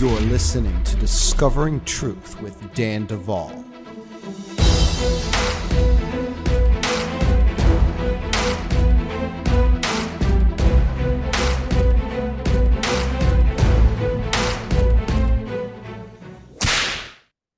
You're 0.00 0.18
listening 0.20 0.82
to 0.84 0.96
Discovering 0.96 1.84
Truth 1.84 2.40
with 2.40 2.72
Dan 2.72 3.04
Duvall. 3.04 3.50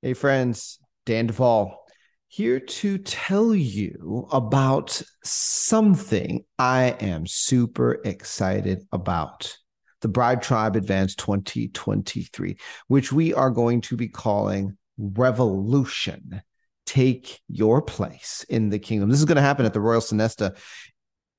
Hey, 0.01 0.13
friends, 0.13 0.79
Dan 1.05 1.27
Duvall 1.27 1.85
here 2.27 2.59
to 2.59 2.97
tell 2.97 3.55
you 3.55 4.27
about 4.33 5.01
something 5.23 6.43
I 6.59 6.97
am 6.99 7.25
super 7.25 8.01
excited 8.03 8.85
about 8.91 9.55
the 10.03 10.09
Bride 10.09 10.43
Tribe 10.43 10.75
Advance 10.75 11.15
2023, 11.15 12.57
which 12.87 13.11
we 13.11 13.33
are 13.33 13.49
going 13.49 13.81
to 13.81 13.97
be 13.97 14.07
calling 14.07 14.77
Revolution. 14.97 16.43
Take 16.85 17.41
your 17.47 17.81
place 17.81 18.45
in 18.49 18.69
the 18.69 18.77
kingdom. 18.77 19.09
This 19.09 19.19
is 19.19 19.25
going 19.25 19.37
to 19.37 19.41
happen 19.41 19.65
at 19.65 19.73
the 19.73 19.79
Royal 19.79 20.01
Sonesta 20.01 20.55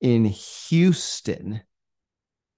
in 0.00 0.24
Houston 0.24 1.60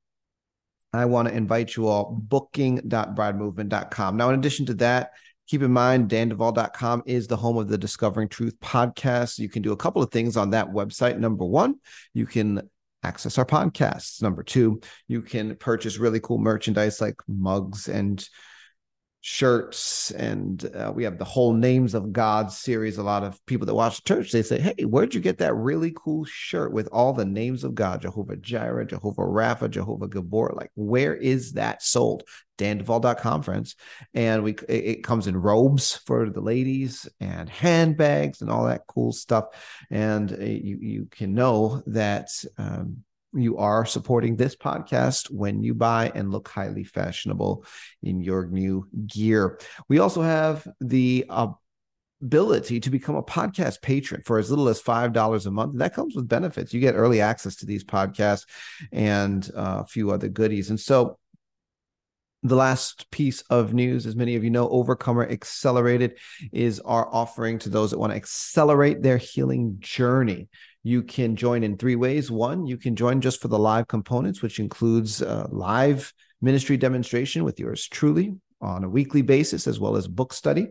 I 0.92 1.06
want 1.06 1.28
to 1.28 1.34
invite 1.36 1.76
you 1.76 1.88
all 1.88 2.18
booking.bridemovement.com. 2.22 4.18
Now, 4.18 4.30
in 4.30 4.40
addition 4.40 4.66
to 4.68 4.76
that, 4.76 5.12
Keep 5.48 5.62
in 5.62 5.72
mind, 5.72 6.10
danduvall.com 6.10 7.04
is 7.06 7.28
the 7.28 7.38
home 7.38 7.58
of 7.58 7.68
the 7.68 7.78
Discovering 7.78 8.30
Truth 8.30 8.60
podcast. 8.60 9.38
You 9.38 9.48
can 9.48 9.62
do 9.62 9.74
a 9.74 9.78
couple 9.78 10.02
of 10.02 10.10
things 10.10 10.38
on 10.38 10.50
that 10.52 10.70
website. 10.70 11.20
Number 11.20 11.46
one, 11.46 11.76
you 12.14 12.26
can 12.26 12.68
access 13.04 13.38
our 13.38 13.46
podcasts. 13.46 14.24
Number 14.24 14.42
two, 14.42 14.82
you 15.08 15.22
can 15.22 15.56
purchase 15.56 16.00
really 16.00 16.20
cool 16.20 16.40
merchandise 16.40 17.00
like 17.00 17.16
mugs 17.28 17.88
and 17.88 18.28
shirts 19.28 20.12
and 20.12 20.70
uh, 20.76 20.92
we 20.94 21.04
have 21.04 21.18
the 21.18 21.26
whole 21.26 21.52
names 21.52 21.96
of 21.96 22.14
god 22.14 22.52
series 22.52 23.00
a 23.00 23.04
lot 23.04 23.24
of 23.24 23.44
people 23.48 23.66
that 23.66 23.74
watch 23.74 24.00
the 24.04 24.08
church 24.08 24.32
they 24.32 24.44
say 24.44 24.60
hey 24.62 24.84
where'd 24.84 25.16
you 25.16 25.20
get 25.20 25.40
that 25.40 25.56
really 25.56 25.92
cool 25.98 26.24
shirt 26.26 26.72
with 26.72 26.88
all 26.92 27.12
the 27.12 27.26
names 27.26 27.64
of 27.64 27.74
god 27.74 28.04
jehovah 28.04 28.36
jireh 28.36 28.86
jehovah 28.86 29.24
rapha 29.24 29.68
jehovah 29.68 30.08
gabor 30.08 30.54
like 30.56 30.70
where 30.76 31.16
is 31.16 31.54
that 31.54 31.82
sold 31.82 32.22
danduvall.com 32.58 33.42
friends 33.42 33.76
and 34.14 34.44
we 34.44 34.54
it, 34.70 34.86
it 34.86 35.04
comes 35.04 35.28
in 35.28 35.36
robes 35.36 35.98
for 36.06 36.30
the 36.30 36.42
ladies 36.42 37.08
and 37.20 37.50
handbags 37.50 38.42
and 38.42 38.50
all 38.50 38.66
that 38.66 38.88
cool 38.88 39.12
stuff 39.12 39.46
and 39.90 40.32
uh, 40.32 40.44
you 40.44 40.78
you 40.80 41.08
can 41.12 41.34
know 41.34 41.82
that 41.88 42.30
um, 42.58 42.98
you 43.36 43.58
are 43.58 43.86
supporting 43.86 44.36
this 44.36 44.56
podcast 44.56 45.30
when 45.30 45.62
you 45.62 45.74
buy 45.74 46.12
and 46.16 46.32
look 46.32 46.48
highly 46.48 46.84
fashionable 46.84 47.66
in 48.02 48.22
your 48.22 48.48
new 48.48 48.88
gear. 49.06 49.60
We 49.90 50.00
also 50.00 50.22
have 50.22 50.66
the 50.80 51.26
ability 52.22 52.80
to 52.80 52.90
become 52.90 53.16
a 53.16 53.24
podcast 53.24 53.82
patron 53.82 54.22
for 54.26 54.40
as 54.40 54.50
little 54.50 54.70
as 54.70 54.82
$5 54.82 55.46
a 55.46 55.52
month. 55.52 55.72
And 55.74 55.82
that 55.82 55.94
comes 55.94 56.16
with 56.16 56.28
benefits. 56.28 56.74
You 56.74 56.80
get 56.80 56.96
early 56.96 57.22
access 57.22 57.58
to 57.58 57.66
these 57.66 57.84
podcasts 57.84 58.46
and 58.92 59.50
uh, 59.56 59.84
a 59.84 59.86
few 59.86 60.12
other 60.12 60.30
goodies. 60.30 60.70
And 60.70 60.80
so 60.80 61.18
the 62.48 62.56
last 62.56 63.10
piece 63.12 63.42
of 63.50 63.74
news, 63.74 64.06
as 64.06 64.16
many 64.16 64.36
of 64.36 64.44
you 64.44 64.50
know, 64.50 64.70
Overcomer 64.70 65.28
Accelerated 65.28 66.18
is 66.52 66.80
our 66.82 67.08
offering 67.14 67.60
to 67.60 67.70
those 67.70 67.92
that 67.92 68.00
want 68.00 68.12
to 68.12 68.18
accelerate 68.18 69.02
their 69.02 69.18
healing 69.18 69.78
journey. 69.80 70.50
You 70.84 71.02
can 71.02 71.36
join 71.36 71.64
in 71.64 71.78
three 71.78 71.96
ways. 71.96 72.30
One, 72.30 72.68
you 72.68 72.78
can 72.78 72.96
join 72.96 73.22
just 73.22 73.42
for 73.42 73.48
the 73.48 73.58
live 73.58 73.88
components, 73.88 74.42
which 74.42 74.60
includes 74.60 75.22
uh, 75.22 75.48
live 75.50 76.14
ministry 76.42 76.78
demonstration 76.78 77.44
with 77.44 77.60
yours 77.60 77.88
truly 77.88 78.36
on 78.62 78.84
a 78.84 78.90
weekly 78.90 79.22
basis, 79.22 79.68
as 79.68 79.80
well 79.80 79.96
as 79.96 80.08
book 80.08 80.34
study. 80.34 80.68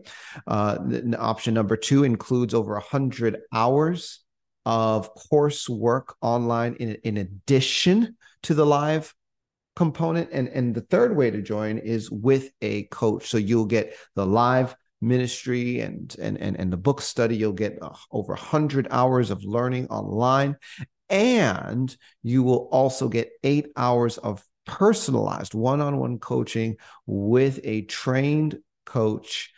Uh, 0.47 0.77
option 1.17 1.53
number 1.53 1.75
two 1.75 2.03
includes 2.03 2.53
over 2.53 2.73
100 2.73 3.41
hours 3.53 4.21
of 4.65 5.13
coursework 5.15 6.13
online 6.21 6.75
in, 6.75 6.95
in 7.03 7.17
addition 7.17 8.15
to 8.43 8.53
the 8.53 8.65
live 8.65 9.13
component. 9.75 10.29
And, 10.31 10.47
and 10.49 10.73
the 10.73 10.81
third 10.81 11.15
way 11.15 11.31
to 11.31 11.41
join 11.41 11.77
is 11.77 12.09
with 12.09 12.51
a 12.61 12.83
coach. 12.85 13.27
So 13.27 13.37
you'll 13.37 13.65
get 13.65 13.95
the 14.15 14.25
live 14.25 14.75
ministry 15.01 15.81
and 15.81 16.15
and 16.19 16.37
and, 16.39 16.57
and 16.57 16.71
the 16.71 16.77
book 16.77 17.01
study 17.01 17.35
you'll 17.35 17.53
get 17.53 17.77
uh, 17.81 17.91
over 18.11 18.33
100 18.33 18.87
hours 18.89 19.29
of 19.29 19.43
learning 19.43 19.87
online 19.87 20.55
and 21.09 21.95
you 22.23 22.41
will 22.43 22.67
also 22.71 23.07
get 23.07 23.29
8 23.43 23.67
hours 23.75 24.17
of 24.17 24.43
personalized 24.65 25.53
one-on-one 25.53 26.17
coaching 26.17 26.77
with 27.05 27.59
a 27.63 27.83
trained 27.83 28.57
coach 28.85 29.51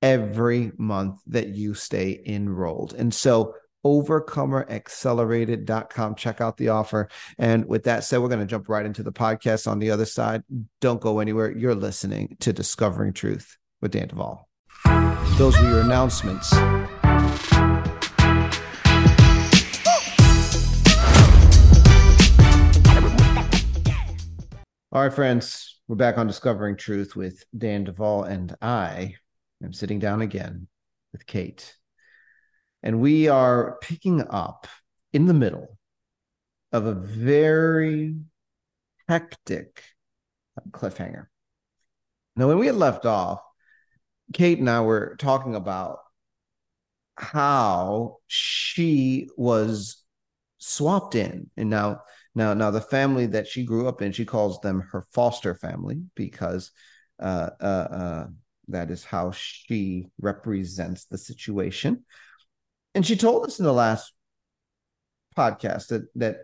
every 0.00 0.72
month 0.78 1.20
that 1.26 1.48
you 1.48 1.74
stay 1.74 2.22
enrolled 2.24 2.94
and 2.94 3.12
so 3.12 3.54
overcomeraccelerated.com 3.86 6.14
check 6.16 6.40
out 6.40 6.56
the 6.56 6.68
offer. 6.68 7.08
And 7.38 7.66
with 7.66 7.84
that 7.84 8.04
said 8.04 8.18
we're 8.18 8.28
going 8.28 8.40
to 8.40 8.46
jump 8.46 8.68
right 8.68 8.84
into 8.84 9.02
the 9.02 9.12
podcast 9.12 9.70
on 9.70 9.78
the 9.78 9.90
other 9.90 10.06
side. 10.06 10.42
Don't 10.80 11.00
go 11.00 11.20
anywhere. 11.20 11.50
You're 11.50 11.74
listening 11.74 12.36
to 12.40 12.52
discovering 12.52 13.12
truth 13.12 13.56
with 13.80 13.92
dan 13.92 14.08
duvall. 14.08 14.48
Those 15.38 15.58
were 15.58 15.68
your 15.68 15.80
announcements. 15.80 16.52
All 24.92 25.02
right, 25.02 25.12
friends, 25.12 25.78
we're 25.88 25.96
back 25.96 26.16
on 26.16 26.26
Discovering 26.26 26.76
Truth 26.76 27.16
with 27.16 27.44
Dan 27.56 27.84
Duvall, 27.84 28.24
and 28.24 28.56
I 28.62 29.16
am 29.62 29.74
sitting 29.74 29.98
down 29.98 30.22
again 30.22 30.68
with 31.12 31.26
Kate. 31.26 31.76
And 32.86 33.00
we 33.00 33.26
are 33.26 33.78
picking 33.80 34.22
up 34.30 34.68
in 35.12 35.26
the 35.26 35.34
middle 35.34 35.76
of 36.70 36.86
a 36.86 36.94
very 36.94 38.14
hectic 39.08 39.82
cliffhanger. 40.70 41.26
Now, 42.36 42.46
when 42.46 42.60
we 42.60 42.66
had 42.66 42.76
left 42.76 43.04
off, 43.04 43.40
Kate 44.32 44.60
and 44.60 44.70
I 44.70 44.82
were 44.82 45.16
talking 45.18 45.56
about 45.56 45.98
how 47.16 48.18
she 48.28 49.30
was 49.36 50.04
swapped 50.58 51.16
in 51.16 51.50
and 51.56 51.68
now 51.68 52.02
now 52.36 52.54
now 52.54 52.70
the 52.70 52.80
family 52.80 53.26
that 53.26 53.48
she 53.48 53.64
grew 53.64 53.88
up 53.88 54.02
in 54.02 54.12
she 54.12 54.24
calls 54.24 54.60
them 54.60 54.80
her 54.92 55.02
foster 55.12 55.54
family 55.54 56.02
because 56.14 56.72
uh, 57.20 57.50
uh, 57.60 57.64
uh, 57.64 58.26
that 58.68 58.90
is 58.90 59.04
how 59.04 59.30
she 59.30 60.06
represents 60.20 61.06
the 61.06 61.16
situation 61.16 62.04
and 62.96 63.06
she 63.06 63.14
told 63.14 63.46
us 63.46 63.60
in 63.60 63.64
the 63.64 63.72
last 63.72 64.12
podcast 65.36 65.88
that 65.88 66.08
that 66.16 66.38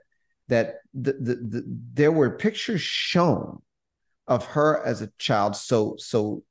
that 0.48 0.76
the, 0.94 1.12
the, 1.14 1.34
the 1.34 1.64
there 1.94 2.12
were 2.12 2.30
pictures 2.30 2.80
shown 2.80 3.60
of 4.28 4.44
her 4.46 4.80
as 4.84 5.02
a 5.02 5.10
child 5.18 5.56
so 5.56 5.96
so 5.98 6.44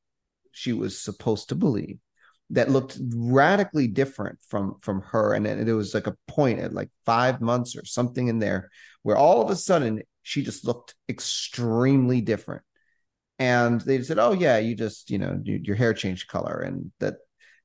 she 0.51 0.73
was 0.73 0.99
supposed 0.99 1.49
to 1.49 1.55
believe 1.55 1.99
that 2.51 2.69
looked 2.69 2.97
radically 3.15 3.87
different 3.87 4.37
from 4.47 4.75
from 4.81 5.01
her. 5.01 5.33
And 5.33 5.47
it, 5.47 5.67
it 5.67 5.73
was 5.73 5.93
like 5.93 6.07
a 6.07 6.17
point 6.27 6.59
at 6.59 6.73
like 6.73 6.89
five 7.05 7.41
months 7.41 7.75
or 7.75 7.85
something 7.85 8.27
in 8.27 8.39
there 8.39 8.69
where 9.03 9.17
all 9.17 9.41
of 9.41 9.49
a 9.49 9.55
sudden 9.55 10.01
she 10.21 10.43
just 10.43 10.65
looked 10.65 10.93
extremely 11.09 12.21
different. 12.21 12.63
And 13.39 13.81
they 13.81 14.03
said 14.03 14.19
oh 14.19 14.33
yeah 14.33 14.57
you 14.59 14.75
just 14.75 15.09
you 15.09 15.17
know 15.17 15.39
you, 15.43 15.59
your 15.63 15.75
hair 15.75 15.93
changed 15.93 16.27
color 16.27 16.59
and 16.59 16.91
that 16.99 17.15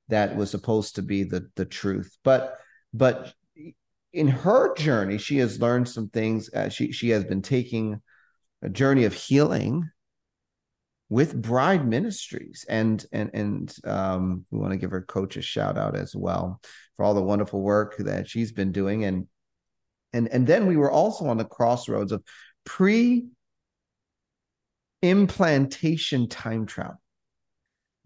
that 0.08 0.36
was 0.36 0.50
supposed 0.50 0.96
to 0.96 1.02
be 1.02 1.24
the 1.24 1.48
the 1.56 1.64
truth. 1.64 2.16
But 2.24 2.58
but 2.92 3.34
in 4.12 4.28
her 4.28 4.74
journey 4.74 5.18
she 5.18 5.38
has 5.38 5.60
learned 5.60 5.88
some 5.88 6.08
things 6.08 6.48
uh, 6.54 6.68
she 6.68 6.92
she 6.92 7.10
has 7.10 7.24
been 7.24 7.42
taking 7.42 8.00
a 8.62 8.68
journey 8.68 9.04
of 9.04 9.12
healing 9.12 9.90
with 11.08 11.40
Bride 11.40 11.86
Ministries, 11.86 12.64
and 12.68 13.04
and 13.12 13.30
and 13.32 13.74
um, 13.84 14.44
we 14.50 14.58
want 14.58 14.72
to 14.72 14.78
give 14.78 14.90
her 14.90 15.02
coach 15.02 15.36
a 15.36 15.42
shout 15.42 15.78
out 15.78 15.96
as 15.96 16.16
well 16.16 16.60
for 16.96 17.04
all 17.04 17.14
the 17.14 17.22
wonderful 17.22 17.62
work 17.62 17.96
that 17.98 18.28
she's 18.28 18.52
been 18.52 18.72
doing, 18.72 19.04
and 19.04 19.26
and 20.12 20.28
and 20.28 20.46
then 20.46 20.66
we 20.66 20.76
were 20.76 20.90
also 20.90 21.26
on 21.26 21.36
the 21.36 21.44
crossroads 21.44 22.12
of 22.12 22.24
pre 22.64 23.26
implantation 25.02 26.28
time 26.28 26.66
travel 26.66 27.00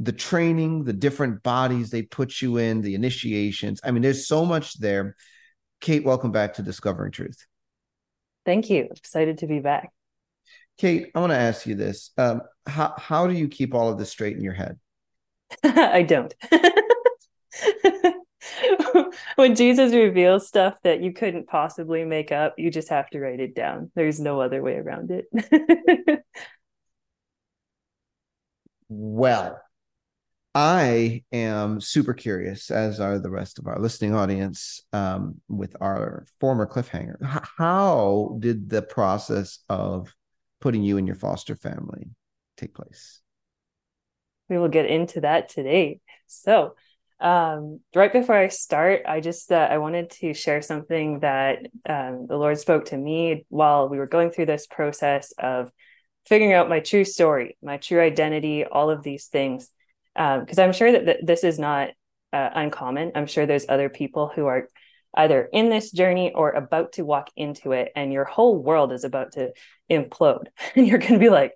the 0.01 0.13
training 0.13 0.85
the 0.85 0.93
different 0.93 1.43
bodies 1.43 1.91
they 1.91 2.03
put 2.03 2.41
you 2.41 2.57
in 2.57 2.81
the 2.81 2.95
initiations 2.95 3.81
i 3.85 3.91
mean 3.91 4.03
there's 4.03 4.27
so 4.27 4.45
much 4.45 4.79
there 4.81 5.15
kate 5.81 6.05
welcome 6.05 6.33
back 6.33 6.55
to 6.55 6.63
discovering 6.63 7.13
truth 7.13 7.47
thank 8.45 8.69
you 8.69 8.89
excited 8.91 9.39
to 9.39 9.47
be 9.47 9.61
back 9.61 9.93
Kate, 10.81 11.11
I 11.15 11.21
want 11.21 11.33
to 11.33 11.39
ask 11.39 11.67
you 11.67 11.75
this. 11.75 12.11
Um, 12.17 12.41
how, 12.67 12.95
how 12.97 13.27
do 13.27 13.35
you 13.35 13.49
keep 13.49 13.75
all 13.75 13.91
of 13.91 13.99
this 13.99 14.09
straight 14.09 14.39
in 14.39 14.43
your 14.43 14.55
head? 14.55 14.79
I 15.63 16.01
don't. 16.01 16.35
when 19.37 19.55
Jesus 19.55 19.93
reveals 19.93 20.49
stuff 20.49 20.77
that 20.83 21.03
you 21.03 21.13
couldn't 21.13 21.49
possibly 21.49 22.07
make 22.07 22.33
up, 22.33 22.55
you 22.57 22.71
just 22.71 22.89
have 22.89 23.11
to 23.11 23.21
write 23.21 23.41
it 23.41 23.55
down. 23.55 23.91
There's 23.95 24.21
no 24.21 24.41
other 24.41 24.63
way 24.63 24.77
around 24.77 25.11
it. 25.11 25.27
well, 28.89 29.61
I 30.55 31.23
am 31.31 31.81
super 31.81 32.13
curious, 32.13 32.71
as 32.73 32.99
are 32.99 33.21
the 33.21 33.31
rest 33.31 33.61
of 33.61 33.69
our 33.69 33.79
listening 33.79 34.15
audience, 34.15 34.83
um, 34.93 35.41
with 35.49 35.77
our 35.81 36.27
former 36.41 36.67
cliffhanger. 36.67 37.17
How 37.57 38.37
did 38.41 38.69
the 38.69 38.83
process 38.83 39.61
of 39.69 40.13
putting 40.61 40.83
you 40.83 40.99
and 40.99 41.07
your 41.07 41.17
foster 41.17 41.55
family 41.55 42.11
take 42.57 42.75
place? 42.75 43.21
We 44.49 44.59
will 44.59 44.69
get 44.69 44.87
into 44.87 45.21
that 45.21 45.49
today. 45.51 46.01
So, 46.27 46.75
um, 47.21 47.81
right 47.95 48.13
before 48.13 48.35
I 48.35 48.49
start, 48.49 49.03
I 49.07 49.21
just 49.21 49.53
uh, 49.53 49.69
I 49.71 49.79
wanted 49.79 50.11
to 50.21 50.35
share 50.35 50.63
something 50.63 51.21
that 51.21 51.59
um, 51.89 52.27
the 52.29 52.37
Lord 52.37 52.59
spoke 52.59 52.87
to 52.87 52.97
me 52.97 53.45
while 53.51 53.89
we 53.89 53.99
were 53.99 54.07
going 54.07 54.31
through 54.31 54.47
this 54.47 54.67
process 54.67 55.33
of 55.39 55.71
figuring 56.27 56.55
out 56.55 56.69
my 56.69 56.81
true 56.81 57.05
story, 57.05 57.57
my 57.63 57.77
true 57.77 58.01
identity, 58.01 58.65
all 58.65 58.91
of 58.91 59.05
these 59.05 59.27
things. 59.27 59.69
Because 60.15 60.59
um, 60.59 60.65
I'm 60.65 60.73
sure 60.73 60.93
that 60.93 61.05
th- 61.05 61.21
this 61.23 61.45
is 61.45 61.59
not 61.59 61.91
uh, 62.33 62.51
uncommon. 62.55 63.13
I'm 63.15 63.27
sure 63.27 63.47
there's 63.47 63.67
other 63.69 63.89
people 63.89 64.31
who 64.35 64.47
are 64.47 64.69
either 65.17 65.49
in 65.53 65.71
this 65.71 65.91
journey 65.91 66.33
or 66.33 66.51
about 66.51 66.93
to 66.93 67.05
walk 67.05 67.31
into 67.37 67.73
it 67.73 67.91
and 67.97 68.13
your 68.13 68.25
whole 68.25 68.57
world 68.57 68.93
is 68.93 69.05
about 69.05 69.33
to 69.33 69.53
implode. 69.91 70.47
And 70.77 70.87
you're 70.87 70.99
going 70.99 71.15
to 71.15 71.19
be 71.19 71.31
like 71.31 71.53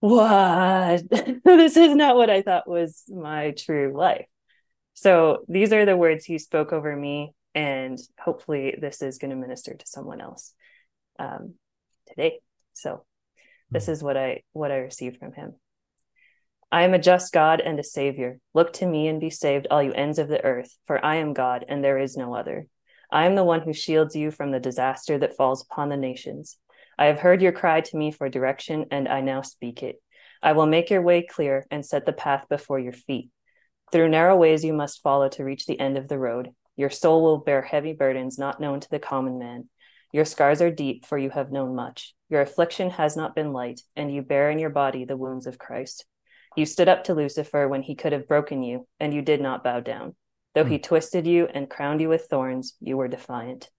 what? 0.00 1.02
This 1.44 1.76
is 1.76 1.94
not 1.96 2.16
what 2.16 2.30
i 2.30 2.42
thought 2.42 2.68
was 2.68 3.04
my 3.08 3.52
true 3.52 3.92
life. 3.96 4.26
So 4.94 5.44
these 5.48 5.72
are 5.72 5.84
the 5.84 5.96
words 5.96 6.24
he 6.24 6.38
spoke 6.38 6.72
over 6.72 6.94
me 6.94 7.34
and 7.54 7.98
hopefully 8.18 8.76
this 8.80 9.02
is 9.02 9.18
going 9.18 9.30
to 9.30 9.36
minister 9.36 9.74
to 9.74 9.86
someone 9.86 10.20
else 10.20 10.52
um, 11.18 11.54
today. 12.08 12.40
So 12.74 13.04
this 13.70 13.86
hmm. 13.86 13.92
is 13.92 14.02
what 14.02 14.16
i 14.16 14.42
what 14.52 14.70
i 14.70 14.76
received 14.76 15.18
from 15.18 15.32
him 15.32 15.54
I 16.74 16.82
am 16.82 16.92
a 16.92 16.98
just 16.98 17.32
God 17.32 17.60
and 17.60 17.78
a 17.78 17.84
Savior. 17.84 18.40
Look 18.52 18.72
to 18.72 18.86
me 18.86 19.06
and 19.06 19.20
be 19.20 19.30
saved, 19.30 19.68
all 19.70 19.80
you 19.80 19.92
ends 19.92 20.18
of 20.18 20.26
the 20.26 20.44
earth, 20.44 20.76
for 20.88 21.02
I 21.04 21.18
am 21.18 21.32
God 21.32 21.64
and 21.68 21.84
there 21.84 22.00
is 22.00 22.16
no 22.16 22.34
other. 22.34 22.66
I 23.12 23.26
am 23.26 23.36
the 23.36 23.44
one 23.44 23.60
who 23.60 23.72
shields 23.72 24.16
you 24.16 24.32
from 24.32 24.50
the 24.50 24.58
disaster 24.58 25.16
that 25.18 25.36
falls 25.36 25.62
upon 25.62 25.88
the 25.88 25.96
nations. 25.96 26.58
I 26.98 27.04
have 27.04 27.20
heard 27.20 27.42
your 27.42 27.52
cry 27.52 27.80
to 27.80 27.96
me 27.96 28.10
for 28.10 28.28
direction, 28.28 28.86
and 28.90 29.06
I 29.06 29.20
now 29.20 29.42
speak 29.42 29.84
it. 29.84 30.02
I 30.42 30.54
will 30.54 30.66
make 30.66 30.90
your 30.90 31.00
way 31.00 31.22
clear 31.22 31.64
and 31.70 31.86
set 31.86 32.06
the 32.06 32.12
path 32.12 32.46
before 32.48 32.80
your 32.80 32.92
feet. 32.92 33.30
Through 33.92 34.08
narrow 34.08 34.36
ways 34.36 34.64
you 34.64 34.72
must 34.72 35.00
follow 35.00 35.28
to 35.28 35.44
reach 35.44 35.66
the 35.66 35.78
end 35.78 35.96
of 35.96 36.08
the 36.08 36.18
road. 36.18 36.50
Your 36.74 36.90
soul 36.90 37.22
will 37.22 37.38
bear 37.38 37.62
heavy 37.62 37.92
burdens 37.92 38.36
not 38.36 38.60
known 38.60 38.80
to 38.80 38.90
the 38.90 38.98
common 38.98 39.38
man. 39.38 39.68
Your 40.12 40.24
scars 40.24 40.60
are 40.60 40.72
deep, 40.72 41.06
for 41.06 41.18
you 41.18 41.30
have 41.30 41.52
known 41.52 41.76
much. 41.76 42.16
Your 42.28 42.40
affliction 42.40 42.90
has 42.90 43.16
not 43.16 43.36
been 43.36 43.52
light, 43.52 43.82
and 43.94 44.12
you 44.12 44.22
bear 44.22 44.50
in 44.50 44.58
your 44.58 44.70
body 44.70 45.04
the 45.04 45.16
wounds 45.16 45.46
of 45.46 45.56
Christ. 45.56 46.04
You 46.56 46.66
stood 46.66 46.88
up 46.88 47.04
to 47.04 47.14
Lucifer 47.14 47.66
when 47.68 47.82
he 47.82 47.94
could 47.94 48.12
have 48.12 48.28
broken 48.28 48.62
you, 48.62 48.86
and 49.00 49.12
you 49.12 49.22
did 49.22 49.40
not 49.40 49.64
bow 49.64 49.80
down. 49.80 50.14
Though 50.54 50.64
mm. 50.64 50.70
he 50.70 50.76
hmm. 50.76 50.82
twisted 50.82 51.26
you 51.26 51.46
and 51.52 51.68
crowned 51.68 52.00
you 52.00 52.08
with 52.08 52.26
thorns, 52.30 52.74
you 52.80 52.96
were 52.96 53.08
defiant. 53.08 53.70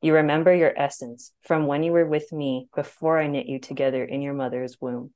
You 0.00 0.14
remember 0.14 0.54
your 0.54 0.72
essence 0.76 1.32
from 1.42 1.66
when 1.66 1.82
you 1.82 1.92
were 1.92 2.06
with 2.06 2.32
me 2.32 2.68
before 2.74 3.18
I 3.18 3.26
knit 3.26 3.46
you 3.46 3.58
together 3.58 4.04
in 4.04 4.22
your 4.22 4.34
mother's 4.34 4.80
womb. 4.80 5.12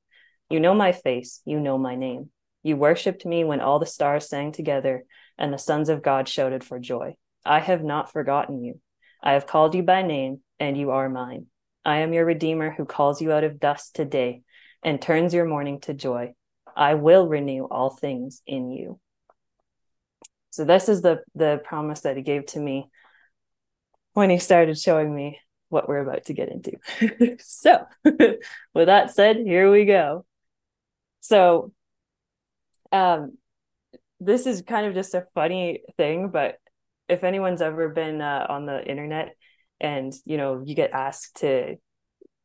You 0.49 0.59
know 0.59 0.73
my 0.73 0.91
face, 0.91 1.41
you 1.45 1.59
know 1.59 1.77
my 1.77 1.95
name. 1.95 2.31
You 2.63 2.75
worshipped 2.75 3.25
me 3.25 3.43
when 3.43 3.61
all 3.61 3.79
the 3.79 3.85
stars 3.85 4.27
sang 4.27 4.51
together 4.51 5.05
and 5.37 5.53
the 5.53 5.57
sons 5.57 5.89
of 5.89 6.01
God 6.01 6.27
shouted 6.27 6.63
for 6.63 6.79
joy. 6.79 7.15
I 7.45 7.59
have 7.59 7.83
not 7.83 8.11
forgotten 8.11 8.63
you. 8.63 8.79
I 9.21 9.33
have 9.33 9.47
called 9.47 9.75
you 9.75 9.83
by 9.83 10.01
name, 10.01 10.41
and 10.59 10.77
you 10.77 10.91
are 10.91 11.09
mine. 11.09 11.47
I 11.85 11.97
am 11.97 12.13
your 12.13 12.25
Redeemer 12.25 12.71
who 12.71 12.85
calls 12.85 13.21
you 13.21 13.31
out 13.31 13.43
of 13.43 13.59
dust 13.59 13.95
today 13.95 14.41
and 14.83 15.01
turns 15.01 15.33
your 15.33 15.45
mourning 15.45 15.79
to 15.81 15.93
joy. 15.93 16.33
I 16.79 16.93
will 16.93 17.27
renew 17.27 17.65
all 17.65 17.89
things 17.89 18.41
in 18.47 18.71
you. 18.71 18.99
So 20.51 20.63
this 20.63 20.87
is 20.87 21.01
the 21.01 21.21
the 21.35 21.61
promise 21.63 22.01
that 22.01 22.15
he 22.15 22.23
gave 22.23 22.45
to 22.47 22.59
me 22.59 22.89
when 24.13 24.29
he 24.29 24.39
started 24.39 24.79
showing 24.79 25.13
me 25.13 25.39
what 25.67 25.87
we're 25.87 25.99
about 25.99 26.25
to 26.25 26.33
get 26.33 26.49
into. 26.49 27.37
so, 27.39 27.85
with 28.03 28.87
that 28.87 29.11
said, 29.11 29.37
here 29.37 29.69
we 29.69 29.85
go. 29.85 30.25
So, 31.19 31.73
um 32.91 33.37
this 34.21 34.47
is 34.47 34.61
kind 34.63 34.85
of 34.85 34.93
just 34.93 35.13
a 35.13 35.27
funny 35.33 35.81
thing, 35.95 36.29
but 36.29 36.57
if 37.09 37.23
anyone's 37.23 37.61
ever 37.61 37.89
been 37.89 38.21
uh, 38.21 38.45
on 38.49 38.65
the 38.65 38.85
internet 38.85 39.35
and 39.81 40.13
you 40.25 40.37
know 40.37 40.61
you 40.65 40.75
get 40.75 40.91
asked 40.91 41.37
to 41.37 41.75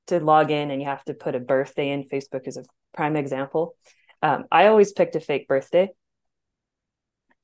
to 0.07 0.21
log 0.21 0.51
in 0.51 0.71
and 0.71 0.81
you 0.81 0.89
have 0.89 1.05
to 1.05 1.15
put 1.15 1.35
a 1.35 1.41
birthday 1.41 1.91
in 1.91 2.05
facebook 2.05 2.47
is 2.47 2.57
a 2.57 2.65
prime 2.95 3.17
example 3.17 3.75
um, 4.25 4.47
I 4.51 4.69
always 4.69 4.95
picked 4.95 5.17
a 5.17 5.21
fake 5.21 5.47
birthday 5.47 5.91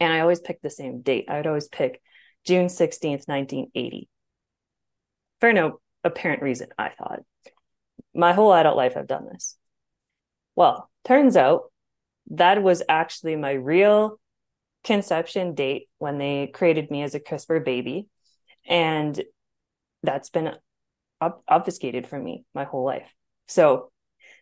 and 0.01 0.11
I 0.11 0.21
always 0.21 0.41
picked 0.41 0.63
the 0.63 0.71
same 0.71 1.03
date. 1.03 1.27
I 1.29 1.37
would 1.37 1.47
always 1.47 1.69
pick 1.69 2.01
June 2.47 2.69
16th, 2.69 3.29
1980. 3.29 4.09
For 5.41 5.53
no 5.53 5.81
apparent 6.03 6.41
reason, 6.41 6.69
I 6.79 6.89
thought. 6.89 7.21
My 8.15 8.33
whole 8.33 8.55
adult 8.55 8.79
life, 8.79 8.97
I've 8.97 9.07
done 9.07 9.27
this. 9.31 9.59
Well, 10.57 10.91
turns 11.05 11.37
out 11.37 11.65
that 12.31 12.63
was 12.63 12.83
actually 12.89 13.37
my 13.37 13.53
real 13.53 14.19
conception 14.83 15.55
date 15.55 15.91
when 15.99 16.17
they 16.17 16.47
created 16.47 16.91
me 16.91 17.03
as 17.03 17.15
a 17.15 17.21
CRISPR 17.21 17.63
baby. 17.63 18.09
And 18.67 19.23
that's 20.03 20.31
been 20.31 20.55
ob- 21.21 21.43
obfuscated 21.47 22.07
from 22.07 22.25
me 22.25 22.47
my 22.55 22.65
whole 22.65 22.87
life. 22.87 23.15
So 23.49 23.93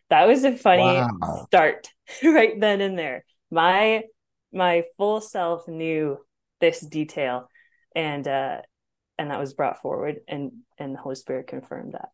that 0.09 0.27
was 0.27 0.43
a 0.43 0.55
funny 0.55 0.83
wow. 0.83 1.45
start 1.47 1.89
right 2.23 2.59
then 2.59 2.81
and 2.81 2.97
there. 2.97 3.23
My 3.51 4.03
my 4.51 4.83
full 4.97 5.21
self 5.21 5.67
knew 5.67 6.17
this 6.59 6.79
detail 6.79 7.49
and 7.95 8.27
uh 8.27 8.61
and 9.17 9.31
that 9.31 9.39
was 9.39 9.53
brought 9.53 9.81
forward 9.81 10.17
and 10.27 10.51
and 10.77 10.95
the 10.95 10.99
Holy 10.99 11.15
Spirit 11.15 11.47
confirmed 11.47 11.93
that. 11.93 12.09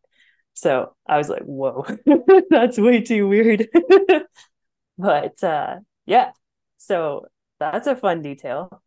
So 0.54 0.94
I 1.06 1.18
was 1.18 1.28
like, 1.28 1.42
whoa, 1.42 1.86
that's 2.50 2.78
way 2.78 3.02
too 3.02 3.28
weird. 3.28 3.68
but 4.98 5.42
uh 5.42 5.76
yeah, 6.06 6.30
so 6.78 7.26
that's 7.58 7.86
a 7.86 7.96
fun 7.96 8.22
detail. 8.22 8.82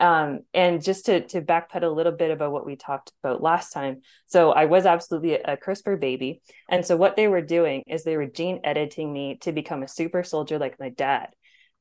Um, 0.00 0.40
and 0.52 0.82
just 0.82 1.06
to 1.06 1.20
to 1.28 1.40
backpedal 1.40 1.84
a 1.84 1.86
little 1.86 2.12
bit 2.12 2.30
about 2.30 2.50
what 2.52 2.66
we 2.66 2.74
talked 2.74 3.12
about 3.22 3.42
last 3.42 3.72
time. 3.72 4.02
So 4.26 4.50
I 4.50 4.64
was 4.64 4.86
absolutely 4.86 5.34
a 5.34 5.56
CRISPR 5.56 6.00
baby, 6.00 6.42
and 6.68 6.84
so 6.84 6.96
what 6.96 7.16
they 7.16 7.28
were 7.28 7.42
doing 7.42 7.84
is 7.86 8.02
they 8.02 8.16
were 8.16 8.26
gene 8.26 8.60
editing 8.64 9.12
me 9.12 9.38
to 9.42 9.52
become 9.52 9.82
a 9.82 9.88
super 9.88 10.24
soldier 10.24 10.58
like 10.58 10.80
my 10.80 10.88
dad. 10.88 11.28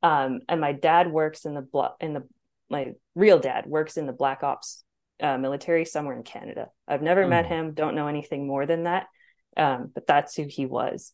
Um, 0.03 0.41
and 0.47 0.61
my 0.61 0.73
dad 0.73 1.11
works 1.11 1.45
in 1.45 1.53
the 1.55 1.61
blo- 1.61 1.95
in 1.99 2.13
the 2.13 2.27
my 2.69 2.93
real 3.15 3.39
dad 3.39 3.65
works 3.65 3.97
in 3.97 4.05
the 4.05 4.13
black 4.13 4.43
ops 4.43 4.83
uh, 5.21 5.37
military 5.37 5.85
somewhere 5.85 6.15
in 6.15 6.23
Canada. 6.23 6.69
I've 6.87 7.01
never 7.01 7.23
mm. 7.23 7.29
met 7.29 7.45
him, 7.45 7.73
don't 7.73 7.95
know 7.95 8.07
anything 8.07 8.45
more 8.45 8.65
than 8.65 8.83
that. 8.83 9.07
Um, 9.55 9.91
but 9.93 10.07
that's 10.07 10.35
who 10.35 10.45
he 10.47 10.65
was. 10.65 11.13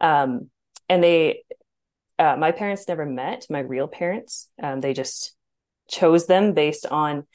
Um, 0.00 0.50
and 0.88 1.02
they, 1.02 1.44
uh, 2.18 2.36
my 2.36 2.52
parents 2.52 2.86
never 2.88 3.06
met 3.06 3.46
my 3.48 3.60
real 3.60 3.88
parents. 3.88 4.48
Um, 4.62 4.80
they 4.80 4.92
just 4.92 5.34
chose 5.88 6.26
them 6.26 6.52
based 6.52 6.86
on 6.86 7.26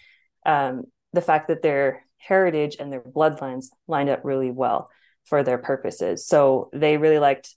um, 0.46 0.84
the 1.13 1.22
fact 1.22 1.48
that 1.48 1.62
their 1.62 2.05
heritage 2.17 2.77
and 2.79 2.91
their 2.91 3.01
bloodlines 3.01 3.67
lined 3.88 4.10
up 4.10 4.22
really 4.24 4.51
well 4.51 4.89
for 5.24 5.43
their 5.43 5.58
purposes. 5.58 6.25
So 6.25 6.70
they 6.74 6.98
really 6.98 7.20
liked 7.20 7.55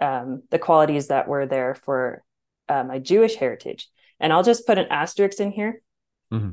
um, 0.00 0.42
the 0.50 0.58
qualities 0.58 1.08
that 1.08 1.28
were 1.28 1.46
there 1.46 1.74
for 1.74 2.22
uh, 2.68 2.84
my 2.84 2.98
Jewish 2.98 3.36
heritage. 3.36 3.88
And 4.20 4.32
I'll 4.32 4.42
just 4.42 4.66
put 4.66 4.78
an 4.78 4.88
asterisk 4.90 5.40
in 5.40 5.52
here. 5.52 5.82
Mm-hmm. 6.32 6.50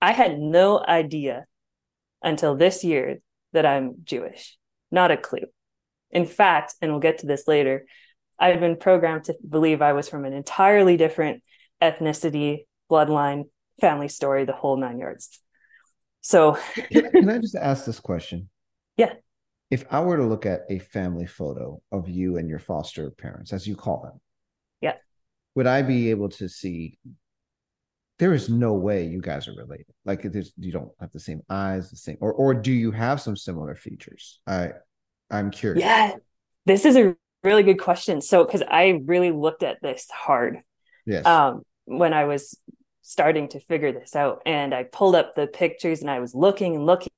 I 0.00 0.12
had 0.12 0.38
no 0.38 0.82
idea 0.84 1.46
until 2.22 2.56
this 2.56 2.84
year 2.84 3.18
that 3.52 3.66
I'm 3.66 3.96
Jewish, 4.04 4.56
not 4.90 5.10
a 5.10 5.16
clue. 5.16 5.46
In 6.10 6.26
fact, 6.26 6.74
and 6.80 6.90
we'll 6.90 7.00
get 7.00 7.18
to 7.18 7.26
this 7.26 7.46
later, 7.46 7.86
I've 8.38 8.60
been 8.60 8.76
programmed 8.76 9.24
to 9.24 9.36
believe 9.48 9.82
I 9.82 9.92
was 9.92 10.08
from 10.08 10.24
an 10.24 10.32
entirely 10.32 10.96
different 10.96 11.42
ethnicity, 11.80 12.66
bloodline, 12.92 13.44
family 13.80 14.08
story, 14.08 14.44
the 14.44 14.52
whole 14.52 14.76
nine 14.76 14.98
yards. 14.98 15.40
So, 16.20 16.58
can 16.92 17.28
I 17.28 17.38
just 17.38 17.56
ask 17.56 17.84
this 17.84 17.98
question? 17.98 18.48
Yeah. 18.96 19.14
If 19.70 19.84
I 19.90 20.00
were 20.00 20.18
to 20.18 20.24
look 20.24 20.44
at 20.44 20.60
a 20.68 20.78
family 20.78 21.26
photo 21.26 21.80
of 21.90 22.08
you 22.08 22.36
and 22.36 22.48
your 22.48 22.58
foster 22.58 23.10
parents, 23.10 23.52
as 23.52 23.66
you 23.66 23.74
call 23.74 24.02
them, 24.02 24.20
yeah, 24.80 24.96
would 25.54 25.66
I 25.66 25.82
be 25.82 26.10
able 26.10 26.28
to 26.30 26.48
see? 26.48 26.98
There 28.18 28.34
is 28.34 28.48
no 28.48 28.74
way 28.74 29.06
you 29.06 29.20
guys 29.20 29.48
are 29.48 29.54
related. 29.54 29.86
Like, 30.04 30.22
there's 30.22 30.52
you 30.58 30.70
don't 30.70 30.90
have 31.00 31.10
the 31.10 31.18
same 31.18 31.40
eyes, 31.48 31.90
the 31.90 31.96
same, 31.96 32.18
or 32.20 32.32
or 32.32 32.54
do 32.54 32.70
you 32.70 32.92
have 32.92 33.20
some 33.20 33.36
similar 33.36 33.74
features? 33.74 34.40
I, 34.46 34.72
I'm 35.30 35.50
curious. 35.50 35.82
Yeah, 35.82 36.16
this 36.66 36.84
is 36.84 36.96
a 36.96 37.16
really 37.42 37.62
good 37.62 37.80
question. 37.80 38.20
So, 38.20 38.44
because 38.44 38.62
I 38.62 39.00
really 39.06 39.32
looked 39.32 39.62
at 39.62 39.78
this 39.82 40.06
hard. 40.10 40.58
Yes. 41.06 41.26
Um, 41.26 41.62
when 41.86 42.12
I 42.12 42.26
was 42.26 42.56
starting 43.02 43.48
to 43.48 43.60
figure 43.60 43.92
this 43.92 44.16
out. 44.16 44.42
And 44.46 44.74
i 44.74 44.84
pulled 44.84 45.14
up 45.14 45.34
the 45.34 45.46
pictures 45.46 46.00
and 46.00 46.10
i 46.10 46.20
was 46.20 46.34
looking 46.34 46.76
and 46.76 46.86
looking. 46.86 47.10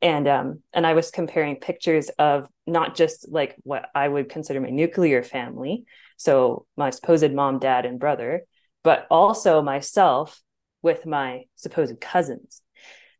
And 0.00 0.28
um 0.28 0.62
and 0.72 0.86
i 0.86 0.94
was 0.94 1.10
comparing 1.10 1.56
pictures 1.56 2.08
of 2.18 2.48
not 2.66 2.96
just 2.96 3.30
like 3.30 3.56
what 3.62 3.88
i 3.94 4.06
would 4.06 4.28
consider 4.28 4.60
my 4.60 4.70
nuclear 4.70 5.22
family 5.22 5.84
so 6.16 6.66
my 6.76 6.90
supposed 6.90 7.32
mom 7.32 7.58
dad 7.58 7.86
and 7.86 8.00
brother 8.00 8.42
but 8.82 9.06
also 9.10 9.62
myself 9.62 10.40
with 10.82 11.06
my 11.06 11.44
supposed 11.56 12.00
cousins. 12.00 12.60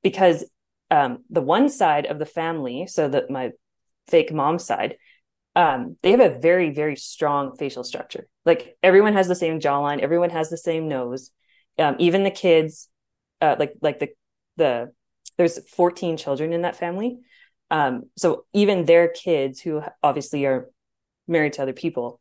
Because 0.02 0.44
um 0.90 1.18
the 1.30 1.40
one 1.40 1.68
side 1.68 2.06
of 2.06 2.18
the 2.18 2.26
family 2.26 2.86
so 2.86 3.08
that 3.08 3.30
my 3.30 3.52
fake 4.08 4.32
mom 4.32 4.58
side 4.58 4.96
um, 5.54 5.96
they 6.02 6.12
have 6.12 6.20
a 6.20 6.38
very 6.38 6.70
very 6.70 6.96
strong 6.96 7.56
facial 7.56 7.84
structure. 7.84 8.26
Like 8.44 8.76
everyone 8.82 9.12
has 9.12 9.28
the 9.28 9.34
same 9.34 9.60
jawline 9.60 10.00
everyone 10.00 10.30
has 10.30 10.50
the 10.50 10.56
same 10.56 10.88
nose 10.88 11.30
um, 11.78 11.96
even 11.98 12.24
the 12.24 12.30
kids 12.30 12.88
uh, 13.40 13.56
like 13.58 13.74
like 13.80 13.98
the 13.98 14.08
the 14.56 14.92
there's 15.38 15.58
14 15.70 16.16
children 16.16 16.52
in 16.52 16.62
that 16.62 16.76
family. 16.76 17.18
Um, 17.70 18.04
so 18.16 18.44
even 18.52 18.84
their 18.84 19.08
kids 19.08 19.60
who 19.60 19.82
obviously 20.02 20.44
are 20.44 20.68
married 21.26 21.54
to 21.54 21.62
other 21.62 21.72
people 21.72 22.20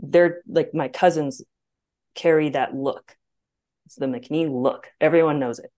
they're 0.00 0.42
like 0.46 0.74
my 0.74 0.88
cousins 0.88 1.42
carry 2.14 2.50
that 2.50 2.74
look. 2.74 3.16
It's 3.86 3.96
the 3.96 4.06
mcnee 4.06 4.50
look. 4.50 4.88
Everyone 5.00 5.38
knows 5.38 5.58
it. 5.58 5.70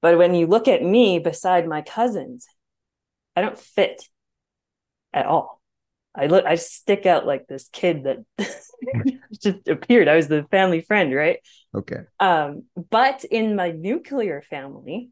But 0.00 0.18
when 0.18 0.34
you 0.34 0.46
look 0.46 0.66
at 0.66 0.82
me 0.82 1.18
beside 1.18 1.68
my 1.68 1.82
cousins 1.82 2.46
i 3.36 3.40
don't 3.40 3.58
fit 3.58 4.02
at 5.12 5.26
all 5.26 5.61
I 6.14 6.26
look, 6.26 6.44
I 6.44 6.56
stick 6.56 7.06
out 7.06 7.26
like 7.26 7.46
this 7.46 7.68
kid 7.72 8.04
that 8.04 8.18
just 9.42 9.66
appeared. 9.66 10.08
I 10.08 10.16
was 10.16 10.28
the 10.28 10.44
family 10.50 10.82
friend, 10.82 11.14
right? 11.14 11.38
Okay. 11.74 12.00
Um, 12.20 12.64
but 12.90 13.24
in 13.24 13.56
my 13.56 13.70
nuclear 13.70 14.42
family, 14.42 15.10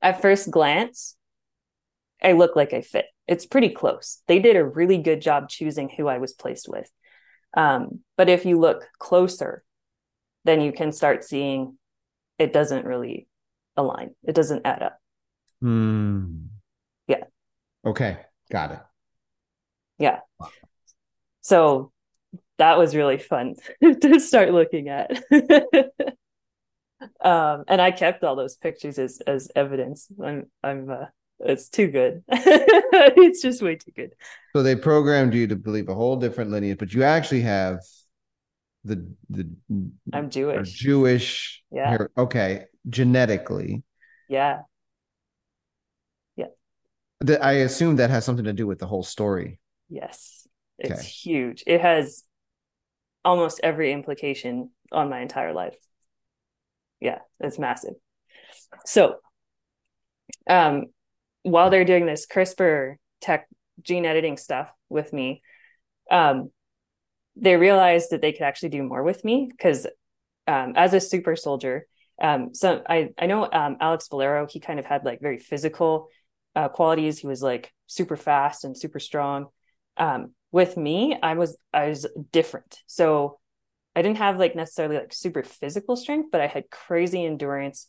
at 0.00 0.22
first 0.22 0.50
glance, 0.50 1.16
I 2.22 2.32
look 2.32 2.56
like 2.56 2.72
I 2.72 2.80
fit. 2.80 3.06
It's 3.28 3.46
pretty 3.46 3.70
close. 3.70 4.22
They 4.26 4.38
did 4.38 4.56
a 4.56 4.64
really 4.64 4.98
good 4.98 5.20
job 5.20 5.48
choosing 5.48 5.90
who 5.90 6.08
I 6.08 6.18
was 6.18 6.32
placed 6.32 6.68
with. 6.68 6.90
Um, 7.56 8.00
but 8.16 8.28
if 8.28 8.46
you 8.46 8.58
look 8.58 8.88
closer, 8.98 9.64
then 10.44 10.60
you 10.60 10.72
can 10.72 10.92
start 10.92 11.24
seeing 11.24 11.78
it 12.38 12.52
doesn't 12.52 12.86
really 12.86 13.28
align. 13.76 14.14
It 14.24 14.34
doesn't 14.34 14.66
add 14.66 14.82
up. 14.82 14.98
Hmm. 15.60 16.46
Yeah. 17.06 17.24
Okay. 17.84 18.18
Got 18.50 18.72
it. 18.72 18.80
Yeah. 19.98 20.20
So 21.40 21.92
that 22.58 22.78
was 22.78 22.94
really 22.94 23.18
fun 23.18 23.54
to 23.82 24.20
start 24.20 24.52
looking 24.52 24.88
at. 24.88 25.10
um, 27.20 27.64
and 27.68 27.80
I 27.80 27.90
kept 27.90 28.24
all 28.24 28.36
those 28.36 28.56
pictures 28.56 28.98
as 28.98 29.20
as 29.26 29.50
evidence. 29.54 30.08
I'm 30.22 30.46
I'm 30.62 30.90
uh, 30.90 31.06
it's 31.40 31.68
too 31.68 31.88
good. 31.88 32.22
it's 32.28 33.42
just 33.42 33.62
way 33.62 33.76
too 33.76 33.92
good. 33.92 34.14
So 34.54 34.62
they 34.62 34.76
programmed 34.76 35.34
you 35.34 35.46
to 35.48 35.56
believe 35.56 35.88
a 35.88 35.94
whole 35.94 36.16
different 36.16 36.50
lineage, 36.50 36.78
but 36.78 36.92
you 36.94 37.02
actually 37.02 37.42
have 37.42 37.80
the 38.84 39.06
the 39.30 39.48
I'm 40.12 40.30
Jewish. 40.30 40.72
Jewish. 40.72 41.62
Yeah. 41.70 42.06
Okay. 42.16 42.64
Genetically. 42.88 43.82
Yeah. 44.28 44.60
Yeah. 46.36 46.46
I 47.40 47.52
assume 47.52 47.96
that 47.96 48.10
has 48.10 48.24
something 48.24 48.44
to 48.44 48.52
do 48.52 48.66
with 48.66 48.78
the 48.78 48.86
whole 48.86 49.02
story. 49.02 49.58
Yes. 49.94 50.48
It's 50.76 51.00
okay. 51.00 51.08
huge. 51.08 51.62
It 51.68 51.80
has 51.80 52.24
almost 53.24 53.60
every 53.62 53.92
implication 53.92 54.70
on 54.90 55.08
my 55.08 55.20
entire 55.20 55.52
life. 55.52 55.76
Yeah, 57.00 57.20
it's 57.38 57.60
massive. 57.60 57.94
So, 58.84 59.16
um, 60.50 60.86
while 61.42 61.70
they're 61.70 61.84
doing 61.84 62.06
this 62.06 62.26
CRISPR 62.26 62.96
tech 63.20 63.46
gene 63.80 64.04
editing 64.04 64.36
stuff 64.36 64.68
with 64.88 65.12
me, 65.12 65.42
um, 66.10 66.50
they 67.36 67.56
realized 67.56 68.10
that 68.10 68.20
they 68.20 68.32
could 68.32 68.42
actually 68.42 68.70
do 68.70 68.82
more 68.82 69.04
with 69.04 69.24
me 69.24 69.48
because 69.48 69.86
um, 70.48 70.72
as 70.74 70.92
a 70.92 71.00
super 71.00 71.36
soldier, 71.36 71.86
um, 72.20 72.52
so 72.52 72.82
I 72.88 73.10
I 73.16 73.26
know 73.26 73.48
um, 73.50 73.76
Alex 73.80 74.08
Valero, 74.08 74.46
he 74.50 74.58
kind 74.58 74.80
of 74.80 74.86
had 74.86 75.04
like 75.04 75.20
very 75.20 75.38
physical 75.38 76.08
uh, 76.56 76.68
qualities. 76.68 77.18
He 77.18 77.28
was 77.28 77.42
like 77.42 77.72
super 77.86 78.16
fast 78.16 78.64
and 78.64 78.76
super 78.76 78.98
strong 78.98 79.46
um, 79.96 80.32
with 80.52 80.76
me 80.76 81.16
i 81.22 81.34
was 81.34 81.56
i 81.72 81.88
was 81.88 82.06
different. 82.32 82.80
So 82.86 83.38
i 83.96 84.02
didn't 84.02 84.18
have 84.18 84.38
like 84.38 84.56
necessarily 84.56 84.96
like 84.96 85.12
super 85.12 85.42
physical 85.42 85.96
strength 85.96 86.30
but 86.30 86.40
i 86.40 86.46
had 86.46 86.70
crazy 86.70 87.24
endurance 87.24 87.88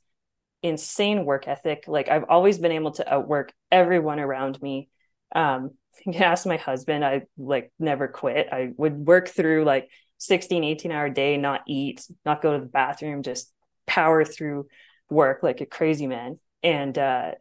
insane 0.66 1.26
work 1.26 1.48
ethic. 1.48 1.84
Like 1.88 2.10
i've 2.10 2.26
always 2.28 2.58
been 2.58 2.72
able 2.72 2.92
to 2.94 3.14
outwork 3.14 3.54
everyone 3.72 4.20
around 4.20 4.62
me. 4.62 4.90
Um 5.34 5.72
you 6.06 6.12
can 6.12 6.24
ask 6.24 6.46
my 6.46 6.58
husband. 6.58 7.06
I 7.06 7.24
like 7.38 7.72
never 7.80 8.08
quit. 8.08 8.50
I 8.52 8.72
would 8.76 9.06
work 9.06 9.30
through 9.30 9.64
like 9.64 9.90
16 10.18 10.64
18 10.64 10.92
hour 10.92 11.10
day 11.10 11.38
not 11.38 11.62
eat 11.68 12.06
not 12.26 12.42
go 12.42 12.54
to 12.54 12.60
the 12.60 12.66
bathroom 12.72 13.22
just 13.22 13.54
power 13.86 14.26
through 14.26 14.68
work 15.10 15.44
like 15.44 15.62
a 15.62 15.66
crazy 15.66 16.08
man. 16.08 16.40
And 16.64 16.98
uh 16.98 17.32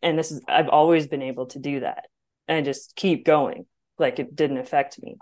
and 0.00 0.18
this 0.18 0.30
is 0.30 0.40
i've 0.46 0.68
always 0.68 1.08
been 1.08 1.22
able 1.22 1.46
to 1.46 1.58
do 1.58 1.80
that 1.80 2.04
and 2.46 2.64
just 2.64 2.94
keep 2.94 3.24
going 3.24 3.66
like 3.98 4.18
it 4.18 4.34
didn't 4.34 4.58
affect 4.58 5.02
me. 5.02 5.16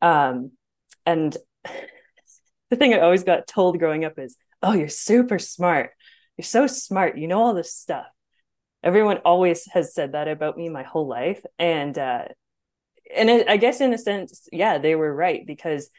Um 0.00 0.52
and 1.06 1.36
the 2.70 2.76
thing 2.76 2.94
i 2.94 3.00
always 3.00 3.24
got 3.24 3.46
told 3.46 3.78
growing 3.78 4.04
up 4.04 4.18
is 4.18 4.36
oh 4.62 4.72
you're 4.72 4.88
super 4.88 5.38
smart. 5.38 5.90
You're 6.36 6.44
so 6.44 6.66
smart. 6.66 7.18
You 7.18 7.28
know 7.28 7.42
all 7.42 7.54
this 7.54 7.74
stuff. 7.74 8.06
Everyone 8.82 9.18
always 9.18 9.66
has 9.72 9.94
said 9.94 10.12
that 10.12 10.28
about 10.28 10.56
me 10.56 10.68
my 10.68 10.82
whole 10.82 11.06
life. 11.06 11.42
And 11.58 11.96
uh 11.98 12.24
and 13.14 13.30
i 13.48 13.56
guess 13.56 13.80
in 13.80 13.92
a 13.92 13.98
sense 13.98 14.48
yeah 14.52 14.78
they 14.78 14.94
were 14.94 15.14
right 15.14 15.46
because 15.46 15.90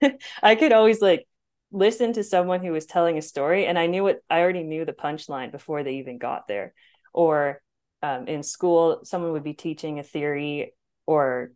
i 0.42 0.54
could 0.54 0.72
always 0.72 1.00
like 1.00 1.26
listen 1.70 2.12
to 2.14 2.24
someone 2.24 2.62
who 2.64 2.72
was 2.72 2.86
telling 2.86 3.18
a 3.18 3.22
story 3.22 3.66
and 3.66 3.78
i 3.78 3.86
knew 3.86 4.02
what 4.02 4.20
i 4.30 4.40
already 4.40 4.62
knew 4.62 4.84
the 4.84 4.92
punchline 4.92 5.52
before 5.52 5.82
they 5.82 5.94
even 5.94 6.18
got 6.18 6.48
there. 6.48 6.72
Or 7.12 7.60
um, 8.02 8.28
in 8.28 8.42
school 8.42 9.00
someone 9.02 9.32
would 9.32 9.44
be 9.44 9.54
teaching 9.54 9.98
a 9.98 10.04
theory 10.04 10.72
or 11.08 11.50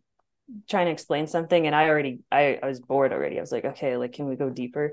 trying 0.67 0.87
to 0.87 0.91
explain 0.91 1.27
something 1.27 1.67
and 1.67 1.75
i 1.75 1.87
already 1.87 2.19
I, 2.31 2.59
I 2.61 2.67
was 2.67 2.81
bored 2.81 3.13
already 3.13 3.37
i 3.37 3.41
was 3.41 3.51
like 3.51 3.63
okay 3.63 3.95
like 3.95 4.13
can 4.13 4.27
we 4.27 4.35
go 4.35 4.49
deeper 4.49 4.91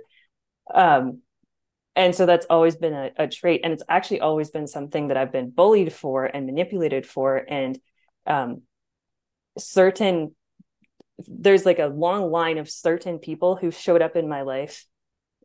um 0.72 1.22
and 1.96 2.14
so 2.14 2.26
that's 2.26 2.46
always 2.48 2.76
been 2.76 2.92
a, 2.92 3.10
a 3.16 3.26
trait 3.26 3.62
and 3.64 3.72
it's 3.72 3.82
actually 3.88 4.20
always 4.20 4.50
been 4.50 4.66
something 4.68 5.08
that 5.08 5.16
i've 5.16 5.32
been 5.32 5.50
bullied 5.50 5.92
for 5.92 6.26
and 6.26 6.46
manipulated 6.46 7.06
for 7.06 7.42
and 7.48 7.78
um 8.26 8.62
certain 9.58 10.34
there's 11.26 11.66
like 11.66 11.78
a 11.78 11.86
long 11.86 12.30
line 12.30 12.58
of 12.58 12.70
certain 12.70 13.18
people 13.18 13.56
who 13.56 13.70
showed 13.70 14.02
up 14.02 14.14
in 14.14 14.28
my 14.28 14.42
life 14.42 14.84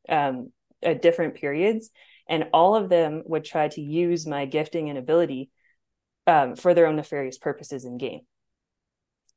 um 0.09 0.51
at 0.83 1.01
different 1.01 1.35
periods 1.35 1.89
and 2.27 2.47
all 2.53 2.75
of 2.75 2.89
them 2.89 3.23
would 3.25 3.45
try 3.45 3.67
to 3.69 3.81
use 3.81 4.27
my 4.27 4.45
gifting 4.45 4.89
and 4.89 4.97
ability 4.97 5.49
um, 6.27 6.55
for 6.55 6.73
their 6.73 6.87
own 6.87 6.95
nefarious 6.95 7.37
purposes 7.37 7.85
in 7.85 7.97
game. 7.97 8.21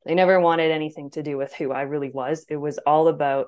They 0.04 0.14
never 0.14 0.40
wanted 0.40 0.70
anything 0.70 1.10
to 1.10 1.22
do 1.22 1.36
with 1.36 1.54
who 1.54 1.72
I 1.72 1.82
really 1.82 2.10
was. 2.10 2.46
It 2.48 2.56
was 2.56 2.78
all 2.78 3.08
about 3.08 3.46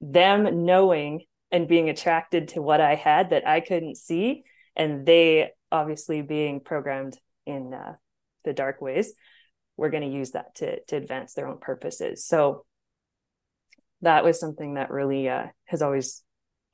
them 0.00 0.64
knowing 0.64 1.22
and 1.50 1.68
being 1.68 1.88
attracted 1.88 2.48
to 2.48 2.62
what 2.62 2.80
I 2.80 2.94
had 2.94 3.30
that 3.30 3.46
I 3.46 3.60
couldn't 3.60 3.96
see, 3.96 4.44
and 4.74 5.04
they 5.04 5.50
obviously 5.70 6.22
being 6.22 6.60
programmed 6.60 7.18
in 7.46 7.74
uh, 7.74 7.94
the 8.44 8.52
dark 8.52 8.80
ways, 8.80 9.12
were 9.76 9.90
going 9.90 10.02
to 10.02 10.16
use 10.16 10.32
that 10.32 10.54
to 10.56 10.80
to 10.84 10.96
advance 10.96 11.34
their 11.34 11.48
own 11.48 11.58
purposes. 11.58 12.26
So 12.26 12.64
that 14.02 14.24
was 14.24 14.38
something 14.38 14.74
that 14.74 14.90
really 14.90 15.28
uh, 15.28 15.46
has 15.66 15.82
always 15.82 16.22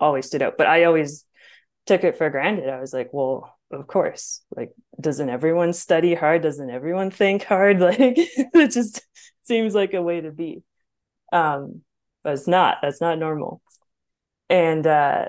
always 0.00 0.26
stood 0.26 0.42
out. 0.42 0.58
But 0.58 0.66
I 0.66 0.84
always 0.84 1.24
took 1.86 2.04
it 2.04 2.18
for 2.18 2.30
granted. 2.30 2.68
I 2.68 2.80
was 2.80 2.92
like, 2.92 3.10
well, 3.12 3.57
of 3.70 3.86
course. 3.86 4.42
Like, 4.54 4.72
doesn't 5.00 5.28
everyone 5.28 5.72
study 5.72 6.14
hard? 6.14 6.42
Doesn't 6.42 6.70
everyone 6.70 7.10
think 7.10 7.44
hard? 7.44 7.80
Like, 7.88 7.98
it 8.00 8.70
just 8.70 9.02
seems 9.44 9.74
like 9.74 9.94
a 9.94 10.02
way 10.02 10.20
to 10.20 10.30
be. 10.30 10.62
Um, 11.32 11.82
but 12.22 12.34
it's 12.34 12.48
not. 12.48 12.78
That's 12.82 13.00
not 13.00 13.18
normal. 13.18 13.62
And 14.48 14.86
uh, 14.86 15.26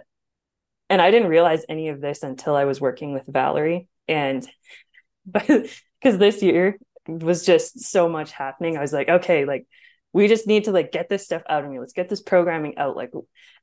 and 0.89 1.01
I 1.01 1.11
didn't 1.11 1.29
realize 1.29 1.65
any 1.69 1.89
of 1.89 2.01
this 2.01 2.23
until 2.23 2.55
I 2.55 2.65
was 2.65 2.81
working 2.81 3.13
with 3.13 3.25
Valerie. 3.27 3.87
And 4.07 4.47
but 5.25 5.45
because 5.47 6.17
this 6.17 6.41
year 6.41 6.77
was 7.07 7.45
just 7.45 7.79
so 7.79 8.09
much 8.09 8.31
happening, 8.31 8.77
I 8.77 8.81
was 8.81 8.93
like, 8.93 9.09
okay, 9.09 9.45
like 9.45 9.67
we 10.13 10.27
just 10.27 10.47
need 10.47 10.63
to 10.65 10.71
like 10.71 10.91
get 10.91 11.09
this 11.09 11.25
stuff 11.25 11.43
out 11.47 11.63
of 11.63 11.69
me. 11.69 11.79
Let's 11.79 11.93
get 11.93 12.09
this 12.09 12.21
programming 12.21 12.77
out. 12.77 12.95
Like, 12.95 13.11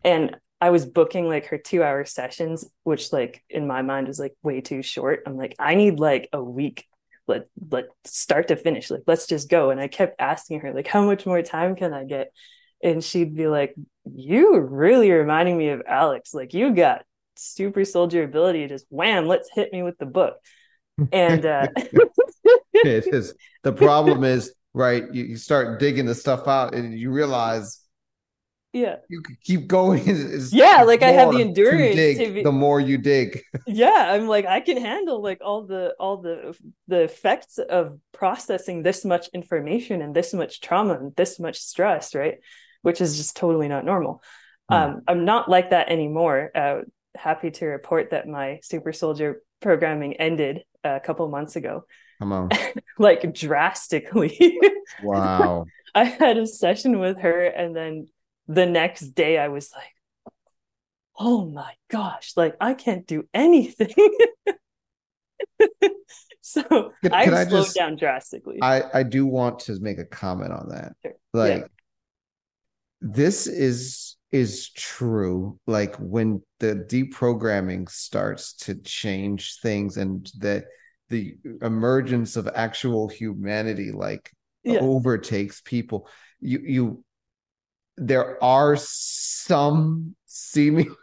and 0.04 0.36
I 0.60 0.70
was 0.70 0.86
booking 0.86 1.28
like 1.28 1.46
her 1.46 1.58
two 1.58 1.82
hour 1.82 2.04
sessions, 2.04 2.64
which 2.84 3.12
like 3.12 3.44
in 3.50 3.66
my 3.66 3.82
mind 3.82 4.08
was 4.08 4.18
like 4.18 4.34
way 4.42 4.60
too 4.60 4.82
short. 4.82 5.22
I'm 5.26 5.36
like, 5.36 5.54
I 5.58 5.74
need 5.74 6.00
like 6.00 6.28
a 6.32 6.42
week, 6.42 6.86
let 7.26 7.48
let 7.70 7.86
start 8.04 8.48
to 8.48 8.56
finish. 8.56 8.90
Like, 8.90 9.02
let's 9.06 9.26
just 9.26 9.50
go. 9.50 9.70
And 9.70 9.80
I 9.80 9.88
kept 9.88 10.20
asking 10.20 10.60
her, 10.60 10.72
like, 10.72 10.86
how 10.86 11.04
much 11.04 11.26
more 11.26 11.42
time 11.42 11.76
can 11.76 11.92
I 11.92 12.04
get? 12.04 12.32
And 12.82 13.04
she'd 13.04 13.34
be 13.34 13.48
like, 13.48 13.74
You 14.04 14.58
really 14.58 15.10
reminding 15.10 15.58
me 15.58 15.68
of 15.68 15.82
Alex. 15.86 16.32
Like, 16.32 16.54
you 16.54 16.74
got 16.74 17.04
super 17.36 17.84
soldier 17.84 18.22
ability, 18.22 18.66
just 18.66 18.86
wham, 18.88 19.26
let's 19.26 19.50
hit 19.52 19.72
me 19.72 19.82
with 19.82 19.98
the 19.98 20.06
book. 20.06 20.36
And 21.12 21.44
uh 21.44 21.68
it 22.72 23.06
is 23.06 23.34
the 23.62 23.72
problem 23.72 24.24
is 24.24 24.54
right 24.74 25.04
you, 25.12 25.24
you 25.24 25.36
start 25.36 25.80
digging 25.80 26.06
the 26.06 26.14
stuff 26.14 26.46
out 26.46 26.74
and 26.74 26.98
you 26.98 27.10
realize 27.10 27.80
yeah 28.72 28.96
you 29.08 29.22
can 29.22 29.36
keep 29.42 29.66
going 29.66 30.02
yeah 30.50 30.82
like 30.82 31.02
i 31.02 31.10
have 31.10 31.32
the 31.32 31.40
endurance 31.40 31.96
dig, 31.96 32.34
be, 32.34 32.42
the 32.42 32.52
more 32.52 32.78
you 32.78 32.98
dig 32.98 33.42
yeah 33.66 34.12
i'm 34.12 34.26
like 34.26 34.44
i 34.44 34.60
can 34.60 34.76
handle 34.76 35.22
like 35.22 35.40
all 35.42 35.64
the 35.64 35.94
all 35.98 36.18
the 36.18 36.56
the 36.88 37.02
effects 37.02 37.58
of 37.58 37.98
processing 38.12 38.82
this 38.82 39.04
much 39.04 39.28
information 39.32 40.02
and 40.02 40.14
this 40.14 40.34
much 40.34 40.60
trauma 40.60 40.94
and 40.94 41.14
this 41.16 41.38
much 41.38 41.58
stress 41.58 42.14
right 42.14 42.38
which 42.82 43.00
is 43.00 43.16
just 43.16 43.36
totally 43.36 43.68
not 43.68 43.84
normal 43.84 44.22
hmm. 44.68 44.74
um 44.74 45.02
i'm 45.08 45.24
not 45.24 45.48
like 45.48 45.70
that 45.70 45.88
anymore 45.88 46.50
uh 46.54 46.80
happy 47.16 47.50
to 47.50 47.66
report 47.66 48.10
that 48.10 48.28
my 48.28 48.60
super 48.62 48.92
soldier 48.92 49.40
programming 49.62 50.14
ended 50.14 50.62
a 50.84 51.00
couple 51.00 51.26
months 51.28 51.56
ago 51.56 51.84
Come 52.18 52.32
on. 52.32 52.50
like 52.98 53.34
drastically. 53.34 54.58
wow. 55.02 55.66
I 55.94 56.04
had 56.04 56.36
a 56.38 56.46
session 56.46 56.98
with 56.98 57.18
her 57.18 57.44
and 57.44 57.74
then 57.74 58.08
the 58.48 58.66
next 58.66 59.00
day 59.14 59.38
I 59.38 59.48
was 59.48 59.72
like, 59.74 59.92
oh 61.18 61.46
my 61.46 61.72
gosh, 61.90 62.32
like 62.36 62.56
I 62.60 62.74
can't 62.74 63.06
do 63.06 63.26
anything. 63.32 63.94
so 66.40 66.92
I 67.10 67.26
slowed 67.26 67.34
I 67.34 67.44
just, 67.50 67.76
down 67.76 67.96
drastically. 67.96 68.58
I, 68.62 68.82
I 68.94 69.02
do 69.02 69.26
want 69.26 69.60
to 69.60 69.78
make 69.80 69.98
a 69.98 70.04
comment 70.04 70.52
on 70.52 70.68
that. 70.70 70.92
Sure. 71.02 71.14
Like 71.32 71.62
yeah. 71.62 71.66
this 73.00 73.46
is 73.46 74.16
is 74.32 74.70
true. 74.70 75.58
Like 75.66 75.96
when 75.96 76.42
the 76.60 76.86
deprogramming 76.88 77.88
starts 77.88 78.54
to 78.54 78.74
change 78.74 79.58
things 79.60 79.96
and 79.96 80.30
that 80.38 80.64
the 81.08 81.36
emergence 81.62 82.36
of 82.36 82.48
actual 82.54 83.08
humanity 83.08 83.92
like 83.92 84.32
yeah. 84.64 84.80
overtakes 84.80 85.60
people 85.64 86.08
you 86.40 86.60
you 86.64 87.04
there 87.96 88.42
are 88.42 88.76
some 88.76 90.14
seemingly 90.26 90.94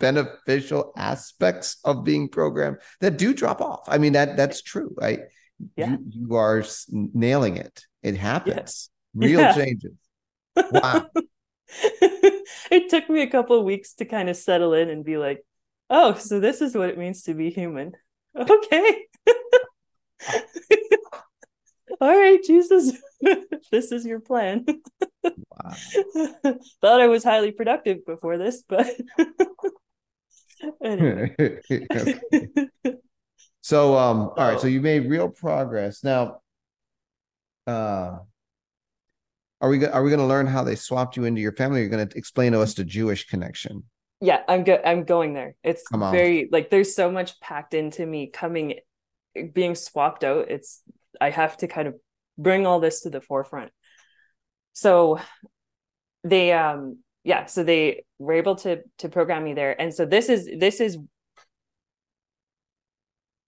beneficial 0.00 0.92
aspects 0.96 1.78
of 1.84 2.04
being 2.04 2.28
programmed 2.28 2.78
that 3.00 3.16
do 3.16 3.32
drop 3.32 3.60
off 3.60 3.84
i 3.88 3.98
mean 3.98 4.14
that 4.14 4.36
that's 4.36 4.62
true 4.62 4.94
right 4.96 5.20
yeah. 5.76 5.90
you, 5.90 5.98
you 6.10 6.34
are 6.34 6.64
nailing 6.90 7.56
it 7.56 7.84
it 8.02 8.16
happens 8.16 8.90
yeah. 9.14 9.26
real 9.26 9.40
yeah. 9.40 9.54
changes 9.54 9.92
wow 10.56 11.06
it 12.70 12.90
took 12.90 13.08
me 13.08 13.22
a 13.22 13.30
couple 13.30 13.58
of 13.58 13.64
weeks 13.64 13.94
to 13.94 14.04
kind 14.04 14.28
of 14.28 14.36
settle 14.36 14.74
in 14.74 14.88
and 14.90 15.04
be 15.04 15.16
like 15.16 15.44
oh 15.90 16.14
so 16.14 16.40
this 16.40 16.60
is 16.60 16.74
what 16.74 16.88
it 16.88 16.98
means 16.98 17.22
to 17.22 17.34
be 17.34 17.50
human 17.50 17.92
okay. 18.38 19.06
All 22.00 22.18
right, 22.18 22.42
Jesus, 22.42 22.92
this 23.70 23.92
is 23.92 24.04
your 24.04 24.20
plan. 24.20 24.66
Wow. 25.24 25.74
Thought 26.80 27.00
I 27.00 27.06
was 27.06 27.24
highly 27.24 27.52
productive 27.52 28.04
before 28.06 28.38
this, 28.38 28.62
but. 28.68 28.86
So, 33.60 33.96
um, 33.96 34.30
all 34.36 34.36
right, 34.36 34.60
so 34.60 34.66
you 34.66 34.82
made 34.82 35.08
real 35.08 35.30
progress. 35.30 36.04
Now, 36.04 36.40
uh, 37.66 38.18
are 39.62 39.68
we 39.70 39.86
are 39.86 40.02
we 40.02 40.10
going 40.10 40.20
to 40.20 40.26
learn 40.26 40.46
how 40.46 40.64
they 40.64 40.74
swapped 40.74 41.16
you 41.16 41.24
into 41.24 41.40
your 41.40 41.52
family? 41.52 41.80
You're 41.80 41.88
going 41.88 42.06
to 42.06 42.18
explain 42.18 42.52
to 42.52 42.60
us 42.60 42.74
the 42.74 42.84
Jewish 42.84 43.26
connection 43.26 43.84
yeah 44.24 44.42
i'm 44.48 44.64
go- 44.64 44.80
i'm 44.84 45.04
going 45.04 45.34
there 45.34 45.54
it's 45.62 45.82
very 45.92 46.48
like 46.50 46.70
there's 46.70 46.94
so 46.94 47.10
much 47.10 47.38
packed 47.40 47.74
into 47.74 48.06
me 48.06 48.26
coming 48.26 48.74
being 49.52 49.74
swapped 49.74 50.24
out 50.24 50.50
it's 50.50 50.80
i 51.20 51.30
have 51.30 51.56
to 51.56 51.66
kind 51.66 51.88
of 51.88 51.94
bring 52.38 52.66
all 52.66 52.80
this 52.80 53.02
to 53.02 53.10
the 53.10 53.20
forefront 53.20 53.70
so 54.74 55.18
they 56.22 56.52
um 56.52 56.98
yeah 57.24 57.46
so 57.46 57.64
they 57.64 58.04
were 58.18 58.34
able 58.34 58.56
to 58.56 58.82
to 58.98 59.08
program 59.08 59.42
me 59.42 59.54
there 59.54 59.80
and 59.80 59.94
so 59.94 60.04
this 60.04 60.28
is 60.28 60.48
this 60.58 60.80
is 60.80 60.98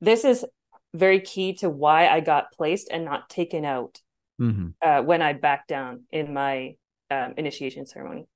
this 0.00 0.24
is 0.24 0.44
very 0.94 1.20
key 1.20 1.52
to 1.54 1.68
why 1.68 2.08
i 2.08 2.20
got 2.20 2.52
placed 2.52 2.88
and 2.90 3.04
not 3.04 3.28
taken 3.28 3.64
out 3.64 4.00
mm-hmm. 4.40 4.68
uh, 4.80 5.02
when 5.02 5.20
i 5.20 5.34
backed 5.34 5.68
down 5.68 6.04
in 6.10 6.32
my 6.32 6.74
um, 7.10 7.34
initiation 7.36 7.84
ceremony 7.86 8.26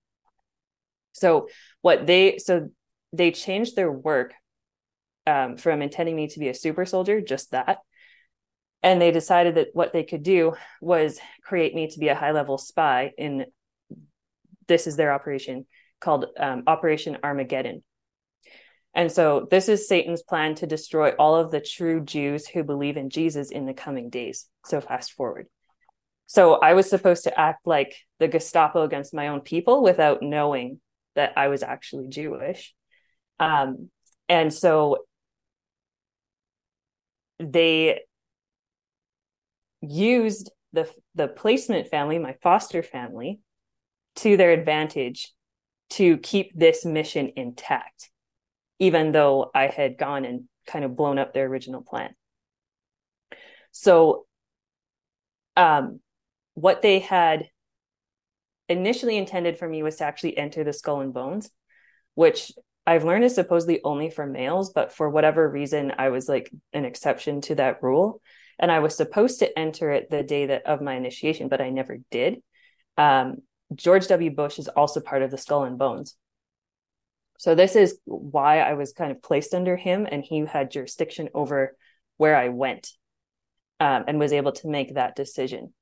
so 1.12 1.48
what 1.81 2.07
they 2.07 2.37
so 2.38 2.68
they 3.12 3.31
changed 3.31 3.76
their 3.76 3.90
work 3.90 4.35
um, 5.26 5.57
from 5.57 5.83
intending 5.83 6.16
me 6.16 6.29
to 6.29 6.38
be 6.38 6.48
a 6.48 6.55
super 6.55 6.85
soldier, 6.85 7.20
just 7.20 7.50
that. 7.53 7.79
And 8.83 9.01
they 9.01 9.11
decided 9.11 9.57
that 9.57 9.69
what 9.73 9.93
they 9.93 10.05
could 10.05 10.23
do 10.23 10.55
was 10.81 11.19
create 11.43 11.75
me 11.75 11.88
to 11.88 11.99
be 11.99 12.09
a 12.09 12.14
high 12.14 12.33
level 12.33 12.57
spy 12.57 13.12
in 13.19 13.47
this 14.69 14.87
is 14.87 14.97
their 14.97 15.12
operation 15.12 15.66
called 16.01 16.27
um, 16.38 16.62
Operation 16.66 17.19
Armageddon. 17.23 17.83
And 18.95 19.12
so 19.12 19.47
this 19.51 19.69
is 19.69 19.87
Satan's 19.87 20.23
plan 20.23 20.55
to 20.57 20.66
destroy 20.66 21.11
all 21.11 21.37
of 21.37 21.51
the 21.51 21.61
true 21.61 22.01
Jews 22.01 22.47
who 22.47 22.64
believe 22.64 22.97
in 22.97 23.11
Jesus 23.11 23.51
in 23.51 23.66
the 23.66 23.75
coming 23.75 24.11
days. 24.11 24.47
So 24.64 24.81
fast 24.81 25.12
forward. 25.12 25.47
So 26.27 26.55
I 26.55 26.75
was 26.75 26.88
supposed 26.88 27.25
to 27.25 27.38
act 27.38 27.66
like 27.66 27.97
the 28.19 28.29
Gestapo 28.29 28.83
against 28.83 29.12
my 29.12 29.29
own 29.29 29.40
people 29.40 29.83
without 29.83 30.23
knowing 30.23 30.81
that 31.14 31.33
I 31.37 31.49
was 31.49 31.62
actually 31.62 32.09
Jewish. 32.09 32.73
Um, 33.38 33.90
and 34.29 34.53
so 34.53 34.99
they 37.40 38.01
used 39.83 40.51
the 40.73 40.88
the 41.14 41.29
placement 41.29 41.88
family, 41.88 42.19
my 42.19 42.37
foster 42.43 42.83
family, 42.83 43.40
to 44.16 44.37
their 44.37 44.53
advantage 44.53 45.33
to 45.90 46.19
keep 46.19 46.53
this 46.55 46.85
mission 46.85 47.33
intact, 47.37 48.11
even 48.79 49.12
though 49.12 49.51
I 49.55 49.66
had 49.66 49.99
gone 49.99 50.25
and 50.25 50.45
kind 50.66 50.85
of 50.85 50.97
blown 50.97 51.19
up 51.19 51.33
their 51.33 51.47
original 51.47 51.83
plan. 51.83 52.14
So, 53.73 54.27
um, 55.57 56.01
what 56.55 56.83
they 56.83 57.01
had 57.01 57.49
initially 58.69 59.16
intended 59.16 59.59
for 59.59 59.69
me 59.69 59.83
was 59.83 59.97
to 59.97 60.05
actually 60.05 60.37
enter 60.37 60.62
the 60.62 60.73
skull 60.73 61.01
and 61.01 61.12
bones, 61.12 61.51
which 62.14 62.53
I've 62.87 63.05
learned 63.05 63.25
is 63.25 63.35
supposedly 63.35 63.81
only 63.85 64.11
for 64.11 64.27
males, 64.27 64.73
but 64.73 64.93
for 64.93 65.11
whatever 65.11 65.49
reason, 65.49 65.93
I 65.99 66.11
was 66.11 66.29
like 66.29 66.51
an 66.73 66.85
exception 66.85 67.40
to 67.43 67.57
that 67.57 67.83
rule. 67.83 68.23
And 68.61 68.70
I 68.70 68.79
was 68.81 68.94
supposed 68.94 69.38
to 69.38 69.59
enter 69.59 69.90
it 69.90 70.11
the 70.11 70.23
day 70.23 70.46
that 70.46 70.66
of 70.66 70.83
my 70.83 70.94
initiation, 70.94 71.49
but 71.49 71.62
I 71.62 71.70
never 71.70 71.99
did. 72.11 72.42
Um, 72.99 73.38
George 73.75 74.07
W. 74.09 74.31
Bush 74.31 74.59
is 74.59 74.68
also 74.68 75.01
part 75.01 75.23
of 75.23 75.31
the 75.31 75.38
Skull 75.38 75.64
and 75.64 75.79
Bones. 75.79 76.14
So 77.38 77.55
this 77.55 77.75
is 77.75 77.99
why 78.05 78.61
I 78.61 78.75
was 78.75 78.92
kind 78.92 79.11
of 79.11 79.23
placed 79.23 79.55
under 79.55 79.77
him, 79.77 80.07
and 80.11 80.23
he 80.23 80.44
had 80.44 80.70
jurisdiction 80.70 81.31
over 81.33 81.75
where 82.18 82.37
I 82.37 82.51
went, 82.51 82.90
um, 83.81 84.05
and 84.07 84.18
was 84.18 84.35
able 84.35 84.53
to 84.53 84.68
make 84.68 84.94
that 84.94 85.16
decision. 85.16 85.73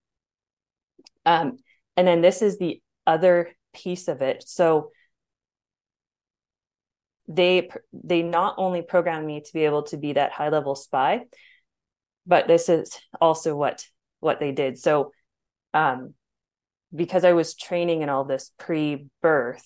Um, 1.27 1.59
and 1.97 2.07
then 2.07 2.21
this 2.21 2.43
is 2.43 2.59
the 2.59 2.81
other 3.09 3.57
piece 3.75 4.07
of 4.07 4.23
it. 4.23 4.45
So 4.47 4.93
they 7.27 7.69
they 7.93 8.23
not 8.23 8.55
only 8.57 8.83
programmed 8.83 9.27
me 9.27 9.41
to 9.41 9.53
be 9.53 9.64
able 9.64 9.83
to 9.85 9.97
be 9.97 10.12
that 10.12 10.33
high 10.33 10.49
level 10.51 10.77
spy, 10.77 11.25
but 12.29 12.47
this 12.47 12.69
is 12.69 12.97
also 13.21 13.57
what 13.57 13.85
what 14.21 14.38
they 14.38 14.53
did. 14.53 14.79
So, 14.79 15.11
um, 15.75 16.14
because 16.95 17.25
I 17.25 17.33
was 17.33 17.57
training 17.57 18.03
in 18.03 18.09
all 18.09 18.25
this 18.25 18.53
pre 18.59 19.09
birth 19.21 19.64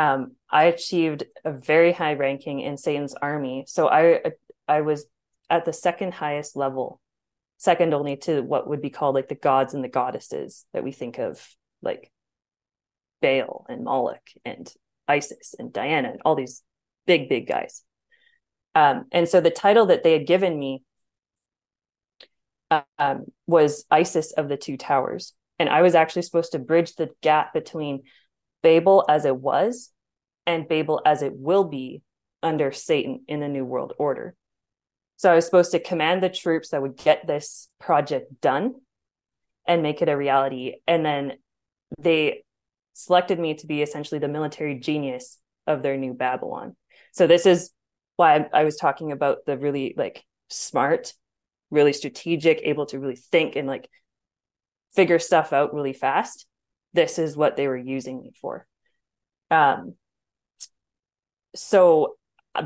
um, 0.00 0.32
I 0.50 0.64
achieved 0.64 1.24
a 1.44 1.52
very 1.52 1.92
high 1.92 2.14
ranking 2.14 2.60
in 2.60 2.78
Satan's 2.78 3.14
army. 3.14 3.64
So 3.66 3.88
I 3.88 4.22
I 4.66 4.80
was 4.80 5.04
at 5.50 5.64
the 5.64 5.72
second 5.72 6.14
highest 6.14 6.56
level, 6.56 7.00
second 7.58 7.92
only 7.92 8.16
to 8.18 8.40
what 8.40 8.68
would 8.68 8.80
be 8.80 8.90
called 8.90 9.14
like 9.14 9.28
the 9.28 9.34
gods 9.34 9.74
and 9.74 9.84
the 9.84 9.88
goddesses 9.88 10.64
that 10.72 10.84
we 10.84 10.92
think 10.92 11.18
of, 11.18 11.46
like 11.82 12.10
Baal 13.20 13.66
and 13.68 13.84
Moloch 13.84 14.26
and 14.44 14.72
Isis 15.06 15.54
and 15.58 15.72
Diana 15.72 16.12
and 16.12 16.22
all 16.24 16.34
these 16.34 16.62
big 17.06 17.28
big 17.28 17.46
guys. 17.46 17.82
Um, 18.74 19.06
and 19.12 19.28
so 19.28 19.40
the 19.40 19.50
title 19.50 19.86
that 19.86 20.02
they 20.02 20.12
had 20.12 20.26
given 20.26 20.58
me 20.58 20.82
um, 22.70 23.24
was 23.46 23.84
Isis 23.90 24.32
of 24.32 24.48
the 24.48 24.56
Two 24.56 24.76
Towers, 24.76 25.34
and 25.58 25.68
I 25.68 25.82
was 25.82 25.94
actually 25.94 26.22
supposed 26.22 26.52
to 26.52 26.58
bridge 26.58 26.94
the 26.94 27.10
gap 27.22 27.52
between 27.52 28.02
Babel 28.62 29.04
as 29.08 29.24
it 29.24 29.36
was 29.36 29.90
and 30.46 30.68
Babel 30.68 31.00
as 31.04 31.22
it 31.22 31.32
will 31.34 31.64
be 31.64 32.02
under 32.42 32.72
Satan 32.72 33.24
in 33.28 33.40
the 33.40 33.48
New 33.48 33.64
World 33.64 33.92
Order. 33.98 34.34
So 35.16 35.30
I 35.30 35.34
was 35.34 35.44
supposed 35.44 35.72
to 35.72 35.80
command 35.80 36.22
the 36.22 36.30
troops 36.30 36.70
that 36.70 36.80
would 36.80 36.96
get 36.96 37.26
this 37.26 37.68
project 37.78 38.40
done 38.40 38.74
and 39.66 39.82
make 39.82 40.00
it 40.00 40.08
a 40.08 40.16
reality. 40.16 40.76
And 40.86 41.04
then 41.04 41.34
they 41.98 42.42
selected 42.94 43.38
me 43.38 43.54
to 43.54 43.66
be 43.66 43.82
essentially 43.82 44.18
the 44.18 44.28
military 44.28 44.76
genius 44.76 45.38
of 45.66 45.82
their 45.82 45.96
new 45.96 46.14
Babylon. 46.14 46.74
So 47.12 47.26
this 47.26 47.44
is 47.44 47.70
why 48.16 48.48
I 48.52 48.64
was 48.64 48.76
talking 48.76 49.12
about 49.12 49.44
the 49.46 49.58
really 49.58 49.94
like 49.96 50.24
smart, 50.48 51.12
really 51.70 51.92
strategic, 51.92 52.60
able 52.62 52.86
to 52.86 52.98
really 52.98 53.16
think 53.16 53.56
and 53.56 53.68
like 53.68 53.88
figure 54.94 55.18
stuff 55.18 55.52
out 55.52 55.72
really 55.74 55.92
fast 55.92 56.46
this 56.92 57.18
is 57.18 57.36
what 57.36 57.56
they 57.56 57.68
were 57.68 57.76
using 57.76 58.20
me 58.20 58.32
for. 58.40 58.66
Um 59.50 59.94
so 61.54 62.16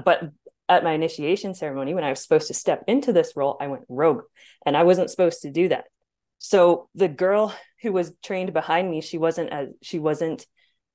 but 0.05 0.23
at 0.69 0.85
my 0.85 0.93
initiation 0.93 1.55
ceremony 1.55 1.95
when 1.95 2.05
i 2.05 2.11
was 2.11 2.23
supposed 2.23 2.49
to 2.49 2.55
step 2.55 2.85
into 2.87 3.13
this 3.13 3.33
role 3.35 3.57
i 3.61 3.67
went 3.67 3.85
rogue 3.89 4.23
and 4.65 4.77
i 4.77 4.83
wasn't 4.83 5.11
supposed 5.11 5.43
to 5.43 5.51
do 5.51 5.69
that. 5.69 5.85
So 6.39 6.89
the 6.95 7.09
girl 7.09 7.55
who 7.81 7.93
was 7.93 8.15
trained 8.23 8.53
behind 8.53 8.91
me 8.91 9.01
she 9.01 9.19
wasn't 9.19 9.51
as 9.51 9.69
she 9.83 9.99
wasn't 9.99 10.47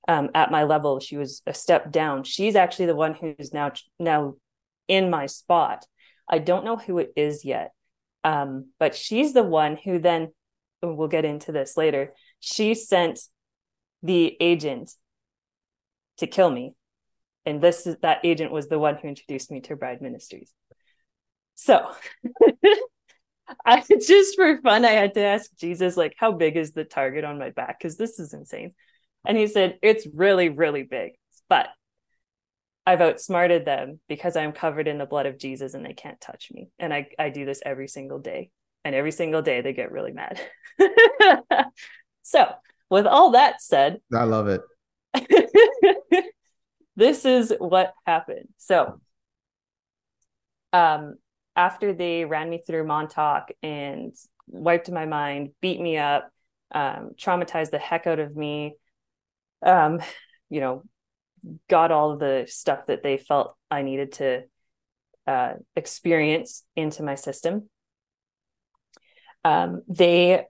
um, 0.07 0.29
at 0.33 0.49
my 0.49 0.63
level. 0.63 0.99
She 0.99 1.17
was 1.17 1.41
a 1.45 1.53
step 1.53 1.91
down. 1.91 2.23
She's 2.23 2.55
actually 2.55 2.87
the 2.87 2.95
one 2.95 3.13
who's 3.13 3.53
now 3.53 3.73
now 3.99 4.35
in 4.87 5.09
my 5.09 5.27
spot. 5.27 5.85
I 6.27 6.39
don't 6.39 6.65
know 6.65 6.77
who 6.77 6.97
it 6.97 7.13
is 7.15 7.45
yet 7.45 7.71
um, 8.23 8.69
but 8.79 8.95
she's 8.95 9.33
the 9.33 9.43
one 9.43 9.77
who 9.77 9.99
then 9.99 10.33
we'll 10.81 11.07
get 11.07 11.25
into 11.25 11.51
this 11.51 11.75
later 11.75 12.13
she 12.39 12.73
sent 12.73 13.19
the 14.01 14.35
agent 14.39 14.91
to 16.17 16.27
kill 16.27 16.49
me. 16.49 16.73
And 17.45 17.61
this 17.61 17.87
is 17.87 17.97
that 18.01 18.19
agent 18.23 18.51
was 18.51 18.67
the 18.67 18.79
one 18.79 18.97
who 18.97 19.07
introduced 19.07 19.51
me 19.51 19.61
to 19.61 19.75
bride 19.75 20.01
ministries. 20.01 20.53
So 21.55 21.91
i 23.65 23.83
just 23.99 24.35
for 24.35 24.61
fun 24.61 24.85
i 24.85 24.91
had 24.91 25.15
to 25.15 25.21
ask 25.21 25.49
jesus 25.57 25.97
like 25.97 26.13
how 26.17 26.31
big 26.31 26.55
is 26.55 26.73
the 26.73 26.83
target 26.83 27.23
on 27.23 27.39
my 27.39 27.49
back? 27.49 27.79
Because 27.79 27.97
this 27.97 28.19
is 28.19 28.33
insane. 28.33 28.73
And 29.25 29.35
he 29.37 29.47
said 29.47 29.79
it's 29.81 30.07
really 30.13 30.49
really 30.49 30.83
big. 30.83 31.13
But 31.49 31.67
i've 32.89 33.01
outsmarted 33.01 33.65
them 33.65 33.99
because 34.07 34.35
i'm 34.35 34.51
covered 34.51 34.87
in 34.87 34.97
the 34.97 35.05
blood 35.05 35.25
of 35.25 35.37
jesus 35.37 35.73
and 35.73 35.85
they 35.85 35.93
can't 35.93 36.19
touch 36.19 36.49
me 36.51 36.69
and 36.79 36.93
i, 36.93 37.07
I 37.17 37.29
do 37.29 37.45
this 37.45 37.61
every 37.65 37.87
single 37.87 38.19
day 38.19 38.49
and 38.83 38.95
every 38.95 39.11
single 39.11 39.41
day 39.41 39.61
they 39.61 39.73
get 39.73 39.91
really 39.91 40.11
mad 40.11 40.39
So, 42.29 42.47
with 42.91 43.07
all 43.07 43.31
that 43.31 43.59
said, 43.59 44.01
I 44.13 44.23
love 44.23 44.47
it. 44.47 44.61
this 46.95 47.25
is 47.25 47.51
what 47.57 47.95
happened. 48.05 48.49
So, 48.57 49.01
um, 50.71 51.15
after 51.55 51.91
they 51.91 52.25
ran 52.25 52.51
me 52.51 52.61
through 52.65 52.85
Montauk 52.85 53.49
and 53.63 54.13
wiped 54.45 54.91
my 54.91 55.07
mind, 55.07 55.53
beat 55.59 55.81
me 55.81 55.97
up, 55.97 56.29
um, 56.71 57.11
traumatized 57.19 57.71
the 57.71 57.79
heck 57.79 58.05
out 58.05 58.19
of 58.19 58.35
me, 58.35 58.75
um, 59.65 59.99
you 60.51 60.61
know, 60.61 60.83
got 61.69 61.91
all 61.91 62.17
the 62.17 62.45
stuff 62.47 62.85
that 62.87 63.03
they 63.03 63.17
felt 63.17 63.55
I 63.69 63.81
needed 63.81 64.13
to 64.13 64.43
uh, 65.27 65.53
experience 65.75 66.63
into 66.75 67.03
my 67.03 67.15
system. 67.15 67.69
Um, 69.43 69.83
they 69.87 70.45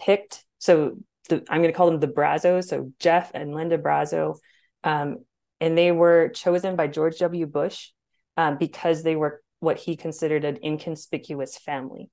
picked 0.00 0.44
so 0.58 0.96
the, 1.28 1.44
I'm 1.48 1.60
going 1.60 1.72
to 1.72 1.76
call 1.76 1.90
them 1.90 2.00
the 2.00 2.06
Brazos, 2.06 2.68
so 2.68 2.92
Jeff 2.98 3.30
and 3.34 3.54
Linda 3.54 3.78
Brazo, 3.78 4.36
um, 4.82 5.18
and 5.60 5.76
they 5.76 5.92
were 5.92 6.30
chosen 6.30 6.76
by 6.76 6.86
George 6.86 7.18
W. 7.18 7.46
Bush 7.46 7.90
um, 8.36 8.56
because 8.58 9.02
they 9.02 9.16
were 9.16 9.42
what 9.60 9.78
he 9.78 9.96
considered 9.96 10.44
an 10.44 10.58
inconspicuous 10.62 11.58
family, 11.58 12.10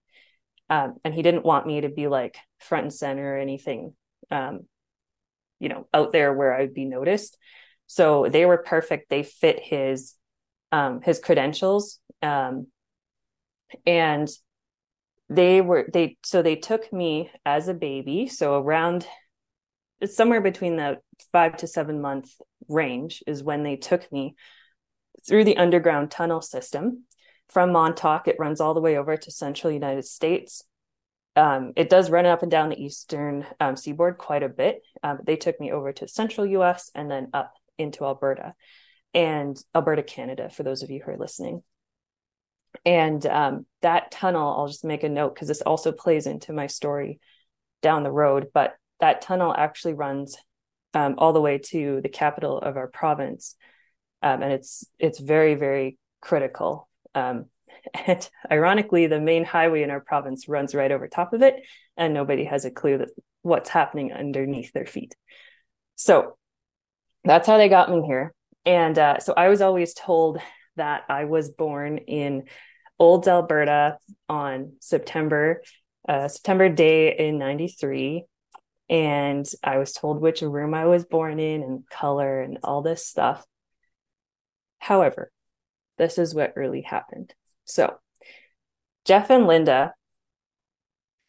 um, 0.69 0.95
and 1.03 1.13
he 1.13 1.21
didn't 1.21 1.45
want 1.45 1.67
me 1.67 1.81
to 1.81 1.89
be 1.89 2.07
like 2.07 2.37
front 2.59 2.83
and 2.83 2.93
center 2.93 3.35
or 3.35 3.37
anything, 3.37 3.93
um, 4.29 4.61
you 5.61 5.69
know, 5.69 5.87
out 5.93 6.11
there 6.11 6.33
where 6.33 6.53
I'd 6.53 6.73
be 6.73 6.85
noticed. 6.85 7.37
So 7.85 8.27
they 8.29 8.45
were 8.45 8.57
perfect. 8.57 9.09
They 9.09 9.23
fit 9.23 9.59
his 9.61 10.15
um, 10.71 11.01
his 11.01 11.19
credentials, 11.19 11.99
um, 12.21 12.67
and 13.85 14.29
they 15.29 15.61
were 15.61 15.87
they 15.91 16.17
so 16.23 16.41
they 16.41 16.57
took 16.57 16.91
me 16.91 17.31
as 17.45 17.69
a 17.69 17.73
baby 17.73 18.27
so 18.27 18.55
around 18.55 19.07
it's 20.01 20.15
somewhere 20.15 20.41
between 20.41 20.75
the 20.75 20.97
five 21.31 21.55
to 21.55 21.67
seven 21.67 22.01
month 22.01 22.29
range 22.67 23.23
is 23.25 23.41
when 23.41 23.63
they 23.63 23.77
took 23.77 24.11
me 24.11 24.35
through 25.25 25.45
the 25.45 25.55
underground 25.55 26.11
tunnel 26.11 26.41
system 26.41 27.05
from 27.47 27.71
montauk 27.71 28.27
it 28.27 28.35
runs 28.39 28.59
all 28.59 28.73
the 28.73 28.81
way 28.81 28.97
over 28.97 29.15
to 29.15 29.31
central 29.31 29.71
united 29.71 30.03
states 30.03 30.63
um, 31.35 31.73
it 31.75 31.89
does 31.89 32.09
run 32.09 32.25
up 32.25 32.41
and 32.41 32.51
down 32.51 32.69
the 32.69 32.81
eastern 32.81 33.45
um, 33.59 33.75
seaboard 33.75 34.17
quite 34.17 34.43
a 34.43 34.49
bit. 34.49 34.81
Um, 35.03 35.19
they 35.23 35.35
took 35.35 35.59
me 35.59 35.71
over 35.71 35.93
to 35.93 36.07
central 36.07 36.47
us 36.61 36.91
and 36.93 37.09
then 37.09 37.29
up 37.33 37.53
into 37.77 38.03
alberta 38.03 38.53
and 39.13 39.61
alberta 39.73 40.03
canada 40.03 40.49
for 40.49 40.63
those 40.63 40.83
of 40.83 40.89
you 40.89 41.01
who 41.03 41.11
are 41.11 41.17
listening. 41.17 41.63
And 42.85 43.25
um, 43.25 43.65
that 43.81 44.11
tunnel 44.11 44.55
i'll 44.57 44.67
just 44.67 44.85
make 44.85 45.03
a 45.03 45.09
note 45.09 45.35
because 45.35 45.49
this 45.49 45.61
also 45.61 45.91
plays 45.91 46.25
into 46.25 46.53
my 46.53 46.67
story 46.67 47.19
down 47.81 48.03
the 48.03 48.11
road 48.11 48.47
but 48.53 48.75
that 49.01 49.21
tunnel 49.21 49.53
actually 49.57 49.93
runs 49.93 50.37
um, 50.93 51.15
all 51.17 51.33
the 51.33 51.41
way 51.41 51.57
to 51.57 51.99
the 52.01 52.09
capital 52.09 52.57
of 52.57 52.77
our 52.77 52.87
province. 52.87 53.55
Um, 54.21 54.41
and 54.43 54.53
it's 54.53 54.85
it's 54.99 55.19
very 55.19 55.55
very 55.55 55.97
critical 56.21 56.87
and 58.07 58.29
ironically 58.51 59.07
the 59.07 59.19
main 59.19 59.43
highway 59.43 59.83
in 59.83 59.91
our 59.91 60.01
province 60.01 60.47
runs 60.47 60.75
right 60.75 60.91
over 60.91 61.07
top 61.07 61.33
of 61.33 61.41
it 61.41 61.55
and 61.97 62.13
nobody 62.13 62.45
has 62.45 62.65
a 62.65 62.71
clue 62.71 62.97
that 62.97 63.09
what's 63.41 63.69
happening 63.69 64.11
underneath 64.13 64.71
their 64.73 64.85
feet 64.85 65.15
so 65.95 66.37
that's 67.23 67.47
how 67.47 67.57
they 67.57 67.69
got 67.69 67.89
me 67.89 68.01
here 68.05 68.33
and 68.65 68.97
uh, 68.97 69.19
so 69.19 69.33
i 69.35 69.49
was 69.49 69.61
always 69.61 69.93
told 69.93 70.39
that 70.75 71.03
I 71.09 71.25
was 71.25 71.49
born 71.49 71.97
in 71.99 72.43
Olds, 72.99 73.27
Alberta 73.27 73.97
on 74.29 74.73
September 74.79 75.61
uh, 76.07 76.27
September 76.27 76.69
day 76.69 77.15
in 77.17 77.37
93 77.37 78.25
and 78.89 79.45
I 79.63 79.77
was 79.77 79.93
told 79.93 80.19
which 80.19 80.41
room 80.41 80.73
I 80.73 80.85
was 80.85 81.05
born 81.05 81.39
in 81.39 81.61
and 81.63 81.87
color 81.89 82.41
and 82.41 82.57
all 82.63 82.81
this 82.81 83.05
stuff. 83.05 83.45
However, 84.79 85.31
this 85.97 86.17
is 86.17 86.35
what 86.35 86.57
really 86.57 86.81
happened. 86.81 87.33
So, 87.71 87.95
Jeff 89.05 89.29
and 89.29 89.47
Linda 89.47 89.93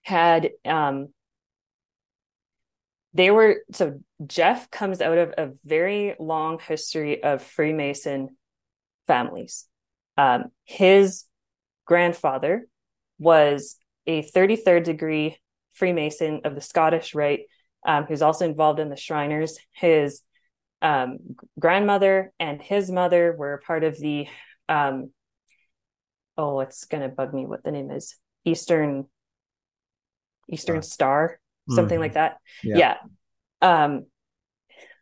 had 0.02 0.50
um 0.64 1.08
they 3.14 3.30
were 3.30 3.62
so 3.72 4.00
Jeff 4.26 4.70
comes 4.70 5.00
out 5.00 5.18
of 5.18 5.34
a 5.36 5.52
very 5.64 6.14
long 6.18 6.58
history 6.58 7.22
of 7.22 7.42
Freemason 7.42 8.36
families. 9.06 9.66
Um, 10.16 10.46
his 10.64 11.24
grandfather 11.86 12.66
was 13.18 13.76
a 14.06 14.22
33rd 14.22 14.84
degree 14.84 15.38
Freemason 15.72 16.40
of 16.44 16.54
the 16.54 16.60
Scottish 16.60 17.14
Rite, 17.14 17.42
um, 17.86 18.04
who's 18.04 18.22
also 18.22 18.44
involved 18.44 18.80
in 18.80 18.88
the 18.88 18.96
Shriners. 18.96 19.58
His 19.72 20.22
um, 20.80 21.18
grandmother 21.58 22.32
and 22.40 22.60
his 22.60 22.90
mother 22.90 23.34
were 23.36 23.62
part 23.66 23.84
of 23.84 23.98
the 23.98 24.26
um, 24.68 25.10
oh 26.36 26.60
it's 26.60 26.84
gonna 26.84 27.08
bug 27.08 27.34
me 27.34 27.46
what 27.46 27.62
the 27.64 27.70
name 27.70 27.90
is 27.90 28.16
eastern 28.44 29.06
eastern 30.48 30.78
uh, 30.78 30.82
star 30.82 31.38
something 31.68 31.96
mm-hmm. 31.96 32.02
like 32.02 32.14
that 32.14 32.38
yeah. 32.62 32.96
yeah 33.62 33.84
um 33.84 34.06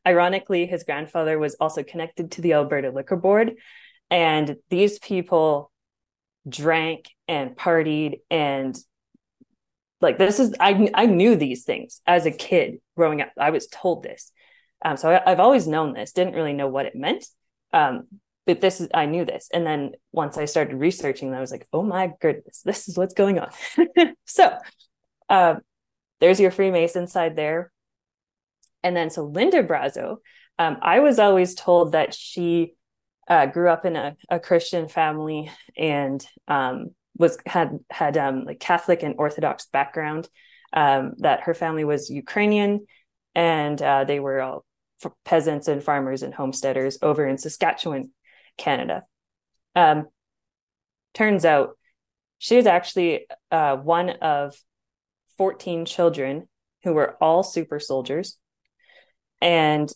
ironically 0.06 0.66
his 0.66 0.84
grandfather 0.84 1.38
was 1.38 1.56
also 1.60 1.82
connected 1.82 2.32
to 2.32 2.42
the 2.42 2.52
alberta 2.52 2.90
liquor 2.90 3.16
board 3.16 3.54
and 4.10 4.56
these 4.68 4.98
people 4.98 5.70
drank 6.48 7.06
and 7.28 7.56
partied 7.56 8.20
and 8.30 8.76
like 10.00 10.18
this 10.18 10.40
is 10.40 10.54
I 10.58 10.90
I 10.94 11.06
knew 11.06 11.36
these 11.36 11.64
things 11.64 12.00
as 12.06 12.26
a 12.26 12.30
kid 12.30 12.80
growing 12.96 13.20
up. 13.20 13.32
I 13.38 13.50
was 13.50 13.66
told 13.66 14.02
this, 14.02 14.32
um, 14.84 14.96
so 14.96 15.10
I, 15.10 15.28
have 15.28 15.40
always 15.40 15.66
known 15.66 15.92
this. 15.92 16.12
Didn't 16.12 16.34
really 16.34 16.54
know 16.54 16.68
what 16.68 16.86
it 16.86 16.96
meant, 16.96 17.26
um, 17.72 18.06
but 18.46 18.60
this 18.60 18.80
is 18.80 18.88
I 18.94 19.06
knew 19.06 19.24
this. 19.24 19.48
And 19.52 19.66
then 19.66 19.92
once 20.12 20.38
I 20.38 20.44
started 20.44 20.76
researching, 20.76 21.34
I 21.34 21.40
was 21.40 21.50
like, 21.50 21.66
oh 21.72 21.82
my 21.82 22.12
goodness, 22.20 22.62
this 22.64 22.88
is 22.88 22.96
what's 22.96 23.14
going 23.14 23.38
on. 23.38 23.50
so, 24.26 24.56
uh, 25.28 25.56
there's 26.20 26.40
your 26.40 26.50
Freemason 26.50 27.06
side 27.06 27.36
there, 27.36 27.72
and 28.82 28.96
then 28.96 29.10
so 29.10 29.24
Linda 29.24 29.62
Brazo. 29.62 30.16
Um, 30.58 30.76
I 30.82 31.00
was 31.00 31.18
always 31.18 31.54
told 31.54 31.92
that 31.92 32.12
she 32.12 32.74
uh, 33.28 33.46
grew 33.46 33.70
up 33.70 33.86
in 33.86 33.96
a, 33.96 34.16
a 34.28 34.38
Christian 34.38 34.88
family 34.88 35.50
and 35.78 36.24
um, 36.48 36.90
was 37.16 37.38
had 37.46 37.78
had 37.90 38.18
um, 38.18 38.44
like 38.44 38.60
Catholic 38.60 39.02
and 39.02 39.14
Orthodox 39.18 39.66
background. 39.66 40.28
Um, 40.72 41.14
that 41.18 41.42
her 41.42 41.54
family 41.54 41.84
was 41.84 42.10
Ukrainian, 42.10 42.86
and 43.34 43.80
uh, 43.80 44.04
they 44.04 44.20
were 44.20 44.40
all 44.40 44.64
peasants 45.24 45.66
and 45.66 45.82
farmers 45.82 46.22
and 46.22 46.34
homesteaders 46.34 46.98
over 47.02 47.26
in 47.26 47.38
Saskatchewan, 47.38 48.10
Canada. 48.60 49.02
Um, 49.74 50.06
turns 51.14 51.44
out 51.44 51.76
she 52.38 52.56
was 52.56 52.66
actually 52.66 53.26
uh, 53.50 53.76
one 53.76 54.10
of 54.10 54.54
14 55.38 55.84
children 55.84 56.48
who 56.84 56.92
were 56.92 57.16
all 57.20 57.42
super 57.42 57.80
soldiers. 57.80 58.38
And 59.40 59.90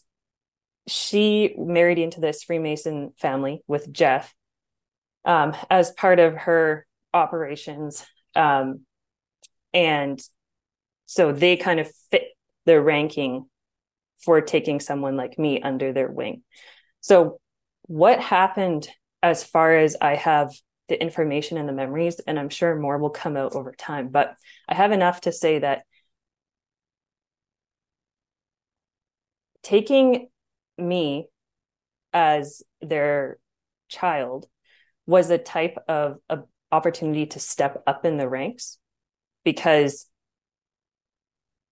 she 0.87 1.55
married 1.57 1.99
into 1.99 2.21
this 2.21 2.43
Freemason 2.43 3.13
family 3.19 3.63
with 3.67 3.93
Jeff 3.93 4.35
um, 5.25 5.55
as 5.71 5.93
part 5.93 6.19
of 6.19 6.35
her 6.35 6.87
operations. 7.13 8.05
Um, 8.35 8.81
and 9.73 10.21
so 11.07 11.33
they 11.33 11.57
kind 11.57 11.81
of 11.81 11.91
fit 12.11 12.25
the 12.67 12.81
ranking 12.81 13.47
for 14.19 14.41
taking 14.41 14.81
someone 14.81 15.17
like 15.17 15.39
me 15.39 15.61
under 15.61 15.93
their 15.93 16.11
wing. 16.11 16.43
So, 17.01 17.39
what 17.87 18.21
happened 18.21 18.89
as 19.23 19.45
far 19.45 19.77
as 19.77 19.97
I 20.01 20.17
have 20.17 20.53
the 20.89 21.01
information 21.01 21.57
and 21.57 21.69
the 21.69 21.73
memories, 21.73 22.21
and 22.27 22.39
I'm 22.39 22.51
sure 22.51 22.75
more 22.77 22.99
will 22.99 23.11
come 23.11 23.37
out 23.37 23.55
over 23.55 23.73
time, 23.73 24.09
but 24.09 24.35
I 24.69 24.75
have 24.75 24.93
enough 24.93 25.23
to 25.23 25.33
say 25.33 25.61
that 25.61 25.85
taking 29.63 30.29
me 30.77 31.29
as 32.13 32.63
their 32.81 33.39
child 33.89 34.47
was 35.07 35.31
a 35.31 35.39
type 35.39 35.79
of 35.89 36.19
a 36.29 36.41
opportunity 36.73 37.27
to 37.27 37.39
step 37.39 37.83
up 37.87 38.05
in 38.05 38.17
the 38.17 38.29
ranks 38.29 38.79
because 39.45 40.07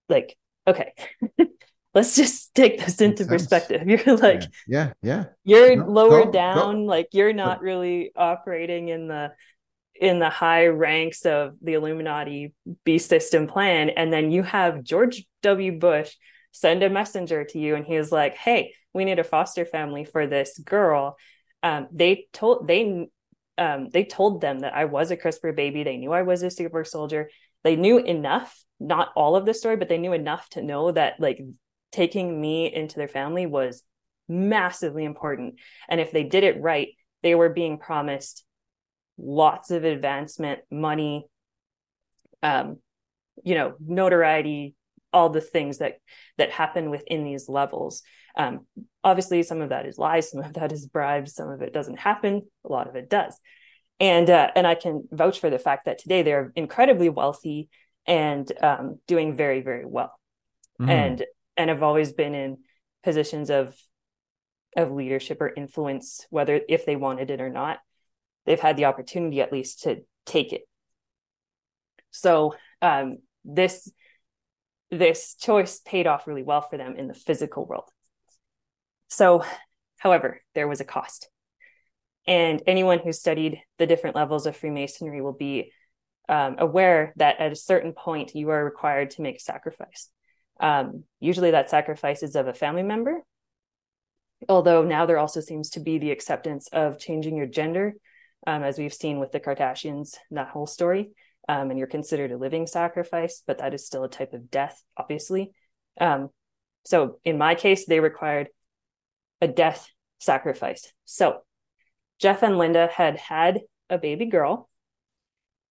like 0.08 0.36
okay 0.66 0.92
let's 1.94 2.16
just 2.16 2.54
take 2.54 2.84
this 2.84 3.00
into 3.00 3.24
perspective 3.24 3.82
you're 3.86 4.16
like 4.16 4.42
yeah 4.66 4.92
yeah, 5.02 5.24
yeah. 5.44 5.56
you're 5.58 5.76
no, 5.76 5.86
lower 5.86 6.24
go, 6.24 6.30
down 6.32 6.82
go. 6.82 6.88
like 6.88 7.08
you're 7.12 7.32
not 7.32 7.60
really 7.60 8.12
operating 8.16 8.88
in 8.88 9.08
the 9.08 9.32
in 9.94 10.18
the 10.18 10.30
high 10.30 10.66
ranks 10.66 11.24
of 11.26 11.54
the 11.62 11.74
illuminati 11.74 12.54
b 12.84 12.98
system 12.98 13.46
plan 13.46 13.90
and 13.90 14.12
then 14.12 14.30
you 14.30 14.42
have 14.42 14.82
george 14.82 15.24
w 15.42 15.78
bush 15.78 16.14
send 16.50 16.82
a 16.82 16.90
messenger 16.90 17.44
to 17.44 17.58
you 17.58 17.74
and 17.74 17.86
he 17.86 17.96
was 17.96 18.10
like 18.10 18.34
hey 18.34 18.74
we 18.94 19.04
need 19.04 19.18
a 19.18 19.24
foster 19.24 19.64
family 19.64 20.04
for 20.04 20.26
this 20.26 20.58
girl 20.58 21.16
um, 21.62 21.88
they 21.92 22.26
told 22.32 22.66
they 22.66 23.08
um, 23.58 23.88
they 23.90 24.04
told 24.04 24.40
them 24.40 24.60
that 24.60 24.74
I 24.74 24.86
was 24.86 25.10
a 25.10 25.16
CRISPR 25.16 25.54
baby. 25.54 25.82
They 25.82 25.96
knew 25.96 26.12
I 26.12 26.22
was 26.22 26.42
a 26.42 26.50
super 26.50 26.84
soldier. 26.84 27.30
They 27.62 27.76
knew 27.76 27.98
enough, 27.98 28.64
not 28.80 29.10
all 29.14 29.36
of 29.36 29.46
the 29.46 29.54
story, 29.54 29.76
but 29.76 29.88
they 29.88 29.98
knew 29.98 30.12
enough 30.12 30.48
to 30.50 30.62
know 30.62 30.90
that 30.90 31.20
like 31.20 31.40
taking 31.92 32.40
me 32.40 32.72
into 32.72 32.96
their 32.96 33.08
family 33.08 33.46
was 33.46 33.82
massively 34.28 35.04
important. 35.04 35.60
And 35.88 36.00
if 36.00 36.10
they 36.10 36.24
did 36.24 36.42
it 36.42 36.60
right, 36.60 36.88
they 37.22 37.34
were 37.34 37.50
being 37.50 37.78
promised 37.78 38.44
lots 39.18 39.70
of 39.70 39.84
advancement, 39.84 40.60
money, 40.70 41.26
um, 42.42 42.78
you 43.44 43.54
know, 43.54 43.74
notoriety, 43.78 44.74
all 45.12 45.28
the 45.28 45.40
things 45.40 45.78
that 45.78 45.98
that 46.38 46.50
happen 46.50 46.90
within 46.90 47.24
these 47.24 47.48
levels. 47.48 48.02
Um, 48.36 48.66
obviously, 49.04 49.42
some 49.42 49.60
of 49.60 49.68
that 49.68 49.86
is 49.86 49.98
lies, 49.98 50.30
some 50.30 50.40
of 50.40 50.54
that 50.54 50.72
is 50.72 50.86
bribes, 50.86 51.34
some 51.34 51.50
of 51.50 51.60
it 51.62 51.72
doesn't 51.72 51.98
happen, 51.98 52.42
a 52.64 52.72
lot 52.72 52.88
of 52.88 52.96
it 52.96 53.10
does. 53.10 53.38
And 54.00 54.28
uh, 54.30 54.50
and 54.56 54.66
I 54.66 54.74
can 54.74 55.06
vouch 55.12 55.38
for 55.38 55.50
the 55.50 55.58
fact 55.58 55.84
that 55.84 55.98
today 55.98 56.22
they're 56.22 56.52
incredibly 56.56 57.08
wealthy 57.10 57.68
and 58.06 58.50
um, 58.62 58.98
doing 59.06 59.36
very 59.36 59.60
very 59.60 59.84
well, 59.84 60.18
mm. 60.80 60.88
and 60.88 61.24
and 61.56 61.70
have 61.70 61.82
always 61.82 62.12
been 62.12 62.34
in 62.34 62.58
positions 63.02 63.50
of 63.50 63.76
of 64.74 64.90
leadership 64.90 65.40
or 65.40 65.52
influence, 65.54 66.26
whether 66.30 66.60
if 66.68 66.86
they 66.86 66.96
wanted 66.96 67.30
it 67.30 67.40
or 67.40 67.50
not. 67.50 67.78
They've 68.46 68.58
had 68.58 68.76
the 68.76 68.86
opportunity 68.86 69.40
at 69.40 69.52
least 69.52 69.82
to 69.82 70.02
take 70.24 70.52
it. 70.52 70.62
So 72.10 72.54
um, 72.80 73.18
this 73.44 73.90
this 74.90 75.34
choice 75.34 75.80
paid 75.80 76.06
off 76.06 76.26
really 76.26 76.42
well 76.42 76.60
for 76.60 76.76
them 76.76 76.96
in 76.96 77.08
the 77.08 77.14
physical 77.14 77.64
world. 77.64 77.88
So, 79.08 79.42
however, 79.98 80.42
there 80.54 80.68
was 80.68 80.80
a 80.80 80.84
cost. 80.84 81.28
And 82.26 82.62
anyone 82.66 82.98
who 82.98 83.12
studied 83.12 83.60
the 83.78 83.86
different 83.86 84.16
levels 84.16 84.46
of 84.46 84.56
Freemasonry 84.56 85.22
will 85.22 85.32
be 85.32 85.72
um, 86.28 86.56
aware 86.58 87.14
that 87.16 87.40
at 87.40 87.52
a 87.52 87.56
certain 87.56 87.92
point 87.92 88.34
you 88.34 88.50
are 88.50 88.64
required 88.64 89.10
to 89.12 89.22
make 89.22 89.36
a 89.36 89.40
sacrifice. 89.40 90.08
Um, 90.62 91.04
usually, 91.20 91.50
that 91.50 91.68
sacrifice 91.68 92.22
is 92.22 92.36
of 92.36 92.46
a 92.46 92.54
family 92.54 92.84
member, 92.84 93.20
although 94.48 94.84
now 94.84 95.04
there 95.04 95.18
also 95.18 95.40
seems 95.40 95.70
to 95.70 95.80
be 95.80 95.98
the 95.98 96.12
acceptance 96.12 96.68
of 96.72 96.98
changing 96.98 97.36
your 97.36 97.46
gender, 97.46 97.94
um, 98.46 98.62
as 98.62 98.78
we've 98.78 98.94
seen 98.94 99.18
with 99.18 99.32
the 99.32 99.40
Kardashians, 99.40 100.14
that 100.30 100.48
whole 100.48 100.66
story. 100.66 101.10
Um, 101.48 101.70
and 101.70 101.78
you're 101.78 101.88
considered 101.88 102.30
a 102.30 102.36
living 102.36 102.68
sacrifice, 102.68 103.42
but 103.44 103.58
that 103.58 103.74
is 103.74 103.84
still 103.84 104.04
a 104.04 104.08
type 104.08 104.32
of 104.32 104.48
death, 104.48 104.80
obviously. 104.96 105.50
Um, 106.00 106.30
so 106.84 107.18
in 107.24 107.36
my 107.36 107.56
case, 107.56 107.84
they 107.84 107.98
required 107.98 108.48
a 109.40 109.48
death 109.48 109.88
sacrifice. 110.20 110.92
So 111.04 111.40
Jeff 112.20 112.44
and 112.44 112.58
Linda 112.58 112.88
had 112.94 113.16
had 113.16 113.60
a 113.90 113.98
baby 113.98 114.26
girl, 114.26 114.68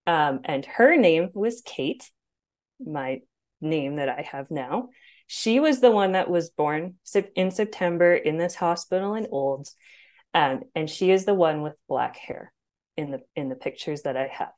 um, 0.05 0.41
and 0.43 0.65
her 0.65 0.97
name 0.97 1.29
was 1.33 1.61
Kate, 1.61 2.09
my 2.85 3.21
name 3.61 3.95
that 3.95 4.09
I 4.09 4.27
have 4.31 4.51
now. 4.51 4.89
She 5.27 5.59
was 5.59 5.79
the 5.79 5.91
one 5.91 6.13
that 6.13 6.29
was 6.29 6.49
born 6.49 6.95
in 7.35 7.51
September 7.51 8.13
in 8.13 8.37
this 8.37 8.55
hospital 8.55 9.15
in 9.15 9.27
Olds, 9.31 9.75
um, 10.33 10.61
and 10.75 10.89
she 10.89 11.11
is 11.11 11.25
the 11.25 11.33
one 11.33 11.61
with 11.61 11.75
black 11.87 12.17
hair 12.17 12.51
in 12.97 13.11
the 13.11 13.19
in 13.35 13.49
the 13.49 13.55
pictures 13.55 14.01
that 14.01 14.17
I 14.17 14.27
have. 14.27 14.51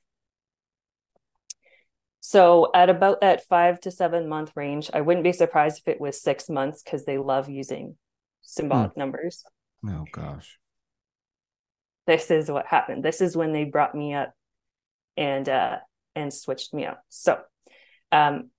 So 2.25 2.71
at 2.73 2.89
about 2.89 3.19
that 3.19 3.45
five 3.47 3.81
to 3.81 3.91
seven 3.91 4.29
month 4.29 4.53
range, 4.55 4.89
I 4.93 5.01
wouldn't 5.01 5.25
be 5.25 5.33
surprised 5.33 5.79
if 5.79 5.89
it 5.89 5.99
was 5.99 6.21
six 6.21 6.49
months 6.49 6.81
because 6.81 7.03
they 7.03 7.17
love 7.17 7.49
using 7.49 7.97
symbolic 8.41 8.93
mm. 8.93 8.97
numbers. 8.97 9.43
Oh 9.85 10.05
gosh. 10.09 10.57
This 12.07 12.31
is 12.31 12.49
what 12.49 12.65
happened. 12.65 13.03
This 13.03 13.19
is 13.19 13.35
when 13.35 13.51
they 13.51 13.65
brought 13.65 13.93
me 13.93 14.13
up 14.13 14.33
and 15.17 15.47
uh 15.49 15.77
and 16.15 16.33
switched 16.33 16.73
me 16.73 16.85
out. 16.85 16.99
So 17.09 17.41
um 18.13 18.49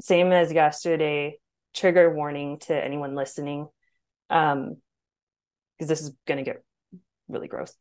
same 0.00 0.32
as 0.32 0.52
yesterday, 0.52 1.38
trigger 1.74 2.12
warning 2.14 2.58
to 2.60 2.74
anyone 2.74 3.14
listening. 3.14 3.68
Um 4.30 4.76
because 5.78 5.88
this 5.88 6.00
is 6.00 6.14
gonna 6.26 6.42
get 6.42 6.62
really 7.28 7.48
gross. 7.48 7.74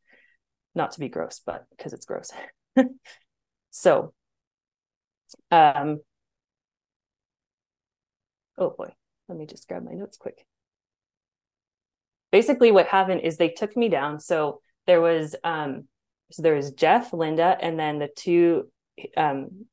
Not 0.74 0.92
to 0.92 1.00
be 1.00 1.10
gross, 1.10 1.42
but 1.46 1.66
because 1.72 1.94
it's 1.94 2.06
gross. 2.06 2.32
so 3.72 4.14
um 5.52 6.00
oh 8.58 8.70
boy, 8.70 8.94
let 9.28 9.38
me 9.38 9.46
just 9.46 9.68
grab 9.68 9.84
my 9.84 9.94
notes 9.94 10.18
quick 10.18 10.46
basically 12.36 12.70
what 12.70 12.86
happened 12.88 13.22
is 13.22 13.38
they 13.38 13.48
took 13.48 13.78
me 13.78 13.88
down. 13.88 14.20
So 14.20 14.60
there 14.88 15.00
was 15.00 15.38
um 15.46 15.88
so 16.34 16.42
there 16.42 16.56
was 16.56 16.72
Jeff, 16.72 17.14
Linda, 17.14 17.58
and 17.62 17.80
then 17.80 17.98
the 17.98 18.10
two 18.14 18.70
um 19.16 19.68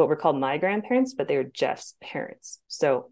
what 0.00 0.08
were 0.08 0.16
called 0.16 0.38
my 0.38 0.58
grandparents, 0.58 1.14
but 1.14 1.28
they 1.28 1.36
were 1.36 1.44
Jeff's 1.44 1.94
parents. 2.02 2.58
So 2.68 3.10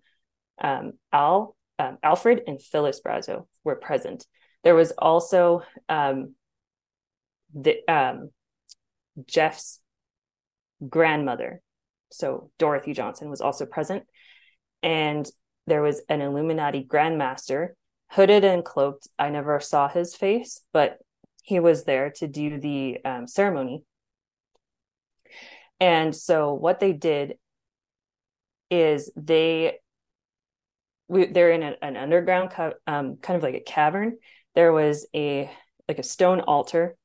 um 0.60 0.94
Al 1.12 1.54
um, 1.78 1.98
Alfred 2.02 2.42
and 2.46 2.60
Phyllis 2.60 3.00
Brazo 3.00 3.46
were 3.64 3.76
present. 3.76 4.26
There 4.64 4.74
was 4.74 4.92
also 4.98 5.62
um, 5.88 6.34
the 7.54 7.76
um, 7.88 8.30
Jeff's 9.26 9.80
grandmother, 10.86 11.60
so 12.10 12.50
Dorothy 12.58 12.92
Johnson, 12.92 13.30
was 13.30 13.40
also 13.40 13.66
present, 13.66 14.04
and 14.82 15.28
there 15.66 15.82
was 15.82 16.02
an 16.08 16.20
Illuminati 16.20 16.84
grandmaster, 16.84 17.70
hooded 18.10 18.44
and 18.44 18.64
cloaked. 18.64 19.06
I 19.18 19.30
never 19.30 19.60
saw 19.60 19.88
his 19.88 20.14
face, 20.14 20.60
but 20.72 20.98
he 21.42 21.60
was 21.60 21.84
there 21.84 22.10
to 22.16 22.26
do 22.26 22.58
the 22.58 22.98
um, 23.04 23.26
ceremony. 23.26 23.84
And 25.80 26.14
so 26.14 26.54
what 26.54 26.80
they 26.80 26.92
did 26.92 27.38
is 28.70 29.10
they 29.16 29.78
we, 31.08 31.26
they're 31.26 31.52
in 31.52 31.62
a, 31.62 31.74
an 31.80 31.96
underground 31.96 32.52
um, 32.86 33.16
kind 33.16 33.36
of 33.36 33.42
like 33.42 33.54
a 33.54 33.60
cavern. 33.60 34.18
There 34.54 34.72
was 34.72 35.06
a 35.14 35.50
like 35.88 35.98
a 35.98 36.02
stone 36.02 36.40
altar 36.40 36.96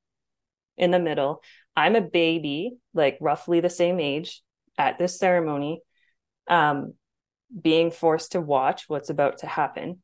in 0.77 0.91
the 0.91 0.99
middle. 0.99 1.41
I'm 1.75 1.95
a 1.95 2.01
baby 2.01 2.77
like 2.93 3.17
roughly 3.21 3.59
the 3.59 3.69
same 3.69 3.99
age 3.99 4.41
at 4.77 4.97
this 4.97 5.17
ceremony 5.19 5.81
um 6.49 6.93
being 7.61 7.91
forced 7.91 8.31
to 8.31 8.41
watch 8.41 8.85
what's 8.87 9.09
about 9.09 9.39
to 9.39 9.47
happen. 9.47 10.01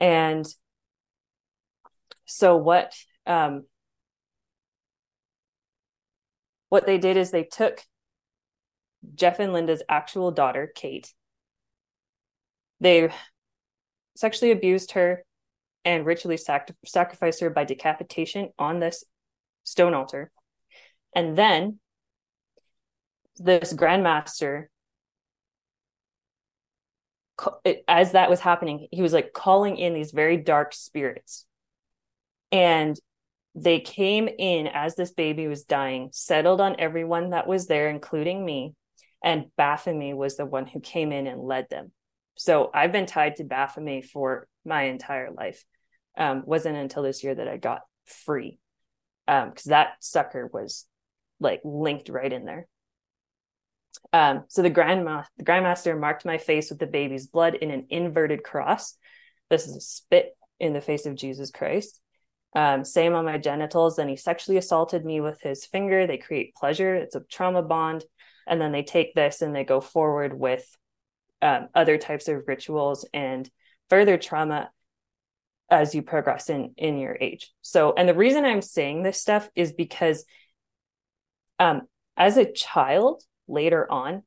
And 0.00 0.46
so 2.26 2.56
what 2.56 2.92
um 3.26 3.64
what 6.68 6.86
they 6.86 6.98
did 6.98 7.16
is 7.16 7.30
they 7.30 7.44
took 7.44 7.80
Jeff 9.14 9.38
and 9.38 9.52
Linda's 9.52 9.82
actual 9.88 10.30
daughter, 10.30 10.70
Kate. 10.74 11.12
They 12.80 13.10
sexually 14.16 14.52
abused 14.52 14.92
her 14.92 15.24
and 15.84 16.04
ritually 16.04 16.36
sac- 16.36 16.74
sacrificed 16.84 17.40
her 17.40 17.50
by 17.50 17.64
decapitation 17.64 18.50
on 18.58 18.80
this 18.80 19.04
stone 19.64 19.94
altar. 19.94 20.30
And 21.14 21.36
then 21.36 21.78
this 23.38 23.72
grandmaster 23.72 24.66
as 27.86 28.12
that 28.12 28.28
was 28.28 28.40
happening 28.40 28.88
he 28.90 29.00
was 29.00 29.12
like 29.12 29.32
calling 29.32 29.76
in 29.76 29.94
these 29.94 30.10
very 30.10 30.36
dark 30.36 30.74
spirits 30.74 31.46
and 32.50 32.98
they 33.54 33.78
came 33.78 34.28
in 34.38 34.66
as 34.66 34.96
this 34.96 35.12
baby 35.12 35.46
was 35.46 35.62
dying 35.62 36.08
settled 36.12 36.60
on 36.60 36.74
everyone 36.80 37.30
that 37.30 37.46
was 37.46 37.68
there 37.68 37.88
including 37.90 38.44
me 38.44 38.74
and 39.22 39.46
Baphomet 39.56 40.16
was 40.16 40.36
the 40.36 40.46
one 40.46 40.66
who 40.66 40.80
came 40.80 41.12
in 41.12 41.26
and 41.26 41.40
led 41.40 41.68
them. 41.70 41.92
So 42.36 42.70
I've 42.72 42.92
been 42.92 43.06
tied 43.06 43.36
to 43.36 43.44
Baphomet 43.44 44.04
for 44.04 44.46
my 44.64 44.84
entire 44.84 45.30
life. 45.32 45.64
Um, 46.16 46.42
wasn't 46.46 46.76
until 46.76 47.02
this 47.02 47.22
year 47.22 47.34
that 47.34 47.48
I 47.48 47.56
got 47.56 47.82
free 48.06 48.58
because 49.26 49.66
um, 49.66 49.70
that 49.70 49.92
sucker 50.00 50.48
was 50.52 50.86
like 51.38 51.60
linked 51.64 52.08
right 52.08 52.32
in 52.32 52.44
there. 52.44 52.66
Um, 54.12 54.44
so 54.48 54.62
the 54.62 54.70
grandma, 54.70 55.24
the 55.36 55.44
grandmaster 55.44 55.98
marked 55.98 56.24
my 56.24 56.38
face 56.38 56.70
with 56.70 56.78
the 56.78 56.86
baby's 56.86 57.26
blood 57.26 57.54
in 57.54 57.70
an 57.70 57.86
inverted 57.90 58.42
cross. 58.42 58.94
This 59.50 59.66
is 59.66 59.76
a 59.76 59.80
spit 59.80 60.36
in 60.58 60.72
the 60.72 60.80
face 60.80 61.06
of 61.06 61.14
Jesus 61.14 61.50
Christ. 61.50 62.00
Um, 62.56 62.84
same 62.84 63.14
on 63.14 63.24
my 63.24 63.38
genitals. 63.38 63.96
Then 63.96 64.08
he 64.08 64.16
sexually 64.16 64.56
assaulted 64.56 65.04
me 65.04 65.20
with 65.20 65.40
his 65.40 65.66
finger. 65.66 66.06
They 66.06 66.18
create 66.18 66.54
pleasure. 66.54 66.94
It's 66.94 67.14
a 67.14 67.24
trauma 67.30 67.62
bond 67.62 68.04
and 68.48 68.60
then 68.60 68.72
they 68.72 68.82
take 68.82 69.14
this 69.14 69.42
and 69.42 69.54
they 69.54 69.64
go 69.64 69.80
forward 69.80 70.38
with 70.38 70.64
um, 71.42 71.68
other 71.74 71.98
types 71.98 72.28
of 72.28 72.42
rituals 72.46 73.06
and 73.12 73.48
further 73.88 74.18
trauma 74.18 74.70
as 75.70 75.94
you 75.94 76.02
progress 76.02 76.48
in 76.48 76.72
in 76.76 76.98
your 76.98 77.16
age. 77.20 77.52
So 77.62 77.92
and 77.96 78.08
the 78.08 78.14
reason 78.14 78.44
i'm 78.44 78.62
saying 78.62 79.02
this 79.02 79.20
stuff 79.20 79.48
is 79.54 79.72
because 79.72 80.24
um 81.58 81.82
as 82.16 82.36
a 82.36 82.50
child 82.50 83.22
later 83.46 83.90
on 83.90 84.22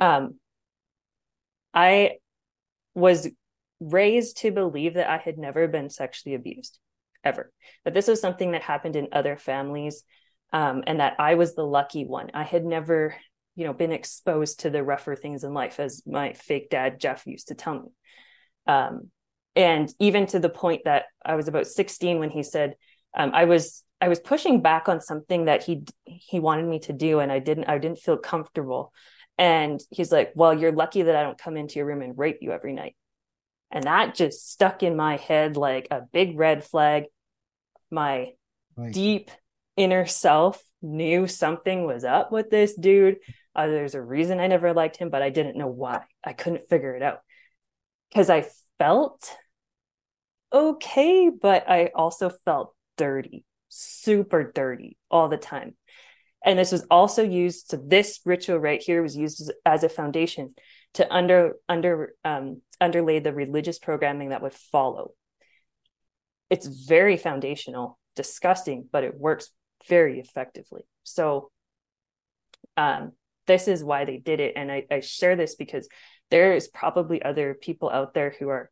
um 0.00 0.36
i 1.74 2.12
was 2.94 3.28
raised 3.80 4.38
to 4.38 4.50
believe 4.50 4.94
that 4.94 5.08
i 5.08 5.18
had 5.18 5.38
never 5.38 5.66
been 5.66 5.90
sexually 5.90 6.34
abused 6.34 6.78
ever. 7.24 7.52
That 7.84 7.94
this 7.94 8.08
was 8.08 8.20
something 8.20 8.52
that 8.52 8.62
happened 8.62 8.96
in 8.96 9.08
other 9.12 9.36
families 9.36 10.04
um, 10.52 10.84
and 10.86 11.00
that 11.00 11.16
i 11.18 11.34
was 11.34 11.54
the 11.54 11.66
lucky 11.66 12.04
one. 12.04 12.30
I 12.34 12.44
had 12.44 12.64
never 12.64 13.14
you 13.60 13.66
know 13.66 13.74
been 13.74 13.92
exposed 13.92 14.60
to 14.60 14.70
the 14.70 14.82
rougher 14.82 15.14
things 15.14 15.44
in 15.44 15.52
life 15.52 15.78
as 15.78 16.02
my 16.06 16.32
fake 16.32 16.70
dad 16.70 16.98
jeff 16.98 17.26
used 17.26 17.48
to 17.48 17.54
tell 17.54 17.74
me. 17.74 17.88
Um, 18.66 19.10
and 19.54 19.92
even 19.98 20.26
to 20.28 20.38
the 20.38 20.48
point 20.48 20.82
that 20.86 21.04
i 21.22 21.34
was 21.34 21.46
about 21.46 21.66
16 21.66 22.18
when 22.18 22.30
he 22.30 22.42
said 22.42 22.76
um, 23.14 23.32
i 23.34 23.44
was 23.44 23.84
i 24.00 24.08
was 24.08 24.18
pushing 24.18 24.62
back 24.62 24.88
on 24.88 25.02
something 25.02 25.44
that 25.44 25.62
he 25.62 25.84
he 26.06 26.40
wanted 26.40 26.64
me 26.64 26.78
to 26.78 26.94
do 26.94 27.20
and 27.20 27.30
i 27.30 27.38
didn't 27.38 27.64
i 27.64 27.76
didn't 27.76 27.98
feel 27.98 28.16
comfortable. 28.16 28.92
And 29.36 29.78
he's 29.90 30.10
like 30.10 30.32
well 30.34 30.54
you're 30.58 30.72
lucky 30.72 31.02
that 31.02 31.16
i 31.16 31.22
don't 31.22 31.38
come 31.38 31.58
into 31.58 31.78
your 31.78 31.86
room 31.86 32.00
and 32.00 32.16
rape 32.16 32.38
you 32.40 32.52
every 32.52 32.72
night. 32.72 32.96
And 33.70 33.84
that 33.84 34.14
just 34.14 34.50
stuck 34.50 34.82
in 34.82 34.96
my 34.96 35.16
head 35.16 35.58
like 35.58 35.88
a 35.90 36.00
big 36.00 36.38
red 36.38 36.64
flag. 36.64 37.04
My 37.90 38.32
right. 38.76 38.92
deep 38.92 39.30
inner 39.76 40.06
self 40.06 40.62
knew 40.82 41.26
something 41.26 41.84
was 41.84 42.04
up 42.04 42.32
with 42.32 42.50
this 42.50 42.74
dude 42.74 43.18
uh, 43.54 43.66
there's 43.66 43.94
a 43.94 44.02
reason 44.02 44.40
I 44.40 44.46
never 44.46 44.72
liked 44.72 44.96
him, 44.96 45.10
but 45.10 45.22
I 45.22 45.30
didn't 45.30 45.58
know 45.58 45.68
why. 45.68 46.02
I 46.22 46.32
couldn't 46.32 46.68
figure 46.68 46.94
it 46.94 47.02
out 47.02 47.20
because 48.10 48.30
I 48.30 48.46
felt 48.78 49.36
okay, 50.52 51.30
but 51.30 51.68
I 51.68 51.90
also 51.94 52.30
felt 52.44 52.74
dirty, 52.96 53.44
super 53.68 54.52
dirty 54.52 54.96
all 55.10 55.28
the 55.28 55.36
time. 55.36 55.76
And 56.44 56.58
this 56.58 56.72
was 56.72 56.86
also 56.90 57.22
used. 57.22 57.68
So 57.68 57.76
this 57.76 58.20
ritual 58.24 58.58
right 58.58 58.80
here 58.80 59.02
was 59.02 59.16
used 59.16 59.40
as, 59.42 59.50
as 59.66 59.84
a 59.84 59.88
foundation 59.88 60.54
to 60.94 61.12
under 61.12 61.54
under 61.68 62.14
um, 62.24 62.62
underlay 62.80 63.18
the 63.18 63.32
religious 63.32 63.78
programming 63.78 64.30
that 64.30 64.42
would 64.42 64.54
follow. 64.54 65.12
It's 66.48 66.66
very 66.66 67.16
foundational, 67.16 67.98
disgusting, 68.16 68.88
but 68.90 69.04
it 69.04 69.14
works 69.14 69.50
very 69.88 70.18
effectively. 70.18 70.82
So 71.04 71.50
um, 72.76 73.12
this 73.50 73.66
is 73.66 73.82
why 73.82 74.04
they 74.04 74.16
did 74.16 74.38
it. 74.38 74.52
And 74.54 74.70
I, 74.70 74.84
I 74.88 75.00
share 75.00 75.34
this 75.34 75.56
because 75.56 75.88
there 76.30 76.54
is 76.54 76.68
probably 76.68 77.20
other 77.20 77.52
people 77.52 77.90
out 77.90 78.14
there 78.14 78.32
who 78.38 78.48
are 78.48 78.70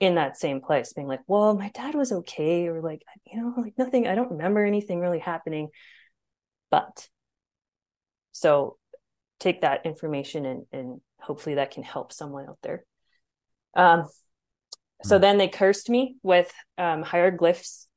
in 0.00 0.16
that 0.16 0.36
same 0.36 0.60
place 0.60 0.92
being 0.92 1.08
like 1.08 1.22
well 1.26 1.56
my 1.56 1.70
dad 1.70 1.94
was 1.94 2.12
okay. 2.12 2.66
Or 2.66 2.82
like 2.82 3.00
you 3.24 3.40
know 3.40 3.54
like 3.56 3.72
nothing 3.78 4.06
i 4.06 4.14
don't 4.14 4.32
remember 4.32 4.62
anything 4.64 5.00
really 5.00 5.18
happening. 5.18 5.68
But 6.70 7.08
so 8.32 8.76
take 9.40 9.62
that 9.62 9.86
information 9.86 10.44
and 10.44 10.66
and 10.72 11.00
hopefully 11.18 11.54
that 11.54 11.70
can 11.70 11.82
help 11.82 12.12
someone 12.12 12.46
out 12.46 12.58
there. 12.62 12.84
Um 13.74 14.04
so 15.04 15.16
hmm. 15.16 15.22
then 15.22 15.38
they 15.38 15.48
cursed 15.48 15.88
me 15.88 16.16
with 16.22 16.52
um 16.76 17.02
hieroglyphs. 17.02 17.88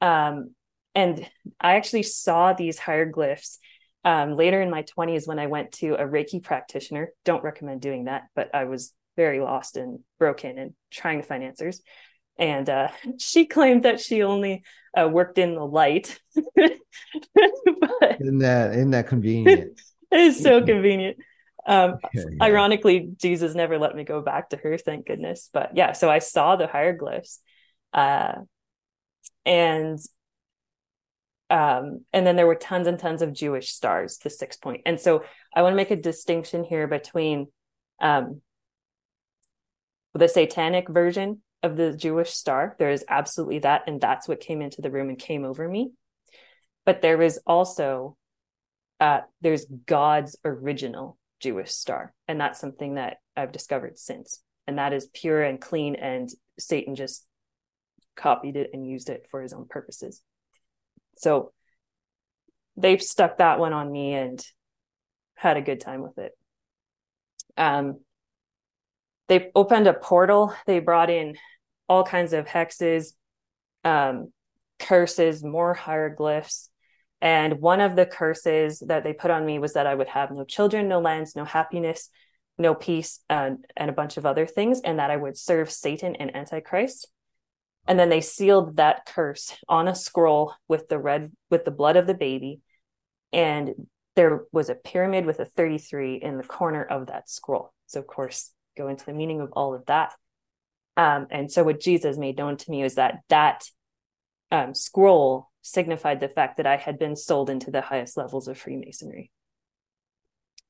Um 0.00 0.56
and 0.96 1.24
i 1.60 1.76
actually 1.76 2.02
saw 2.02 2.52
these 2.52 2.76
hieroglyphs 2.76 3.60
um, 4.04 4.36
later 4.36 4.60
in 4.60 4.70
my 4.70 4.82
20s 4.82 5.26
when 5.26 5.38
i 5.38 5.46
went 5.46 5.72
to 5.72 5.94
a 5.94 6.04
reiki 6.06 6.42
practitioner 6.42 7.10
don't 7.24 7.44
recommend 7.44 7.80
doing 7.80 8.04
that 8.04 8.22
but 8.34 8.54
i 8.54 8.64
was 8.64 8.92
very 9.20 9.40
lost 9.40 9.76
and 9.76 10.00
broken 10.18 10.58
and 10.58 10.72
trying 10.90 11.20
to 11.20 11.26
find 11.26 11.44
answers. 11.44 11.82
And 12.38 12.68
uh, 12.68 12.88
she 13.18 13.46
claimed 13.46 13.84
that 13.84 14.00
she 14.00 14.22
only 14.22 14.62
uh, 14.98 15.08
worked 15.08 15.38
in 15.38 15.54
the 15.54 15.66
light. 15.66 16.18
But 18.00 18.20
isn't 18.20 18.38
that 18.38 18.72
isn't 18.72 18.90
that 18.90 19.06
convenient? 19.06 19.80
It 20.12 20.20
is 20.20 20.42
so 20.42 20.60
convenient. 20.64 21.18
Um, 21.66 21.98
okay, 22.04 22.24
yeah. 22.30 22.44
ironically 22.44 23.10
jesus 23.16 23.54
never 23.54 23.78
let 23.78 23.94
me 23.94 24.02
go 24.02 24.22
back 24.22 24.50
to 24.50 24.56
her 24.56 24.76
thank 24.76 25.06
goodness. 25.06 25.50
But 25.52 25.76
yeah 25.76 25.92
so 25.92 26.10
i 26.10 26.18
saw 26.18 26.56
the 26.56 26.66
hieroglyphs 26.66 27.40
uh, 27.92 28.34
and 29.44 29.98
um, 31.50 32.04
and 32.12 32.24
then 32.24 32.36
there 32.36 32.46
were 32.46 32.54
tons 32.54 32.86
and 32.86 32.98
tons 32.98 33.22
of 33.22 33.32
Jewish 33.32 33.72
stars, 33.72 34.18
the 34.18 34.30
six 34.30 34.56
point. 34.56 34.82
And 34.86 35.00
so 35.00 35.24
I 35.54 35.62
want 35.62 35.72
to 35.72 35.76
make 35.76 35.90
a 35.90 35.96
distinction 35.96 36.62
here 36.62 36.86
between 36.86 37.48
um, 38.00 38.40
the 40.14 40.28
satanic 40.28 40.88
version 40.88 41.42
of 41.64 41.76
the 41.76 41.92
Jewish 41.96 42.30
star. 42.30 42.76
There 42.78 42.90
is 42.90 43.04
absolutely 43.08 43.58
that. 43.60 43.82
And 43.88 44.00
that's 44.00 44.28
what 44.28 44.40
came 44.40 44.62
into 44.62 44.80
the 44.80 44.92
room 44.92 45.08
and 45.08 45.18
came 45.18 45.44
over 45.44 45.68
me. 45.68 45.90
But 46.86 47.02
there 47.02 47.20
is 47.20 47.40
also, 47.46 48.16
uh, 49.00 49.20
there's 49.40 49.66
God's 49.86 50.36
original 50.44 51.18
Jewish 51.40 51.72
star. 51.72 52.14
And 52.28 52.40
that's 52.40 52.60
something 52.60 52.94
that 52.94 53.16
I've 53.36 53.52
discovered 53.52 53.98
since. 53.98 54.40
And 54.68 54.78
that 54.78 54.92
is 54.92 55.08
pure 55.12 55.42
and 55.42 55.60
clean. 55.60 55.96
And 55.96 56.28
Satan 56.60 56.94
just 56.94 57.26
copied 58.16 58.54
it 58.54 58.70
and 58.72 58.86
used 58.86 59.10
it 59.10 59.26
for 59.30 59.42
his 59.42 59.52
own 59.52 59.66
purposes. 59.68 60.22
So 61.20 61.52
they've 62.76 63.02
stuck 63.02 63.38
that 63.38 63.58
one 63.58 63.72
on 63.72 63.90
me 63.90 64.14
and 64.14 64.44
had 65.34 65.56
a 65.56 65.62
good 65.62 65.80
time 65.80 66.02
with 66.02 66.18
it. 66.18 66.32
Um, 67.56 68.00
they 69.28 69.50
opened 69.54 69.86
a 69.86 69.94
portal. 69.94 70.54
They 70.66 70.80
brought 70.80 71.10
in 71.10 71.36
all 71.88 72.04
kinds 72.04 72.32
of 72.32 72.46
hexes, 72.46 73.12
um, 73.84 74.32
curses, 74.78 75.44
more 75.44 75.74
hieroglyphs. 75.74 76.70
And 77.20 77.60
one 77.60 77.82
of 77.82 77.96
the 77.96 78.06
curses 78.06 78.82
that 78.86 79.04
they 79.04 79.12
put 79.12 79.30
on 79.30 79.44
me 79.44 79.58
was 79.58 79.74
that 79.74 79.86
I 79.86 79.94
would 79.94 80.08
have 80.08 80.30
no 80.30 80.44
children, 80.44 80.88
no 80.88 81.00
lands, 81.00 81.36
no 81.36 81.44
happiness, 81.44 82.08
no 82.56 82.74
peace, 82.74 83.20
and 83.28 83.66
a 83.76 83.92
bunch 83.92 84.16
of 84.16 84.24
other 84.24 84.46
things, 84.46 84.80
and 84.82 84.98
that 84.98 85.10
I 85.10 85.16
would 85.16 85.36
serve 85.36 85.70
Satan 85.70 86.16
and 86.16 86.34
Antichrist. 86.34 87.08
And 87.86 87.98
then 87.98 88.08
they 88.08 88.20
sealed 88.20 88.76
that 88.76 89.06
curse 89.06 89.56
on 89.68 89.88
a 89.88 89.94
scroll 89.94 90.54
with 90.68 90.88
the 90.88 90.98
red, 90.98 91.32
with 91.50 91.64
the 91.64 91.70
blood 91.70 91.96
of 91.96 92.06
the 92.06 92.14
baby. 92.14 92.60
And 93.32 93.74
there 94.16 94.44
was 94.52 94.68
a 94.68 94.74
pyramid 94.74 95.26
with 95.26 95.40
a 95.40 95.44
33 95.44 96.16
in 96.16 96.36
the 96.36 96.44
corner 96.44 96.84
of 96.84 97.06
that 97.06 97.28
scroll. 97.28 97.72
So, 97.86 98.00
of 98.00 98.06
course, 98.06 98.52
go 98.76 98.88
into 98.88 99.06
the 99.06 99.12
meaning 99.12 99.40
of 99.40 99.50
all 99.52 99.74
of 99.74 99.86
that. 99.86 100.12
Um, 100.96 101.26
and 101.30 101.50
so, 101.50 101.64
what 101.64 101.80
Jesus 101.80 102.18
made 102.18 102.36
known 102.36 102.56
to 102.56 102.70
me 102.70 102.82
was 102.82 102.96
that 102.96 103.20
that 103.28 103.64
um, 104.50 104.74
scroll 104.74 105.48
signified 105.62 106.20
the 106.20 106.28
fact 106.28 106.56
that 106.56 106.66
I 106.66 106.76
had 106.76 106.98
been 106.98 107.16
sold 107.16 107.50
into 107.50 107.70
the 107.70 107.80
highest 107.80 108.16
levels 108.16 108.48
of 108.48 108.58
Freemasonry. 108.58 109.30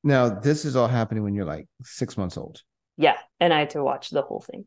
Now, 0.03 0.29
this 0.29 0.65
is 0.65 0.75
all 0.75 0.87
happening 0.87 1.23
when 1.23 1.35
you're 1.35 1.45
like 1.45 1.67
six 1.83 2.17
months 2.17 2.37
old. 2.37 2.61
Yeah. 2.97 3.17
And 3.39 3.53
I 3.53 3.59
had 3.59 3.71
to 3.71 3.83
watch 3.83 4.09
the 4.09 4.21
whole 4.21 4.41
thing. 4.41 4.65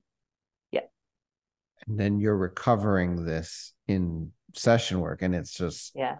And 1.87 1.99
then 1.99 2.21
you're 2.21 2.37
recovering 2.37 3.25
this 3.25 3.73
in 3.87 4.33
session 4.55 5.01
work, 5.01 5.23
and 5.23 5.35
it's 5.35 5.53
just 5.53 5.93
yeah 5.95 6.17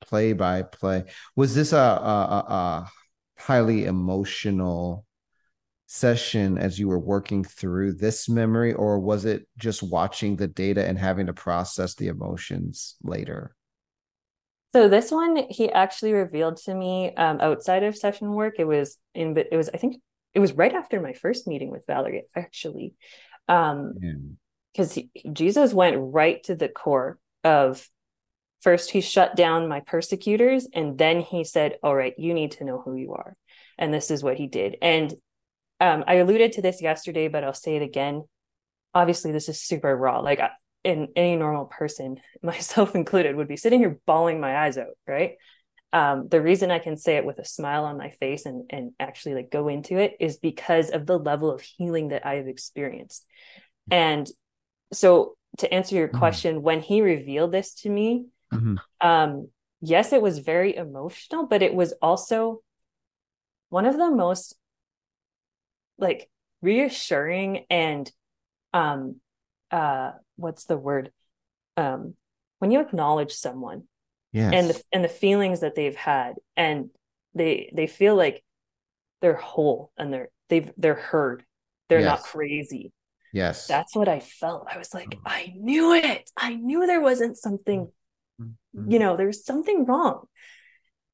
play 0.00 0.32
by 0.32 0.62
play. 0.62 1.04
Was 1.34 1.54
this 1.54 1.72
a, 1.72 1.76
a, 1.76 2.44
a 2.48 2.90
highly 3.38 3.84
emotional 3.84 5.04
session 5.86 6.58
as 6.58 6.78
you 6.78 6.88
were 6.88 6.98
working 6.98 7.44
through 7.44 7.92
this 7.94 8.28
memory, 8.28 8.72
or 8.72 8.98
was 8.98 9.24
it 9.24 9.46
just 9.58 9.82
watching 9.82 10.36
the 10.36 10.48
data 10.48 10.86
and 10.86 10.98
having 10.98 11.26
to 11.26 11.32
process 11.32 11.94
the 11.94 12.08
emotions 12.08 12.96
later? 13.02 13.54
So 14.72 14.88
this 14.88 15.10
one, 15.10 15.46
he 15.48 15.70
actually 15.70 16.12
revealed 16.12 16.58
to 16.64 16.74
me 16.74 17.14
um, 17.14 17.38
outside 17.40 17.82
of 17.82 17.96
session 17.96 18.32
work. 18.32 18.54
It 18.58 18.66
was 18.66 18.98
in, 19.14 19.34
but 19.34 19.46
it 19.50 19.56
was 19.56 19.70
I 19.72 19.78
think 19.78 20.02
it 20.34 20.40
was 20.40 20.52
right 20.52 20.74
after 20.74 21.00
my 21.00 21.12
first 21.12 21.46
meeting 21.46 21.70
with 21.70 21.86
Valerie, 21.86 22.24
actually, 22.34 22.94
because 24.76 24.98
Jesus 25.32 25.72
went 25.72 25.96
right 25.98 26.42
to 26.44 26.54
the 26.54 26.68
core 26.68 27.18
of 27.42 27.88
First, 28.66 28.90
he 28.90 29.00
shut 29.00 29.36
down 29.36 29.68
my 29.68 29.78
persecutors, 29.78 30.66
and 30.74 30.98
then 30.98 31.20
he 31.20 31.44
said, 31.44 31.76
All 31.84 31.94
right, 31.94 32.14
you 32.18 32.34
need 32.34 32.52
to 32.52 32.64
know 32.64 32.80
who 32.80 32.96
you 32.96 33.12
are. 33.12 33.34
And 33.78 33.92
this 33.94 34.10
is 34.10 34.24
what 34.24 34.38
he 34.38 34.46
did. 34.46 34.76
And 34.82 35.14
um, 35.78 36.02
I 36.06 36.14
alluded 36.14 36.52
to 36.52 36.62
this 36.62 36.82
yesterday, 36.82 37.28
but 37.28 37.44
I'll 37.44 37.54
say 37.54 37.76
it 37.76 37.82
again. 37.82 38.24
Obviously, 38.94 39.30
this 39.30 39.48
is 39.48 39.62
super 39.62 39.94
raw. 39.94 40.20
Like, 40.20 40.40
in 40.82 41.08
any 41.14 41.36
normal 41.36 41.66
person, 41.66 42.16
myself 42.42 42.94
included, 42.94 43.36
would 43.36 43.46
be 43.46 43.56
sitting 43.56 43.78
here 43.78 44.00
bawling 44.06 44.40
my 44.40 44.64
eyes 44.64 44.78
out, 44.78 44.96
right? 45.06 45.34
Um, 45.92 46.26
the 46.28 46.42
reason 46.42 46.70
I 46.70 46.80
can 46.80 46.96
say 46.96 47.16
it 47.16 47.24
with 47.24 47.38
a 47.38 47.44
smile 47.44 47.84
on 47.84 47.96
my 47.96 48.10
face 48.10 48.46
and 48.46 48.64
and 48.70 48.92
actually 48.98 49.36
like 49.36 49.50
go 49.52 49.68
into 49.68 49.96
it 49.96 50.16
is 50.18 50.38
because 50.38 50.90
of 50.90 51.06
the 51.06 51.18
level 51.18 51.52
of 51.52 51.60
healing 51.60 52.08
that 52.08 52.26
I 52.26 52.34
have 52.34 52.48
experienced. 52.48 53.24
And 53.90 54.28
so 54.92 55.36
to 55.58 55.72
answer 55.72 55.94
your 55.94 56.08
mm-hmm. 56.08 56.18
question, 56.18 56.62
when 56.62 56.80
he 56.80 57.00
revealed 57.00 57.52
this 57.52 57.74
to 57.74 57.90
me, 57.90 58.26
Mm-hmm. 58.52 58.76
Um, 59.00 59.48
yes, 59.80 60.12
it 60.12 60.22
was 60.22 60.38
very 60.38 60.76
emotional, 60.76 61.46
but 61.46 61.62
it 61.62 61.74
was 61.74 61.92
also 62.00 62.62
one 63.68 63.86
of 63.86 63.96
the 63.96 64.10
most 64.10 64.54
like 65.98 66.28
reassuring 66.62 67.64
and 67.70 68.10
um 68.72 69.16
uh 69.70 70.12
what's 70.36 70.64
the 70.64 70.76
word 70.76 71.10
um 71.76 72.14
when 72.58 72.70
you 72.70 72.80
acknowledge 72.80 73.32
someone 73.32 73.84
yes. 74.32 74.52
and 74.52 74.70
the 74.70 74.82
and 74.92 75.04
the 75.04 75.08
feelings 75.08 75.60
that 75.60 75.74
they've 75.74 75.96
had 75.96 76.34
and 76.56 76.90
they 77.34 77.70
they 77.74 77.86
feel 77.86 78.14
like 78.14 78.44
they're 79.20 79.34
whole 79.34 79.90
and 79.96 80.12
they're 80.12 80.28
they've 80.48 80.70
they're 80.76 80.94
heard 80.94 81.44
they're 81.88 82.00
yes. 82.00 82.08
not 82.08 82.22
crazy 82.22 82.92
yes. 83.36 83.66
That's 83.66 83.94
what 83.94 84.08
i 84.08 84.20
felt. 84.20 84.66
I 84.72 84.78
was 84.78 84.94
like 84.94 85.14
oh. 85.14 85.20
i 85.24 85.52
knew 85.56 85.92
it. 85.92 86.30
I 86.36 86.54
knew 86.54 86.86
there 86.86 87.00
wasn't 87.00 87.36
something 87.36 87.90
mm-hmm. 88.40 88.90
you 88.90 88.98
know 88.98 89.16
there's 89.16 89.44
something 89.44 89.84
wrong. 89.84 90.24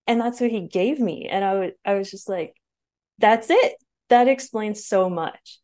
And 0.07 0.21
that's 0.21 0.41
what 0.41 0.51
he 0.51 0.67
gave 0.67 0.99
me. 0.99 1.29
And 1.31 1.45
i 1.45 1.55
was 1.55 1.71
i 1.85 1.95
was 1.95 2.11
just 2.11 2.29
like 2.29 2.55
that's 3.19 3.49
it. 3.51 3.75
That 4.09 4.29
explains 4.29 4.87
so 4.87 5.11
much. 5.11 5.59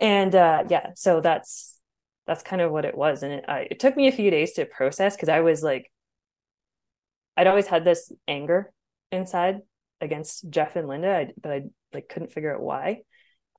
And 0.00 0.34
uh 0.34 0.64
yeah 0.68 0.90
so 0.94 1.20
that's 1.20 1.78
that's 2.26 2.42
kind 2.42 2.62
of 2.62 2.72
what 2.72 2.86
it 2.86 2.96
was. 2.96 3.22
And 3.22 3.32
it, 3.34 3.44
I, 3.48 3.68
it 3.70 3.80
took 3.80 3.96
me 3.96 4.08
a 4.08 4.12
few 4.12 4.30
days 4.30 4.52
to 4.54 4.66
process 4.66 5.16
because 5.16 5.28
i 5.28 5.40
was 5.40 5.62
like 5.62 5.90
i'd 7.36 7.46
always 7.46 7.66
had 7.66 7.84
this 7.84 8.12
anger 8.28 8.72
inside 9.10 9.60
against 10.00 10.48
jeff 10.50 10.76
and 10.76 10.88
linda. 10.88 11.10
I, 11.16 11.32
but 11.40 11.52
i 11.52 11.62
like 11.92 12.08
couldn't 12.08 12.32
figure 12.32 12.54
out 12.54 12.60
why. 12.60 13.02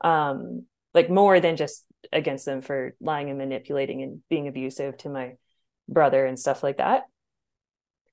Um 0.01 0.66
like 0.96 1.10
more 1.10 1.39
than 1.41 1.58
just 1.58 1.86
against 2.12 2.46
them 2.46 2.62
for 2.62 2.96
lying 3.02 3.30
and 3.30 3.38
manipulating 3.38 4.02
and 4.02 4.22
being 4.30 4.48
abusive 4.48 4.98
to 4.98 5.10
my 5.10 5.34
brother 5.89 6.26
and 6.26 6.39
stuff 6.39 6.64
like 6.64 6.78
that. 6.78 7.04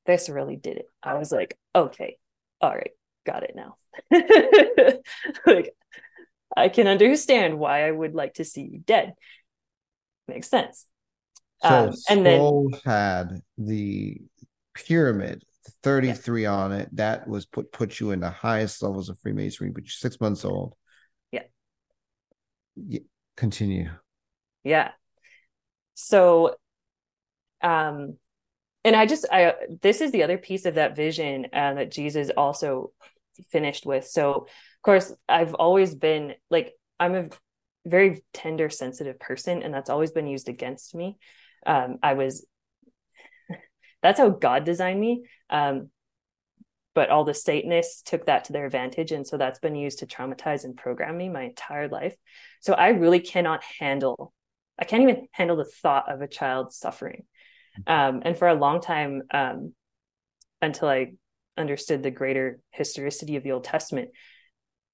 This 0.05 0.29
really 0.29 0.57
did 0.57 0.79
it. 0.79 0.87
I 1.01 1.15
was 1.15 1.31
like, 1.31 1.57
okay, 1.75 2.19
all 2.61 2.75
right, 2.75 2.91
got 3.25 3.45
it 3.45 3.55
now. 3.55 3.77
like, 5.47 5.73
I 6.57 6.69
can 6.69 6.89
understand 6.89 7.59
why 7.59 7.87
I 7.87 7.91
would 7.93 8.15
like 8.15 8.35
to 8.35 8.45
see 8.45 8.63
you 8.63 8.81
dead. 8.81 9.15
Makes 10.27 10.49
sense. 10.49 10.87
So 11.63 11.69
um, 11.69 11.95
and 12.11 12.27
then 12.27 12.71
had 12.85 13.41
the 13.57 14.21
pyramid 14.75 15.45
33 15.85 16.43
yeah. 16.43 16.53
on 16.53 16.73
it. 16.73 16.89
That 16.97 17.29
was 17.29 17.47
put 17.47 17.71
put 17.71 18.01
you 18.01 18.11
in 18.11 18.19
the 18.19 18.31
highest 18.31 18.83
levels 18.83 19.09
of 19.09 19.21
Freemasonry, 19.21 19.71
but 19.71 19.85
you're 19.85 19.91
six 19.91 20.21
months 20.21 20.45
old. 20.45 20.75
Continue. 23.37 23.91
Yeah. 24.65 24.91
So 25.95 26.57
um 27.63 28.17
and 28.85 28.97
i 28.97 29.07
just 29.07 29.27
i 29.31 29.55
this 29.81 30.01
is 30.01 30.11
the 30.11 30.23
other 30.23 30.39
piece 30.39 30.67
of 30.67 30.75
that 30.75 30.97
vision 30.97 31.47
uh, 31.53 31.75
that 31.75 31.91
jesus 31.91 32.31
also 32.37 32.93
finished 33.51 33.87
with 33.87 34.07
so 34.07 34.33
of 34.33 34.83
course 34.83 35.13
i've 35.29 35.55
always 35.55 35.95
been 35.95 36.35
like 36.51 36.73
i'm 37.01 37.15
a 37.15 37.29
very 37.87 38.23
tender 38.33 38.69
sensitive 38.69 39.19
person 39.19 39.63
and 39.63 39.73
that's 39.73 39.91
always 39.91 40.13
been 40.13 40.27
used 40.27 40.49
against 40.49 40.95
me 40.95 41.17
um 41.67 41.99
i 42.03 42.15
was 42.15 42.47
that's 44.03 44.19
how 44.19 44.29
god 44.29 44.65
designed 44.65 45.01
me 45.01 45.25
um 45.51 45.89
but 46.95 47.11
all 47.11 47.25
the 47.25 47.35
satanists 47.35 48.03
took 48.03 48.27
that 48.27 48.45
to 48.45 48.53
their 48.53 48.67
advantage 48.67 49.13
and 49.13 49.27
so 49.27 49.37
that's 49.37 49.59
been 49.59 49.75
used 49.75 50.01
to 50.01 50.07
traumatize 50.07 50.65
and 50.65 50.77
program 50.77 51.17
me 51.17 51.29
my 51.29 51.43
entire 51.43 51.89
life 51.89 52.15
so 52.61 52.73
i 52.75 52.89
really 52.89 53.21
cannot 53.21 53.63
handle 53.79 54.33
i 54.79 54.85
can't 54.85 55.03
even 55.03 55.27
handle 55.33 55.57
the 55.57 55.65
thought 55.65 56.11
of 56.13 56.21
a 56.21 56.29
child 56.29 56.73
suffering 56.73 57.25
um, 57.87 58.23
and 58.25 58.37
for 58.37 58.49
a 58.49 58.55
long 58.55 58.81
time, 58.81 59.23
um, 59.33 59.75
until 60.61 60.89
I 60.89 61.13
understood 61.57 62.03
the 62.03 62.11
greater 62.11 62.61
historicity 62.71 63.37
of 63.37 63.43
the 63.43 63.53
Old 63.53 63.65
Testament, 63.65 64.11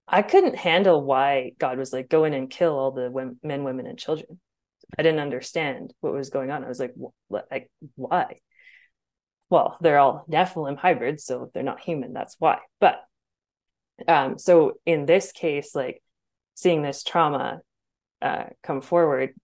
I 0.06 0.22
couldn't 0.22 0.56
handle 0.56 1.04
why 1.04 1.52
God 1.58 1.78
was 1.78 1.92
like, 1.92 2.08
go 2.08 2.24
in 2.24 2.32
and 2.32 2.48
kill 2.48 2.78
all 2.78 2.92
the 2.92 3.10
women, 3.10 3.38
men, 3.42 3.64
women, 3.64 3.86
and 3.86 3.98
children. 3.98 4.40
I 4.98 5.02
didn't 5.02 5.20
understand 5.20 5.92
what 6.00 6.14
was 6.14 6.30
going 6.30 6.50
on. 6.50 6.64
I 6.64 6.68
was 6.68 6.80
like, 6.80 6.94
like 7.28 7.70
why? 7.94 8.36
Well, 9.50 9.76
they're 9.80 9.98
all 9.98 10.24
Nephilim 10.30 10.76
hybrids, 10.76 11.24
so 11.24 11.50
they're 11.52 11.62
not 11.62 11.80
human. 11.80 12.12
That's 12.12 12.36
why. 12.38 12.58
But 12.80 13.00
um, 14.06 14.38
so 14.38 14.74
in 14.84 15.06
this 15.06 15.32
case, 15.32 15.74
like 15.74 16.02
seeing 16.54 16.82
this 16.82 17.02
trauma 17.02 17.60
uh, 18.20 18.44
come 18.62 18.80
forward, 18.80 19.34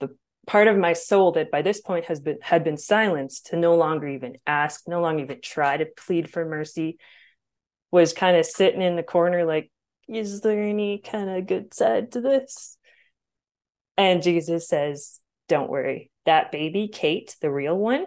the 0.00 0.16
part 0.46 0.66
of 0.66 0.76
my 0.76 0.92
soul 0.92 1.32
that 1.32 1.50
by 1.50 1.62
this 1.62 1.80
point 1.80 2.06
has 2.06 2.20
been 2.20 2.38
had 2.40 2.64
been 2.64 2.78
silenced 2.78 3.46
to 3.46 3.56
no 3.56 3.76
longer 3.76 4.08
even 4.08 4.36
ask 4.46 4.82
no 4.88 5.00
longer 5.00 5.22
even 5.22 5.40
try 5.42 5.76
to 5.76 5.86
plead 5.96 6.30
for 6.30 6.44
mercy 6.44 6.98
was 7.90 8.12
kind 8.12 8.36
of 8.36 8.46
sitting 8.46 8.82
in 8.82 8.96
the 8.96 9.02
corner 9.02 9.44
like 9.44 9.70
is 10.08 10.40
there 10.40 10.62
any 10.62 10.98
kind 10.98 11.28
of 11.28 11.46
good 11.46 11.74
side 11.74 12.12
to 12.12 12.20
this 12.22 12.78
and 13.98 14.22
jesus 14.22 14.68
says 14.68 15.20
don't 15.48 15.70
worry 15.70 16.10
that 16.24 16.50
baby 16.50 16.88
kate 16.88 17.36
the 17.42 17.50
real 17.50 17.76
one 17.76 18.06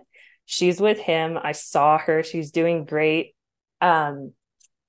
she's 0.51 0.81
with 0.81 0.99
him. 0.99 1.39
I 1.41 1.53
saw 1.53 1.97
her. 1.97 2.23
She's 2.23 2.51
doing 2.51 2.83
great. 2.83 3.33
Um 3.79 4.33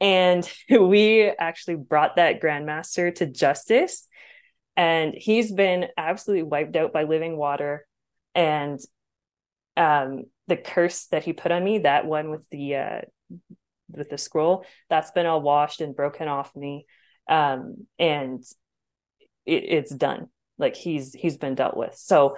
and 0.00 0.50
we 0.68 1.22
actually 1.38 1.76
brought 1.76 2.16
that 2.16 2.42
grandmaster 2.42 3.14
to 3.14 3.26
justice 3.26 4.08
and 4.76 5.14
he's 5.16 5.52
been 5.52 5.86
absolutely 5.96 6.42
wiped 6.42 6.74
out 6.74 6.92
by 6.92 7.04
living 7.04 7.36
water. 7.36 7.86
And 8.34 8.80
um 9.76 10.24
the 10.48 10.56
curse 10.56 11.06
that 11.06 11.22
he 11.22 11.32
put 11.32 11.52
on 11.52 11.62
me 11.62 11.78
that 11.78 12.06
one 12.06 12.30
with 12.30 12.44
the 12.50 12.76
uh 12.76 13.00
with 13.88 14.10
the 14.10 14.18
scroll 14.18 14.64
that's 14.90 15.12
been 15.12 15.26
all 15.26 15.42
washed 15.42 15.80
and 15.80 15.94
broken 15.94 16.26
off 16.26 16.56
me. 16.56 16.86
Um 17.28 17.86
and 18.00 18.42
it, 19.46 19.62
it's 19.64 19.94
done. 19.94 20.26
Like 20.58 20.74
he's 20.74 21.12
he's 21.12 21.36
been 21.36 21.54
dealt 21.54 21.76
with. 21.76 21.94
So 21.94 22.36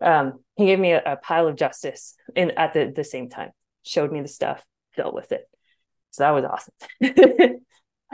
um, 0.00 0.40
he 0.56 0.66
gave 0.66 0.78
me 0.78 0.92
a, 0.92 1.02
a 1.04 1.16
pile 1.16 1.46
of 1.46 1.56
justice 1.56 2.14
in 2.34 2.52
at 2.52 2.72
the 2.72 2.92
the 2.94 3.04
same 3.04 3.28
time. 3.28 3.50
Showed 3.84 4.12
me 4.12 4.20
the 4.20 4.28
stuff, 4.28 4.64
dealt 4.96 5.14
with 5.14 5.32
it. 5.32 5.48
So 6.10 6.24
that 6.24 6.30
was 6.30 6.44
awesome. 6.44 7.64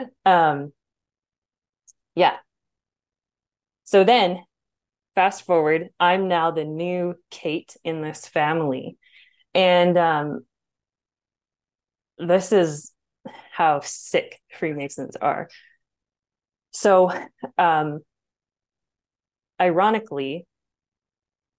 um, 0.25 0.73
yeah. 2.15 2.37
So 3.83 4.03
then, 4.03 4.43
fast 5.13 5.45
forward, 5.45 5.89
I'm 5.99 6.27
now 6.27 6.51
the 6.51 6.65
new 6.65 7.15
Kate 7.29 7.75
in 7.83 8.01
this 8.01 8.27
family, 8.27 8.97
and 9.53 9.97
um, 9.97 10.45
this 12.17 12.51
is 12.51 12.91
how 13.51 13.81
sick 13.81 14.39
Freemasons 14.57 15.15
are. 15.15 15.49
So, 16.71 17.11
um, 17.57 17.99
ironically, 19.59 20.45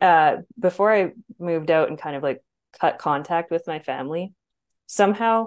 uh, 0.01 0.37
before 0.59 0.93
I 0.93 1.13
moved 1.39 1.71
out 1.71 1.89
and 1.89 1.99
kind 1.99 2.17
of 2.17 2.23
like 2.23 2.43
cut 2.81 2.99
contact 2.99 3.51
with 3.51 3.67
my 3.67 3.79
family, 3.79 4.33
somehow 4.87 5.47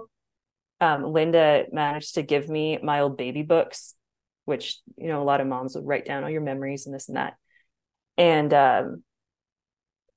um, 0.81 1.03
Linda 1.03 1.65
managed 1.71 2.15
to 2.15 2.23
give 2.23 2.49
me 2.49 2.79
my 2.81 3.01
old 3.01 3.17
baby 3.17 3.43
books, 3.43 3.95
which, 4.45 4.79
you 4.97 5.07
know, 5.07 5.21
a 5.21 5.25
lot 5.25 5.41
of 5.41 5.47
moms 5.47 5.75
would 5.75 5.85
write 5.85 6.05
down 6.05 6.23
all 6.23 6.29
your 6.29 6.41
memories 6.41 6.85
and 6.85 6.95
this 6.95 7.07
and 7.07 7.17
that. 7.17 7.35
And 8.17 8.53
um, 8.53 9.03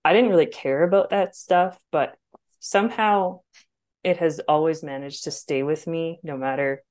I 0.04 0.12
didn't 0.12 0.30
really 0.30 0.46
care 0.46 0.82
about 0.82 1.10
that 1.10 1.36
stuff, 1.36 1.78
but 1.90 2.16
somehow 2.60 3.40
it 4.02 4.16
has 4.18 4.40
always 4.40 4.82
managed 4.82 5.24
to 5.24 5.30
stay 5.30 5.62
with 5.62 5.86
me 5.86 6.18
no 6.22 6.36
matter 6.36 6.82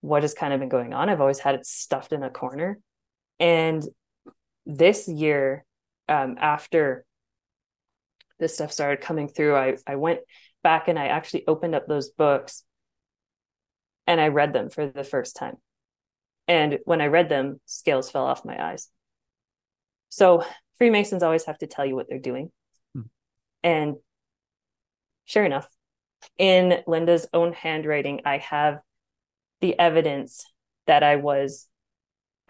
what 0.00 0.22
has 0.22 0.34
kind 0.34 0.52
of 0.52 0.60
been 0.60 0.68
going 0.68 0.92
on. 0.92 1.08
I've 1.08 1.20
always 1.20 1.38
had 1.38 1.54
it 1.54 1.66
stuffed 1.66 2.12
in 2.12 2.22
a 2.22 2.30
corner. 2.30 2.78
And 3.38 3.82
this 4.66 5.08
year, 5.08 5.64
um, 6.12 6.36
after 6.38 7.06
this 8.38 8.54
stuff 8.54 8.70
started 8.70 9.00
coming 9.00 9.28
through, 9.28 9.56
I, 9.56 9.76
I 9.86 9.96
went 9.96 10.20
back 10.62 10.88
and 10.88 10.98
I 10.98 11.06
actually 11.06 11.46
opened 11.46 11.74
up 11.74 11.86
those 11.86 12.10
books 12.10 12.64
and 14.06 14.20
I 14.20 14.28
read 14.28 14.52
them 14.52 14.68
for 14.68 14.86
the 14.86 15.04
first 15.04 15.36
time. 15.36 15.56
And 16.46 16.80
when 16.84 17.00
I 17.00 17.06
read 17.06 17.30
them, 17.30 17.60
scales 17.64 18.10
fell 18.10 18.26
off 18.26 18.44
my 18.44 18.62
eyes. 18.62 18.88
So 20.10 20.44
Freemasons 20.76 21.22
always 21.22 21.46
have 21.46 21.58
to 21.58 21.66
tell 21.66 21.86
you 21.86 21.94
what 21.94 22.08
they're 22.10 22.18
doing. 22.18 22.50
Hmm. 22.94 23.02
And 23.62 23.96
sure 25.24 25.44
enough, 25.44 25.68
in 26.36 26.82
Linda's 26.86 27.26
own 27.32 27.54
handwriting, 27.54 28.20
I 28.26 28.38
have 28.38 28.80
the 29.62 29.78
evidence 29.78 30.44
that 30.86 31.02
I 31.02 31.16
was 31.16 31.68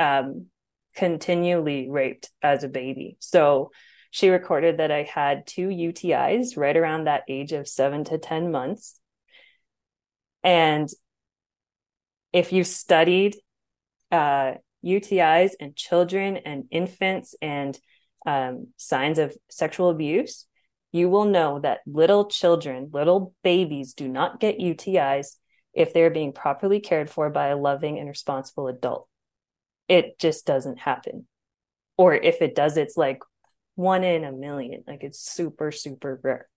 um, 0.00 0.46
continually 0.94 1.88
raped 1.90 2.30
as 2.42 2.64
a 2.64 2.68
baby. 2.68 3.16
So 3.20 3.70
she 4.10 4.28
recorded 4.28 4.76
that 4.78 4.90
I 4.90 5.04
had 5.04 5.46
two 5.46 5.68
UTIs 5.68 6.56
right 6.56 6.76
around 6.76 7.04
that 7.04 7.24
age 7.28 7.52
of 7.52 7.66
seven 7.66 8.04
to 8.04 8.18
10 8.18 8.52
months. 8.52 9.00
And 10.44 10.88
if 12.32 12.52
you 12.52 12.64
studied 12.64 13.36
uh, 14.10 14.54
UTIs 14.84 15.52
and 15.60 15.74
children 15.74 16.36
and 16.36 16.64
infants 16.70 17.34
and 17.40 17.78
um, 18.26 18.68
signs 18.76 19.18
of 19.18 19.34
sexual 19.50 19.90
abuse, 19.90 20.46
you 20.92 21.08
will 21.08 21.24
know 21.24 21.58
that 21.60 21.80
little 21.86 22.26
children, 22.26 22.90
little 22.92 23.34
babies 23.42 23.94
do 23.94 24.08
not 24.08 24.40
get 24.40 24.58
UTIs 24.58 25.36
if 25.72 25.94
they're 25.94 26.10
being 26.10 26.32
properly 26.32 26.80
cared 26.80 27.08
for 27.08 27.30
by 27.30 27.48
a 27.48 27.56
loving 27.56 27.98
and 27.98 28.08
responsible 28.08 28.68
adult. 28.68 29.08
It 29.88 30.18
just 30.18 30.46
doesn't 30.46 30.78
happen. 30.78 31.26
Or 31.96 32.14
if 32.14 32.40
it 32.42 32.54
does, 32.54 32.76
it's 32.76 32.96
like 32.96 33.20
one 33.74 34.04
in 34.04 34.24
a 34.24 34.32
million. 34.32 34.84
Like 34.86 35.02
it's 35.02 35.20
super, 35.20 35.70
super 35.72 36.20
rare. 36.22 36.48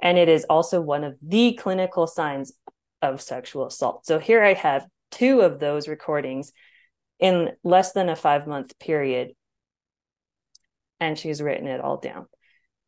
And 0.00 0.18
it 0.18 0.28
is 0.28 0.44
also 0.48 0.80
one 0.80 1.04
of 1.04 1.16
the 1.22 1.54
clinical 1.54 2.06
signs 2.06 2.52
of 3.02 3.20
sexual 3.20 3.66
assault. 3.66 4.06
So 4.06 4.18
here 4.18 4.42
I 4.42 4.54
have 4.54 4.86
two 5.10 5.40
of 5.40 5.58
those 5.58 5.88
recordings 5.88 6.52
in 7.18 7.50
less 7.64 7.92
than 7.92 8.08
a 8.08 8.16
five 8.16 8.46
month 8.46 8.78
period. 8.78 9.30
And 11.00 11.18
she's 11.18 11.42
written 11.42 11.66
it 11.66 11.80
all 11.80 11.96
down. 11.96 12.26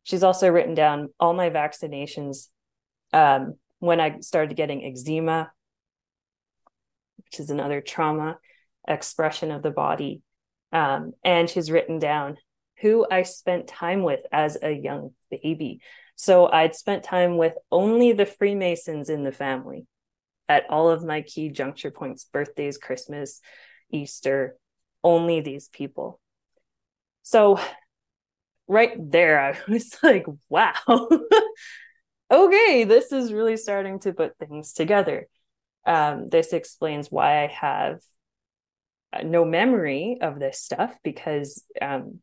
She's 0.03 0.23
also 0.23 0.49
written 0.49 0.73
down 0.73 1.09
all 1.19 1.33
my 1.33 1.49
vaccinations 1.49 2.47
um, 3.13 3.55
when 3.79 3.99
I 3.99 4.19
started 4.19 4.55
getting 4.55 4.83
eczema, 4.83 5.51
which 7.17 7.39
is 7.39 7.49
another 7.49 7.81
trauma 7.81 8.37
expression 8.87 9.51
of 9.51 9.61
the 9.61 9.71
body. 9.71 10.21
Um, 10.71 11.13
and 11.23 11.49
she's 11.49 11.71
written 11.71 11.99
down 11.99 12.37
who 12.81 13.05
I 13.09 13.23
spent 13.23 13.67
time 13.67 14.03
with 14.03 14.21
as 14.31 14.57
a 14.61 14.71
young 14.71 15.11
baby. 15.29 15.81
So 16.15 16.51
I'd 16.51 16.75
spent 16.75 17.03
time 17.03 17.37
with 17.37 17.53
only 17.71 18.11
the 18.13 18.25
Freemasons 18.25 19.09
in 19.09 19.23
the 19.23 19.31
family 19.31 19.85
at 20.49 20.69
all 20.69 20.89
of 20.89 21.03
my 21.03 21.21
key 21.21 21.49
juncture 21.49 21.91
points 21.91 22.25
birthdays, 22.25 22.77
Christmas, 22.77 23.39
Easter, 23.91 24.57
only 25.03 25.41
these 25.41 25.69
people. 25.69 26.19
So 27.23 27.59
right 28.67 28.93
there, 28.97 29.39
I 29.39 29.57
was 29.71 29.97
like, 30.01 30.25
wow, 30.49 30.73
okay, 32.31 32.83
this 32.83 33.11
is 33.11 33.33
really 33.33 33.57
starting 33.57 33.99
to 34.01 34.13
put 34.13 34.37
things 34.37 34.73
together. 34.73 35.27
Um, 35.85 36.29
this 36.29 36.53
explains 36.53 37.09
why 37.09 37.43
I 37.43 37.47
have 37.47 37.99
no 39.23 39.45
memory 39.45 40.17
of 40.21 40.39
this 40.39 40.59
stuff 40.59 40.95
because 41.03 41.63
um, 41.81 42.19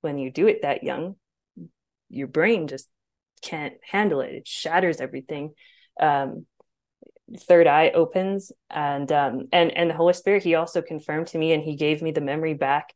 when 0.00 0.18
you 0.18 0.30
do 0.30 0.46
it 0.48 0.62
that 0.62 0.82
young, 0.82 1.16
your 2.08 2.28
brain 2.28 2.68
just 2.68 2.88
can't 3.42 3.74
handle 3.82 4.20
it. 4.20 4.34
It 4.34 4.48
shatters 4.48 5.00
everything. 5.00 5.54
Um, 6.00 6.46
third 7.36 7.66
eye 7.66 7.90
opens, 7.94 8.52
and 8.70 9.10
um, 9.10 9.48
and 9.52 9.70
and 9.76 9.90
the 9.90 9.94
Holy 9.94 10.12
Spirit. 10.14 10.42
He 10.42 10.54
also 10.54 10.82
confirmed 10.82 11.28
to 11.28 11.38
me, 11.38 11.52
and 11.52 11.62
he 11.62 11.76
gave 11.76 12.02
me 12.02 12.10
the 12.10 12.20
memory 12.20 12.54
back 12.54 12.92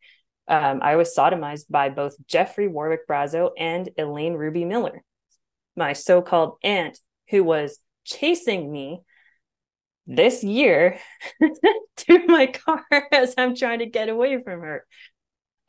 um, 0.48 0.80
I 0.82 0.96
was 0.96 1.14
sodomized 1.14 1.70
by 1.70 1.88
both 1.88 2.14
Jeffrey 2.26 2.68
Warwick 2.68 3.08
Brazo 3.08 3.50
and 3.58 3.88
Elaine 3.98 4.34
Ruby 4.34 4.64
Miller, 4.64 5.02
my 5.76 5.92
so 5.92 6.22
called 6.22 6.56
aunt, 6.62 6.98
who 7.30 7.42
was 7.42 7.78
chasing 8.04 8.70
me 8.70 9.00
this 10.06 10.44
year 10.44 10.98
to 11.96 12.26
my 12.26 12.46
car 12.46 12.84
as 13.12 13.34
I'm 13.36 13.54
trying 13.54 13.80
to 13.80 13.86
get 13.86 14.08
away 14.08 14.42
from 14.42 14.60
her. 14.60 14.86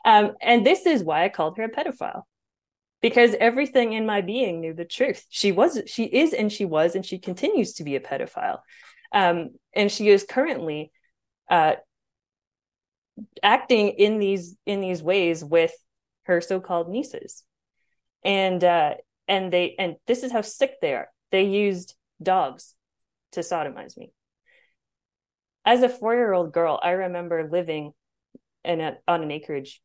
Um, 0.06 0.34
and 0.42 0.66
this 0.66 0.86
is 0.86 1.04
why 1.04 1.24
I 1.26 1.30
called 1.30 1.58
her 1.58 1.64
a 1.64 1.72
pedophile 1.72 2.24
because 3.02 3.36
everything 3.40 3.94
in 3.94 4.06
my 4.06 4.22
being 4.22 4.62
knew 4.62 4.74
the 4.74 4.86
truth. 4.86 5.26
She 5.30 5.52
was, 5.52 5.82
she 5.88 6.04
is, 6.06 6.34
and 6.34 6.52
she 6.52 6.66
was, 6.66 6.96
and 6.96 7.06
she 7.06 7.20
continues 7.20 7.74
to 7.74 7.84
be 7.84 7.96
a 7.96 8.00
pedophile. 8.00 8.60
Um, 9.12 9.52
and 9.74 9.92
she 9.92 10.10
is 10.10 10.26
currently 10.28 10.92
uh, 11.50 11.76
acting 13.44 13.90
in 13.90 14.20
these 14.20 14.56
in 14.66 14.82
these 14.82 15.02
ways 15.02 15.44
with 15.44 15.74
her 16.24 16.42
so-called 16.42 16.90
nieces 16.90 17.44
and 18.24 18.64
uh 18.64 18.94
and 19.28 19.52
they 19.52 19.76
and 19.80 19.96
this 20.06 20.24
is 20.24 20.32
how 20.32 20.42
sick 20.42 20.76
they 20.82 20.94
are 20.94 21.10
they 21.32 21.44
used 21.44 21.96
dogs 22.22 22.76
to 23.32 23.42
sodomize 23.42 23.98
me 23.98 24.12
as 25.68 25.84
a 25.84 25.90
four-year-old 25.90 26.52
girl 26.52 26.80
i 26.82 26.92
remember 26.92 27.48
living 27.52 27.92
in 28.64 28.82
a, 28.82 28.98
on 29.08 29.22
an 29.22 29.32
acreage. 29.32 29.82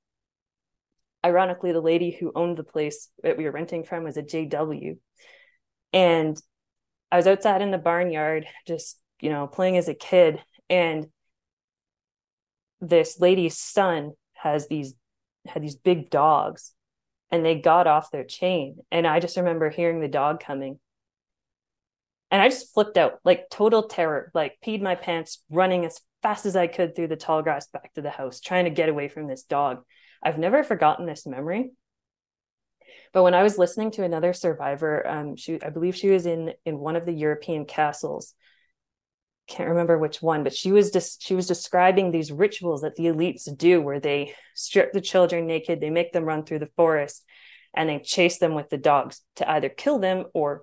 Ironically 1.25 1.73
the 1.73 1.81
lady 1.81 2.11
who 2.11 2.33
owned 2.35 2.57
the 2.57 2.65
place 2.65 3.09
that 3.23 3.37
we 3.37 3.45
were 3.45 3.53
renting 3.53 3.85
from 3.85 4.05
was 4.05 4.17
a 4.17 4.23
jw 4.23 4.97
and 5.93 6.41
i 7.11 7.17
was 7.17 7.27
outside 7.27 7.61
in 7.61 7.71
the 7.71 7.79
barnyard 7.79 8.47
just 8.67 8.99
you 9.21 9.31
know 9.31 9.47
playing 9.47 9.79
as 9.79 9.89
a 9.89 9.95
kid. 9.95 10.43
And 10.69 11.07
this 12.81 13.21
lady's 13.21 13.57
son 13.57 14.13
has 14.35 14.69
these 14.69 14.95
had 15.47 15.63
these 15.63 15.77
big 15.77 16.11
dogs 16.11 16.73
and 17.31 17.45
they 17.45 17.55
got 17.55 17.87
off 17.87 18.11
their 18.11 18.25
chain. 18.25 18.77
And 18.91 19.07
i 19.07 19.21
just 19.21 19.39
remember 19.39 19.71
hearing 19.71 20.01
the 20.01 20.09
dog 20.09 20.41
coming 20.41 20.79
and 22.33 22.43
i 22.43 22.49
just 22.49 22.75
flipped 22.75 22.97
out 22.97 23.21
like 23.25 23.49
total 23.51 23.85
terror 23.85 24.33
like 24.35 24.57
peed 24.65 24.83
my 24.83 24.97
pants 24.97 25.45
running 25.51 25.85
as 25.85 26.01
fast 26.23 26.47
as 26.47 26.57
i 26.57 26.67
could 26.67 26.97
through 26.97 27.07
the 27.07 27.15
tall 27.15 27.43
grass 27.43 27.69
back 27.69 27.93
to 27.95 28.03
the 28.03 28.11
house 28.11 28.41
trying 28.41 28.65
to 28.65 28.71
get 28.71 28.89
away 28.89 29.09
from 29.09 29.29
this 29.29 29.45
dog. 29.45 29.85
I've 30.25 30.39
never 30.39 30.63
forgotten 30.63 31.05
this 31.05 31.27
memory. 31.27 31.71
But 33.13 33.23
when 33.23 33.35
i 33.35 33.43
was 33.43 33.59
listening 33.59 33.91
to 33.93 34.05
another 34.05 34.33
survivor 34.33 35.07
um 35.07 35.37
she 35.37 35.63
i 35.63 35.69
believe 35.69 35.95
she 35.95 36.11
was 36.11 36.27
in 36.27 36.55
in 36.65 36.79
one 36.79 36.97
of 36.97 37.07
the 37.07 37.13
european 37.13 37.67
castles. 37.67 38.35
Can't 39.49 39.71
remember 39.71 39.99
which 39.99 40.23
one, 40.23 40.45
but 40.45 40.55
she 40.55 40.71
was 40.73 40.93
just 40.93 41.23
she 41.23 41.35
was 41.35 41.49
describing 41.49 42.11
these 42.11 42.33
rituals 42.33 42.83
that 42.83 42.95
the 42.95 43.07
elites 43.07 43.45
do 43.57 43.83
where 43.83 44.01
they 44.01 44.35
strip 44.55 44.93
the 44.93 45.01
children 45.01 45.47
naked, 45.47 45.81
they 45.81 45.91
make 45.91 46.13
them 46.13 46.25
run 46.25 46.45
through 46.45 46.61
the 46.61 46.71
forest, 46.77 47.25
and 47.75 47.89
they 47.89 47.99
chase 47.99 48.39
them 48.39 48.55
with 48.55 48.71
the 48.71 48.79
dogs 48.79 49.21
to 49.37 49.51
either 49.51 49.69
kill 49.69 49.99
them 49.99 50.25
or 50.33 50.63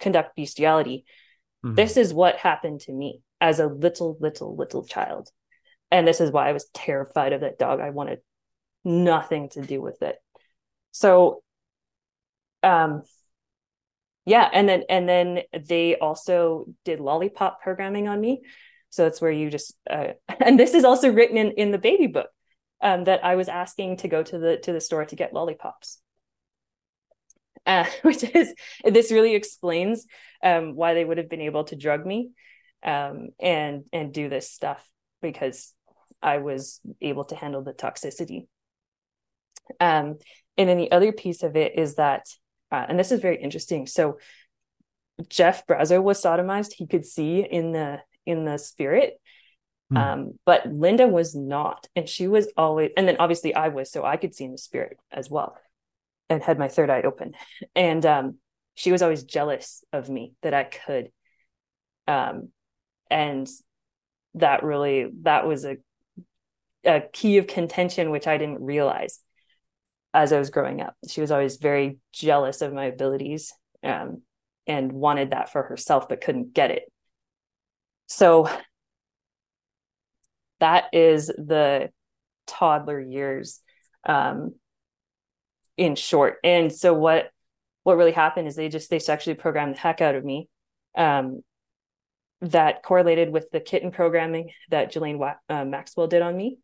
conduct 0.00 0.36
bestiality. 0.36 1.04
Mm-hmm. 1.64 1.74
This 1.74 1.96
is 1.96 2.12
what 2.14 2.36
happened 2.36 2.80
to 2.82 2.92
me 2.92 3.20
as 3.40 3.60
a 3.60 3.66
little, 3.66 4.16
little, 4.20 4.56
little 4.56 4.84
child. 4.84 5.30
and 5.90 6.06
this 6.06 6.20
is 6.20 6.30
why 6.30 6.48
I 6.48 6.52
was 6.52 6.68
terrified 6.74 7.32
of 7.32 7.42
that 7.42 7.58
dog. 7.58 7.80
I 7.80 7.90
wanted 7.90 8.20
nothing 8.84 9.48
to 9.50 9.62
do 9.62 9.80
with 9.80 10.02
it. 10.02 10.16
So 10.92 11.42
um 12.62 13.02
yeah, 14.24 14.48
and 14.52 14.68
then 14.68 14.82
and 14.88 15.08
then 15.08 15.42
they 15.68 15.96
also 15.96 16.66
did 16.84 16.98
lollipop 17.00 17.62
programming 17.62 18.08
on 18.08 18.20
me. 18.20 18.42
So 18.90 19.04
that's 19.04 19.20
where 19.20 19.30
you 19.30 19.50
just 19.50 19.74
uh, 19.88 20.14
and 20.40 20.58
this 20.58 20.74
is 20.74 20.84
also 20.84 21.12
written 21.12 21.36
in 21.36 21.52
in 21.52 21.70
the 21.70 21.78
baby 21.78 22.08
book 22.08 22.28
um, 22.80 23.04
that 23.04 23.24
I 23.24 23.36
was 23.36 23.48
asking 23.48 23.98
to 23.98 24.08
go 24.08 24.22
to 24.22 24.38
the 24.38 24.56
to 24.58 24.72
the 24.72 24.80
store 24.80 25.04
to 25.04 25.16
get 25.16 25.32
lollipops. 25.32 26.00
Uh, 27.66 27.84
which 28.02 28.22
is 28.22 28.54
this 28.84 29.10
really 29.10 29.34
explains 29.34 30.06
um, 30.42 30.76
why 30.76 30.94
they 30.94 31.04
would 31.04 31.18
have 31.18 31.28
been 31.28 31.40
able 31.40 31.64
to 31.64 31.76
drug 31.76 32.06
me 32.06 32.30
um, 32.84 33.28
and 33.40 33.84
and 33.92 34.12
do 34.14 34.28
this 34.28 34.50
stuff 34.50 34.88
because 35.20 35.74
I 36.22 36.38
was 36.38 36.80
able 37.00 37.24
to 37.24 37.36
handle 37.36 37.62
the 37.62 37.72
toxicity. 37.72 38.46
Um, 39.80 40.18
and 40.56 40.68
then 40.68 40.78
the 40.78 40.92
other 40.92 41.12
piece 41.12 41.42
of 41.42 41.56
it 41.56 41.78
is 41.78 41.96
that, 41.96 42.26
uh, 42.72 42.86
and 42.88 42.98
this 42.98 43.12
is 43.12 43.20
very 43.20 43.40
interesting. 43.40 43.86
So 43.86 44.18
Jeff 45.28 45.66
Brazo 45.66 46.02
was 46.02 46.22
sodomized; 46.22 46.72
he 46.72 46.86
could 46.86 47.04
see 47.04 47.40
in 47.40 47.72
the 47.72 48.00
in 48.24 48.44
the 48.44 48.58
spirit, 48.58 49.20
hmm. 49.90 49.96
um, 49.96 50.38
but 50.44 50.66
Linda 50.66 51.06
was 51.06 51.34
not, 51.34 51.88
and 51.94 52.08
she 52.08 52.28
was 52.28 52.48
always. 52.56 52.90
And 52.96 53.06
then 53.08 53.16
obviously 53.18 53.54
I 53.54 53.68
was, 53.68 53.90
so 53.90 54.04
I 54.04 54.16
could 54.16 54.34
see 54.34 54.44
in 54.44 54.52
the 54.52 54.58
spirit 54.58 54.98
as 55.10 55.30
well, 55.30 55.56
and 56.28 56.42
had 56.42 56.58
my 56.58 56.68
third 56.68 56.90
eye 56.90 57.02
open. 57.02 57.32
And 57.74 58.04
um, 58.04 58.38
she 58.74 58.92
was 58.92 59.02
always 59.02 59.24
jealous 59.24 59.84
of 59.92 60.08
me 60.08 60.34
that 60.42 60.54
I 60.54 60.64
could. 60.64 61.10
Um, 62.08 62.48
and 63.10 63.48
that 64.34 64.62
really 64.62 65.06
that 65.22 65.46
was 65.46 65.64
a 65.64 65.76
a 66.84 67.00
key 67.12 67.38
of 67.38 67.46
contention 67.46 68.10
which 68.10 68.26
I 68.26 68.38
didn't 68.38 68.62
realize 68.62 69.18
as 70.14 70.32
I 70.32 70.38
was 70.38 70.50
growing 70.50 70.80
up. 70.80 70.94
She 71.08 71.20
was 71.20 71.30
always 71.30 71.56
very 71.56 71.98
jealous 72.12 72.62
of 72.62 72.72
my 72.72 72.84
abilities 72.84 73.52
um, 73.82 74.22
and 74.66 74.92
wanted 74.92 75.30
that 75.30 75.50
for 75.50 75.62
herself, 75.62 76.08
but 76.08 76.20
couldn't 76.20 76.54
get 76.54 76.70
it. 76.70 76.84
So 78.06 78.48
that 80.60 80.84
is 80.92 81.26
the 81.26 81.90
toddler 82.46 83.00
years 83.00 83.60
um, 84.08 84.54
in 85.76 85.94
short. 85.94 86.36
And 86.44 86.72
so 86.72 86.94
what 86.94 87.30
what 87.82 87.96
really 87.96 88.12
happened 88.12 88.48
is 88.48 88.56
they 88.56 88.68
just 88.68 88.90
they 88.90 88.98
sexually 88.98 89.36
programmed 89.36 89.74
the 89.74 89.80
heck 89.80 90.00
out 90.00 90.14
of 90.14 90.24
me. 90.24 90.48
Um, 90.96 91.42
that 92.42 92.82
correlated 92.82 93.32
with 93.32 93.50
the 93.50 93.60
kitten 93.60 93.90
programming 93.90 94.50
that 94.70 94.92
Ghislaine 94.92 95.22
uh, 95.48 95.64
Maxwell 95.64 96.06
did 96.06 96.22
on 96.22 96.36
me. 96.36 96.58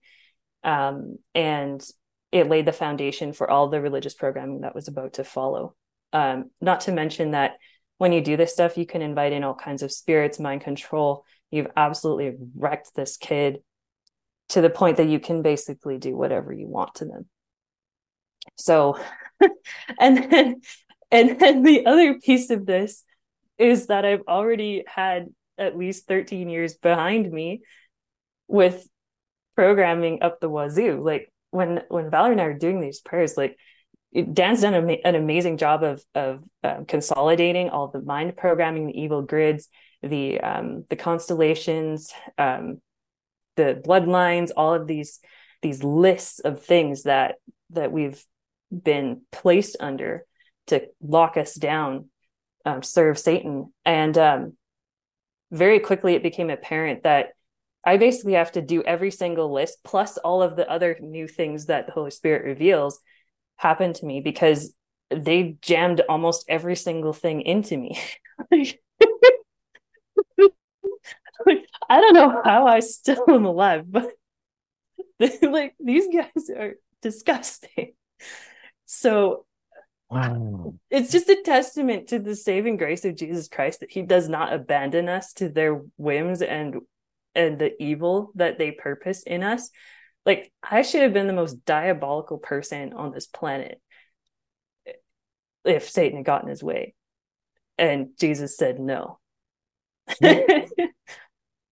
Um, 0.64 1.18
and 1.34 1.82
it 2.30 2.48
laid 2.48 2.66
the 2.66 2.72
foundation 2.72 3.32
for 3.32 3.50
all 3.50 3.68
the 3.68 3.80
religious 3.80 4.14
programming 4.14 4.60
that 4.60 4.74
was 4.74 4.88
about 4.88 5.14
to 5.14 5.24
follow. 5.24 5.74
Um, 6.12 6.50
not 6.60 6.82
to 6.82 6.92
mention 6.92 7.32
that 7.32 7.52
when 7.98 8.12
you 8.12 8.20
do 8.20 8.36
this 8.36 8.52
stuff, 8.52 8.76
you 8.76 8.86
can 8.86 9.02
invite 9.02 9.32
in 9.32 9.44
all 9.44 9.54
kinds 9.54 9.82
of 9.82 9.92
spirits, 9.92 10.38
mind 10.38 10.62
control. 10.62 11.24
You've 11.50 11.70
absolutely 11.76 12.36
wrecked 12.56 12.94
this 12.94 13.16
kid 13.16 13.58
to 14.50 14.60
the 14.60 14.70
point 14.70 14.96
that 14.96 15.08
you 15.08 15.20
can 15.20 15.42
basically 15.42 15.98
do 15.98 16.16
whatever 16.16 16.52
you 16.52 16.68
want 16.68 16.96
to 16.96 17.04
them. 17.04 17.26
So, 18.56 18.98
and 20.00 20.30
then, 20.30 20.60
and 21.10 21.38
then 21.40 21.62
the 21.62 21.86
other 21.86 22.18
piece 22.18 22.50
of 22.50 22.66
this 22.66 23.04
is 23.58 23.86
that 23.86 24.04
I've 24.04 24.22
already 24.28 24.84
had 24.86 25.28
at 25.58 25.76
least 25.76 26.06
13 26.06 26.48
years 26.48 26.74
behind 26.74 27.30
me 27.30 27.62
with 28.48 28.86
programming 29.54 30.22
up 30.22 30.40
the 30.40 30.48
wazoo. 30.48 31.02
Like 31.02 31.32
when 31.50 31.82
when 31.88 32.10
Valerie 32.10 32.32
and 32.32 32.40
I 32.40 32.44
are 32.44 32.58
doing 32.58 32.80
these 32.80 33.00
prayers, 33.00 33.36
like 33.36 33.56
Dan's 34.32 34.62
done 34.62 34.74
an 34.74 35.14
amazing 35.14 35.56
job 35.56 35.82
of 35.82 36.02
of 36.14 36.44
uh, 36.62 36.80
consolidating 36.86 37.70
all 37.70 37.88
the 37.88 38.02
mind 38.02 38.36
programming, 38.36 38.86
the 38.86 39.00
evil 39.00 39.22
grids, 39.22 39.68
the 40.02 40.40
um, 40.40 40.84
the 40.90 40.96
constellations, 40.96 42.12
um, 42.36 42.80
the 43.56 43.80
bloodlines, 43.86 44.50
all 44.56 44.74
of 44.74 44.86
these 44.86 45.20
these 45.62 45.82
lists 45.82 46.40
of 46.40 46.62
things 46.62 47.04
that 47.04 47.36
that 47.70 47.92
we've 47.92 48.22
been 48.72 49.22
placed 49.30 49.76
under 49.80 50.24
to 50.68 50.86
lock 51.02 51.36
us 51.36 51.54
down, 51.54 52.08
um, 52.64 52.82
serve 52.82 53.18
Satan, 53.18 53.72
and 53.84 54.16
um, 54.16 54.56
very 55.50 55.80
quickly 55.80 56.14
it 56.14 56.22
became 56.22 56.50
apparent 56.50 57.02
that 57.02 57.30
I 57.84 57.96
basically 57.96 58.34
have 58.34 58.52
to 58.52 58.62
do 58.62 58.82
every 58.82 59.10
single 59.10 59.52
list 59.52 59.78
plus 59.84 60.16
all 60.18 60.42
of 60.42 60.56
the 60.56 60.70
other 60.70 60.96
new 61.00 61.26
things 61.26 61.66
that 61.66 61.86
the 61.86 61.92
Holy 61.92 62.12
Spirit 62.12 62.44
reveals 62.44 63.00
happen 63.56 63.92
to 63.92 64.06
me 64.06 64.20
because 64.20 64.72
they 65.10 65.56
jammed 65.60 66.00
almost 66.08 66.44
every 66.48 66.76
single 66.76 67.12
thing 67.12 67.42
into 67.42 67.76
me. 67.76 67.98
I 71.88 72.00
don't 72.00 72.14
know 72.14 72.40
how 72.44 72.66
I 72.66 72.80
still 72.80 73.24
am 73.28 73.44
alive, 73.44 73.84
but 73.90 74.10
like 75.42 75.74
these 75.78 76.06
guys 76.12 76.50
are 76.56 76.74
disgusting. 77.02 77.94
So 79.02 79.44
Wow. 80.12 80.74
It's 80.90 81.10
just 81.10 81.30
a 81.30 81.40
testament 81.42 82.08
to 82.08 82.18
the 82.18 82.36
saving 82.36 82.76
grace 82.76 83.06
of 83.06 83.16
Jesus 83.16 83.48
Christ 83.48 83.80
that 83.80 83.90
he 83.90 84.02
does 84.02 84.28
not 84.28 84.52
abandon 84.52 85.08
us 85.08 85.32
to 85.34 85.48
their 85.48 85.80
whims 85.96 86.42
and 86.42 86.82
and 87.34 87.58
the 87.58 87.72
evil 87.82 88.30
that 88.34 88.58
they 88.58 88.72
purpose 88.72 89.22
in 89.22 89.42
us. 89.42 89.70
Like 90.26 90.52
I 90.62 90.82
should 90.82 91.00
have 91.00 91.14
been 91.14 91.28
the 91.28 91.32
most 91.32 91.64
diabolical 91.64 92.36
person 92.36 92.92
on 92.92 93.10
this 93.10 93.26
planet 93.26 93.80
if 95.64 95.88
Satan 95.88 96.18
had 96.18 96.26
gotten 96.26 96.50
his 96.50 96.62
way. 96.62 96.94
And 97.78 98.08
Jesus 98.20 98.58
said 98.58 98.78
no. 98.78 99.18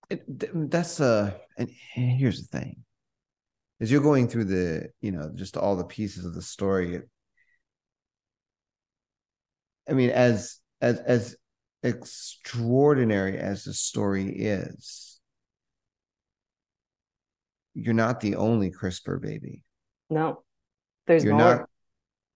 that's 0.09 0.99
uh 0.99 1.35
and 1.59 1.69
here's 1.93 2.41
the 2.41 2.59
thing. 2.59 2.85
As 3.83 3.93
you're 3.93 4.01
going 4.01 4.29
through 4.29 4.45
the, 4.45 4.89
you 5.03 5.13
know, 5.13 5.31
just 5.35 5.59
all 5.59 5.77
the 5.77 5.85
pieces 5.85 6.25
of 6.25 6.35
the 6.35 6.41
story, 6.41 7.03
I 9.89 9.93
mean, 9.93 10.11
as 10.11 10.59
as 10.81 10.99
as 11.01 11.37
extraordinary 11.83 13.39
as 13.39 13.65
the 13.65 13.75
story 13.75 14.29
is, 14.29 15.21
you're 17.75 17.95
not 17.95 18.21
the 18.21 18.37
only 18.37 18.71
CRISPR 18.71 19.21
baby. 19.21 19.65
No, 20.09 20.43
there's 21.07 21.25
you're 21.25 21.35
more. 21.35 21.69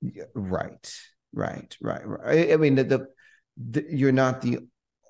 not. 0.02 0.24
Right, 0.34 0.94
right, 1.32 1.76
right, 1.80 2.06
right. 2.06 2.52
I 2.52 2.56
mean, 2.56 2.74
the, 2.74 2.84
the, 2.84 3.06
the 3.56 3.86
you're 3.88 4.12
not 4.12 4.42
the 4.42 4.58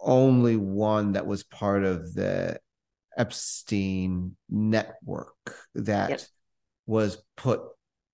only 0.01 0.57
one 0.57 1.13
that 1.13 1.27
was 1.27 1.43
part 1.43 1.85
of 1.85 2.15
the 2.15 2.61
Epstein 3.17 4.37
network 4.49 5.35
that 5.75 6.11
yep. 6.11 6.21
was 6.87 7.19
put 7.37 7.63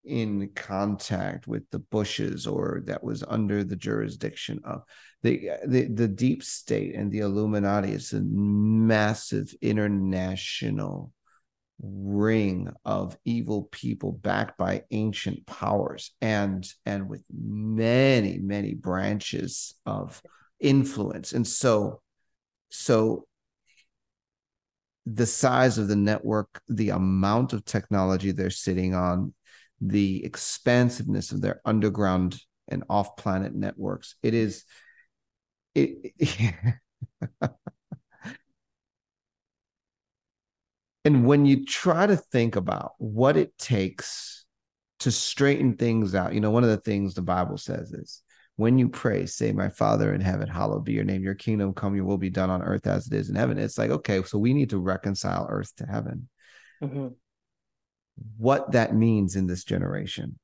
in 0.04 0.50
contact 0.54 1.46
with 1.46 1.68
the 1.70 1.78
Bushes 1.78 2.46
or 2.46 2.82
that 2.86 3.02
was 3.02 3.22
under 3.26 3.64
the 3.64 3.76
jurisdiction 3.76 4.60
of. 4.64 4.82
The 5.22 5.50
the, 5.66 5.84
the 5.86 6.08
deep 6.08 6.42
state 6.42 6.94
and 6.94 7.12
the 7.12 7.18
Illuminati 7.18 7.92
is 7.92 8.12
a 8.12 8.22
massive 8.22 9.54
international 9.60 11.12
ring 11.82 12.68
of 12.84 13.16
evil 13.24 13.68
people 13.70 14.12
backed 14.12 14.58
by 14.58 14.82
ancient 14.90 15.46
powers 15.46 16.12
and 16.20 16.66
and 16.84 17.08
with 17.08 17.22
many 17.30 18.38
many 18.38 18.74
branches 18.74 19.74
of 19.86 20.22
influence. 20.58 21.32
And 21.32 21.46
so 21.46 22.00
so 22.70 23.26
the 25.06 25.26
size 25.26 25.78
of 25.78 25.88
the 25.88 25.96
network 25.96 26.60
the 26.68 26.90
amount 26.90 27.52
of 27.52 27.64
technology 27.64 28.32
they're 28.32 28.50
sitting 28.50 28.94
on 28.94 29.32
the 29.80 30.24
expansiveness 30.24 31.32
of 31.32 31.40
their 31.40 31.60
underground 31.64 32.38
and 32.68 32.84
off-planet 32.88 33.54
networks. 33.54 34.14
It 34.22 34.34
is 34.34 34.64
it, 35.74 36.12
and 41.04 41.26
when 41.26 41.46
you 41.46 41.64
try 41.64 42.06
to 42.06 42.16
think 42.16 42.56
about 42.56 42.92
what 42.98 43.36
it 43.36 43.56
takes 43.58 44.44
to 45.00 45.10
straighten 45.10 45.76
things 45.76 46.14
out, 46.14 46.34
you 46.34 46.40
know, 46.40 46.50
one 46.50 46.64
of 46.64 46.70
the 46.70 46.76
things 46.76 47.14
the 47.14 47.22
Bible 47.22 47.56
says 47.56 47.92
is 47.92 48.22
when 48.56 48.78
you 48.78 48.88
pray, 48.88 49.24
say, 49.26 49.52
My 49.52 49.70
Father 49.70 50.12
in 50.12 50.20
heaven, 50.20 50.48
hallowed 50.48 50.84
be 50.84 50.92
your 50.92 51.04
name, 51.04 51.22
your 51.22 51.34
kingdom 51.34 51.72
come, 51.72 51.94
your 51.94 52.04
will 52.04 52.18
be 52.18 52.30
done 52.30 52.50
on 52.50 52.62
earth 52.62 52.86
as 52.86 53.06
it 53.06 53.14
is 53.14 53.30
in 53.30 53.36
heaven. 53.36 53.58
It's 53.58 53.78
like, 53.78 53.90
okay, 53.90 54.22
so 54.24 54.38
we 54.38 54.52
need 54.52 54.70
to 54.70 54.78
reconcile 54.78 55.46
earth 55.48 55.74
to 55.76 55.86
heaven. 55.86 56.28
Mm-hmm 56.82 57.08
what 58.36 58.72
that 58.72 58.94
means 58.94 59.36
in 59.36 59.46
this 59.46 59.64
generation 59.64 60.38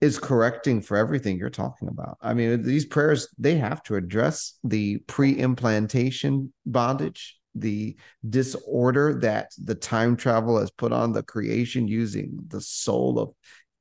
is 0.00 0.18
correcting 0.18 0.80
for 0.80 0.96
everything 0.96 1.38
you're 1.38 1.50
talking 1.50 1.88
about. 1.88 2.18
I 2.20 2.34
mean, 2.34 2.62
these 2.62 2.84
prayers, 2.84 3.28
they 3.38 3.56
have 3.56 3.82
to 3.84 3.94
address 3.94 4.58
the 4.64 4.98
pre 5.06 5.32
implantation 5.32 6.52
bondage 6.66 7.38
the 7.54 7.96
disorder 8.28 9.18
that 9.20 9.52
the 9.62 9.74
time 9.74 10.16
travel 10.16 10.58
has 10.58 10.70
put 10.70 10.92
on 10.92 11.12
the 11.12 11.22
creation 11.22 11.86
using 11.86 12.38
the 12.48 12.60
soul 12.60 13.18
of 13.18 13.34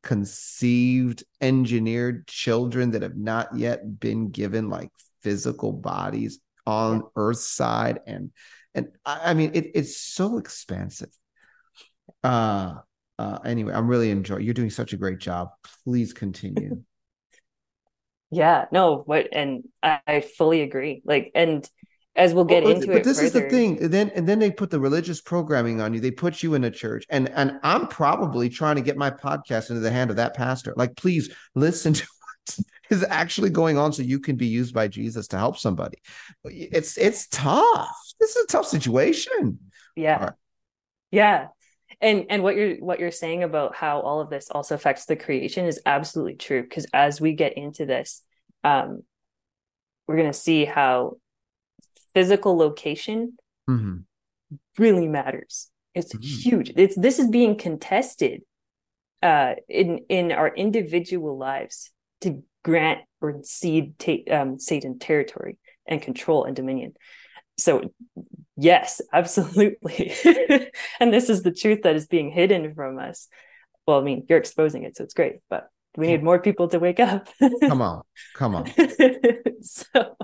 conceived 0.04 1.24
engineered 1.42 2.28
children 2.28 2.92
that 2.92 3.02
have 3.02 3.16
not 3.16 3.56
yet 3.56 4.00
been 4.00 4.30
given 4.30 4.70
like 4.70 4.90
physical 5.22 5.72
bodies 5.72 6.40
on 6.66 6.98
yeah. 6.98 7.02
earth's 7.16 7.48
side 7.48 8.00
and 8.08 8.32
and 8.74 8.88
i, 9.06 9.32
I 9.32 9.34
mean 9.36 9.52
it, 9.54 9.72
it's 9.76 9.96
so 9.98 10.38
expansive 10.38 11.12
uh 12.24 12.76
uh 13.20 13.40
anyway 13.46 13.74
i'm 13.74 13.88
really 13.88 14.10
enjoying 14.12 14.44
you're 14.44 14.54
doing 14.54 14.70
such 14.70 14.94
a 14.94 14.98
great 14.98 15.20
job. 15.20 15.50
Please 15.86 16.14
continue. 16.14 16.84
Yeah 18.34 18.66
no 18.72 19.04
what 19.06 19.28
and 19.34 19.66
I, 19.84 20.00
I 20.08 20.22
fully 20.22 20.62
agree. 20.62 21.02
Like 21.04 21.32
and 21.36 21.70
as 22.16 22.34
we'll 22.34 22.46
get 22.46 22.64
into 22.64 22.88
but 22.88 22.96
it 22.96 22.96
But 23.00 23.04
this 23.04 23.18
further. 23.18 23.28
is 23.28 23.34
the 23.34 23.50
thing 23.50 23.84
and 23.84 23.94
then 23.94 24.10
and 24.16 24.26
then 24.28 24.40
they 24.40 24.52
put 24.52 24.70
the 24.70 24.80
religious 24.80 25.20
programming 25.20 25.82
on 25.82 25.94
you. 25.94 26.00
They 26.00 26.12
put 26.12 26.42
you 26.42 26.54
in 26.54 26.64
a 26.64 26.72
church 26.72 27.06
and 27.10 27.28
and 27.32 27.60
i'm 27.64 27.88
probably 27.88 28.48
trying 28.48 28.78
to 28.78 28.82
get 28.82 28.96
my 28.96 29.12
podcast 29.12 29.70
into 29.70 29.82
the 29.82 29.92
hand 29.92 30.12
of 30.12 30.16
that 30.16 30.34
pastor. 30.34 30.74
Like 30.78 30.96
please 30.96 31.30
listen 31.56 31.92
to 32.00 32.08
what 32.48 32.66
is 32.90 33.04
actually 33.10 33.50
going 33.50 33.78
on 33.78 33.92
so 33.92 34.02
you 34.02 34.20
can 34.20 34.38
be 34.38 34.48
used 34.48 34.74
by 34.74 34.88
jesus 34.88 35.28
to 35.28 35.38
help 35.38 35.58
somebody. 35.58 35.98
It's 36.46 36.98
it's 36.98 37.28
tough. 37.28 37.98
This 38.22 38.38
is 38.38 38.46
a 38.46 38.48
tough 38.48 38.68
situation. 38.68 39.60
Yeah. 39.98 40.24
Right. 40.24 40.34
yeah 41.12 41.48
and 42.02 42.26
and 42.30 42.44
what 42.44 42.56
you're 42.56 42.76
what 42.78 43.00
you're 43.00 43.12
saying 43.12 43.44
about 43.44 43.76
how 43.76 44.00
all 44.00 44.20
of 44.20 44.30
this 44.30 44.50
also 44.50 44.76
affects 44.76 45.06
the 45.06 45.16
creation 45.16 45.66
is 45.66 45.82
absolutely 45.86 46.36
true 46.36 46.64
because 46.64 46.86
as 46.94 47.22
we 47.22 47.34
get 47.34 47.58
into 47.58 47.86
this 47.86 48.24
um 48.64 49.04
we're 50.08 50.18
going 50.18 50.32
to 50.32 50.38
see 50.38 50.66
how 50.66 51.18
physical 52.14 52.58
location 52.58 53.38
mm-hmm. 53.70 53.98
really 54.78 55.08
matters. 55.08 55.70
It's 55.96 56.14
mm-hmm. 56.14 56.50
huge. 56.50 56.72
It's 56.76 56.96
this 56.96 57.20
is 57.20 57.30
being 57.30 57.58
contested 57.58 58.42
uh, 59.22 59.56
in 59.70 60.00
in 60.10 60.32
our 60.32 60.54
individual 60.54 61.38
lives 61.38 61.92
to 62.22 62.44
grant 62.64 63.02
or 63.22 63.40
cede 63.44 63.98
ta- 64.00 64.36
um, 64.36 64.60
Satan 64.60 65.00
territory 65.00 65.58
and 65.86 66.02
control 66.02 66.44
and 66.44 66.56
dominion. 66.56 66.94
So, 67.58 67.94
yes, 68.62 69.02
absolutely. 69.14 70.14
and 71.00 71.14
this 71.14 71.30
is 71.30 71.44
the 71.44 71.52
truth 71.52 71.82
that 71.84 71.96
is 71.96 72.08
being 72.08 72.32
hidden 72.32 72.74
from 72.74 73.00
us. 73.00 73.28
Well, 73.88 74.00
I 74.00 74.04
mean, 74.04 74.26
you're 74.30 74.38
exposing 74.38 74.84
it, 74.84 74.96
so 74.96 75.04
it's 75.04 75.14
great, 75.14 75.38
but 75.50 75.70
we 75.98 76.08
need 76.08 76.24
more 76.24 76.40
people 76.40 76.68
to 76.70 76.80
wake 76.80 77.00
up. 77.00 77.28
come 77.62 77.82
on, 77.82 78.04
come 78.36 78.56
on. 78.56 78.72
so, 79.62 80.16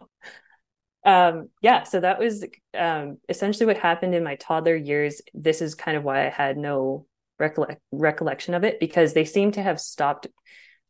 um, 1.03 1.49
yeah, 1.61 1.83
so 1.83 1.99
that 1.99 2.19
was 2.19 2.45
um, 2.77 3.17
essentially 3.27 3.65
what 3.65 3.77
happened 3.77 4.15
in 4.15 4.23
my 4.23 4.35
toddler 4.35 4.75
years. 4.75 5.21
This 5.33 5.61
is 5.61 5.75
kind 5.75 5.97
of 5.97 6.03
why 6.03 6.25
I 6.25 6.29
had 6.29 6.57
no 6.57 7.05
recollect- 7.39 7.81
recollection 7.91 8.53
of 8.53 8.63
it 8.63 8.79
because 8.79 9.13
they 9.13 9.25
seem 9.25 9.51
to 9.53 9.63
have 9.63 9.79
stopped 9.79 10.27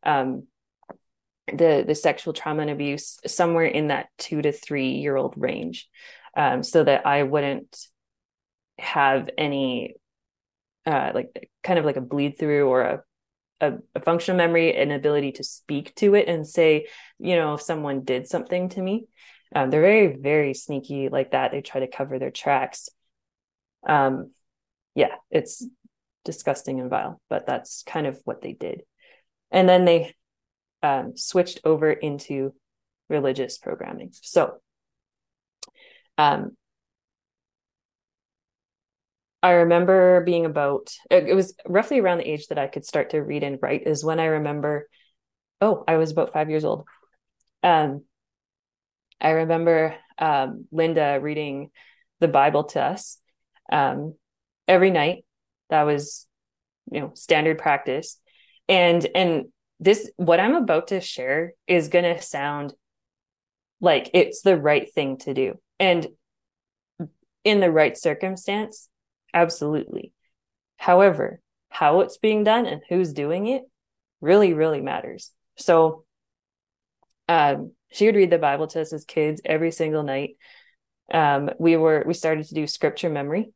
um, 0.04 0.46
the 1.52 1.84
the 1.86 1.94
sexual 1.94 2.32
trauma 2.32 2.62
and 2.62 2.70
abuse 2.70 3.18
somewhere 3.26 3.64
in 3.64 3.88
that 3.88 4.08
two 4.18 4.42
to 4.42 4.52
three 4.52 4.92
year 4.92 5.16
old 5.16 5.34
range, 5.36 5.88
um, 6.38 6.62
so 6.62 6.84
that 6.84 7.06
I 7.06 7.24
wouldn't 7.24 7.76
have 8.78 9.28
any 9.36 9.96
uh, 10.86 11.10
like 11.14 11.50
kind 11.62 11.78
of 11.78 11.84
like 11.84 11.96
a 11.96 12.00
bleed 12.00 12.38
through 12.38 12.66
or 12.66 12.82
a 12.82 13.02
a, 13.60 13.72
a, 13.96 14.00
functional 14.00 14.38
memory, 14.38 14.76
an 14.76 14.92
ability 14.92 15.32
to 15.32 15.42
speak 15.42 15.92
to 15.96 16.14
it 16.14 16.28
and 16.28 16.46
say, 16.46 16.86
you 17.18 17.34
know, 17.34 17.54
if 17.54 17.60
someone 17.60 18.04
did 18.04 18.28
something 18.28 18.68
to 18.68 18.80
me. 18.80 19.06
Um, 19.52 19.70
they're 19.70 19.80
very, 19.80 20.16
very 20.16 20.54
sneaky 20.54 21.08
like 21.08 21.32
that. 21.32 21.50
They 21.50 21.60
try 21.60 21.80
to 21.80 21.88
cover 21.88 22.20
their 22.20 22.30
tracks. 22.30 22.88
Um, 23.84 24.30
yeah, 24.94 25.16
it's 25.28 25.66
disgusting 26.24 26.78
and 26.78 26.88
vile, 26.88 27.20
but 27.28 27.46
that's 27.46 27.82
kind 27.82 28.06
of 28.06 28.20
what 28.24 28.42
they 28.42 28.52
did. 28.52 28.82
And 29.50 29.68
then 29.68 29.86
they 29.86 30.14
um, 30.82 31.16
switched 31.16 31.60
over 31.64 31.90
into 31.90 32.54
religious 33.08 33.58
programming. 33.58 34.10
So, 34.12 34.60
um, 36.18 36.56
I 39.42 39.50
remember 39.52 40.20
being 40.22 40.44
about, 40.44 40.90
it 41.10 41.34
was 41.34 41.54
roughly 41.66 42.00
around 42.00 42.18
the 42.18 42.28
age 42.28 42.48
that 42.48 42.58
I 42.58 42.66
could 42.66 42.84
start 42.84 43.10
to 43.10 43.20
read 43.20 43.44
and 43.44 43.58
write, 43.62 43.86
is 43.86 44.04
when 44.04 44.18
I 44.18 44.26
remember, 44.26 44.88
oh, 45.60 45.84
I 45.86 45.96
was 45.96 46.10
about 46.10 46.32
five 46.32 46.50
years 46.50 46.64
old. 46.64 46.84
Um, 47.62 48.04
I 49.20 49.30
remember 49.30 49.94
um, 50.18 50.66
Linda 50.72 51.18
reading 51.22 51.70
the 52.20 52.28
Bible 52.28 52.64
to 52.64 52.82
us 52.82 53.18
um, 53.70 54.14
every 54.66 54.90
night. 54.90 55.24
That 55.70 55.82
was, 55.82 56.26
you 56.90 57.00
know, 57.00 57.12
standard 57.14 57.58
practice. 57.58 58.20
And 58.68 59.06
and 59.14 59.46
this 59.80 60.10
what 60.16 60.40
I'm 60.40 60.56
about 60.56 60.88
to 60.88 61.00
share 61.00 61.52
is 61.66 61.88
going 61.88 62.04
to 62.04 62.20
sound 62.22 62.74
like 63.80 64.10
it's 64.14 64.42
the 64.42 64.56
right 64.56 64.92
thing 64.92 65.18
to 65.18 65.34
do. 65.34 65.58
And 65.80 66.06
in 67.44 67.60
the 67.60 67.70
right 67.70 67.96
circumstance, 67.96 68.88
absolutely. 69.32 70.12
However, 70.76 71.40
how 71.68 72.00
it's 72.00 72.18
being 72.18 72.44
done 72.44 72.66
and 72.66 72.82
who's 72.88 73.12
doing 73.12 73.46
it 73.46 73.62
really, 74.20 74.52
really 74.52 74.80
matters. 74.80 75.32
So, 75.56 76.04
um, 77.28 77.72
she 77.90 78.06
would 78.06 78.16
read 78.16 78.30
the 78.30 78.38
Bible 78.38 78.66
to 78.68 78.80
us 78.80 78.92
as 78.92 79.04
kids 79.04 79.40
every 79.44 79.70
single 79.70 80.02
night. 80.02 80.36
Um, 81.12 81.50
we 81.58 81.76
were 81.76 82.04
we 82.06 82.14
started 82.14 82.46
to 82.48 82.54
do 82.54 82.66
scripture 82.66 83.08
memory, 83.08 83.50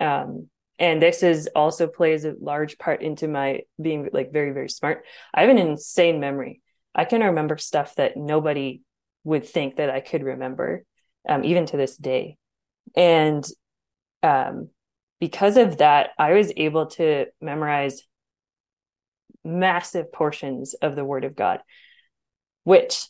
um, 0.00 0.48
and 0.78 1.00
this 1.00 1.22
is 1.22 1.48
also 1.54 1.86
plays 1.86 2.24
a 2.24 2.34
large 2.40 2.76
part 2.78 3.02
into 3.02 3.28
my 3.28 3.60
being 3.80 4.08
like 4.12 4.32
very 4.32 4.50
very 4.50 4.68
smart. 4.68 5.04
I 5.32 5.42
have 5.42 5.50
an 5.50 5.58
insane 5.58 6.18
memory. 6.18 6.60
I 6.94 7.04
can 7.04 7.22
remember 7.22 7.56
stuff 7.58 7.94
that 7.96 8.16
nobody 8.16 8.82
would 9.22 9.46
think 9.46 9.76
that 9.76 9.90
I 9.90 10.00
could 10.00 10.22
remember, 10.22 10.84
um, 11.28 11.44
even 11.44 11.66
to 11.66 11.76
this 11.76 11.96
day, 11.96 12.36
and 12.96 13.46
um, 14.22 14.70
because 15.20 15.56
of 15.56 15.78
that, 15.78 16.10
I 16.18 16.32
was 16.32 16.52
able 16.56 16.86
to 16.86 17.26
memorize 17.40 18.02
massive 19.44 20.12
portions 20.12 20.74
of 20.74 20.96
the 20.96 21.04
Word 21.04 21.24
of 21.24 21.36
God, 21.36 21.60
which 22.64 23.06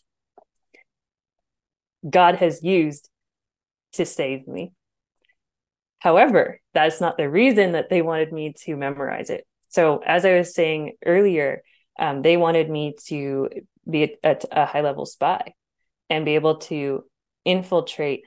God 2.09 2.37
has 2.37 2.63
used 2.63 3.09
to 3.95 4.05
save 4.05 4.47
me. 4.47 4.73
However, 5.99 6.61
that's 6.75 7.01
not 7.01 7.17
the 7.17 7.29
reason 7.29 7.73
that 7.73 7.89
they 7.89 8.03
wanted 8.03 8.33
me 8.33 8.55
to 8.65 8.77
memorize 8.77 9.31
it. 9.31 9.47
So, 9.69 9.99
as 10.07 10.25
I 10.25 10.37
was 10.37 10.55
saying 10.55 10.93
earlier, 11.05 11.63
um, 11.99 12.23
they 12.23 12.37
wanted 12.37 12.71
me 12.71 12.95
to 13.07 13.49
be 13.89 14.17
a, 14.23 14.37
a 14.53 14.67
high 14.67 14.83
level 14.83 15.07
spy 15.07 15.55
and 16.11 16.25
be 16.25 16.35
able 16.35 16.59
to 16.59 17.05
infiltrate 17.47 18.25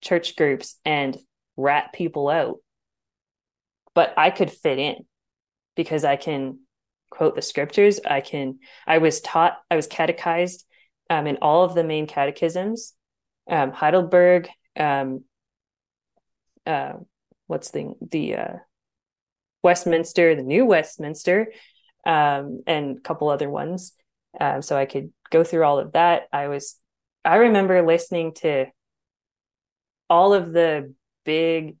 church 0.00 0.34
groups 0.34 0.80
and 0.84 1.16
rat 1.56 1.92
people 1.92 2.28
out. 2.28 2.56
But 3.94 4.12
I 4.16 4.30
could 4.30 4.50
fit 4.50 4.78
in 4.78 5.06
because 5.76 6.04
I 6.04 6.16
can 6.16 6.58
quote 7.10 7.36
the 7.36 7.42
scriptures. 7.42 8.00
I 8.04 8.20
can, 8.20 8.58
I 8.86 8.98
was 8.98 9.20
taught, 9.20 9.56
I 9.70 9.76
was 9.76 9.86
catechized 9.86 10.64
um, 11.08 11.28
in 11.28 11.38
all 11.40 11.62
of 11.62 11.74
the 11.74 11.84
main 11.84 12.08
catechisms 12.08 12.96
um, 13.48 13.72
Heidelberg, 13.72 14.48
um, 14.78 15.24
uh, 16.66 16.94
what's 17.46 17.70
the 17.70 17.94
the 18.00 18.36
uh, 18.36 18.54
Westminster, 19.62 20.34
the 20.34 20.42
new 20.42 20.66
Westminster, 20.66 21.52
um, 22.04 22.62
and 22.66 22.98
a 22.98 23.00
couple 23.00 23.28
other 23.28 23.48
ones. 23.48 23.92
Um, 24.38 24.62
so 24.62 24.76
I 24.76 24.86
could 24.86 25.12
go 25.30 25.44
through 25.44 25.64
all 25.64 25.78
of 25.78 25.92
that. 25.92 26.24
I 26.32 26.48
was, 26.48 26.76
I 27.26 27.36
remember 27.36 27.82
listening 27.82 28.32
to 28.34 28.66
all 30.08 30.32
of 30.32 30.52
the 30.52 30.94
big 31.24 31.76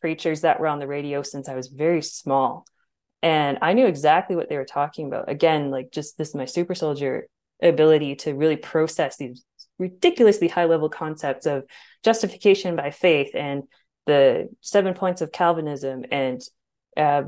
preachers 0.00 0.40
that 0.40 0.58
were 0.58 0.68
on 0.68 0.78
the 0.78 0.86
radio 0.86 1.22
since 1.22 1.48
I 1.48 1.54
was 1.54 1.68
very 1.68 2.02
small. 2.02 2.66
And 3.22 3.58
I 3.62 3.74
knew 3.74 3.86
exactly 3.86 4.36
what 4.36 4.48
they 4.48 4.56
were 4.56 4.64
talking 4.64 5.06
about. 5.06 5.30
Again, 5.30 5.70
like 5.70 5.90
just 5.92 6.16
this 6.16 6.34
my 6.34 6.46
super 6.46 6.74
soldier 6.74 7.26
ability 7.62 8.16
to 8.16 8.34
really 8.34 8.56
process 8.56 9.16
these 9.16 9.44
ridiculously 9.78 10.48
high 10.48 10.64
level 10.64 10.88
concepts 10.88 11.46
of 11.46 11.64
justification 12.02 12.76
by 12.76 12.90
faith 12.90 13.30
and 13.34 13.64
the 14.06 14.48
seven 14.60 14.94
points 14.94 15.20
of 15.20 15.32
Calvinism 15.32 16.04
and 16.10 16.40
uh, 16.96 17.24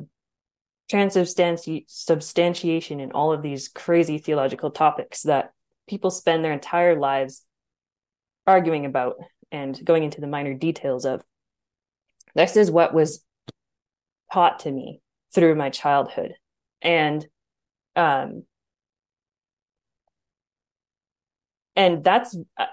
transubstantiation 0.90 3.00
and 3.00 3.12
all 3.12 3.32
of 3.32 3.42
these 3.42 3.68
crazy 3.68 4.18
theological 4.18 4.70
topics 4.70 5.22
that 5.22 5.52
people 5.88 6.10
spend 6.10 6.44
their 6.44 6.52
entire 6.52 6.98
lives 6.98 7.44
arguing 8.46 8.86
about 8.86 9.16
and 9.50 9.84
going 9.84 10.04
into 10.04 10.20
the 10.20 10.26
minor 10.26 10.54
details 10.54 11.04
of. 11.04 11.22
This 12.34 12.56
is 12.56 12.70
what 12.70 12.92
was 12.92 13.22
taught 14.32 14.60
to 14.60 14.70
me 14.70 15.00
through 15.34 15.54
my 15.54 15.70
childhood. 15.70 16.34
And 16.82 17.26
um, 17.94 18.44
and 21.74 22.04
that's 22.04 22.36
uh, 22.58 22.66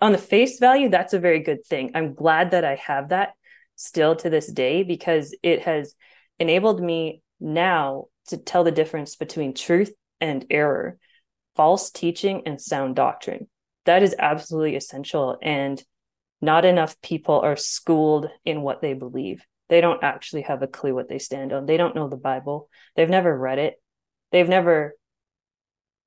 on 0.00 0.12
the 0.12 0.18
face 0.18 0.58
value, 0.58 0.88
that's 0.88 1.14
a 1.14 1.18
very 1.18 1.40
good 1.40 1.64
thing. 1.64 1.92
I'm 1.94 2.14
glad 2.14 2.52
that 2.52 2.64
I 2.64 2.76
have 2.76 3.08
that 3.08 3.30
still 3.76 4.16
to 4.16 4.30
this 4.30 4.50
day 4.50 4.82
because 4.82 5.34
it 5.42 5.62
has 5.62 5.94
enabled 6.38 6.82
me 6.82 7.22
now 7.40 8.06
to 8.28 8.36
tell 8.36 8.64
the 8.64 8.72
difference 8.72 9.16
between 9.16 9.54
truth 9.54 9.92
and 10.20 10.44
error, 10.50 10.98
false 11.56 11.90
teaching 11.90 12.42
and 12.46 12.60
sound 12.60 12.96
doctrine. 12.96 13.48
That 13.84 14.02
is 14.02 14.14
absolutely 14.18 14.76
essential. 14.76 15.38
And 15.42 15.82
not 16.40 16.64
enough 16.64 17.00
people 17.00 17.40
are 17.40 17.56
schooled 17.56 18.28
in 18.44 18.62
what 18.62 18.82
they 18.82 18.92
believe. 18.92 19.44
They 19.68 19.80
don't 19.80 20.04
actually 20.04 20.42
have 20.42 20.62
a 20.62 20.66
clue 20.68 20.94
what 20.94 21.08
they 21.08 21.18
stand 21.18 21.52
on. 21.52 21.66
They 21.66 21.76
don't 21.76 21.94
know 21.94 22.08
the 22.08 22.16
Bible. 22.16 22.68
They've 22.94 23.08
never 23.08 23.36
read 23.36 23.58
it. 23.58 23.74
They've 24.32 24.48
never 24.48 24.94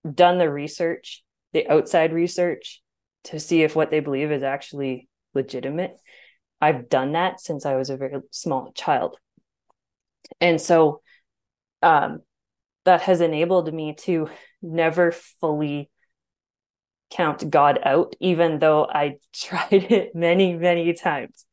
done 0.10 0.38
the 0.38 0.50
research, 0.50 1.24
the 1.52 1.68
outside 1.68 2.14
research 2.14 2.82
to 3.26 3.40
see 3.40 3.64
if 3.64 3.76
what 3.76 3.92
they 3.92 4.00
believe 4.00 4.32
is 4.32 4.44
actually 4.44 5.10
legitimate. 5.34 5.98
I've 6.62 6.90
done 6.90 7.14
that 7.14 7.42
since 7.42 7.66
I 7.66 7.76
was 7.76 7.90
a 7.90 7.98
very 7.98 8.20
small 8.32 8.72
child. 8.74 9.18
And 10.40 10.60
so 10.60 11.02
um, 11.82 12.20
that 12.86 13.02
has 13.02 13.22
enabled 13.22 13.74
me 13.74 13.94
to 14.02 14.30
never 14.62 15.12
fully 15.12 15.90
count 17.12 17.50
God 17.50 17.80
out, 17.84 18.16
even 18.20 18.60
though 18.60 18.88
I 18.90 19.18
tried 19.34 19.92
it 19.92 20.16
many, 20.16 20.54
many 20.56 20.94
times. 20.94 21.46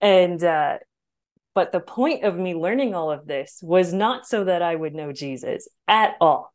And, 0.00 0.42
uh, 0.42 0.78
but 1.54 1.72
the 1.72 1.80
point 1.80 2.24
of 2.24 2.36
me 2.36 2.54
learning 2.54 2.94
all 2.94 3.10
of 3.10 3.26
this 3.26 3.60
was 3.62 3.92
not 3.92 4.26
so 4.26 4.44
that 4.44 4.62
I 4.62 4.74
would 4.74 4.94
know 4.94 5.12
Jesus 5.12 5.68
at 5.88 6.14
all. 6.20 6.52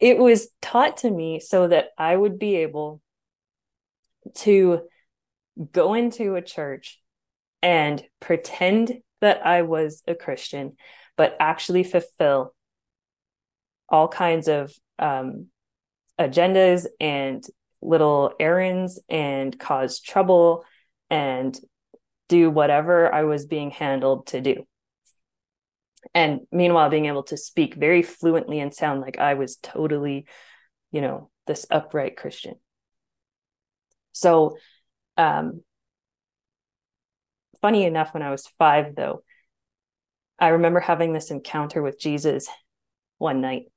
It 0.00 0.18
was 0.18 0.48
taught 0.60 0.98
to 0.98 1.10
me 1.10 1.38
so 1.38 1.68
that 1.68 1.90
I 1.96 2.16
would 2.16 2.38
be 2.38 2.56
able 2.56 3.00
to 4.38 4.82
go 5.70 5.94
into 5.94 6.34
a 6.34 6.42
church 6.42 7.00
and 7.62 8.02
pretend 8.18 9.00
that 9.20 9.46
I 9.46 9.62
was 9.62 10.02
a 10.08 10.16
Christian, 10.16 10.76
but 11.16 11.36
actually 11.38 11.84
fulfill 11.84 12.52
all 13.88 14.08
kinds 14.08 14.48
of 14.48 14.72
um, 14.98 15.48
agendas 16.18 16.86
and 17.00 17.44
little 17.80 18.32
errands 18.38 19.00
and 19.08 19.58
cause 19.58 20.00
trouble 20.00 20.64
and 21.10 21.58
do 22.28 22.50
whatever 22.50 23.12
I 23.12 23.24
was 23.24 23.46
being 23.46 23.70
handled 23.70 24.28
to 24.28 24.40
do. 24.40 24.66
And 26.14 26.40
meanwhile, 26.50 26.90
being 26.90 27.06
able 27.06 27.24
to 27.24 27.36
speak 27.36 27.74
very 27.74 28.02
fluently 28.02 28.60
and 28.60 28.74
sound 28.74 29.00
like 29.00 29.18
I 29.18 29.34
was 29.34 29.56
totally, 29.56 30.26
you 30.90 31.00
know, 31.00 31.30
this 31.46 31.66
upright 31.70 32.16
Christian. 32.16 32.54
So, 34.12 34.56
um, 35.16 35.62
funny 37.60 37.84
enough, 37.84 38.14
when 38.14 38.22
I 38.22 38.30
was 38.30 38.46
five, 38.58 38.94
though, 38.94 39.22
I 40.38 40.48
remember 40.48 40.80
having 40.80 41.12
this 41.12 41.30
encounter 41.30 41.82
with 41.82 42.00
Jesus 42.00 42.46
one 43.18 43.40
night 43.40 43.71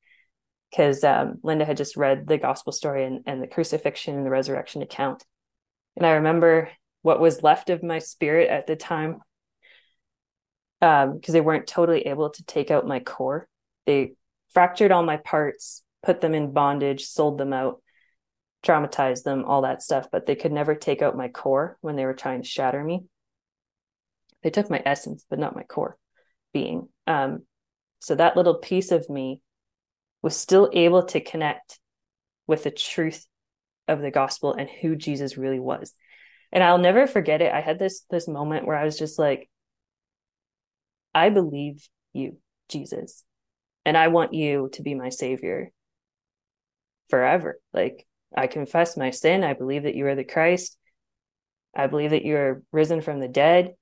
because 0.76 1.03
um, 1.05 1.36
Linda 1.41 1.63
had 1.63 1.78
just 1.78 1.95
read 1.95 2.28
the 2.28 2.38
gospel 2.38 2.73
story 2.73 3.05
and, 3.05 3.21
and 3.26 3.41
the 3.41 3.47
crucifixion 3.47 4.17
and 4.17 4.26
the 4.26 4.30
resurrection 4.30 4.82
account. 4.82 5.23
And 5.95 6.05
I 6.05 6.13
remember 6.13 6.69
what 7.01 7.21
was 7.21 7.43
left 7.43 7.69
of 7.69 7.82
my 7.82 7.99
spirit 7.99 8.49
at 8.49 8.67
the 8.67 8.76
time 8.76 9.21
because 10.82 11.09
um, 11.13 11.21
they 11.34 11.39
weren't 11.39 11.67
totally 11.67 12.01
able 12.07 12.30
to 12.30 12.43
take 12.43 12.71
out 12.71 12.86
my 12.86 12.99
core. 12.99 13.47
They 13.86 14.15
fractured 14.53 14.91
all 14.91 15.03
my 15.03 15.17
parts, 15.17 15.82
put 16.03 16.19
them 16.19 16.34
in 16.34 16.51
bondage, 16.51 17.05
sold 17.05 17.38
them 17.38 17.53
out, 17.53 17.82
traumatized 18.65 19.23
them, 19.23 19.45
all 19.45 19.61
that 19.61 19.82
stuff, 19.82 20.07
but 20.11 20.26
they 20.26 20.36
could 20.36 20.51
never 20.51 20.76
take 20.76 21.01
out 21.01 21.15
my 21.15 21.30
core 21.30 21.78
when 21.80 21.95
they 21.95 22.05
were 22.05 22.13
trying 22.13 22.41
to 22.41 22.47
shatter 22.47 22.84
me. 22.84 23.05
They 24.43 24.49
took 24.49 24.69
my 24.69 24.82
essence, 24.86 25.26
but 25.30 25.39
not 25.39 25.55
my 25.55 25.63
core 25.63 25.97
being. 26.53 26.89
Um, 27.07 27.43
so 27.99 28.15
that 28.15 28.36
little 28.36 28.55
piece 28.55 28.91
of 28.91 29.09
me 29.09 29.39
was 30.26 30.36
still 30.36 30.71
able 30.73 31.03
to 31.03 31.21
connect 31.21 31.80
with 32.47 32.63
the 32.63 32.71
truth 32.71 33.28
of 33.88 34.01
the 34.01 34.09
gospel 34.09 34.53
and 34.53 34.67
who 34.67 34.95
Jesus 34.95 35.38
really 35.38 35.59
was. 35.59 35.93
And 36.51 36.63
I'll 36.63 36.80
never 36.80 37.05
forget 37.05 37.43
it. 37.43 37.53
I 37.53 37.61
had 37.61 37.78
this 37.78 38.01
this 38.09 38.28
moment 38.28 38.65
where 38.65 38.76
I 38.76 38.86
was 38.86 38.97
just 38.97 39.19
like 39.19 39.47
I 41.13 41.30
believe 41.30 41.88
you, 42.11 42.38
Jesus. 42.69 43.23
And 43.86 43.95
I 43.95 44.07
want 44.07 44.34
you 44.34 44.71
to 44.73 44.82
be 44.82 44.95
my 44.95 45.09
savior 45.09 45.71
forever. 47.07 47.59
Like 47.71 48.07
I 48.36 48.47
confess 48.47 48.97
my 48.97 49.11
sin. 49.11 49.43
I 49.43 49.53
believe 49.53 49.84
that 49.84 49.93
you 49.93 50.07
are 50.07 50.15
the 50.15 50.23
Christ. 50.23 50.76
I 51.76 51.86
believe 51.86 52.09
that 52.09 52.26
you 52.26 52.36
are 52.36 52.63
risen 52.71 53.01
from 53.01 53.19
the 53.19 53.28
dead. 53.28 53.76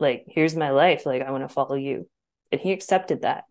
Like 0.00 0.24
here's 0.26 0.56
my 0.56 0.70
life. 0.70 1.06
Like 1.06 1.22
I 1.22 1.30
want 1.30 1.44
to 1.44 1.54
follow 1.54 1.76
you. 1.76 2.08
And 2.50 2.60
he 2.60 2.72
accepted 2.72 3.22
that 3.22 3.44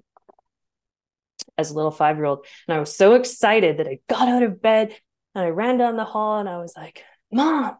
as 1.57 1.71
a 1.71 1.73
little 1.73 1.91
five 1.91 2.17
year 2.17 2.25
old. 2.25 2.45
And 2.67 2.75
I 2.75 2.79
was 2.79 2.95
so 2.95 3.13
excited 3.15 3.77
that 3.77 3.87
I 3.87 3.99
got 4.09 4.27
out 4.27 4.43
of 4.43 4.61
bed 4.61 4.95
and 5.35 5.43
I 5.43 5.49
ran 5.49 5.77
down 5.77 5.97
the 5.97 6.05
hall 6.05 6.39
and 6.39 6.49
I 6.49 6.57
was 6.57 6.75
like, 6.75 7.03
Mom, 7.31 7.77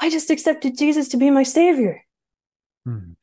I 0.00 0.10
just 0.10 0.30
accepted 0.30 0.78
Jesus 0.78 1.08
to 1.08 1.16
be 1.16 1.30
my 1.30 1.42
savior. 1.42 2.02
Mm. 2.86 3.16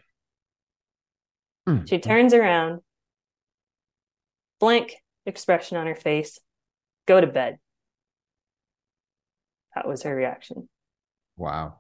Mm. 1.68 1.90
She 1.90 2.00
turns 2.00 2.34
around, 2.34 2.82
blank 4.60 4.96
expression 5.26 5.78
on 5.78 5.88
her 5.88 5.96
face, 5.96 6.40
go 7.08 7.20
to 7.20 7.28
bed. 7.28 7.58
That 9.74 9.88
was 9.88 10.04
her 10.04 10.16
reaction. 10.16 10.70
Wow. 11.36 11.80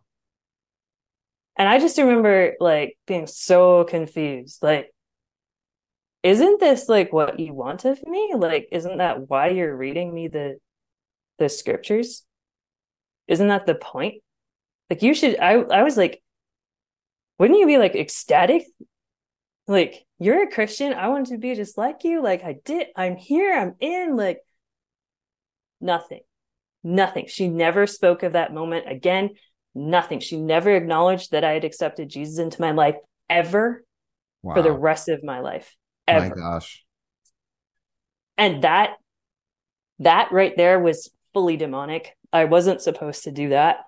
And 1.57 1.69
I 1.69 1.79
just 1.79 1.97
remember 1.97 2.55
like 2.59 2.97
being 3.07 3.27
so 3.27 3.85
confused. 3.85 4.61
Like, 4.61 4.93
isn't 6.25 6.59
this 6.59 6.89
like 6.89 7.13
what 7.13 7.39
you 7.39 7.53
want 7.53 7.85
of 7.85 8.03
me? 8.07 8.33
Like 8.35 8.67
isn't 8.71 8.97
that 8.97 9.29
why 9.29 9.49
you're 9.49 9.77
reading 9.77 10.11
me 10.11 10.27
the 10.27 10.57
the 11.37 11.49
scriptures? 11.49 12.25
Isn't 13.27 13.49
that 13.49 13.67
the 13.67 13.75
point? 13.75 14.23
Like 14.89 15.03
you 15.03 15.13
should 15.13 15.39
i 15.39 15.53
i 15.53 15.83
was 15.83 15.97
like 15.97 16.23
wouldn't 17.37 17.59
you 17.59 17.67
be 17.67 17.77
like 17.77 17.93
ecstatic? 17.93 18.63
Like 19.67 20.03
you're 20.17 20.41
a 20.41 20.51
christian. 20.51 20.93
I 20.93 21.09
want 21.09 21.27
to 21.27 21.37
be 21.37 21.53
just 21.53 21.77
like 21.77 22.03
you. 22.03 22.23
Like 22.23 22.43
i 22.43 22.55
did 22.65 22.87
i'm 22.95 23.17
here 23.17 23.53
i'm 23.53 23.75
in 23.79 24.15
like 24.15 24.39
nothing. 25.79 26.21
Nothing. 26.83 27.27
She 27.27 27.49
never 27.49 27.85
spoke 27.85 28.23
of 28.23 28.33
that 28.33 28.51
moment 28.51 28.89
again. 28.89 29.29
Nothing. 29.75 30.21
She 30.21 30.37
never 30.37 30.71
acknowledged 30.71 31.33
that 31.33 31.43
i 31.43 31.51
had 31.51 31.65
accepted 31.65 32.09
jesus 32.09 32.39
into 32.39 32.59
my 32.61 32.71
life 32.71 32.95
ever 33.29 33.85
wow. 34.41 34.55
for 34.55 34.63
the 34.63 34.71
rest 34.71 35.07
of 35.07 35.23
my 35.23 35.39
life 35.39 35.75
ever. 36.07 36.35
My 36.35 36.41
gosh. 36.41 36.83
And 38.37 38.63
that 38.63 38.91
that 39.99 40.31
right 40.31 40.55
there 40.57 40.79
was 40.79 41.09
fully 41.33 41.57
demonic. 41.57 42.15
I 42.33 42.45
wasn't 42.45 42.81
supposed 42.81 43.23
to 43.23 43.31
do 43.31 43.49
that. 43.49 43.85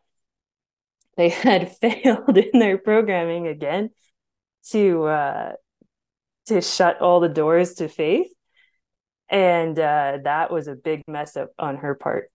They 1.17 1.29
had 1.29 1.75
failed 1.77 2.37
in 2.37 2.59
their 2.59 2.77
programming 2.77 3.47
again 3.47 3.89
to 4.69 5.03
uh 5.05 5.51
to 6.47 6.61
shut 6.61 7.01
all 7.01 7.19
the 7.19 7.29
doors 7.29 7.75
to 7.75 7.89
faith. 7.89 8.27
And 9.29 9.77
uh 9.77 10.19
that 10.23 10.51
was 10.51 10.67
a 10.67 10.75
big 10.75 11.03
mess 11.07 11.35
up 11.35 11.49
on 11.59 11.77
her 11.77 11.95
part. 11.95 12.31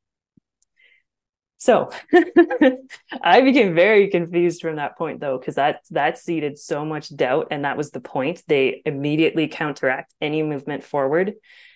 So 1.62 1.92
I 3.22 3.40
became 3.42 3.76
very 3.76 4.08
confused 4.08 4.62
from 4.62 4.76
that 4.76 4.98
point 4.98 5.20
though, 5.20 5.38
because 5.38 5.54
that 5.54 5.82
that 5.92 6.18
seeded 6.18 6.58
so 6.58 6.84
much 6.84 7.14
doubt, 7.14 7.46
and 7.52 7.64
that 7.64 7.76
was 7.76 7.92
the 7.92 8.00
point. 8.00 8.42
They 8.48 8.82
immediately 8.84 9.46
counteract 9.46 10.12
any 10.20 10.42
movement 10.42 10.82
forward, 10.82 11.34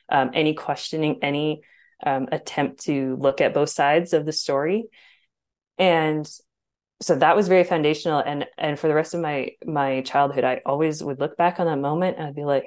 um, 0.08 0.32
any 0.34 0.54
questioning, 0.54 1.20
any 1.22 1.60
um, 2.04 2.26
attempt 2.32 2.80
to 2.86 3.14
look 3.20 3.40
at 3.40 3.54
both 3.54 3.70
sides 3.70 4.12
of 4.12 4.26
the 4.26 4.32
story, 4.32 4.86
and 5.78 6.28
so 7.00 7.14
that 7.14 7.36
was 7.36 7.46
very 7.46 7.62
foundational. 7.62 8.18
And 8.18 8.44
and 8.58 8.76
for 8.80 8.88
the 8.88 8.94
rest 8.94 9.14
of 9.14 9.20
my 9.20 9.52
my 9.64 10.00
childhood, 10.00 10.42
I 10.42 10.62
always 10.66 11.00
would 11.00 11.20
look 11.20 11.36
back 11.36 11.60
on 11.60 11.66
that 11.66 11.78
moment 11.78 12.16
and 12.18 12.26
I'd 12.26 12.34
be 12.34 12.44
like, 12.44 12.66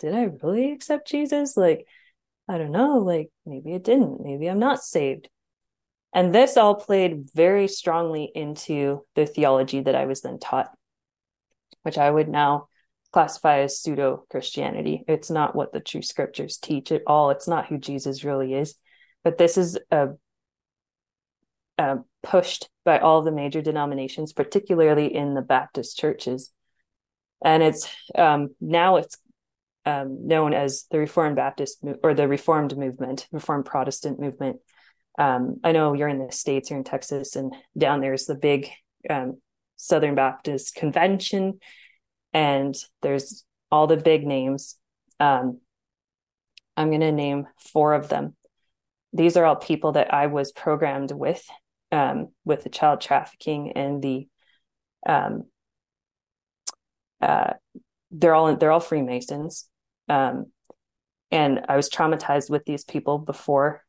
did 0.00 0.14
I 0.14 0.24
really 0.42 0.72
accept 0.72 1.08
Jesus? 1.08 1.56
Like, 1.56 1.86
I 2.46 2.58
don't 2.58 2.72
know. 2.72 2.98
Like 2.98 3.30
maybe 3.46 3.72
it 3.72 3.84
didn't. 3.84 4.20
Maybe 4.22 4.48
I'm 4.48 4.58
not 4.58 4.84
saved 4.84 5.30
and 6.12 6.34
this 6.34 6.56
all 6.56 6.74
played 6.74 7.28
very 7.34 7.68
strongly 7.68 8.30
into 8.34 9.04
the 9.14 9.26
theology 9.26 9.80
that 9.80 9.94
I 9.94 10.06
was 10.06 10.22
then 10.22 10.38
taught, 10.38 10.70
which 11.82 11.98
I 11.98 12.10
would 12.10 12.28
now 12.28 12.68
classify 13.12 13.60
as 13.60 13.80
pseudo 13.80 14.24
Christianity. 14.30 15.04
It's 15.06 15.30
not 15.30 15.54
what 15.54 15.72
the 15.72 15.80
true 15.80 16.02
scriptures 16.02 16.58
teach 16.58 16.92
at 16.92 17.02
all. 17.06 17.30
It's 17.30 17.48
not 17.48 17.66
who 17.66 17.78
Jesus 17.78 18.24
really 18.24 18.54
is. 18.54 18.74
But 19.24 19.38
this 19.38 19.58
is 19.58 19.78
a, 19.90 20.08
a 21.76 21.98
pushed 22.22 22.68
by 22.84 22.98
all 22.98 23.22
the 23.22 23.32
major 23.32 23.62
denominations, 23.62 24.32
particularly 24.32 25.14
in 25.14 25.34
the 25.34 25.42
Baptist 25.42 25.98
churches. 25.98 26.52
And 27.44 27.62
it's 27.62 27.88
um, 28.14 28.48
now 28.60 28.96
it's 28.96 29.16
um, 29.84 30.26
known 30.26 30.54
as 30.54 30.86
the 30.90 30.98
Reformed 30.98 31.36
Baptist 31.36 31.82
or 32.02 32.14
the 32.14 32.28
Reformed 32.28 32.76
movement, 32.76 33.28
Reformed 33.30 33.64
Protestant 33.64 34.18
movement 34.18 34.60
Um, 35.18 35.56
I 35.64 35.72
know 35.72 35.94
you're 35.94 36.08
in 36.08 36.24
the 36.24 36.32
States, 36.32 36.70
you're 36.70 36.78
in 36.78 36.84
Texas, 36.84 37.34
and 37.34 37.52
down 37.76 38.00
there's 38.00 38.26
the 38.26 38.36
big 38.36 38.70
um, 39.10 39.40
Southern 39.76 40.14
Baptist 40.14 40.76
Convention, 40.76 41.58
and 42.32 42.74
there's 43.02 43.44
all 43.70 43.88
the 43.88 43.96
big 43.96 44.26
names. 44.26 44.76
Um, 45.18 45.60
I'm 46.76 46.90
going 46.90 47.00
to 47.00 47.10
name 47.10 47.46
four 47.72 47.94
of 47.94 48.08
them. 48.08 48.36
These 49.12 49.36
are 49.36 49.44
all 49.44 49.56
people 49.56 49.92
that 49.92 50.14
I 50.14 50.26
was 50.26 50.52
programmed 50.52 51.10
with, 51.10 51.44
um, 51.90 52.28
with 52.44 52.62
the 52.62 52.70
child 52.70 53.00
trafficking 53.00 53.72
and 53.72 54.00
the, 54.00 54.28
um, 55.06 55.44
uh, 57.20 57.54
they're 58.12 58.34
all 58.34 58.54
they're 58.56 58.70
all 58.70 58.80
Freemasons, 58.80 59.68
um, 60.08 60.46
and 61.30 61.66
I 61.68 61.76
was 61.76 61.90
traumatized 61.90 62.48
with 62.48 62.64
these 62.64 62.84
people 62.84 63.18
before 63.18 63.82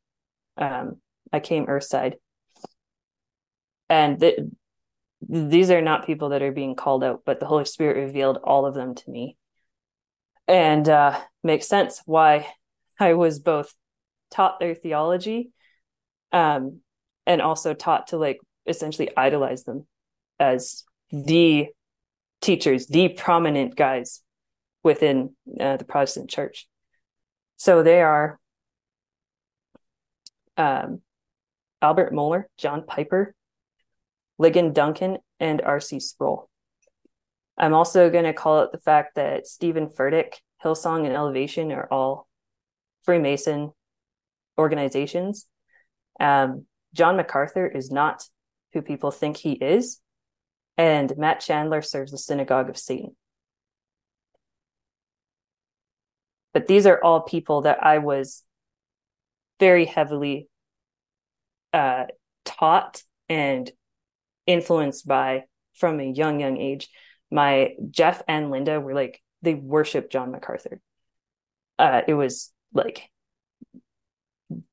um, 0.57 0.99
I 1.32 1.39
came 1.39 1.67
Earthside, 1.67 2.15
and 3.89 4.19
the, 4.19 4.51
these 5.27 5.71
are 5.71 5.82
not 5.82 6.05
people 6.05 6.30
that 6.30 6.41
are 6.41 6.51
being 6.51 6.75
called 6.75 7.03
out, 7.03 7.21
but 7.25 7.39
the 7.39 7.45
Holy 7.45 7.65
Spirit 7.65 7.97
revealed 7.97 8.38
all 8.43 8.65
of 8.65 8.75
them 8.75 8.95
to 8.95 9.09
me. 9.09 9.36
And 10.47 10.88
uh, 10.89 11.19
makes 11.43 11.67
sense 11.67 12.01
why 12.05 12.47
I 12.99 13.13
was 13.13 13.39
both 13.39 13.73
taught 14.32 14.59
their 14.59 14.75
theology 14.75 15.51
um, 16.32 16.82
and 17.25 17.41
also 17.41 17.73
taught 17.73 18.07
to 18.07 18.17
like 18.17 18.39
essentially 18.65 19.15
idolize 19.15 19.63
them 19.63 19.86
as 20.39 20.84
the 21.11 21.67
teachers, 22.41 22.88
the 22.88 23.09
prominent 23.09 23.75
guys 23.75 24.21
within 24.84 25.36
uh, 25.59 25.77
the 25.77 25.86
Protestant 25.86 26.30
church. 26.30 26.67
So 27.57 27.84
they 27.84 28.01
are 28.01 28.39
um, 30.57 31.01
Albert 31.82 32.13
Mohler, 32.13 32.45
John 32.57 32.84
Piper, 32.86 33.34
Ligon 34.39 34.73
Duncan, 34.73 35.17
and 35.39 35.61
R.C. 35.61 35.99
Sproul. 35.99 36.49
I'm 37.57 37.73
also 37.73 38.09
going 38.09 38.25
to 38.25 38.34
call 38.34 38.59
out 38.59 38.71
the 38.71 38.80
fact 38.80 39.15
that 39.15 39.47
Steven 39.47 39.88
Furtick, 39.88 40.36
Hillsong, 40.63 41.05
and 41.05 41.13
Elevation 41.13 41.71
are 41.71 41.88
all 41.91 42.27
Freemason 43.03 43.71
organizations. 44.57 45.45
Um, 46.19 46.65
John 46.93 47.17
MacArthur 47.17 47.67
is 47.67 47.91
not 47.91 48.23
who 48.73 48.82
people 48.82 49.11
think 49.11 49.38
he 49.38 49.53
is, 49.53 49.99
and 50.77 51.13
Matt 51.17 51.39
Chandler 51.39 51.82
serves 51.82 52.11
the 52.11 52.17
Synagogue 52.17 52.69
of 52.69 52.77
Satan. 52.77 53.15
But 56.53 56.67
these 56.67 56.86
are 56.86 57.01
all 57.01 57.21
people 57.21 57.61
that 57.61 57.84
I 57.84 57.99
was 57.99 58.43
very 59.59 59.86
heavily 59.86 60.48
uh, 61.74 62.05
taught 62.45 63.03
and 63.28 63.72
influenced 64.45 65.07
by 65.07 65.43
from 65.76 65.99
a 65.99 66.11
young 66.11 66.39
young 66.39 66.57
age 66.57 66.89
my 67.32 67.76
jeff 67.91 68.22
and 68.28 68.49
linda 68.49 68.80
were 68.80 68.93
like 68.95 69.22
they 69.41 69.53
worship 69.53 70.09
john 70.09 70.32
macarthur 70.32 70.82
uh 71.78 72.01
it 72.07 72.13
was 72.13 72.51
like 72.74 73.09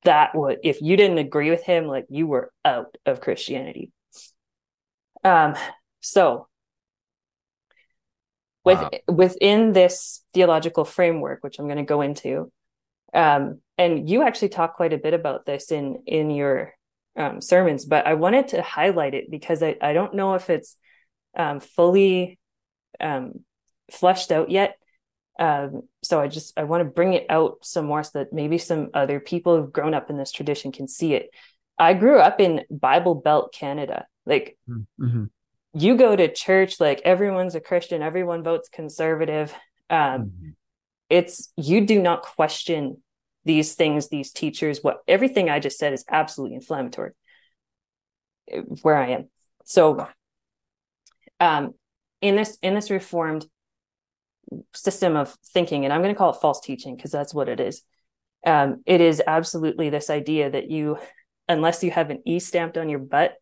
that 0.03 0.35
would 0.35 0.57
if 0.63 0.81
you 0.81 0.97
didn't 0.97 1.19
agree 1.19 1.51
with 1.51 1.63
him 1.63 1.85
like 1.85 2.05
you 2.09 2.25
were 2.25 2.51
out 2.65 2.97
of 3.05 3.21
christianity 3.21 3.91
um 5.23 5.55
so 6.01 6.47
with 8.65 8.79
wow. 8.79 8.89
within 9.07 9.73
this 9.73 10.23
theological 10.33 10.83
framework 10.83 11.43
which 11.43 11.59
i'm 11.59 11.67
going 11.67 11.77
to 11.77 11.83
go 11.83 12.01
into 12.01 12.51
um 13.13 13.61
and 13.77 14.09
you 14.09 14.23
actually 14.23 14.49
talk 14.49 14.75
quite 14.75 14.93
a 14.93 14.97
bit 14.97 15.13
about 15.13 15.45
this 15.45 15.71
in 15.71 16.01
in 16.07 16.31
your 16.31 16.73
um, 17.17 17.41
sermons, 17.41 17.85
but 17.85 18.05
I 18.05 18.13
wanted 18.13 18.49
to 18.49 18.61
highlight 18.61 19.13
it 19.13 19.29
because 19.29 19.63
I, 19.63 19.75
I 19.81 19.93
don't 19.93 20.13
know 20.13 20.35
if 20.35 20.49
it's 20.49 20.77
um, 21.35 21.59
fully 21.59 22.39
um, 22.99 23.43
fleshed 23.91 24.31
out 24.31 24.49
yet. 24.49 24.77
Um, 25.39 25.83
so 26.03 26.19
I 26.19 26.27
just 26.27 26.57
I 26.57 26.63
want 26.63 26.81
to 26.81 26.89
bring 26.89 27.13
it 27.13 27.25
out 27.29 27.57
some 27.61 27.85
more 27.85 28.03
so 28.03 28.19
that 28.19 28.33
maybe 28.33 28.57
some 28.57 28.89
other 28.93 29.19
people 29.19 29.55
who've 29.55 29.71
grown 29.71 29.93
up 29.93 30.09
in 30.09 30.17
this 30.17 30.31
tradition 30.31 30.71
can 30.71 30.87
see 30.87 31.13
it. 31.13 31.29
I 31.77 31.93
grew 31.93 32.19
up 32.19 32.39
in 32.39 32.63
Bible 32.71 33.15
Belt 33.15 33.53
Canada. 33.53 34.07
Like 34.25 34.57
mm-hmm. 34.67 35.25
you 35.73 35.95
go 35.95 36.15
to 36.15 36.31
church, 36.31 36.79
like 36.79 37.01
everyone's 37.05 37.55
a 37.55 37.61
Christian, 37.61 38.01
everyone 38.01 38.43
votes 38.43 38.69
conservative. 38.69 39.53
Um, 39.89 39.99
mm-hmm. 39.99 40.49
It's 41.09 41.53
you 41.55 41.85
do 41.85 42.01
not 42.01 42.23
question 42.23 43.01
these 43.47 43.73
things, 43.73 44.09
these 44.09 44.31
teachers, 44.31 44.83
what 44.83 44.99
everything 45.07 45.49
I 45.49 45.59
just 45.59 45.79
said 45.79 45.93
is 45.93 46.05
absolutely 46.09 46.55
inflammatory 46.55 47.11
where 48.81 48.95
I 48.95 49.09
am. 49.09 49.29
So 49.65 50.07
um 51.39 51.73
in 52.21 52.35
this 52.35 52.57
in 52.61 52.75
this 52.75 52.89
reformed 52.89 53.45
system 54.73 55.15
of 55.15 55.35
thinking, 55.53 55.83
and 55.83 55.93
I'm 55.93 56.01
going 56.01 56.13
to 56.13 56.17
call 56.17 56.33
it 56.33 56.41
false 56.41 56.61
teaching 56.61 56.95
because 56.95 57.11
that's 57.11 57.33
what 57.33 57.49
it 57.49 57.59
is. 57.59 57.81
Um, 58.45 58.81
it 58.85 59.01
is 59.01 59.21
absolutely 59.25 59.89
this 59.89 60.09
idea 60.09 60.49
that 60.49 60.69
you, 60.69 60.97
unless 61.49 61.83
you 61.83 61.91
have 61.91 62.09
an 62.09 62.21
E 62.25 62.39
stamped 62.39 62.77
on 62.77 62.89
your 62.89 62.99
butt, 62.99 63.35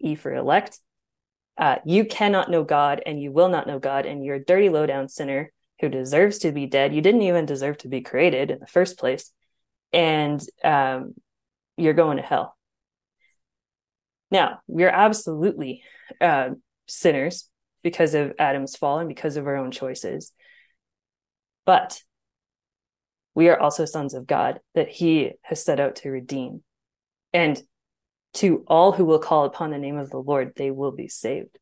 E 0.00 0.14
for 0.14 0.34
elect, 0.34 0.78
uh, 1.58 1.76
you 1.84 2.04
cannot 2.04 2.50
know 2.50 2.64
God 2.64 3.02
and 3.06 3.20
you 3.20 3.30
will 3.30 3.48
not 3.48 3.66
know 3.66 3.78
God, 3.78 4.06
and 4.06 4.24
you're 4.24 4.36
a 4.36 4.44
dirty, 4.44 4.68
low 4.68 4.86
down 4.86 5.08
sinner 5.08 5.52
who 5.80 5.88
deserves 5.88 6.38
to 6.38 6.52
be 6.52 6.66
dead. 6.66 6.94
You 6.94 7.00
didn't 7.00 7.22
even 7.22 7.46
deserve 7.46 7.78
to 7.78 7.88
be 7.88 8.00
created 8.00 8.50
in 8.50 8.58
the 8.58 8.66
first 8.66 8.98
place 8.98 9.32
and 9.92 10.40
um, 10.64 11.14
you're 11.76 11.94
going 11.94 12.16
to 12.16 12.22
hell. 12.22 12.56
Now, 14.30 14.60
we're 14.66 14.90
absolutely 14.90 15.82
uh, 16.20 16.50
sinners 16.86 17.48
because 17.82 18.14
of 18.14 18.34
Adam's 18.38 18.76
fall 18.76 18.98
and 18.98 19.08
because 19.08 19.36
of 19.36 19.46
our 19.46 19.56
own 19.56 19.70
choices. 19.70 20.32
But 21.64 22.02
we 23.34 23.48
are 23.48 23.58
also 23.58 23.84
sons 23.84 24.14
of 24.14 24.26
God 24.26 24.60
that 24.74 24.88
he 24.88 25.32
has 25.42 25.64
set 25.64 25.80
out 25.80 25.96
to 25.96 26.10
redeem. 26.10 26.62
And 27.32 27.60
to 28.34 28.64
all 28.66 28.92
who 28.92 29.04
will 29.04 29.18
call 29.18 29.44
upon 29.44 29.70
the 29.70 29.78
name 29.78 29.96
of 29.96 30.10
the 30.10 30.18
Lord, 30.18 30.52
they 30.56 30.70
will 30.70 30.92
be 30.92 31.08
saved. 31.08 31.58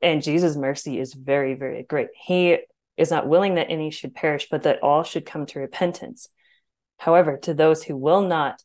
And 0.00 0.22
Jesus' 0.22 0.56
mercy 0.56 0.98
is 0.98 1.12
very, 1.12 1.54
very 1.54 1.82
great. 1.82 2.08
He 2.14 2.58
is 2.96 3.10
not 3.10 3.28
willing 3.28 3.56
that 3.56 3.70
any 3.70 3.90
should 3.90 4.14
perish, 4.14 4.48
but 4.50 4.62
that 4.62 4.82
all 4.82 5.02
should 5.02 5.26
come 5.26 5.46
to 5.46 5.58
repentance. 5.58 6.28
However, 6.98 7.36
to 7.42 7.54
those 7.54 7.82
who 7.82 7.96
will 7.96 8.22
not 8.22 8.62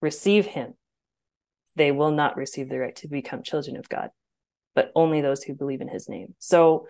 receive 0.00 0.46
him, 0.46 0.74
they 1.74 1.92
will 1.92 2.10
not 2.10 2.36
receive 2.36 2.68
the 2.68 2.78
right 2.78 2.96
to 2.96 3.08
become 3.08 3.42
children 3.42 3.76
of 3.76 3.88
God, 3.88 4.10
but 4.74 4.92
only 4.94 5.20
those 5.20 5.42
who 5.42 5.54
believe 5.54 5.80
in 5.80 5.88
his 5.88 6.08
name. 6.08 6.34
So, 6.38 6.86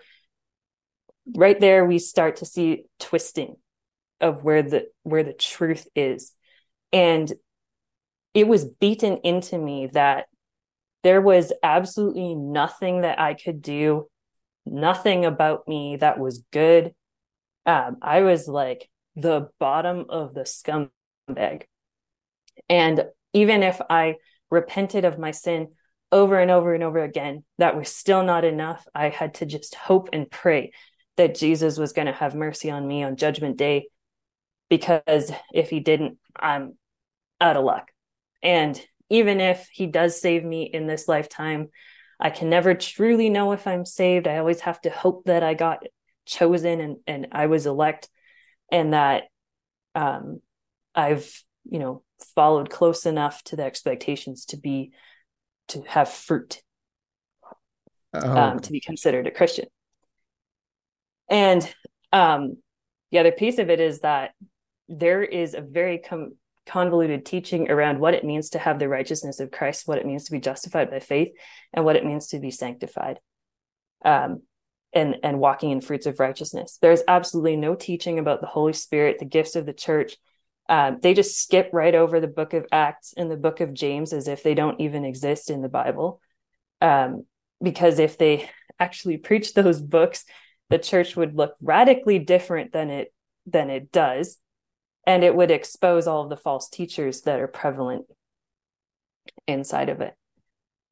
right 1.35 1.59
there, 1.59 1.85
we 1.85 1.99
start 1.99 2.37
to 2.37 2.45
see 2.45 2.85
twisting 2.99 3.57
of 4.19 4.43
where 4.43 4.63
the 4.63 4.87
where 5.03 5.23
the 5.23 5.33
truth 5.33 5.87
is 5.95 6.33
and 6.91 7.31
it 8.33 8.47
was 8.47 8.65
beaten 8.65 9.17
into 9.23 9.57
me 9.57 9.87
that 9.93 10.25
there 11.03 11.21
was 11.21 11.53
absolutely 11.61 12.35
nothing 12.35 13.01
that 13.01 13.19
i 13.19 13.33
could 13.33 13.61
do 13.61 14.07
nothing 14.65 15.25
about 15.25 15.67
me 15.67 15.97
that 15.97 16.19
was 16.19 16.43
good 16.51 16.93
um, 17.65 17.97
i 18.01 18.21
was 18.21 18.47
like 18.47 18.89
the 19.17 19.49
bottom 19.59 20.05
of 20.09 20.33
the 20.33 20.41
scumbag. 20.41 21.63
And 22.69 23.03
even 23.33 23.63
if 23.63 23.81
I 23.89 24.15
repented 24.49 25.03
of 25.03 25.19
my 25.19 25.31
sin 25.31 25.69
over 26.11 26.39
and 26.39 26.49
over 26.49 26.73
and 26.73 26.83
over 26.83 27.03
again, 27.03 27.43
that 27.57 27.75
was 27.75 27.93
still 27.93 28.23
not 28.23 28.45
enough. 28.45 28.85
I 28.95 29.09
had 29.09 29.33
to 29.35 29.45
just 29.45 29.75
hope 29.75 30.09
and 30.13 30.31
pray 30.31 30.71
that 31.17 31.35
Jesus 31.35 31.77
was 31.77 31.93
going 31.93 32.05
to 32.05 32.13
have 32.13 32.35
mercy 32.35 32.69
on 32.69 32.87
me 32.87 33.03
on 33.03 33.17
Judgment 33.17 33.57
Day, 33.57 33.87
because 34.69 35.31
if 35.51 35.69
he 35.69 35.79
didn't, 35.79 36.19
I'm 36.35 36.77
out 37.41 37.57
of 37.57 37.65
luck. 37.65 37.89
And 38.43 38.79
even 39.09 39.41
if 39.41 39.67
he 39.71 39.87
does 39.87 40.21
save 40.21 40.43
me 40.45 40.63
in 40.63 40.85
this 40.85 41.07
lifetime, 41.07 41.69
I 42.19 42.29
can 42.29 42.49
never 42.49 42.75
truly 42.75 43.29
know 43.29 43.51
if 43.51 43.65
I'm 43.65 43.85
saved. 43.85 44.27
I 44.27 44.37
always 44.37 44.61
have 44.61 44.79
to 44.81 44.89
hope 44.91 45.25
that 45.25 45.43
I 45.43 45.55
got 45.55 45.83
chosen 46.25 46.79
and, 46.81 46.97
and 47.07 47.27
I 47.31 47.47
was 47.47 47.65
elect 47.65 48.09
and 48.71 48.93
that 48.93 49.23
um, 49.95 50.41
I've 50.95 51.43
you 51.69 51.79
know 51.79 52.03
followed 52.35 52.69
close 52.69 53.05
enough 53.05 53.43
to 53.43 53.55
the 53.55 53.63
expectations 53.63 54.45
to 54.45 54.57
be 54.57 54.91
to 55.69 55.81
have 55.83 56.09
fruit 56.09 56.61
oh. 58.13 58.37
um, 58.37 58.59
to 58.59 58.71
be 58.71 58.79
considered 58.79 59.27
a 59.27 59.31
Christian. 59.31 59.65
And 61.29 61.73
um, 62.13 62.57
the 63.11 63.19
other 63.19 63.31
piece 63.31 63.57
of 63.57 63.69
it 63.69 63.79
is 63.79 63.99
that 64.01 64.31
there 64.87 65.23
is 65.23 65.53
a 65.53 65.61
very 65.61 65.97
com- 65.97 66.37
convoluted 66.65 67.25
teaching 67.25 67.69
around 67.69 67.99
what 67.99 68.13
it 68.13 68.23
means 68.23 68.51
to 68.51 68.59
have 68.59 68.79
the 68.79 68.87
righteousness 68.87 69.39
of 69.39 69.51
Christ, 69.51 69.87
what 69.87 69.97
it 69.97 70.05
means 70.05 70.25
to 70.25 70.31
be 70.31 70.39
justified 70.39 70.89
by 70.89 70.99
faith, 70.99 71.29
and 71.73 71.83
what 71.83 71.95
it 71.95 72.05
means 72.05 72.27
to 72.27 72.39
be 72.39 72.51
sanctified. 72.51 73.19
Um, 74.05 74.43
and 74.93 75.17
and 75.23 75.39
walking 75.39 75.71
in 75.71 75.81
fruits 75.81 76.05
of 76.05 76.19
righteousness 76.19 76.77
there's 76.81 77.03
absolutely 77.07 77.55
no 77.55 77.75
teaching 77.75 78.19
about 78.19 78.41
the 78.41 78.47
holy 78.47 78.73
spirit 78.73 79.19
the 79.19 79.25
gifts 79.25 79.55
of 79.55 79.65
the 79.65 79.73
church 79.73 80.17
Um, 80.69 80.99
they 81.01 81.13
just 81.13 81.41
skip 81.41 81.69
right 81.73 81.95
over 81.95 82.19
the 82.19 82.27
book 82.27 82.53
of 82.53 82.65
Acts 82.71 83.13
and 83.15 83.31
the 83.31 83.37
book 83.37 83.61
of 83.61 83.73
James 83.73 84.13
as 84.13 84.27
if 84.27 84.43
they 84.43 84.53
don't 84.53 84.81
even 84.81 85.05
exist 85.05 85.49
in 85.49 85.61
the 85.61 85.69
Bible. 85.69 86.19
Um, 86.81 87.25
because 87.61 87.99
if 87.99 88.17
they 88.17 88.49
actually 88.79 89.17
preach 89.17 89.53
those 89.53 89.81
books, 89.81 90.25
the 90.69 90.77
church 90.79 91.15
would 91.15 91.35
look 91.35 91.55
radically 91.61 92.19
different 92.19 92.71
than 92.73 92.89
it 92.89 93.13
than 93.45 93.69
it 93.69 93.91
does, 93.91 94.37
and 95.05 95.23
it 95.23 95.35
would 95.35 95.51
expose 95.51 96.07
all 96.07 96.23
of 96.23 96.29
the 96.29 96.37
false 96.37 96.69
teachers 96.69 97.21
that 97.21 97.39
are 97.39 97.47
prevalent 97.47 98.05
inside 99.47 99.89
of 99.89 100.01
it. 100.01 100.13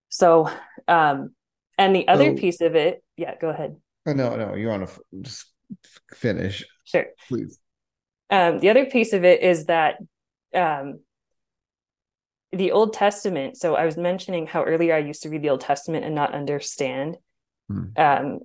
So, 0.10 0.50
um, 0.88 1.36
and 1.78 1.96
the 1.96 2.08
other 2.08 2.32
piece 2.32 2.62
of 2.62 2.76
it, 2.76 3.04
yeah, 3.18 3.36
go 3.40 3.50
ahead. 3.50 3.76
Oh, 4.06 4.14
no, 4.14 4.36
no, 4.36 4.56
you 4.56 4.68
want 4.68 4.88
to 4.88 5.02
just 5.22 5.52
finish. 6.14 6.64
Sure, 6.84 7.06
please. 7.28 7.60
Um, 8.30 8.60
the 8.60 8.70
other 8.70 8.86
piece 8.86 9.14
of 9.14 9.24
it 9.24 9.42
is 9.42 9.66
that 9.66 9.98
um, 10.54 11.00
the 12.52 12.72
Old 12.72 12.94
Testament. 12.94 13.58
So 13.58 13.76
I 13.76 13.86
was 13.86 13.98
mentioning 13.98 14.48
how 14.48 14.64
earlier 14.64 14.96
I 14.96 15.00
used 15.00 15.24
to 15.24 15.30
read 15.30 15.42
the 15.42 15.50
Old 15.50 15.62
Testament 15.62 16.06
and 16.06 16.16
not 16.16 16.34
understand, 16.34 17.18
hmm. 17.68 17.86
um, 17.98 18.40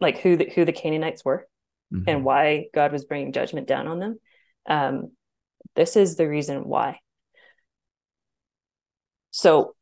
like 0.00 0.18
who 0.18 0.36
the, 0.36 0.50
who 0.54 0.64
the 0.64 0.72
Canaanites 0.72 1.24
were 1.24 1.46
mm-hmm. 1.92 2.08
and 2.08 2.24
why 2.24 2.66
God 2.74 2.92
was 2.92 3.04
bringing 3.04 3.32
judgment 3.32 3.66
down 3.66 3.88
on 3.88 3.98
them. 3.98 4.20
Um, 4.66 5.12
this 5.76 5.96
is 5.96 6.16
the 6.16 6.28
reason 6.28 6.64
why. 6.64 7.00
So 9.30 9.74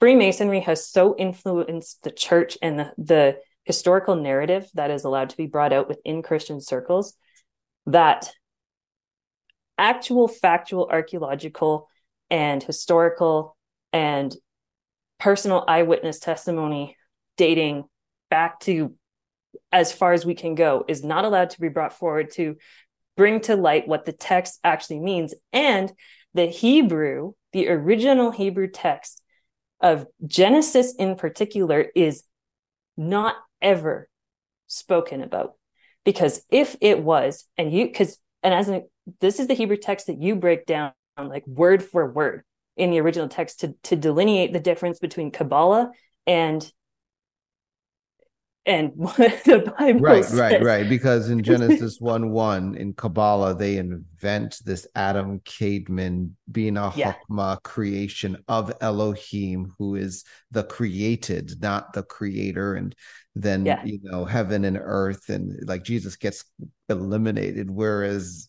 Freemasonry 0.00 0.60
has 0.60 0.86
so 0.86 1.16
influenced 1.16 2.02
the 2.02 2.10
church 2.10 2.58
and 2.62 2.78
the, 2.78 2.92
the 2.98 3.36
historical 3.66 4.16
narrative 4.16 4.68
that 4.74 4.90
is 4.90 5.04
allowed 5.04 5.30
to 5.30 5.36
be 5.36 5.46
brought 5.46 5.72
out 5.72 5.88
within 5.88 6.22
Christian 6.22 6.60
circles 6.60 7.14
that 7.86 8.32
actual 9.76 10.28
factual 10.28 10.88
archaeological 10.90 11.88
and 12.30 12.62
historical 12.62 13.56
and 13.92 14.34
personal 15.18 15.64
eyewitness 15.68 16.18
testimony 16.18 16.96
dating 17.36 17.84
back 18.30 18.60
to 18.60 18.94
as 19.72 19.92
far 19.92 20.12
as 20.12 20.24
we 20.24 20.34
can 20.34 20.54
go 20.54 20.84
is 20.88 21.04
not 21.04 21.24
allowed 21.24 21.50
to 21.50 21.60
be 21.60 21.68
brought 21.68 21.92
forward 21.92 22.30
to 22.30 22.56
bring 23.16 23.40
to 23.40 23.56
light 23.56 23.88
what 23.88 24.04
the 24.04 24.12
text 24.12 24.58
actually 24.62 25.00
means. 25.00 25.34
And 25.52 25.92
the 26.34 26.46
hebrew 26.46 27.32
the 27.56 27.68
original 27.70 28.30
hebrew 28.30 28.68
text 28.68 29.22
of 29.80 30.06
genesis 30.26 30.94
in 30.98 31.16
particular 31.16 31.86
is 31.94 32.22
not 32.98 33.34
ever 33.60 34.08
spoken 34.66 35.22
about. 35.22 35.54
Because 36.04 36.42
if 36.50 36.76
it 36.80 37.02
was 37.02 37.44
and 37.56 37.72
you 37.72 37.86
because 37.86 38.18
and 38.42 38.54
as 38.54 38.68
an 38.68 38.86
this 39.20 39.40
is 39.40 39.46
the 39.46 39.54
Hebrew 39.54 39.76
text 39.76 40.06
that 40.06 40.20
you 40.20 40.36
break 40.36 40.66
down 40.66 40.92
like 41.18 41.46
word 41.46 41.82
for 41.82 42.10
word 42.10 42.42
in 42.76 42.90
the 42.90 43.00
original 43.00 43.28
text 43.28 43.60
to 43.60 43.74
to 43.84 43.96
delineate 43.96 44.52
the 44.52 44.60
difference 44.60 44.98
between 44.98 45.30
Kabbalah 45.30 45.90
and 46.26 46.70
and 48.66 48.90
what 48.96 49.16
the 49.16 49.72
Bible 49.78 50.00
right, 50.00 50.24
says. 50.24 50.38
right, 50.38 50.62
right. 50.62 50.88
Because 50.88 51.30
in 51.30 51.42
Genesis 51.42 52.00
one 52.00 52.30
one 52.30 52.74
in 52.74 52.92
Kabbalah 52.92 53.54
they 53.54 53.76
invent 53.76 54.60
this 54.64 54.86
Adam 54.94 55.40
Kadmon 55.40 56.32
being 56.50 56.76
a 56.76 56.92
yeah. 56.96 57.14
Chokmah 57.30 57.62
creation 57.62 58.42
of 58.48 58.72
Elohim, 58.80 59.72
who 59.78 59.94
is 59.94 60.24
the 60.50 60.64
created, 60.64 61.62
not 61.62 61.92
the 61.92 62.02
creator, 62.02 62.74
and 62.74 62.94
then 63.34 63.64
yeah. 63.64 63.84
you 63.84 64.00
know 64.02 64.24
heaven 64.24 64.64
and 64.64 64.78
earth, 64.80 65.28
and 65.28 65.58
like 65.66 65.84
Jesus 65.84 66.16
gets 66.16 66.44
eliminated, 66.88 67.70
whereas 67.70 68.48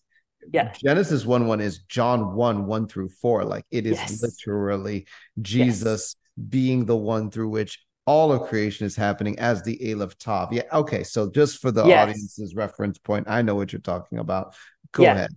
yeah 0.53 0.71
genesis 0.71 1.25
1 1.25 1.45
1 1.45 1.59
is 1.59 1.79
john 1.89 2.33
1 2.33 2.65
1 2.65 2.87
through 2.87 3.09
4 3.09 3.43
like 3.43 3.65
it 3.69 3.85
is 3.85 3.97
yes. 3.97 4.21
literally 4.21 5.05
jesus 5.41 6.15
yes. 6.15 6.45
being 6.47 6.85
the 6.85 6.95
one 6.95 7.29
through 7.29 7.49
which 7.49 7.79
all 8.07 8.31
of 8.31 8.47
creation 8.49 8.87
is 8.87 8.95
happening 8.95 9.37
as 9.37 9.61
the 9.61 9.91
Aleph 9.91 10.17
Tav. 10.17 10.51
Yeah. 10.53 10.63
Okay. 10.71 11.03
So 11.03 11.29
just 11.29 11.59
for 11.59 11.71
the 11.71 11.85
yes. 11.85 12.03
audience's 12.03 12.55
reference 12.55 12.97
point, 12.97 13.27
I 13.29 13.41
know 13.43 13.53
what 13.53 13.73
you're 13.73 13.81
talking 13.81 14.17
about. 14.17 14.55
Go 14.93 15.03
yeah. 15.03 15.11
ahead. 15.11 15.31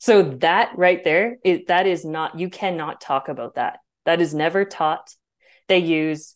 So 0.00 0.22
that 0.22 0.72
right 0.76 1.02
there, 1.02 1.38
it, 1.44 1.68
that 1.68 1.86
is 1.86 2.04
not, 2.04 2.38
you 2.38 2.50
cannot 2.50 3.00
talk 3.00 3.28
about 3.28 3.54
that. 3.54 3.78
That 4.04 4.20
is 4.20 4.34
never 4.34 4.64
taught. 4.64 5.14
They 5.68 5.78
use 5.78 6.34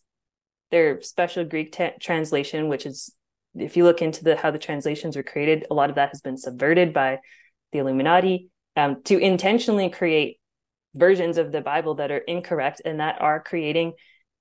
their 0.71 1.01
special 1.01 1.43
Greek 1.43 1.71
t- 1.73 1.91
translation, 1.99 2.69
which 2.69 2.85
is, 2.85 3.13
if 3.55 3.77
you 3.77 3.83
look 3.83 4.01
into 4.01 4.23
the 4.23 4.35
how 4.35 4.51
the 4.51 4.57
translations 4.57 5.15
were 5.15 5.23
created, 5.23 5.67
a 5.69 5.73
lot 5.73 5.89
of 5.89 5.95
that 5.97 6.09
has 6.09 6.21
been 6.21 6.37
subverted 6.37 6.93
by 6.93 7.19
the 7.71 7.79
Illuminati, 7.79 8.49
um, 8.75 9.03
to 9.03 9.17
intentionally 9.17 9.89
create 9.89 10.39
versions 10.95 11.37
of 11.37 11.51
the 11.51 11.61
Bible 11.61 11.95
that 11.95 12.11
are 12.11 12.17
incorrect 12.17 12.81
and 12.83 12.99
that 12.99 13.21
are 13.21 13.41
creating 13.41 13.93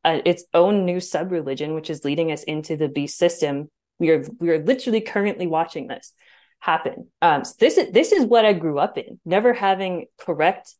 uh, 0.05 0.20
its 0.24 0.44
own 0.55 0.84
new 0.84 1.00
sub 1.00 1.32
religion, 1.32 1.74
which 1.74 1.90
is 1.90 2.05
leading 2.05 2.32
us 2.32 2.42
into 2.42 2.76
the 2.76 2.88
beast 2.88 3.18
system. 3.18 3.70
We 3.98 4.11
are 4.11 4.24
we 4.38 4.50
are 4.50 4.62
literally 4.62 5.00
currently 5.00 5.46
watching 5.46 5.86
this 5.86 6.12
happen. 6.59 7.09
Um, 7.20 7.44
so 7.44 7.55
this 7.59 7.78
is 7.78 7.92
this 7.92 8.12
is 8.12 8.24
what 8.24 8.44
I 8.44 8.53
grew 8.53 8.78
up 8.78 8.98
in, 8.98 9.20
never 9.24 9.53
having 9.53 10.07
correct 10.18 10.74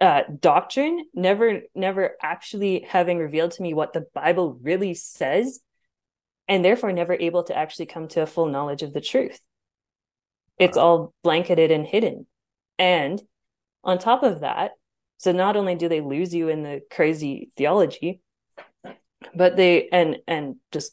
uh, 0.00 0.22
doctrine, 0.40 1.04
never 1.14 1.62
never 1.74 2.16
actually 2.22 2.80
having 2.88 3.18
revealed 3.18 3.52
to 3.52 3.62
me 3.62 3.74
what 3.74 3.92
the 3.92 4.06
Bible 4.14 4.58
really 4.62 4.94
says, 4.94 5.60
and 6.48 6.64
therefore 6.64 6.92
never 6.92 7.14
able 7.14 7.44
to 7.44 7.56
actually 7.56 7.86
come 7.86 8.08
to 8.08 8.22
a 8.22 8.26
full 8.26 8.46
knowledge 8.46 8.82
of 8.82 8.92
the 8.92 9.00
truth 9.00 9.40
it's 10.58 10.76
all 10.76 11.12
blanketed 11.22 11.70
and 11.70 11.86
hidden. 11.86 12.26
And 12.78 13.20
on 13.84 13.98
top 13.98 14.22
of 14.22 14.40
that, 14.40 14.72
so 15.18 15.32
not 15.32 15.56
only 15.56 15.74
do 15.74 15.88
they 15.88 16.00
lose 16.00 16.34
you 16.34 16.48
in 16.48 16.62
the 16.62 16.80
crazy 16.90 17.50
theology, 17.56 18.20
but 19.34 19.56
they 19.56 19.88
and 19.88 20.18
and 20.26 20.56
just 20.72 20.92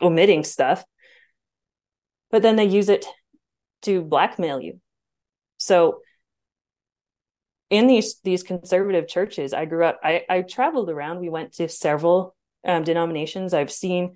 omitting 0.00 0.44
stuff, 0.44 0.84
but 2.30 2.42
then 2.42 2.56
they 2.56 2.66
use 2.66 2.88
it 2.88 3.06
to 3.82 4.02
blackmail 4.02 4.60
you. 4.60 4.80
So 5.58 6.00
in 7.70 7.86
these 7.86 8.20
these 8.22 8.42
conservative 8.42 9.08
churches, 9.08 9.52
I 9.52 9.64
grew 9.64 9.84
up. 9.84 9.98
I 10.02 10.24
I 10.28 10.42
traveled 10.42 10.90
around. 10.90 11.20
We 11.20 11.28
went 11.30 11.54
to 11.54 11.68
several 11.68 12.34
um, 12.66 12.84
denominations. 12.84 13.54
I've 13.54 13.72
seen 13.72 14.14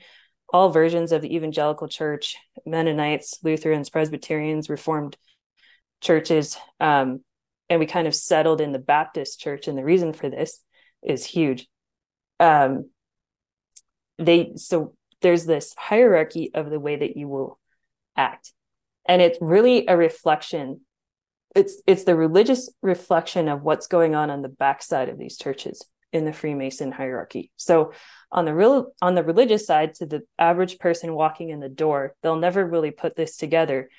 all 0.53 0.71
versions 0.71 1.13
of 1.13 1.23
the 1.23 1.35
evangelical 1.35 1.89
church 1.89 2.37
mennonites 2.67 3.39
lutherans 3.43 3.89
presbyterians 3.89 4.69
reformed 4.69 5.17
churches 6.03 6.59
um, 6.79 7.21
and 7.69 7.81
we 7.81 7.87
kind 7.87 8.07
of 8.07 8.15
settled 8.15 8.61
in 8.61 8.73
the 8.73 8.79
baptist 8.79 9.41
church 9.41 9.69
and 9.69 9.77
the 9.77 9.85
reason 9.85 10.13
for 10.13 10.29
this 10.29 10.63
is 11.03 11.25
huge. 11.25 11.67
Um, 12.41 12.91
they 14.19 14.53
so 14.57 14.95
there's 15.21 15.47
this 15.47 15.75
hierarchy 15.79 16.51
of 16.55 16.71
the 16.71 16.81
way 16.81 16.97
that 16.97 17.17
you 17.17 17.29
will 17.29 17.59
act 18.17 18.53
and 19.07 19.23
it's 19.23 19.39
really 19.41 19.87
a 19.87 19.97
reflection. 19.97 20.81
It's 21.55 21.83
it's 21.87 22.05
the 22.05 22.17
religious 22.17 22.71
reflection 22.83 23.49
of 23.49 23.63
what's 23.63 23.87
going 23.87 24.15
on 24.15 24.31
on 24.31 24.43
the 24.43 24.49
backside 24.49 25.09
of 25.09 25.19
these 25.19 25.37
churches 25.37 25.83
in 26.13 26.25
the 26.25 26.33
freemason 26.33 26.93
hierarchy. 26.93 27.51
So 27.57 27.93
on 28.33 28.47
the 28.47 28.55
real 28.55 28.93
on 29.01 29.15
the 29.15 29.23
religious 29.23 29.67
side 29.67 29.95
to 29.95 30.07
the 30.07 30.23
average 30.39 30.79
person 30.79 31.15
walking 31.15 31.51
in 31.51 31.61
the 31.61 31.69
door 31.69 32.15
they'll 32.23 32.37
never 32.37 32.67
really 32.67 32.91
put 32.91 33.15
this 33.15 33.37
together 33.37 33.91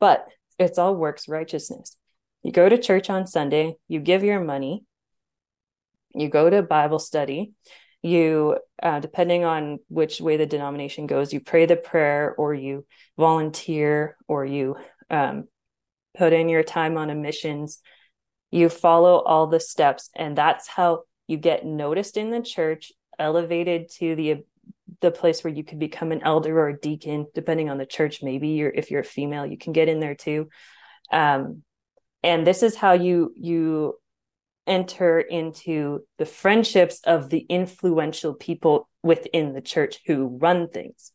but 0.00 0.26
it's 0.58 0.78
all 0.78 0.94
works 0.94 1.28
righteousness 1.28 1.96
you 2.42 2.52
go 2.52 2.68
to 2.68 2.78
church 2.78 3.10
on 3.10 3.26
sunday 3.26 3.74
you 3.88 4.00
give 4.00 4.24
your 4.24 4.40
money 4.40 4.84
you 6.14 6.28
go 6.28 6.48
to 6.48 6.62
bible 6.62 6.98
study 6.98 7.52
you 8.02 8.58
uh, 8.82 8.98
depending 8.98 9.44
on 9.44 9.78
which 9.88 10.20
way 10.20 10.36
the 10.36 10.46
denomination 10.46 11.06
goes 11.06 11.32
you 11.32 11.40
pray 11.40 11.66
the 11.66 11.76
prayer 11.76 12.34
or 12.36 12.52
you 12.52 12.84
volunteer 13.16 14.16
or 14.26 14.44
you 14.44 14.76
um, 15.10 15.44
put 16.16 16.32
in 16.32 16.48
your 16.48 16.62
time 16.62 16.96
on 16.98 17.10
emissions 17.10 17.80
you 18.50 18.68
follow 18.68 19.20
all 19.20 19.46
the 19.46 19.60
steps 19.60 20.10
and 20.16 20.36
that's 20.36 20.68
how 20.68 21.02
you 21.28 21.36
get 21.36 21.64
noticed 21.64 22.16
in 22.16 22.30
the 22.30 22.42
church 22.42 22.92
elevated 23.18 23.88
to 23.88 24.14
the 24.16 24.44
the 25.00 25.10
place 25.10 25.42
where 25.42 25.52
you 25.52 25.64
could 25.64 25.78
become 25.78 26.12
an 26.12 26.22
elder 26.22 26.58
or 26.58 26.68
a 26.68 26.80
deacon 26.80 27.26
depending 27.34 27.70
on 27.70 27.78
the 27.78 27.86
church. 27.86 28.22
Maybe 28.22 28.48
you're 28.48 28.70
if 28.70 28.90
you're 28.90 29.00
a 29.00 29.04
female 29.04 29.46
you 29.46 29.58
can 29.58 29.72
get 29.72 29.88
in 29.88 30.00
there 30.00 30.14
too. 30.14 30.48
Um, 31.10 31.62
and 32.22 32.46
this 32.46 32.62
is 32.62 32.76
how 32.76 32.92
you 32.92 33.32
you 33.36 33.94
enter 34.66 35.18
into 35.18 36.00
the 36.18 36.26
friendships 36.26 37.00
of 37.04 37.30
the 37.30 37.40
influential 37.48 38.34
people 38.34 38.88
within 39.02 39.52
the 39.52 39.60
church 39.60 39.98
who 40.06 40.38
run 40.40 40.68
things. 40.68 41.10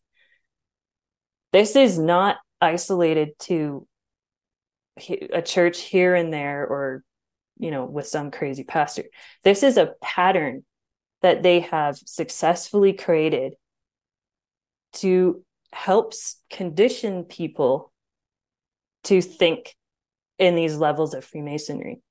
This 1.53 1.75
is 1.75 1.97
not 1.97 2.37
isolated 2.59 3.29
to 3.39 3.87
a 5.31 5.41
church 5.41 5.79
here 5.79 6.15
and 6.15 6.33
there 6.33 6.65
or 6.65 7.03
you 7.57 7.71
know 7.71 7.85
with 7.85 8.07
some 8.07 8.31
crazy 8.31 8.63
pastor. 8.63 9.03
This 9.43 9.63
is 9.63 9.77
a 9.77 9.93
pattern 10.01 10.65
that 11.21 11.43
they 11.43 11.61
have 11.61 11.97
successfully 11.97 12.93
created 12.93 13.53
to 14.93 15.43
help 15.71 16.13
condition 16.49 17.23
people 17.23 17.91
to 19.03 19.21
think 19.21 19.75
in 20.39 20.55
these 20.55 20.75
levels 20.75 21.13
of 21.13 21.25
Freemasonry. 21.25 22.01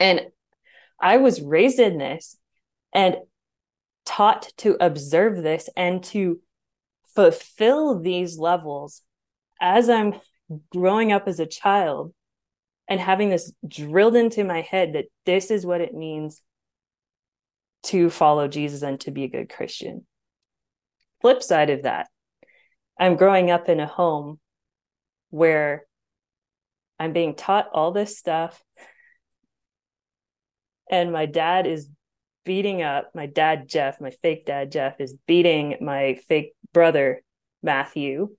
And 0.00 0.22
I 1.00 1.18
was 1.18 1.40
raised 1.40 1.78
in 1.78 1.98
this 1.98 2.36
and 2.92 3.16
taught 4.04 4.50
to 4.58 4.76
observe 4.80 5.42
this 5.42 5.68
and 5.76 6.02
to 6.02 6.40
fulfill 7.14 8.00
these 8.00 8.38
levels 8.38 9.02
as 9.60 9.90
I'm 9.90 10.14
growing 10.70 11.12
up 11.12 11.28
as 11.28 11.40
a 11.40 11.46
child 11.46 12.14
and 12.88 13.00
having 13.00 13.28
this 13.28 13.52
drilled 13.66 14.16
into 14.16 14.44
my 14.44 14.62
head 14.62 14.94
that 14.94 15.06
this 15.26 15.50
is 15.50 15.66
what 15.66 15.80
it 15.80 15.94
means 15.94 16.40
to 17.84 18.08
follow 18.08 18.48
Jesus 18.48 18.82
and 18.82 18.98
to 19.00 19.10
be 19.10 19.24
a 19.24 19.28
good 19.28 19.50
Christian. 19.50 20.06
Flip 21.20 21.42
side 21.42 21.70
of 21.70 21.82
that, 21.82 22.08
I'm 22.98 23.16
growing 23.16 23.50
up 23.50 23.68
in 23.68 23.78
a 23.80 23.86
home 23.86 24.40
where 25.30 25.84
I'm 26.98 27.12
being 27.12 27.34
taught 27.34 27.68
all 27.72 27.92
this 27.92 28.18
stuff. 28.18 28.62
And 30.90 31.12
my 31.12 31.26
dad 31.26 31.66
is 31.66 31.88
beating 32.48 32.80
up 32.80 33.10
my 33.14 33.26
dad, 33.26 33.68
Jeff, 33.68 34.00
my 34.00 34.10
fake 34.10 34.46
dad, 34.46 34.72
Jeff, 34.72 35.00
is 35.02 35.14
beating 35.26 35.76
my 35.82 36.18
fake 36.28 36.54
brother, 36.72 37.22
Matthew. 37.62 38.34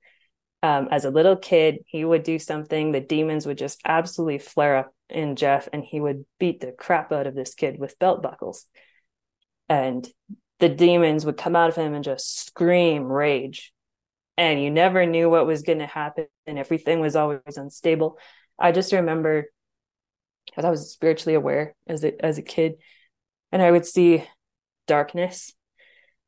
Um, 0.64 0.88
as 0.90 1.06
a 1.06 1.11
little 1.11 1.38
kid, 1.38 1.84
he 1.86 2.03
would 2.03 2.23
do 2.23 2.40
something, 2.40 2.91
the 2.91 3.02
demons 3.02 3.45
would 3.45 3.60
just 3.60 3.80
absolutely 3.86 4.40
flare 4.40 4.77
up 4.77 4.94
in 5.10 5.36
Jeff, 5.36 5.69
and 5.72 5.84
he 5.84 6.02
would 6.02 6.26
beat 6.40 6.60
the 6.60 6.72
crap 6.72 7.11
out 7.11 7.27
of 7.27 7.36
this 7.36 7.53
kid 7.53 7.80
with 7.80 7.99
belt 7.99 8.23
buckles. 8.23 8.65
And 9.69 10.07
the 10.60 10.69
demons 10.69 11.23
would 11.23 11.38
come 11.38 11.56
out 11.56 11.69
of 11.69 11.76
him 11.76 11.94
and 11.94 12.03
just 12.03 12.48
scream 12.48 13.03
rage. 13.03 13.72
And 14.38 14.60
you 14.60 14.72
never 14.72 15.06
knew 15.06 15.30
what 15.30 15.45
was 15.45 15.61
going 15.61 15.80
to 15.80 15.86
happen, 15.86 16.26
and 16.48 16.57
everything 16.57 16.99
was 16.99 17.15
always 17.15 17.57
unstable. 17.57 18.18
I 18.60 18.72
just 18.72 18.94
remember 18.94 19.45
because 20.45 20.65
I 20.65 20.69
was 20.69 20.91
spiritually 20.91 21.36
aware 21.36 21.76
as 21.88 22.03
a 22.03 22.23
as 22.23 22.38
a 22.38 22.44
kid, 22.44 22.76
and 23.52 23.61
I 23.61 23.72
would 23.72 23.86
see 23.86 24.26
darkness. 24.88 25.53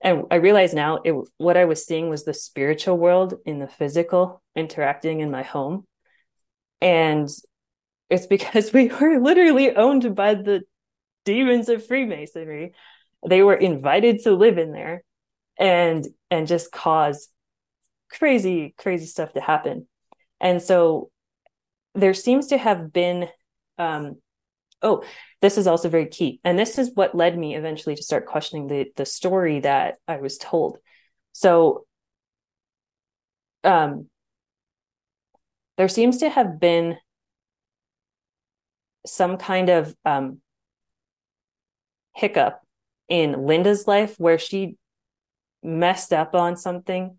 And 0.03 0.23
I 0.31 0.35
realize 0.35 0.73
now 0.73 0.99
it 1.03 1.13
what 1.37 1.57
I 1.57 1.65
was 1.65 1.85
seeing 1.85 2.09
was 2.09 2.23
the 2.23 2.33
spiritual 2.33 2.97
world 2.97 3.35
in 3.45 3.59
the 3.59 3.67
physical 3.67 4.41
interacting 4.55 5.19
in 5.19 5.29
my 5.29 5.43
home. 5.43 5.85
And 6.81 7.29
it's 8.09 8.25
because 8.25 8.73
we 8.73 8.87
were 8.87 9.19
literally 9.19 9.75
owned 9.75 10.15
by 10.15 10.35
the 10.35 10.61
demons 11.25 11.69
of 11.69 11.85
Freemasonry. 11.85 12.73
They 13.27 13.43
were 13.43 13.55
invited 13.55 14.23
to 14.23 14.31
live 14.33 14.57
in 14.57 14.71
there 14.71 15.03
and 15.59 16.07
and 16.31 16.47
just 16.47 16.71
cause 16.71 17.29
crazy, 18.09 18.73
crazy 18.77 19.05
stuff 19.05 19.33
to 19.33 19.41
happen. 19.41 19.87
And 20.39 20.61
so 20.61 21.10
there 21.95 22.13
seems 22.13 22.47
to 22.47 22.57
have 22.57 22.93
been 22.93 23.27
um, 23.77 24.17
oh 24.81 25.03
this 25.41 25.57
is 25.57 25.67
also 25.67 25.89
very 25.89 26.05
key. 26.05 26.39
And 26.43 26.57
this 26.57 26.77
is 26.77 26.91
what 26.93 27.15
led 27.15 27.37
me 27.37 27.55
eventually 27.55 27.95
to 27.95 28.03
start 28.03 28.25
questioning 28.25 28.67
the 28.67 28.91
the 28.95 29.05
story 29.05 29.59
that 29.61 29.95
i 30.07 30.17
was 30.17 30.37
told. 30.37 30.77
So 31.33 31.85
um 33.63 34.07
there 35.77 35.87
seems 35.87 36.19
to 36.19 36.29
have 36.29 36.59
been 36.59 36.97
some 39.05 39.37
kind 39.37 39.69
of 39.69 39.95
um 40.05 40.39
hiccup 42.15 42.61
in 43.07 43.45
linda's 43.45 43.87
life 43.87 44.15
where 44.17 44.37
she 44.37 44.75
messed 45.63 46.13
up 46.13 46.35
on 46.35 46.57
something 46.57 47.17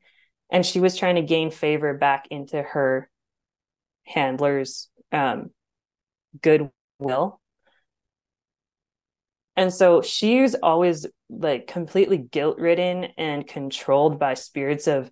and 0.51 0.67
she 0.67 0.81
was 0.81 0.97
trying 0.97 1.17
to 1.17 1.23
gain 1.23 1.51
favor 1.51 1.95
back 1.95 2.27
into 2.31 2.63
her 2.63 3.09
handler's 4.05 4.89
um 5.13 5.51
goodwill 6.41 7.41
and 9.57 9.73
so 9.73 10.03
she's 10.03 10.55
always 10.55 11.07
like 11.29 11.67
completely 11.67 12.19
guilt 12.19 12.59
ridden 12.59 13.05
and 13.17 13.47
controlled 13.47 14.19
by 14.19 14.35
spirits 14.35 14.87
of 14.87 15.11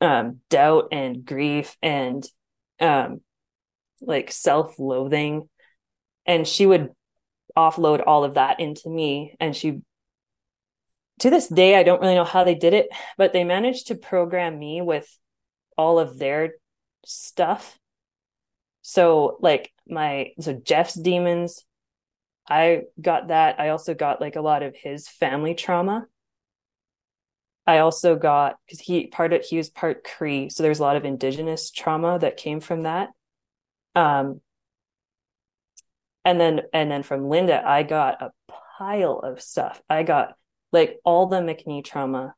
um, 0.00 0.40
doubt 0.50 0.88
and 0.92 1.24
grief 1.24 1.76
and 1.82 2.26
um, 2.80 3.20
like 4.00 4.30
self 4.30 4.78
loathing. 4.78 5.48
And 6.26 6.46
she 6.46 6.66
would 6.66 6.90
offload 7.56 8.02
all 8.06 8.24
of 8.24 8.34
that 8.34 8.60
into 8.60 8.90
me. 8.90 9.34
And 9.40 9.56
she, 9.56 9.80
to 11.20 11.30
this 11.30 11.48
day, 11.48 11.76
I 11.76 11.84
don't 11.84 12.00
really 12.00 12.14
know 12.14 12.24
how 12.24 12.44
they 12.44 12.54
did 12.54 12.74
it, 12.74 12.88
but 13.16 13.32
they 13.32 13.44
managed 13.44 13.88
to 13.88 13.94
program 13.94 14.58
me 14.58 14.82
with 14.82 15.08
all 15.78 15.98
of 15.98 16.18
their 16.18 16.52
stuff. 17.04 17.78
So, 18.82 19.38
like, 19.40 19.72
my, 19.88 20.32
so 20.40 20.54
Jeff's 20.54 20.94
demons, 20.94 21.64
I 22.48 22.82
got 23.00 23.28
that. 23.28 23.60
I 23.60 23.68
also 23.68 23.94
got 23.94 24.20
like 24.20 24.36
a 24.36 24.40
lot 24.40 24.62
of 24.62 24.74
his 24.74 25.08
family 25.08 25.54
trauma. 25.54 26.06
I 27.66 27.78
also 27.78 28.16
got 28.16 28.56
because 28.66 28.80
he 28.80 29.06
part 29.06 29.32
of 29.32 29.42
he 29.42 29.56
was 29.56 29.70
part 29.70 30.04
Cree, 30.04 30.50
so 30.50 30.62
there's 30.62 30.80
a 30.80 30.82
lot 30.82 30.96
of 30.96 31.04
indigenous 31.04 31.70
trauma 31.70 32.18
that 32.18 32.36
came 32.36 32.60
from 32.60 32.82
that. 32.82 33.10
Um, 33.94 34.40
and 36.24 36.40
then 36.40 36.62
and 36.72 36.90
then 36.90 37.02
from 37.02 37.28
Linda, 37.28 37.62
I 37.64 37.84
got 37.84 38.20
a 38.20 38.32
pile 38.78 39.18
of 39.18 39.40
stuff. 39.40 39.80
I 39.88 40.02
got 40.02 40.34
like 40.72 40.98
all 41.04 41.26
the 41.26 41.40
McNee 41.40 41.84
trauma 41.84 42.34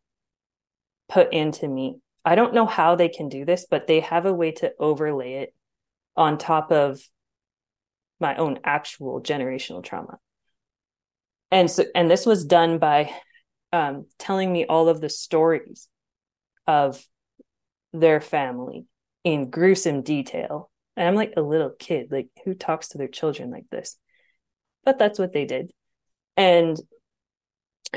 put 1.09 1.33
into 1.33 1.69
me. 1.69 2.01
I 2.25 2.35
don't 2.35 2.55
know 2.55 2.67
how 2.67 2.97
they 2.97 3.09
can 3.09 3.29
do 3.29 3.45
this, 3.45 3.67
but 3.69 3.87
they 3.87 4.01
have 4.01 4.27
a 4.27 4.33
way 4.33 4.53
to 4.53 4.73
overlay 4.79 5.35
it 5.35 5.55
on 6.17 6.39
top 6.39 6.73
of 6.73 7.01
my 8.21 8.37
own 8.37 8.61
actual 8.65 9.21
generational 9.21 9.83
trauma. 9.83 10.19
And 11.51 11.71
so 11.71 11.85
and 11.95 12.11
this 12.11 12.25
was 12.25 12.45
done 12.45 12.79
by 12.79 13.13
um, 13.73 14.07
telling 14.19 14.53
me 14.53 14.65
all 14.65 14.89
of 14.89 15.01
the 15.01 15.09
stories 15.09 15.89
of 16.67 17.05
their 17.93 18.21
family 18.21 18.87
in 19.25 19.51
gruesome 19.51 20.03
detail. 20.03 20.71
And 20.97 21.09
i'm 21.09 21.15
like 21.17 21.35
a 21.37 21.43
little 21.43 21.71
kid 21.71 22.13
like 22.13 22.29
who 22.45 22.55
talks 22.55 22.89
to 22.89 22.99
their 22.99 23.09
children 23.09 23.51
like 23.51 23.69
this? 23.71 23.97
But 24.85 24.99
that's 24.99 25.19
what 25.19 25.33
they 25.33 25.45
did. 25.45 25.71
And 26.37 26.81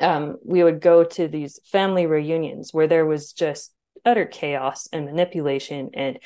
um, 0.01 0.37
we 0.43 0.63
would 0.63 0.81
go 0.81 1.03
to 1.03 1.27
these 1.27 1.59
family 1.65 2.05
reunions 2.05 2.73
where 2.73 2.87
there 2.87 3.05
was 3.05 3.33
just 3.33 3.73
utter 4.07 4.25
chaos 4.25 4.87
and 4.91 5.05
manipulation 5.05 5.91
and 5.93 6.17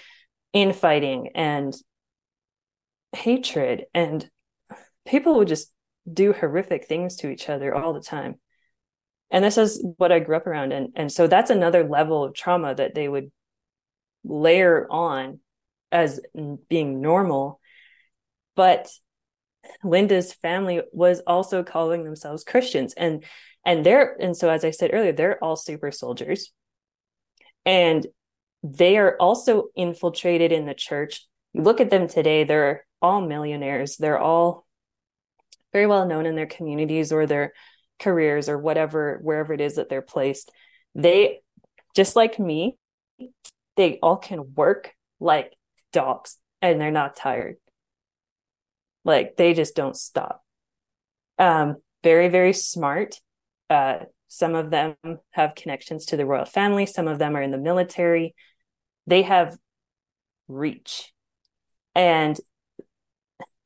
infighting 0.53 1.29
and 1.33 1.73
hatred. 3.11 3.85
And 3.93 4.29
people 5.05 5.35
would 5.35 5.47
just 5.47 5.71
do 6.11 6.31
horrific 6.31 6.85
things 6.85 7.17
to 7.17 7.29
each 7.29 7.49
other 7.49 7.73
all 7.73 7.93
the 7.93 8.01
time. 8.01 8.35
And 9.31 9.43
this 9.43 9.57
is 9.57 9.83
what 9.97 10.11
i 10.11 10.19
grew 10.19 10.37
up 10.37 10.47
around. 10.47 10.71
And 10.71 10.89
and 10.95 11.11
so 11.11 11.27
that's 11.27 11.49
another 11.49 11.83
level 11.87 12.23
of 12.23 12.35
trauma 12.35 12.75
that 12.75 12.93
they 12.93 13.07
would 13.07 13.31
layer 14.23 14.87
on 14.89 15.39
as 15.91 16.19
being 16.69 17.01
normal. 17.01 17.59
But 18.55 18.89
linda's 19.83 20.33
family 20.33 20.81
was 20.91 21.21
also 21.25 21.63
calling 21.63 22.03
themselves 22.03 22.43
christians. 22.43 22.93
And 22.95 23.23
and 23.65 23.85
they're 23.85 24.17
and 24.19 24.35
so 24.35 24.49
as 24.49 24.65
i 24.65 24.71
said 24.71 24.89
earlier 24.91 25.11
they're 25.11 25.41
all 25.43 25.55
super 25.55 25.91
soldiers 25.91 26.51
and 27.65 28.05
they 28.63 28.97
are 28.97 29.15
also 29.19 29.65
infiltrated 29.75 30.51
in 30.51 30.65
the 30.65 30.73
church 30.73 31.27
you 31.53 31.63
look 31.63 31.81
at 31.81 31.89
them 31.89 32.07
today 32.07 32.43
they're 32.43 32.85
all 33.01 33.21
millionaires. 33.21 33.97
They're 33.97 34.19
all 34.19 34.65
very 35.73 35.87
well 35.87 36.05
known 36.05 36.25
in 36.25 36.35
their 36.35 36.45
communities 36.45 37.11
or 37.11 37.25
their 37.25 37.53
careers 37.99 38.49
or 38.49 38.57
whatever, 38.57 39.19
wherever 39.21 39.53
it 39.53 39.61
is 39.61 39.75
that 39.75 39.89
they're 39.89 40.01
placed. 40.01 40.51
They, 40.95 41.39
just 41.95 42.15
like 42.15 42.39
me, 42.39 42.77
they 43.77 43.99
all 44.01 44.17
can 44.17 44.53
work 44.53 44.93
like 45.19 45.53
dogs 45.93 46.37
and 46.61 46.79
they're 46.79 46.91
not 46.91 47.15
tired. 47.15 47.55
Like 49.03 49.35
they 49.37 49.53
just 49.53 49.75
don't 49.75 49.95
stop. 49.95 50.43
Um, 51.39 51.77
very, 52.03 52.29
very 52.29 52.53
smart. 52.53 53.15
Uh, 53.69 53.99
some 54.33 54.55
of 54.55 54.69
them 54.69 54.95
have 55.31 55.55
connections 55.55 56.05
to 56.05 56.15
the 56.15 56.25
royal 56.25 56.45
family, 56.45 56.85
some 56.85 57.09
of 57.09 57.19
them 57.19 57.35
are 57.35 57.41
in 57.41 57.51
the 57.51 57.57
military. 57.57 58.33
They 59.05 59.23
have 59.23 59.57
reach. 60.47 61.11
And 61.95 62.39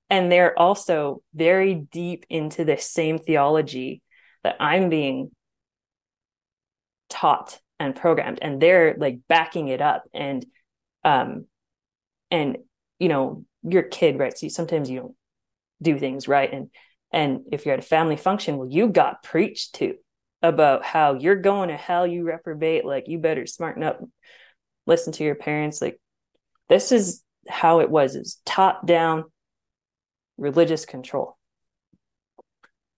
and 0.09 0.31
they're 0.31 0.57
also 0.57 1.21
very 1.35 1.75
deep 1.75 2.25
into 2.31 2.65
the 2.65 2.77
same 2.77 3.19
theology 3.19 4.01
that 4.43 4.55
I'm 4.59 4.89
being 4.89 5.29
taught 7.09 7.59
and 7.79 7.95
programmed. 7.95 8.39
And 8.41 8.59
they're 8.59 8.95
like 8.97 9.19
backing 9.29 9.67
it 9.67 9.81
up. 9.81 10.05
And 10.15 10.43
um 11.03 11.45
and 12.31 12.57
you 12.97 13.09
know 13.09 13.45
your 13.61 13.83
kid 13.83 14.17
right? 14.17 14.35
So 14.35 14.47
you, 14.47 14.49
sometimes 14.49 14.89
you 14.89 14.99
don't 14.99 15.15
do 15.79 15.99
things 15.99 16.27
right. 16.27 16.51
And 16.51 16.71
and 17.11 17.41
if 17.51 17.67
you're 17.67 17.75
at 17.75 17.79
a 17.79 17.83
family 17.83 18.17
function 18.17 18.57
well 18.57 18.67
you 18.67 18.87
got 18.87 19.21
preached 19.21 19.75
to 19.75 19.93
about 20.49 20.83
how 20.85 21.13
you're 21.13 21.35
going 21.35 21.69
to 21.69 21.77
hell 21.77 22.05
you 22.05 22.23
reprobate 22.23 22.85
like 22.85 23.07
you 23.07 23.19
better 23.19 23.45
smarten 23.45 23.83
up 23.83 24.01
listen 24.85 25.13
to 25.13 25.23
your 25.23 25.35
parents 25.35 25.81
like 25.81 25.99
this 26.69 26.91
is 26.91 27.21
how 27.47 27.79
it 27.79 27.89
was 27.89 28.15
is 28.15 28.41
top 28.45 28.87
down 28.87 29.25
religious 30.37 30.85
control. 30.85 31.37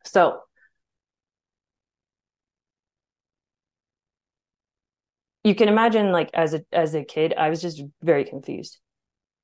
So 0.06 0.42
you 5.44 5.56
can 5.56 5.70
imagine 5.70 6.12
like 6.12 6.30
as 6.34 6.54
a 6.54 6.62
as 6.74 6.94
a 6.94 7.06
kid 7.06 7.34
i 7.38 7.50
was 7.50 7.62
just 7.62 7.82
very 8.02 8.26
confused 8.26 8.80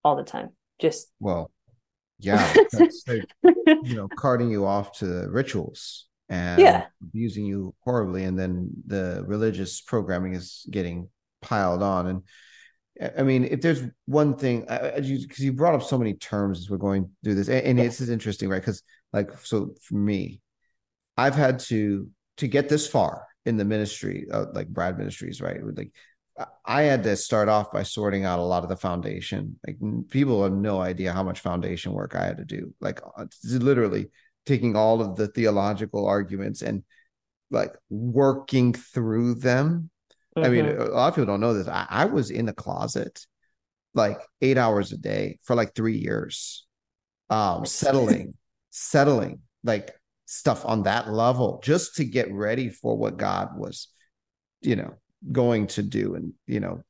all 0.04 0.18
the 0.18 0.24
time 0.24 0.50
just 0.80 1.10
well 1.22 1.50
yeah 2.20 2.54
that's 2.72 3.04
like, 3.08 3.26
you 3.84 3.96
know 3.96 4.10
carting 4.10 4.50
you 4.50 4.66
off 4.66 4.92
to 4.98 5.06
rituals 5.30 6.08
and 6.30 6.60
yeah. 6.60 6.86
abusing 7.02 7.46
you 7.46 7.76
horribly 7.84 8.24
and 8.24 8.38
then 8.38 8.70
the 8.88 9.24
religious 9.28 9.82
programming 9.82 10.34
is 10.34 10.66
getting 10.72 11.10
piled 11.42 11.84
on 11.84 12.08
and 12.08 12.22
I 13.18 13.24
mean, 13.24 13.44
if 13.46 13.62
there's 13.62 13.82
one 14.06 14.36
thing, 14.36 14.62
because 14.62 15.10
you, 15.10 15.26
you, 15.38 15.52
brought 15.52 15.74
up 15.74 15.82
so 15.82 15.98
many 15.98 16.14
terms 16.14 16.60
as 16.60 16.70
we're 16.70 16.78
going 16.78 17.10
through 17.24 17.34
this, 17.34 17.48
and, 17.48 17.66
and 17.66 17.78
yeah. 17.80 17.86
this 17.86 18.00
is 18.00 18.10
interesting, 18.10 18.50
right? 18.50 18.62
Because, 18.62 18.84
like, 19.12 19.32
so 19.44 19.74
for 19.82 19.96
me, 19.96 20.42
I've 21.18 21.36
had 21.36 21.60
to 21.60 22.08
to 22.38 22.48
get 22.48 22.70
this 22.70 22.88
far 22.88 23.26
in 23.46 23.58
the 23.58 23.66
ministry, 23.66 24.28
uh, 24.32 24.46
like 24.54 24.68
Bride 24.68 24.98
Ministries, 24.98 25.42
right? 25.42 25.60
Like 25.64 25.92
I 26.66 26.84
had 26.84 27.04
to 27.04 27.16
start 27.16 27.50
off 27.50 27.72
by 27.72 27.84
sorting 27.84 28.26
out 28.26 28.40
a 28.40 28.44
lot 28.44 28.64
of 28.64 28.70
the 28.70 28.78
foundation. 28.78 29.60
Like 29.66 29.78
people 30.10 30.44
have 30.44 30.54
no 30.54 30.82
idea 30.82 31.14
how 31.14 31.24
much 31.24 31.42
foundation 31.42 31.94
work 31.94 32.16
I 32.16 32.26
had 32.26 32.38
to 32.38 32.46
do. 32.46 32.74
Like 32.80 33.02
uh, 33.18 33.26
literally 33.44 34.10
taking 34.46 34.76
all 34.76 35.02
of 35.02 35.16
the 35.16 35.28
theological 35.28 36.06
arguments 36.06 36.62
and 36.62 36.84
like 37.50 37.74
working 37.90 38.74
through 38.74 39.36
them. 39.36 39.90
Mm-hmm. 40.38 40.46
I 40.46 40.50
mean, 40.50 40.66
mm-hmm. 40.66 40.82
a 40.82 40.86
lot 40.96 41.10
of 41.10 41.16
people 41.16 41.28
don't 41.28 41.42
know 41.42 41.54
this. 41.54 41.68
I, 41.68 41.86
I 41.90 42.06
was 42.06 42.32
in 42.32 42.46
the 42.46 42.54
closet 42.54 43.26
like 43.94 44.20
eight 44.42 44.58
hours 44.58 44.92
a 44.92 44.98
day 44.98 45.40
for 45.44 45.56
like 45.56 45.76
three 45.76 45.98
years, 45.98 46.66
um, 47.30 47.66
settling, 47.66 48.34
settling 48.72 49.42
like 49.64 49.92
stuff 50.26 50.66
on 50.66 50.84
that 50.84 51.12
level 51.12 51.62
just 51.64 51.96
to 51.96 52.06
get 52.06 52.32
ready 52.32 52.70
for 52.70 52.98
what 52.98 53.18
God 53.18 53.58
was, 53.58 53.88
you 54.62 54.76
know, 54.76 54.96
going 55.32 55.68
to 55.68 55.84
do. 55.84 56.16
And, 56.16 56.34
you 56.48 56.60
know, 56.60 56.82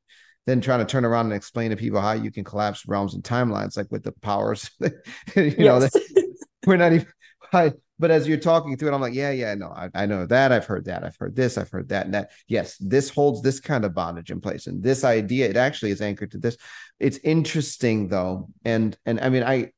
then 0.46 0.60
trying 0.60 0.80
to 0.80 0.84
turn 0.86 1.04
around 1.04 1.26
and 1.26 1.34
explain 1.34 1.70
to 1.70 1.76
people 1.76 2.00
how 2.00 2.12
you 2.12 2.30
can 2.30 2.44
collapse 2.44 2.86
realms 2.86 3.14
and 3.14 3.22
timelines, 3.22 3.76
like 3.76 3.90
with 3.90 4.02
the 4.02 4.12
powers, 4.12 4.70
you 5.36 5.56
know, 5.58 5.86
we're 6.66 6.76
not 6.76 6.92
even, 6.92 7.06
I, 7.54 7.72
but 7.98 8.10
as 8.10 8.26
you're 8.26 8.38
talking 8.38 8.76
through 8.76 8.90
it, 8.90 8.94
I'm 8.94 9.00
like, 9.00 9.14
yeah, 9.14 9.30
yeah, 9.30 9.54
no, 9.54 9.68
I, 9.68 9.88
I, 9.94 10.06
know 10.06 10.26
that. 10.26 10.52
I've 10.52 10.66
heard 10.66 10.86
that. 10.86 11.04
I've 11.04 11.16
heard 11.16 11.36
this. 11.36 11.56
I've 11.56 11.70
heard 11.70 11.88
that. 11.90 12.06
And 12.06 12.14
that, 12.14 12.32
yes, 12.48 12.76
this 12.78 13.08
holds 13.10 13.42
this 13.42 13.60
kind 13.60 13.84
of 13.84 13.94
bondage 13.94 14.30
in 14.30 14.40
place. 14.40 14.66
And 14.66 14.82
this 14.82 15.04
idea, 15.04 15.48
it 15.48 15.56
actually 15.56 15.92
is 15.92 16.00
anchored 16.00 16.32
to 16.32 16.38
this. 16.38 16.56
It's 16.98 17.18
interesting 17.18 18.08
though. 18.08 18.48
And, 18.64 18.96
and 19.06 19.20
I 19.20 19.28
mean, 19.28 19.44
I, 19.44 19.70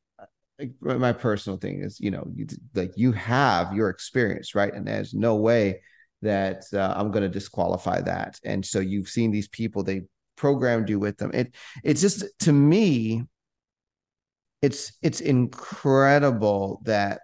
my 0.80 1.12
personal 1.12 1.58
thing 1.58 1.82
is, 1.82 2.00
you 2.00 2.10
know, 2.10 2.26
you, 2.34 2.46
like 2.74 2.92
you 2.96 3.12
have 3.12 3.74
your 3.74 3.90
experience, 3.90 4.54
right? 4.54 4.72
And 4.72 4.86
there's 4.86 5.12
no 5.12 5.36
way 5.36 5.82
that 6.22 6.64
uh, 6.72 6.94
I'm 6.96 7.10
going 7.10 7.22
to 7.22 7.28
disqualify 7.28 8.00
that. 8.02 8.40
And 8.44 8.64
so 8.64 8.80
you've 8.80 9.08
seen 9.08 9.30
these 9.30 9.48
people, 9.48 9.82
they 9.82 10.02
programmed 10.36 10.88
you 10.88 10.98
with 10.98 11.18
them. 11.18 11.30
It, 11.34 11.54
it's 11.84 12.00
just 12.00 12.24
to 12.40 12.52
me, 12.52 13.24
it's 14.62 14.92
it's 15.02 15.20
incredible 15.20 16.80
that 16.84 17.20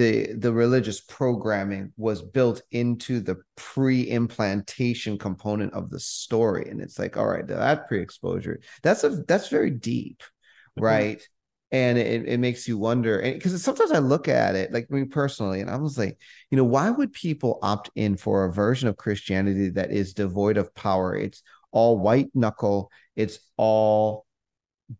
the 0.00 0.32
the 0.32 0.52
religious 0.52 0.98
programming 0.98 1.92
was 1.98 2.22
built 2.22 2.62
into 2.70 3.20
the 3.20 3.36
pre-implantation 3.56 5.18
component 5.18 5.74
of 5.74 5.90
the 5.90 6.00
story. 6.00 6.70
And 6.70 6.80
it's 6.80 6.98
like 6.98 7.18
all 7.18 7.28
right 7.28 7.46
that 7.46 7.86
pre-exposure 7.86 8.60
that's 8.82 9.04
a 9.04 9.10
that's 9.28 9.48
very 9.48 9.70
deep 9.70 10.22
mm-hmm. 10.22 10.84
right? 10.84 11.28
And 11.72 11.98
it, 11.98 12.26
it 12.26 12.40
makes 12.40 12.66
you 12.66 12.78
wonder. 12.78 13.20
Because 13.22 13.62
sometimes 13.62 13.92
i 13.92 13.98
look 13.98 14.26
at 14.26 14.56
it 14.56 14.72
like 14.72 14.90
me 14.90 15.04
personally 15.04 15.60
and 15.60 15.70
i 15.70 15.76
was 15.76 15.98
like 15.98 16.18
you 16.50 16.56
know 16.56 16.64
why 16.64 16.90
would 16.90 17.12
people 17.12 17.58
opt 17.62 17.90
in 17.94 18.16
for 18.16 18.44
a 18.44 18.52
version 18.52 18.88
of 18.88 18.96
christianity 18.96 19.68
that 19.70 19.92
is 19.92 20.14
devoid 20.14 20.56
of 20.56 20.74
power? 20.74 21.14
It's 21.14 21.42
all 21.72 21.98
white 21.98 22.30
knuckle. 22.34 22.90
It's 23.16 23.38
all 23.56 24.26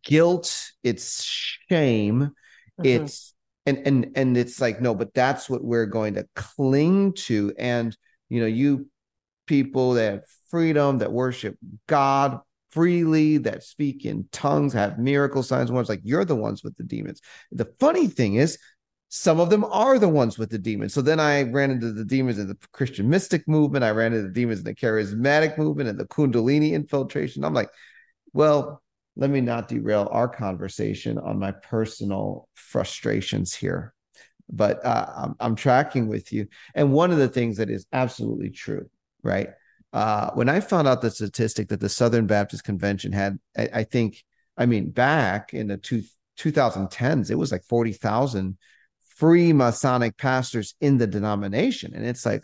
guilt. 0.04 0.72
It's 0.84 1.24
shame. 1.24 2.32
Mm-hmm. 2.78 2.86
it's 2.86 3.34
and 3.70 3.86
and 3.86 4.12
and 4.16 4.36
it's 4.36 4.60
like 4.60 4.80
no 4.80 4.94
but 4.94 5.14
that's 5.14 5.48
what 5.48 5.64
we're 5.64 5.86
going 5.86 6.14
to 6.14 6.26
cling 6.34 7.12
to 7.14 7.52
and 7.58 7.96
you 8.28 8.40
know 8.40 8.46
you 8.46 8.88
people 9.46 9.94
that 9.94 10.12
have 10.12 10.22
freedom 10.48 10.98
that 10.98 11.12
worship 11.12 11.56
god 11.86 12.40
freely, 12.70 13.38
that 13.38 13.62
speak 13.62 14.04
in 14.04 14.28
tongues, 14.32 14.72
have 14.72 14.98
miracle 14.98 15.42
signs, 15.42 15.70
ones 15.70 15.88
like 15.88 16.00
you're 16.04 16.24
the 16.24 16.36
ones 16.36 16.62
with 16.62 16.76
the 16.76 16.84
demons. 16.84 17.20
The 17.52 17.72
funny 17.78 18.06
thing 18.06 18.36
is, 18.36 18.58
some 19.08 19.40
of 19.40 19.50
them 19.50 19.64
are 19.64 19.98
the 19.98 20.08
ones 20.08 20.38
with 20.38 20.50
the 20.50 20.58
demons. 20.58 20.94
So 20.94 21.02
then 21.02 21.18
I 21.18 21.42
ran 21.42 21.72
into 21.72 21.92
the 21.92 22.04
demons 22.04 22.38
in 22.38 22.46
the 22.46 22.56
Christian 22.72 23.08
mystic 23.08 23.46
movement. 23.48 23.84
I 23.84 23.90
ran 23.90 24.12
into 24.12 24.28
the 24.28 24.32
demons 24.32 24.60
in 24.60 24.64
the 24.64 24.74
charismatic 24.74 25.58
movement 25.58 25.88
and 25.88 25.98
the 25.98 26.04
Kundalini 26.04 26.72
infiltration. 26.72 27.44
I'm 27.44 27.54
like, 27.54 27.70
well, 28.32 28.82
let 29.16 29.30
me 29.30 29.40
not 29.40 29.68
derail 29.68 30.08
our 30.10 30.28
conversation 30.28 31.18
on 31.18 31.38
my 31.38 31.52
personal 31.52 32.48
frustrations 32.54 33.54
here. 33.54 33.92
But 34.52 34.84
uh, 34.84 35.06
I'm, 35.16 35.34
I'm 35.40 35.54
tracking 35.54 36.08
with 36.08 36.32
you. 36.32 36.48
And 36.74 36.92
one 36.92 37.10
of 37.10 37.18
the 37.18 37.28
things 37.28 37.58
that 37.58 37.70
is 37.70 37.86
absolutely 37.92 38.50
true, 38.50 38.88
right? 39.22 39.48
uh, 39.92 40.30
when 40.34 40.48
I 40.48 40.60
found 40.60 40.86
out 40.86 41.02
the 41.02 41.10
statistic 41.10 41.68
that 41.68 41.80
the 41.80 41.88
Southern 41.88 42.26
Baptist 42.26 42.64
Convention 42.64 43.12
had, 43.12 43.38
I, 43.56 43.68
I 43.74 43.84
think, 43.84 44.22
I 44.56 44.66
mean, 44.66 44.90
back 44.90 45.52
in 45.52 45.68
the 45.68 45.76
two, 45.76 46.02
2010s, 46.38 47.30
it 47.30 47.34
was 47.34 47.50
like 47.50 47.64
40,000 47.64 48.56
free 49.16 49.52
Masonic 49.52 50.16
pastors 50.16 50.74
in 50.80 50.98
the 50.98 51.06
denomination. 51.06 51.92
And 51.94 52.06
it's 52.06 52.24
like, 52.24 52.42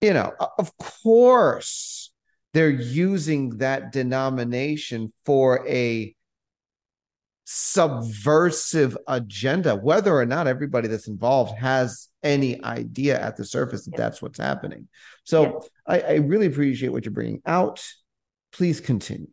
you 0.00 0.14
know, 0.14 0.32
of 0.58 0.76
course, 0.78 2.09
they're 2.52 2.70
using 2.70 3.58
that 3.58 3.92
denomination 3.92 5.12
for 5.24 5.66
a 5.68 6.14
subversive 7.44 8.96
agenda, 9.08 9.74
whether 9.74 10.16
or 10.16 10.26
not 10.26 10.46
everybody 10.46 10.88
that's 10.88 11.08
involved 11.08 11.56
has 11.58 12.08
any 12.22 12.62
idea 12.62 13.20
at 13.20 13.36
the 13.36 13.44
surface 13.44 13.84
that 13.84 13.92
yeah. 13.92 13.98
that's 13.98 14.22
what's 14.22 14.38
happening. 14.38 14.88
So 15.24 15.42
yeah. 15.42 15.50
I, 15.86 16.00
I 16.00 16.14
really 16.16 16.46
appreciate 16.46 16.90
what 16.90 17.04
you're 17.04 17.12
bringing 17.12 17.42
out. 17.46 17.84
Please 18.52 18.80
continue. 18.80 19.28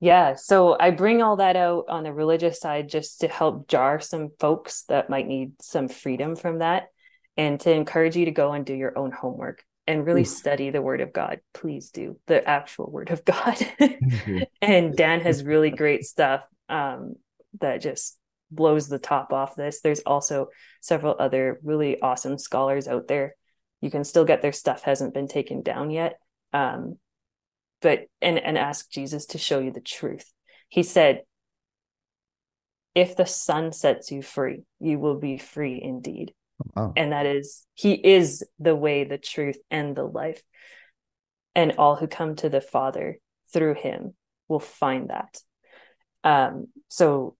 Yeah, 0.00 0.34
so 0.34 0.76
I 0.78 0.90
bring 0.90 1.22
all 1.22 1.36
that 1.36 1.56
out 1.56 1.86
on 1.88 2.04
the 2.04 2.12
religious 2.12 2.60
side 2.60 2.88
just 2.90 3.20
to 3.20 3.28
help 3.28 3.68
jar 3.68 4.00
some 4.00 4.30
folks 4.38 4.82
that 4.88 5.08
might 5.08 5.26
need 5.26 5.52
some 5.62 5.88
freedom 5.88 6.36
from 6.36 6.58
that 6.58 6.88
and 7.36 7.58
to 7.60 7.72
encourage 7.72 8.14
you 8.14 8.26
to 8.26 8.30
go 8.30 8.52
and 8.52 8.66
do 8.66 8.74
your 8.74 8.96
own 8.98 9.12
homework 9.12 9.64
and 9.86 10.06
really 10.06 10.22
Oof. 10.22 10.28
study 10.28 10.70
the 10.70 10.82
word 10.82 11.00
of 11.00 11.12
God. 11.12 11.40
Please 11.52 11.90
do 11.90 12.18
the 12.26 12.46
actual 12.48 12.90
word 12.90 13.10
of 13.10 13.24
God. 13.24 13.56
and 14.62 14.96
Dan 14.96 15.20
has 15.20 15.44
really 15.44 15.70
great 15.70 16.04
stuff 16.04 16.42
um, 16.68 17.14
that 17.60 17.82
just 17.82 18.18
blows 18.50 18.88
the 18.88 18.98
top 18.98 19.32
off 19.32 19.56
this. 19.56 19.80
There's 19.80 20.00
also 20.00 20.48
several 20.80 21.16
other 21.18 21.60
really 21.62 22.00
awesome 22.00 22.38
scholars 22.38 22.88
out 22.88 23.08
there. 23.08 23.34
You 23.80 23.90
can 23.90 24.04
still 24.04 24.24
get 24.24 24.40
their 24.40 24.52
stuff 24.52 24.82
hasn't 24.82 25.14
been 25.14 25.28
taken 25.28 25.62
down 25.62 25.90
yet. 25.90 26.18
Um, 26.52 26.98
but 27.82 28.06
and 28.22 28.38
and 28.38 28.56
ask 28.56 28.90
Jesus 28.90 29.26
to 29.26 29.38
show 29.38 29.58
you 29.58 29.70
the 29.70 29.80
truth. 29.80 30.32
He 30.68 30.82
said, 30.82 31.22
if 32.94 33.16
the 33.16 33.26
Son 33.26 33.72
sets 33.72 34.10
you 34.10 34.22
free, 34.22 34.62
you 34.80 34.98
will 34.98 35.18
be 35.18 35.36
free 35.36 35.80
indeed. 35.82 36.32
Oh. 36.76 36.92
And 36.96 37.12
that 37.12 37.26
is, 37.26 37.66
He 37.74 37.92
is 37.92 38.44
the 38.58 38.74
way, 38.74 39.04
the 39.04 39.18
truth, 39.18 39.58
and 39.70 39.94
the 39.94 40.04
life. 40.04 40.42
And 41.54 41.72
all 41.78 41.96
who 41.96 42.06
come 42.06 42.36
to 42.36 42.48
the 42.48 42.60
Father 42.60 43.18
through 43.52 43.74
Him 43.74 44.14
will 44.48 44.60
find 44.60 45.10
that. 45.10 45.38
Um, 46.24 46.68
so, 46.88 47.36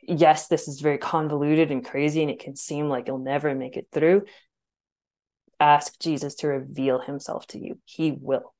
yes, 0.00 0.48
this 0.48 0.68
is 0.68 0.80
very 0.80 0.98
convoluted 0.98 1.70
and 1.70 1.84
crazy, 1.84 2.22
and 2.22 2.30
it 2.30 2.40
can 2.40 2.56
seem 2.56 2.88
like 2.88 3.08
you'll 3.08 3.18
never 3.18 3.54
make 3.54 3.76
it 3.76 3.88
through. 3.92 4.24
Ask 5.60 5.98
Jesus 6.00 6.36
to 6.36 6.48
reveal 6.48 7.00
Himself 7.00 7.46
to 7.48 7.58
you, 7.58 7.78
He 7.84 8.12
will. 8.12 8.54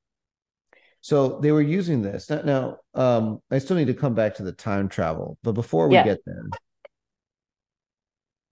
So 1.00 1.40
they 1.40 1.50
were 1.50 1.62
using 1.62 2.00
this. 2.00 2.30
Now, 2.30 2.76
um, 2.94 3.40
I 3.50 3.58
still 3.58 3.76
need 3.76 3.88
to 3.88 3.94
come 3.94 4.14
back 4.14 4.36
to 4.36 4.44
the 4.44 4.52
time 4.52 4.88
travel, 4.88 5.36
but 5.42 5.52
before 5.52 5.88
we 5.88 5.96
yeah. 5.96 6.04
get 6.04 6.24
there, 6.24 6.44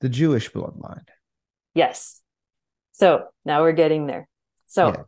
the 0.00 0.08
Jewish 0.08 0.50
bloodline. 0.50 1.06
Yes. 1.80 2.20
So 2.92 3.28
now 3.46 3.62
we're 3.62 3.72
getting 3.72 4.06
there. 4.06 4.28
So, 4.66 5.06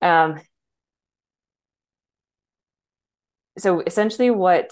yeah. 0.00 0.24
um, 0.24 0.40
so 3.58 3.80
essentially 3.80 4.30
what 4.30 4.70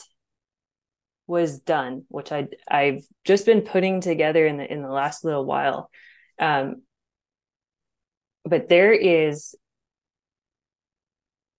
was 1.27 1.59
done, 1.59 2.05
which 2.09 2.33
I 2.33 2.49
I've 2.67 3.05
just 3.27 3.45
been 3.45 3.61
putting 3.61 4.01
together 4.01 4.47
in 4.47 4.57
the 4.57 4.73
in 4.73 4.81
the 4.81 4.89
last 4.89 5.23
little 5.23 5.45
while, 5.45 5.91
um, 6.39 6.81
but 8.47 8.71
there 8.71 8.95
is 8.95 9.55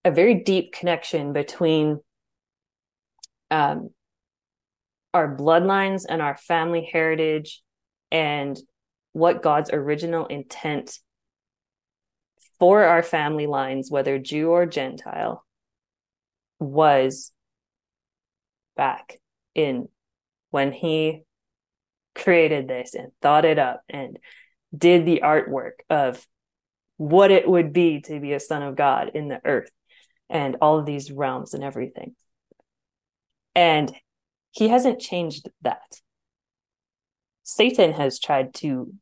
a 0.03 0.09
very 0.09 0.33
deep 0.33 0.73
connection 0.73 1.31
between 1.31 1.99
um, 3.51 3.91
our 5.13 5.37
bloodlines 5.37 6.05
and 6.09 6.23
our 6.23 6.37
family 6.37 6.89
heritage 6.91 7.61
and 8.11 8.59
what 9.19 9.43
God's 9.43 9.69
original 9.71 10.25
intent 10.25 10.97
for 12.57 12.83
our 12.83 13.03
family 13.03 13.47
lines, 13.47 13.91
whether 13.91 14.17
Jew 14.17 14.49
or 14.49 14.65
Gentile, 14.65 15.45
was 16.59 17.31
back 18.75 19.19
in 19.55 19.87
when 20.51 20.71
he 20.71 21.23
created 22.15 22.67
this 22.67 22.95
and 22.95 23.11
thought 23.21 23.45
it 23.45 23.59
up 23.59 23.81
and 23.89 24.17
did 24.75 25.05
the 25.05 25.21
artwork 25.23 25.79
of 25.89 26.25
what 26.97 27.31
it 27.31 27.47
would 27.47 27.71
be 27.71 28.01
to 28.01 28.19
be 28.19 28.33
a 28.33 28.39
son 28.39 28.61
of 28.61 28.75
God 28.75 29.11
in 29.13 29.29
the 29.29 29.39
earth 29.45 29.71
and 30.29 30.57
all 30.61 30.79
of 30.79 30.85
these 30.85 31.11
realms 31.11 31.53
and 31.53 31.63
everything. 31.63 32.15
And 33.55 33.93
he 34.51 34.67
hasn't 34.67 34.99
changed 34.99 35.49
that. 35.61 36.01
Satan 37.43 37.93
has 37.93 38.19
tried 38.19 38.53
to 38.55 38.93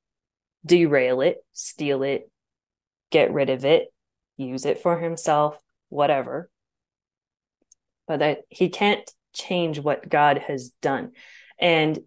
derail 0.67 1.21
it, 1.21 1.37
steal 1.53 2.03
it, 2.03 2.29
get 3.11 3.33
rid 3.33 3.49
of 3.49 3.65
it, 3.65 3.87
use 4.35 4.65
it 4.65 4.79
for 4.79 4.99
himself, 4.99 5.57
whatever. 5.89 6.49
But 8.07 8.19
that 8.19 8.41
he 8.49 8.69
can't 8.69 9.09
change 9.33 9.79
what 9.79 10.07
God 10.07 10.39
has 10.39 10.69
done. 10.81 11.11
And 11.59 11.99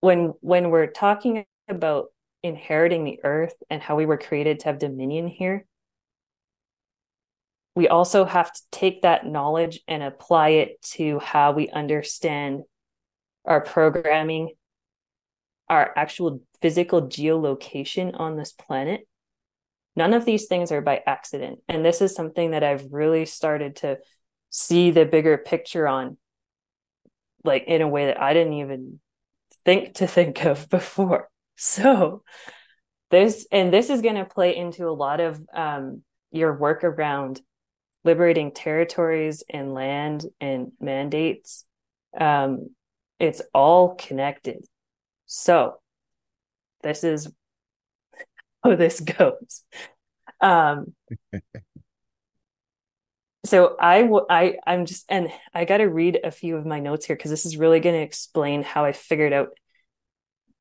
when 0.00 0.34
when 0.40 0.70
we're 0.70 0.86
talking 0.86 1.44
about 1.68 2.06
inheriting 2.42 3.04
the 3.04 3.20
earth 3.24 3.54
and 3.70 3.82
how 3.82 3.96
we 3.96 4.06
were 4.06 4.18
created 4.18 4.60
to 4.60 4.66
have 4.66 4.78
dominion 4.78 5.26
here, 5.26 5.66
we 7.74 7.88
also 7.88 8.24
have 8.24 8.52
to 8.52 8.60
take 8.72 9.02
that 9.02 9.26
knowledge 9.26 9.80
and 9.86 10.02
apply 10.02 10.50
it 10.50 10.80
to 10.82 11.18
how 11.18 11.52
we 11.52 11.68
understand 11.68 12.62
our 13.44 13.60
programming, 13.60 14.54
our 15.68 15.92
actual 15.96 16.40
physical 16.60 17.02
geolocation 17.02 18.18
on 18.18 18.36
this 18.36 18.52
planet. 18.52 19.06
None 19.94 20.12
of 20.12 20.24
these 20.24 20.46
things 20.46 20.70
are 20.72 20.82
by 20.82 21.02
accident. 21.06 21.60
And 21.68 21.84
this 21.84 22.00
is 22.00 22.14
something 22.14 22.50
that 22.50 22.62
I've 22.62 22.92
really 22.92 23.24
started 23.26 23.76
to 23.76 23.98
see 24.50 24.90
the 24.90 25.04
bigger 25.04 25.38
picture 25.38 25.88
on, 25.88 26.18
like 27.44 27.64
in 27.66 27.82
a 27.82 27.88
way 27.88 28.06
that 28.06 28.20
I 28.20 28.34
didn't 28.34 28.54
even 28.54 29.00
think 29.64 29.94
to 29.96 30.06
think 30.06 30.44
of 30.44 30.68
before. 30.70 31.28
So, 31.56 32.22
this 33.10 33.46
and 33.52 33.72
this 33.72 33.88
is 33.88 34.02
going 34.02 34.16
to 34.16 34.24
play 34.24 34.56
into 34.56 34.88
a 34.88 34.90
lot 34.90 35.20
of 35.20 35.40
um, 35.54 36.02
your 36.32 36.56
work 36.56 36.84
around 36.84 37.40
liberating 38.04 38.52
territories 38.52 39.42
and 39.48 39.74
land 39.74 40.24
and 40.40 40.72
mandates. 40.80 41.64
Um, 42.18 42.70
it's 43.18 43.42
all 43.54 43.94
connected. 43.94 44.64
So, 45.26 45.74
this 46.82 47.04
is 47.04 47.30
how 48.64 48.76
this 48.76 49.00
goes. 49.00 49.62
Um, 50.40 50.94
so 53.44 53.76
I, 53.78 54.02
w- 54.02 54.26
I 54.28 54.56
I'm 54.66 54.86
just 54.86 55.06
and 55.08 55.30
I 55.54 55.64
got 55.64 55.78
to 55.78 55.84
read 55.84 56.20
a 56.22 56.30
few 56.30 56.56
of 56.56 56.66
my 56.66 56.80
notes 56.80 57.06
here 57.06 57.16
because 57.16 57.30
this 57.30 57.46
is 57.46 57.56
really 57.56 57.80
going 57.80 57.94
to 57.94 58.02
explain 58.02 58.62
how 58.62 58.84
I 58.84 58.92
figured 58.92 59.32
out 59.32 59.50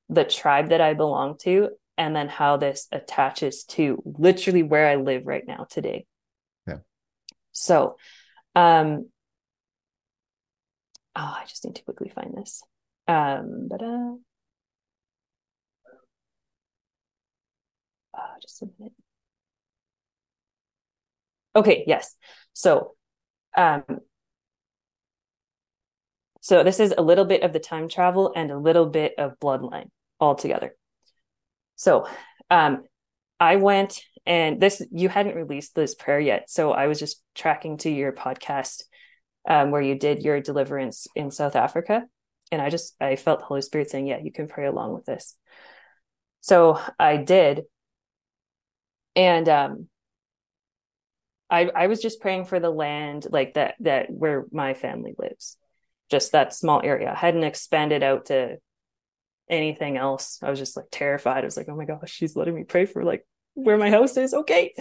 the 0.09 0.23
tribe 0.23 0.69
that 0.69 0.81
I 0.81 0.93
belong 0.93 1.37
to 1.39 1.69
and 1.97 2.15
then 2.15 2.27
how 2.27 2.57
this 2.57 2.87
attaches 2.91 3.63
to 3.63 4.01
literally 4.05 4.63
where 4.63 4.87
I 4.87 4.95
live 4.95 5.25
right 5.25 5.45
now 5.47 5.65
today. 5.69 6.05
Yeah. 6.67 6.77
So, 7.51 7.95
um, 8.55 9.09
oh, 11.15 11.35
I 11.39 11.43
just 11.47 11.65
need 11.65 11.75
to 11.75 11.83
quickly 11.83 12.09
find 12.09 12.33
this. 12.35 12.61
Um, 13.07 13.67
but 13.69 13.81
uh, 18.35 18.39
just 18.41 18.61
a 18.61 18.67
minute. 18.77 18.93
Okay, 21.55 21.83
yes. 21.87 22.15
So, 22.53 22.95
um, 23.55 23.83
so 26.41 26.63
this 26.63 26.79
is 26.79 26.93
a 26.97 27.01
little 27.01 27.25
bit 27.25 27.43
of 27.43 27.53
the 27.53 27.59
time 27.59 27.87
travel 27.87 28.33
and 28.35 28.51
a 28.51 28.57
little 28.57 28.85
bit 28.85 29.13
of 29.17 29.39
bloodline 29.39 29.89
all 30.19 30.35
together. 30.35 30.75
So, 31.75 32.07
um, 32.49 32.83
I 33.39 33.57
went 33.57 34.01
and 34.25 34.61
this 34.61 34.81
you 34.91 35.09
hadn't 35.09 35.35
released 35.35 35.75
this 35.75 35.93
prayer 35.93 36.19
yet, 36.19 36.49
so 36.49 36.71
I 36.71 36.87
was 36.87 36.99
just 36.99 37.21
tracking 37.35 37.77
to 37.79 37.89
your 37.89 38.11
podcast 38.11 38.83
um, 39.47 39.71
where 39.71 39.81
you 39.81 39.95
did 39.95 40.23
your 40.23 40.41
deliverance 40.41 41.07
in 41.15 41.31
South 41.31 41.55
Africa, 41.55 42.03
and 42.51 42.61
I 42.61 42.69
just 42.69 42.95
I 42.99 43.17
felt 43.17 43.39
the 43.39 43.45
Holy 43.45 43.61
Spirit 43.61 43.89
saying, 43.89 44.07
"Yeah, 44.07 44.19
you 44.19 44.31
can 44.31 44.47
pray 44.47 44.65
along 44.65 44.93
with 44.93 45.05
this." 45.05 45.35
So 46.41 46.79
I 46.99 47.17
did, 47.17 47.63
and 49.15 49.47
um, 49.49 49.87
I 51.49 51.69
I 51.75 51.87
was 51.87 52.01
just 52.01 52.21
praying 52.21 52.45
for 52.45 52.59
the 52.59 52.69
land 52.69 53.27
like 53.29 53.53
that 53.55 53.75
that 53.81 54.09
where 54.09 54.45
my 54.51 54.73
family 54.73 55.13
lives, 55.17 55.57
just 56.09 56.31
that 56.31 56.53
small 56.53 56.81
area. 56.83 57.11
I 57.11 57.15
hadn't 57.15 57.43
expanded 57.43 58.03
out 58.03 58.27
to 58.27 58.57
anything 59.49 59.97
else. 59.97 60.39
I 60.41 60.49
was 60.49 60.59
just 60.59 60.75
like 60.75 60.87
terrified. 60.91 61.43
I 61.43 61.45
was 61.45 61.57
like, 61.57 61.67
oh 61.69 61.75
my 61.75 61.85
gosh, 61.85 62.11
she's 62.11 62.35
letting 62.35 62.55
me 62.55 62.63
pray 62.63 62.85
for 62.85 63.03
like 63.03 63.25
where 63.53 63.77
my 63.77 63.89
house 63.89 64.17
is. 64.17 64.33
Okay. 64.33 64.73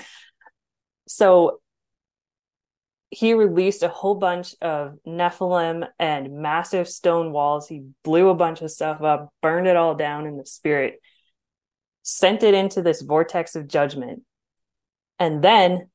So 1.06 1.60
he 3.10 3.34
released 3.34 3.82
a 3.82 3.88
whole 3.88 4.16
bunch 4.16 4.54
of 4.60 4.98
Nephilim 5.06 5.86
and 5.98 6.38
massive 6.38 6.88
stone 6.88 7.30
walls. 7.32 7.68
He 7.68 7.84
blew 8.02 8.28
a 8.28 8.34
bunch 8.34 8.60
of 8.62 8.70
stuff 8.70 9.02
up, 9.02 9.32
burned 9.40 9.68
it 9.68 9.76
all 9.76 9.94
down 9.94 10.26
in 10.26 10.36
the 10.36 10.46
spirit, 10.46 11.00
sent 12.04 12.44
it 12.44 12.54
into 12.54 12.82
this 12.82 13.02
vortex 13.02 13.56
of 13.56 13.66
judgment. 13.66 14.22
And 15.18 15.42
then 15.42 15.88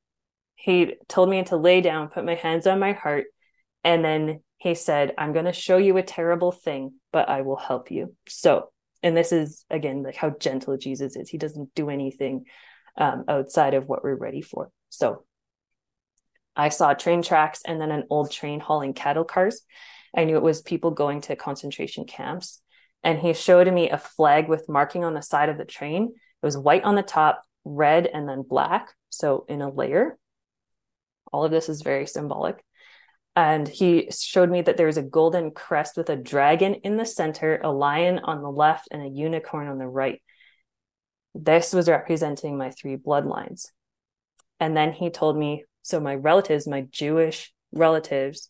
he 0.55 0.95
told 1.07 1.29
me 1.29 1.43
to 1.43 1.55
lay 1.55 1.79
down, 1.79 2.09
put 2.09 2.25
my 2.25 2.35
hands 2.35 2.67
on 2.67 2.79
my 2.79 2.91
heart, 2.91 3.27
and 3.85 4.03
then 4.03 4.41
he 4.57 4.75
said, 4.75 5.13
I'm 5.17 5.31
going 5.31 5.45
to 5.45 5.53
show 5.53 5.77
you 5.77 5.95
a 5.95 6.03
terrible 6.03 6.51
thing, 6.51 6.95
but 7.13 7.29
I 7.29 7.41
will 7.41 7.55
help 7.55 7.91
you. 7.91 8.15
So, 8.27 8.71
and 9.01 9.15
this 9.15 9.31
is 9.31 9.63
again 9.69 10.03
like 10.03 10.15
how 10.15 10.31
gentle 10.31 10.75
Jesus 10.75 11.15
is. 11.15 11.29
He 11.29 11.37
doesn't 11.37 11.73
do 11.75 11.89
anything 11.89 12.43
um, 12.97 13.23
outside 13.29 13.73
of 13.73 13.87
what 13.87 14.03
we're 14.03 14.15
ready 14.15 14.41
for. 14.41 14.69
So, 14.89 15.23
I 16.55 16.69
saw 16.69 16.93
train 16.93 17.21
tracks 17.21 17.61
and 17.65 17.79
then 17.79 17.91
an 17.91 18.03
old 18.09 18.31
train 18.31 18.59
hauling 18.59 18.93
cattle 18.93 19.23
cars. 19.23 19.61
I 20.13 20.25
knew 20.25 20.35
it 20.35 20.43
was 20.43 20.61
people 20.61 20.91
going 20.91 21.21
to 21.21 21.37
concentration 21.37 22.05
camps. 22.05 22.61
And 23.03 23.19
he 23.19 23.33
showed 23.33 23.71
me 23.73 23.89
a 23.89 23.97
flag 23.97 24.49
with 24.49 24.69
marking 24.69 25.03
on 25.03 25.13
the 25.13 25.21
side 25.21 25.49
of 25.49 25.57
the 25.57 25.65
train. 25.65 26.13
It 26.13 26.45
was 26.45 26.57
white 26.57 26.83
on 26.83 26.95
the 26.95 27.03
top, 27.03 27.43
red, 27.63 28.07
and 28.07 28.27
then 28.27 28.43
black. 28.43 28.93
So, 29.09 29.45
in 29.47 29.61
a 29.61 29.69
layer 29.69 30.17
all 31.31 31.45
of 31.45 31.51
this 31.51 31.69
is 31.69 31.81
very 31.81 32.05
symbolic. 32.05 32.63
And 33.35 33.67
he 33.67 34.09
showed 34.11 34.49
me 34.49 34.61
that 34.63 34.77
there's 34.77 34.97
a 34.97 35.03
golden 35.03 35.51
crest 35.51 35.95
with 35.95 36.09
a 36.09 36.15
dragon 36.15 36.75
in 36.75 36.97
the 36.97 37.05
center, 37.05 37.59
a 37.63 37.71
lion 37.71 38.19
on 38.19 38.41
the 38.41 38.51
left, 38.51 38.87
and 38.91 39.01
a 39.01 39.07
unicorn 39.07 39.67
on 39.67 39.77
the 39.77 39.87
right. 39.87 40.21
This 41.35 41.71
was 41.71 41.87
representing 41.87 42.57
my 42.57 42.71
three 42.71 42.97
bloodlines. 42.97 43.67
And 44.59 44.75
then 44.75 44.91
he 44.91 45.09
told 45.09 45.37
me 45.37 45.63
so 45.83 45.99
my 45.99 46.15
relatives, 46.15 46.67
my 46.67 46.81
Jewish 46.89 47.53
relatives, 47.71 48.49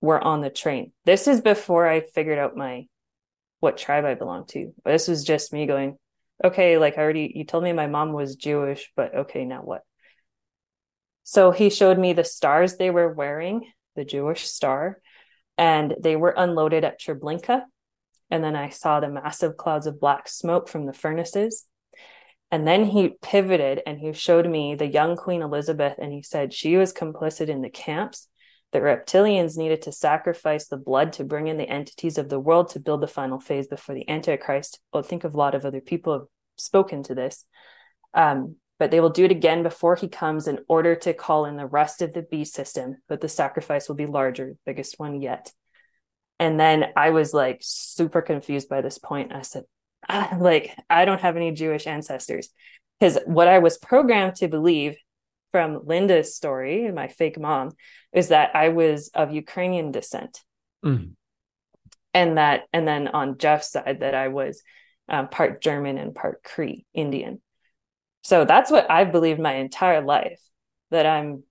were 0.00 0.22
on 0.22 0.42
the 0.42 0.50
train. 0.50 0.92
This 1.06 1.26
is 1.26 1.40
before 1.40 1.88
I 1.88 2.00
figured 2.00 2.38
out 2.38 2.56
my 2.56 2.86
what 3.64 3.78
tribe 3.78 4.04
I 4.04 4.14
belong 4.14 4.44
to. 4.48 4.72
This 4.84 5.08
was 5.08 5.24
just 5.24 5.52
me 5.52 5.66
going, 5.66 5.96
okay, 6.44 6.78
like 6.78 6.98
I 6.98 7.02
already 7.02 7.32
you 7.34 7.44
told 7.44 7.64
me 7.64 7.72
my 7.72 7.86
mom 7.86 8.12
was 8.12 8.36
Jewish, 8.36 8.92
but 8.94 9.14
okay, 9.14 9.44
now 9.44 9.62
what? 9.62 9.80
So 11.22 11.50
he 11.50 11.70
showed 11.70 11.98
me 11.98 12.12
the 12.12 12.22
stars 12.22 12.76
they 12.76 12.90
were 12.90 13.12
wearing, 13.12 13.72
the 13.96 14.04
Jewish 14.04 14.46
star, 14.46 15.00
and 15.56 15.94
they 15.98 16.16
were 16.16 16.34
unloaded 16.36 16.84
at 16.84 17.00
Treblinka. 17.00 17.62
And 18.30 18.44
then 18.44 18.54
I 18.54 18.68
saw 18.68 19.00
the 19.00 19.08
massive 19.08 19.56
clouds 19.56 19.86
of 19.86 19.98
black 19.98 20.28
smoke 20.28 20.68
from 20.68 20.84
the 20.84 20.92
furnaces. 20.92 21.64
And 22.50 22.66
then 22.66 22.84
he 22.84 23.16
pivoted 23.22 23.80
and 23.86 23.98
he 23.98 24.12
showed 24.12 24.46
me 24.46 24.74
the 24.74 24.86
young 24.86 25.16
Queen 25.16 25.40
Elizabeth, 25.40 25.94
and 25.98 26.12
he 26.12 26.22
said 26.22 26.52
she 26.52 26.76
was 26.76 26.92
complicit 26.92 27.48
in 27.48 27.62
the 27.62 27.70
camps. 27.70 28.28
The 28.74 28.80
reptilians 28.80 29.56
needed 29.56 29.82
to 29.82 29.92
sacrifice 29.92 30.66
the 30.66 30.76
blood 30.76 31.12
to 31.12 31.24
bring 31.24 31.46
in 31.46 31.58
the 31.58 31.68
entities 31.68 32.18
of 32.18 32.28
the 32.28 32.40
world 32.40 32.70
to 32.70 32.80
build 32.80 33.02
the 33.02 33.06
final 33.06 33.38
phase 33.38 33.68
before 33.68 33.94
the 33.94 34.08
Antichrist. 34.10 34.80
Well, 34.92 35.04
think 35.04 35.22
of 35.22 35.32
a 35.32 35.36
lot 35.36 35.54
of 35.54 35.64
other 35.64 35.80
people 35.80 36.12
have 36.12 36.26
spoken 36.58 37.04
to 37.04 37.14
this. 37.14 37.44
Um, 38.14 38.56
but 38.80 38.90
they 38.90 38.98
will 38.98 39.10
do 39.10 39.26
it 39.26 39.30
again 39.30 39.62
before 39.62 39.94
he 39.94 40.08
comes 40.08 40.48
in 40.48 40.58
order 40.66 40.96
to 40.96 41.14
call 41.14 41.44
in 41.44 41.56
the 41.56 41.68
rest 41.68 42.02
of 42.02 42.12
the 42.12 42.22
beast 42.22 42.52
system. 42.52 42.96
But 43.08 43.20
the 43.20 43.28
sacrifice 43.28 43.86
will 43.86 43.94
be 43.94 44.06
larger, 44.06 44.56
biggest 44.66 44.98
one 44.98 45.22
yet. 45.22 45.52
And 46.40 46.58
then 46.58 46.86
I 46.96 47.10
was 47.10 47.32
like 47.32 47.58
super 47.60 48.22
confused 48.22 48.68
by 48.68 48.80
this 48.80 48.98
point. 48.98 49.32
I 49.32 49.42
said, 49.42 49.62
ah, 50.08 50.36
like, 50.40 50.76
I 50.90 51.04
don't 51.04 51.20
have 51.20 51.36
any 51.36 51.52
Jewish 51.52 51.86
ancestors. 51.86 52.48
Because 52.98 53.20
what 53.24 53.46
I 53.46 53.60
was 53.60 53.78
programmed 53.78 54.34
to 54.36 54.48
believe 54.48 54.96
from 55.54 55.82
Linda's 55.84 56.34
story, 56.34 56.90
my 56.90 57.06
fake 57.06 57.38
mom, 57.38 57.70
is 58.12 58.30
that 58.30 58.56
I 58.56 58.70
was 58.70 59.12
of 59.14 59.30
Ukrainian 59.30 59.92
descent. 59.92 60.40
Mm. 60.84 61.12
And 62.12 62.38
that, 62.38 62.62
and 62.72 62.88
then 62.88 63.06
on 63.06 63.38
Jeff's 63.38 63.70
side, 63.70 64.00
that 64.00 64.16
I 64.16 64.28
was 64.28 64.64
um, 65.08 65.28
part 65.28 65.62
German 65.62 65.96
and 65.96 66.12
part 66.12 66.42
Cree 66.42 66.86
Indian. 66.92 67.40
So 68.22 68.44
that's 68.44 68.68
what 68.68 68.90
I've 68.90 69.12
believed 69.12 69.38
my 69.38 69.54
entire 69.54 70.00
life 70.00 70.40
that 70.90 71.06
I'm 71.06 71.44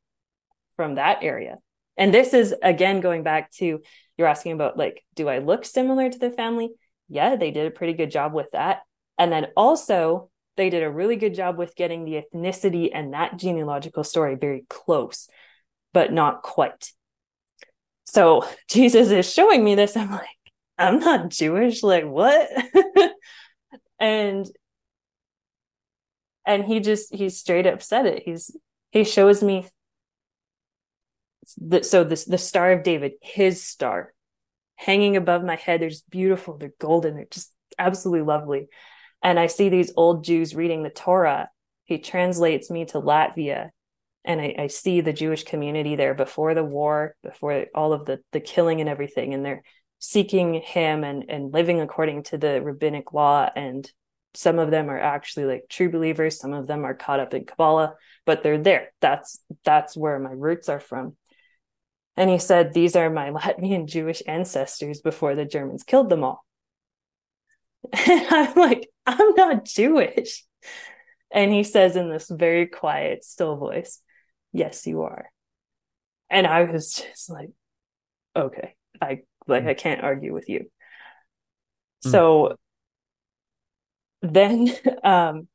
from 0.75 0.95
that 0.95 1.19
area. 1.23 1.55
And 1.95 2.13
this 2.13 2.33
is 2.33 2.53
again 2.61 2.99
going 2.99 3.23
back 3.23 3.51
to 3.51 3.79
you're 4.17 4.27
asking 4.27 4.51
about 4.51 4.75
like, 4.75 5.01
do 5.15 5.29
I 5.29 5.37
look 5.37 5.63
similar 5.63 6.09
to 6.09 6.19
the 6.19 6.29
family? 6.29 6.71
Yeah, 7.07 7.37
they 7.37 7.51
did 7.51 7.67
a 7.67 7.71
pretty 7.71 7.93
good 7.93 8.11
job 8.11 8.33
with 8.33 8.51
that. 8.51 8.81
And 9.17 9.31
then 9.31 9.47
also, 9.55 10.29
they 10.55 10.69
did 10.69 10.83
a 10.83 10.91
really 10.91 11.15
good 11.15 11.33
job 11.33 11.57
with 11.57 11.75
getting 11.75 12.05
the 12.05 12.21
ethnicity 12.21 12.89
and 12.93 13.13
that 13.13 13.37
genealogical 13.37 14.03
story 14.03 14.35
very 14.35 14.65
close, 14.69 15.27
but 15.93 16.13
not 16.13 16.43
quite. 16.43 16.91
So 18.05 18.47
Jesus 18.69 19.09
is 19.11 19.31
showing 19.31 19.63
me 19.63 19.75
this. 19.75 19.97
I'm 19.97 20.11
like, 20.11 20.27
I'm 20.77 20.99
not 20.99 21.29
Jewish. 21.29 21.83
Like, 21.83 22.05
what? 22.05 22.49
and 23.99 24.47
and 26.45 26.65
he 26.65 26.79
just 26.79 27.13
he 27.13 27.29
straight 27.29 27.65
up 27.65 27.81
said 27.81 28.05
it 28.05 28.23
he's 28.23 28.55
he 28.91 29.03
shows 29.03 29.41
me 29.41 29.65
the, 31.57 31.83
so 31.83 32.03
this 32.03 32.25
the 32.25 32.37
star 32.37 32.71
of 32.71 32.83
david 32.83 33.13
his 33.21 33.63
star 33.63 34.13
hanging 34.75 35.15
above 35.15 35.43
my 35.43 35.55
head 35.55 35.81
they're 35.81 35.89
just 35.89 36.09
beautiful 36.09 36.57
they're 36.57 36.73
golden 36.79 37.15
they're 37.15 37.25
just 37.29 37.51
absolutely 37.77 38.25
lovely 38.25 38.67
and 39.23 39.39
i 39.39 39.47
see 39.47 39.69
these 39.69 39.93
old 39.95 40.23
jews 40.23 40.55
reading 40.55 40.83
the 40.83 40.89
torah. 40.89 41.49
He 41.85 41.97
translates 41.97 42.69
me 42.69 42.85
to 42.85 43.01
latvia. 43.01 43.69
And 44.25 44.39
I, 44.39 44.55
I 44.57 44.67
see 44.67 45.01
the 45.01 45.11
jewish 45.11 45.43
community 45.43 45.95
there 45.95 46.13
before 46.13 46.53
the 46.53 46.63
war 46.63 47.15
before 47.23 47.65
all 47.75 47.91
of 47.93 48.05
the 48.05 48.21
the 48.31 48.39
killing 48.39 48.79
and 48.79 48.89
everything. 48.89 49.33
And 49.33 49.45
they're 49.45 49.63
seeking 49.99 50.55
him 50.55 51.03
and 51.03 51.25
and 51.29 51.53
living 51.53 51.81
according 51.81 52.23
to 52.23 52.37
the 52.37 52.61
rabbinic 52.61 53.11
law. 53.11 53.49
And 53.55 53.89
some 54.33 54.59
of 54.59 54.71
them 54.71 54.89
are 54.89 54.99
actually 54.99 55.45
like 55.45 55.65
true 55.69 55.91
believers. 55.91 56.39
Some 56.39 56.53
of 56.53 56.67
them 56.67 56.85
are 56.85 56.93
caught 56.93 57.19
up 57.19 57.33
in 57.33 57.45
kabbalah 57.45 57.95
but 58.25 58.43
they're 58.43 58.61
there. 58.61 58.93
That's 59.01 59.41
that's 59.63 59.97
where 59.97 60.19
my 60.19 60.31
roots 60.31 60.69
are 60.69 60.79
from. 60.79 61.15
And 62.15 62.29
he 62.29 62.37
said 62.37 62.73
these 62.73 62.95
are 62.95 63.09
my 63.09 63.29
latvian 63.31 63.87
jewish 63.87 64.21
ancestors 64.27 65.01
before 65.01 65.35
the 65.35 65.45
germans 65.45 65.83
killed 65.83 66.09
them 66.09 66.23
all 66.23 66.45
and 67.91 68.27
i'm 68.29 68.55
like 68.55 68.89
i'm 69.05 69.33
not 69.35 69.65
jewish 69.65 70.43
and 71.31 71.51
he 71.51 71.63
says 71.63 71.95
in 71.95 72.09
this 72.09 72.29
very 72.29 72.67
quiet 72.67 73.23
still 73.23 73.55
voice 73.55 73.99
yes 74.51 74.85
you 74.87 75.01
are 75.01 75.29
and 76.29 76.47
i 76.47 76.63
was 76.63 76.93
just 76.93 77.29
like 77.29 77.49
okay 78.35 78.75
i 79.01 79.21
like 79.47 79.65
i 79.65 79.73
can't 79.73 80.03
argue 80.03 80.33
with 80.33 80.49
you 80.49 80.61
mm. 82.05 82.11
so 82.11 82.57
then 84.23 84.73
um, 85.03 85.47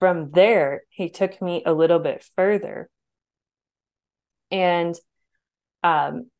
from 0.00 0.30
there, 0.32 0.82
he 0.90 1.08
took 1.08 1.40
me 1.40 1.62
a 1.64 1.72
little 1.72 1.98
bit 1.98 2.24
further. 2.36 2.90
And 4.50 4.94
um, 5.82 6.30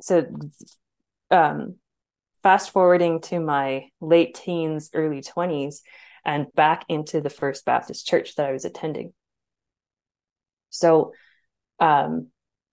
so 0.00 0.26
um, 1.30 1.76
fast 2.42 2.70
forwarding 2.70 3.20
to 3.22 3.40
my 3.40 3.88
late 4.00 4.34
teens, 4.34 4.90
early 4.94 5.20
20s, 5.20 5.80
and 6.24 6.46
back 6.54 6.84
into 6.88 7.20
the 7.20 7.30
First 7.30 7.64
Baptist 7.64 8.06
church 8.06 8.34
that 8.36 8.46
I 8.46 8.52
was 8.52 8.64
attending. 8.64 9.12
So 10.70 11.12
um, 11.78 12.28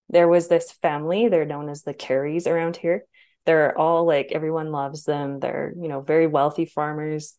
there 0.09 0.27
was 0.27 0.47
this 0.47 0.71
family, 0.71 1.27
they're 1.27 1.45
known 1.45 1.69
as 1.69 1.83
the 1.83 1.93
Careys 1.93 2.47
around 2.47 2.77
here. 2.77 3.03
They're 3.45 3.77
all 3.77 4.05
like 4.05 4.31
everyone 4.31 4.71
loves 4.71 5.05
them. 5.05 5.39
They're 5.39 5.73
you 5.79 5.87
know 5.87 6.01
very 6.01 6.27
wealthy 6.27 6.65
farmers 6.65 7.33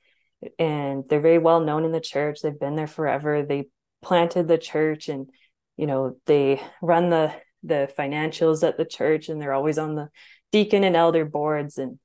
and 0.58 1.04
they're 1.08 1.20
very 1.20 1.38
well 1.38 1.60
known 1.60 1.84
in 1.84 1.92
the 1.92 2.00
church. 2.00 2.40
They've 2.40 2.58
been 2.58 2.76
there 2.76 2.86
forever. 2.86 3.42
They 3.42 3.68
planted 4.02 4.48
the 4.48 4.56
church 4.58 5.08
and 5.08 5.28
you 5.76 5.86
know 5.86 6.16
they 6.26 6.62
run 6.80 7.10
the 7.10 7.34
the 7.62 7.92
financials 7.98 8.66
at 8.66 8.78
the 8.78 8.84
church 8.84 9.28
and 9.28 9.40
they're 9.40 9.52
always 9.52 9.78
on 9.78 9.96
the 9.96 10.08
deacon 10.50 10.84
and 10.84 10.96
elder 10.96 11.24
boards 11.24 11.76
and 11.76 11.98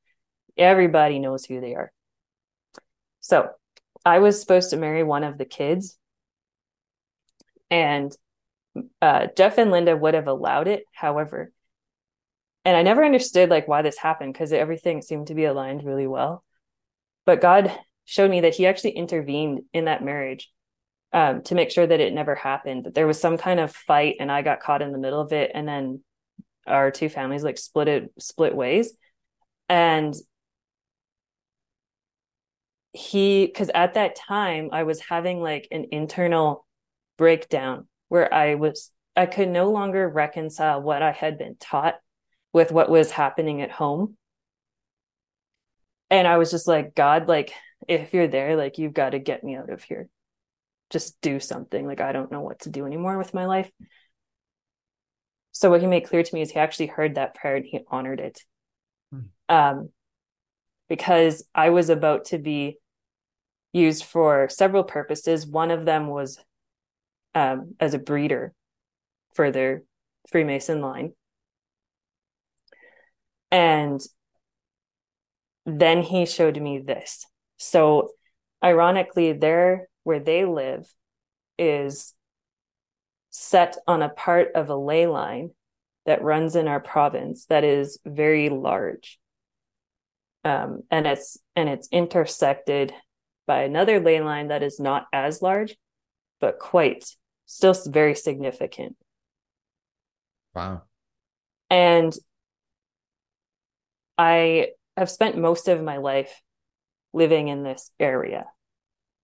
everybody 0.57 1.19
knows 1.19 1.45
who 1.45 1.61
they 1.61 1.75
are. 1.75 1.91
So 3.21 3.51
i 4.05 4.19
was 4.19 4.39
supposed 4.39 4.69
to 4.69 4.77
marry 4.77 5.03
one 5.03 5.23
of 5.23 5.37
the 5.37 5.45
kids 5.45 5.97
and 7.69 8.11
uh, 9.01 9.27
jeff 9.37 9.57
and 9.57 9.71
linda 9.71 9.95
would 9.95 10.13
have 10.13 10.27
allowed 10.27 10.67
it 10.67 10.85
however 10.91 11.51
and 12.65 12.75
i 12.75 12.81
never 12.81 13.03
understood 13.03 13.49
like 13.49 13.67
why 13.67 13.81
this 13.81 13.97
happened 13.97 14.33
because 14.33 14.51
everything 14.51 15.01
seemed 15.01 15.27
to 15.27 15.35
be 15.35 15.45
aligned 15.45 15.83
really 15.83 16.07
well. 16.07 16.43
But 17.25 17.41
god 17.41 17.71
showed 18.05 18.29
me 18.29 18.41
that 18.41 18.55
he 18.55 18.65
actually 18.65 18.91
intervened 18.91 19.61
in 19.73 19.85
that 19.85 20.03
marriage 20.03 20.51
um, 21.13 21.43
to 21.43 21.55
make 21.55 21.71
sure 21.71 21.85
that 21.85 21.99
it 22.01 22.13
never 22.13 22.35
happened 22.35 22.85
that 22.85 22.95
there 22.95 23.07
was 23.07 23.21
some 23.21 23.37
kind 23.37 23.59
of 23.59 23.73
fight 23.73 24.17
and 24.19 24.31
i 24.31 24.41
got 24.41 24.59
caught 24.59 24.81
in 24.81 24.91
the 24.91 24.97
middle 24.97 25.21
of 25.21 25.31
it 25.31 25.51
and 25.53 25.67
then 25.67 26.01
our 26.67 26.91
two 26.91 27.09
families 27.09 27.43
like 27.43 27.57
split 27.57 27.87
it 27.87 28.11
split 28.19 28.55
ways. 28.55 28.93
And 29.69 30.13
he 32.93 33.47
because 33.47 33.71
at 33.73 33.95
that 33.95 34.15
time 34.15 34.69
i 34.71 34.83
was 34.83 34.99
having 34.99 35.41
like 35.41 35.67
an 35.71 35.87
internal 35.91 36.65
breakdown 37.17 37.87
where 38.07 38.31
i 38.33 38.55
was 38.55 38.91
i 39.15 39.25
could 39.25 39.49
no 39.49 39.71
longer 39.71 40.07
reconcile 40.07 40.81
what 40.81 41.01
i 41.01 41.11
had 41.11 41.37
been 41.37 41.55
taught 41.59 41.95
with 42.53 42.71
what 42.71 42.89
was 42.89 43.11
happening 43.11 43.61
at 43.61 43.71
home. 43.71 44.15
And 46.09 46.27
I 46.27 46.37
was 46.37 46.51
just 46.51 46.67
like, 46.67 46.93
God, 46.93 47.27
like, 47.27 47.51
if 47.87 48.13
you're 48.13 48.27
there, 48.27 48.55
like, 48.55 48.77
you've 48.77 48.93
got 48.93 49.09
to 49.09 49.19
get 49.19 49.43
me 49.43 49.55
out 49.55 49.71
of 49.71 49.83
here. 49.83 50.07
Just 50.91 51.19
do 51.21 51.39
something. 51.39 51.85
Like, 51.87 51.99
I 51.99 52.11
don't 52.11 52.31
know 52.31 52.41
what 52.41 52.59
to 52.61 52.69
do 52.69 52.85
anymore 52.85 53.17
with 53.17 53.33
my 53.33 53.47
life. 53.47 53.69
So, 55.51 55.71
what 55.71 55.81
he 55.81 55.87
made 55.87 56.05
clear 56.05 56.21
to 56.21 56.35
me 56.35 56.41
is 56.41 56.51
he 56.51 56.59
actually 56.59 56.87
heard 56.87 57.15
that 57.15 57.33
prayer 57.33 57.55
and 57.55 57.65
he 57.65 57.79
honored 57.87 58.19
it. 58.19 58.39
Hmm. 59.11 59.19
Um, 59.49 59.89
because 60.87 61.43
I 61.55 61.71
was 61.71 61.89
about 61.89 62.25
to 62.25 62.37
be 62.37 62.77
used 63.73 64.05
for 64.05 64.47
several 64.49 64.83
purposes. 64.83 65.45
One 65.45 65.71
of 65.71 65.85
them 65.85 66.07
was 66.07 66.39
um, 67.35 67.75
as 67.79 67.93
a 67.93 67.99
breeder 67.99 68.53
for 69.33 69.51
their 69.51 69.83
Freemason 70.29 70.81
line. 70.81 71.13
And 73.51 74.01
then 75.65 76.01
he 76.01 76.25
showed 76.25 76.59
me 76.61 76.79
this. 76.79 77.25
So, 77.57 78.09
ironically, 78.63 79.33
there 79.33 79.87
where 80.03 80.19
they 80.19 80.45
live 80.45 80.91
is 81.57 82.13
set 83.29 83.77
on 83.87 84.01
a 84.01 84.09
part 84.09 84.49
of 84.55 84.69
a 84.69 84.75
ley 84.75 85.07
line 85.07 85.51
that 86.05 86.23
runs 86.23 86.55
in 86.55 86.67
our 86.67 86.79
province 86.79 87.45
that 87.45 87.63
is 87.63 87.99
very 88.05 88.49
large. 88.49 89.19
Um, 90.43 90.81
and 90.91 91.07
it's 91.07 91.37
and 91.55 91.69
it's 91.69 91.87
intersected 91.91 92.93
by 93.45 93.63
another 93.63 93.99
ley 93.99 94.21
line 94.21 94.47
that 94.47 94.63
is 94.63 94.79
not 94.79 95.05
as 95.11 95.41
large, 95.41 95.75
but 96.39 96.59
quite 96.59 97.05
still 97.45 97.75
very 97.87 98.15
significant. 98.15 98.95
Wow. 100.55 100.83
And 101.69 102.15
I 104.17 104.69
have 104.95 105.09
spent 105.09 105.37
most 105.37 105.67
of 105.67 105.81
my 105.81 105.97
life 105.97 106.41
living 107.13 107.47
in 107.47 107.63
this 107.63 107.91
area. 107.99 108.45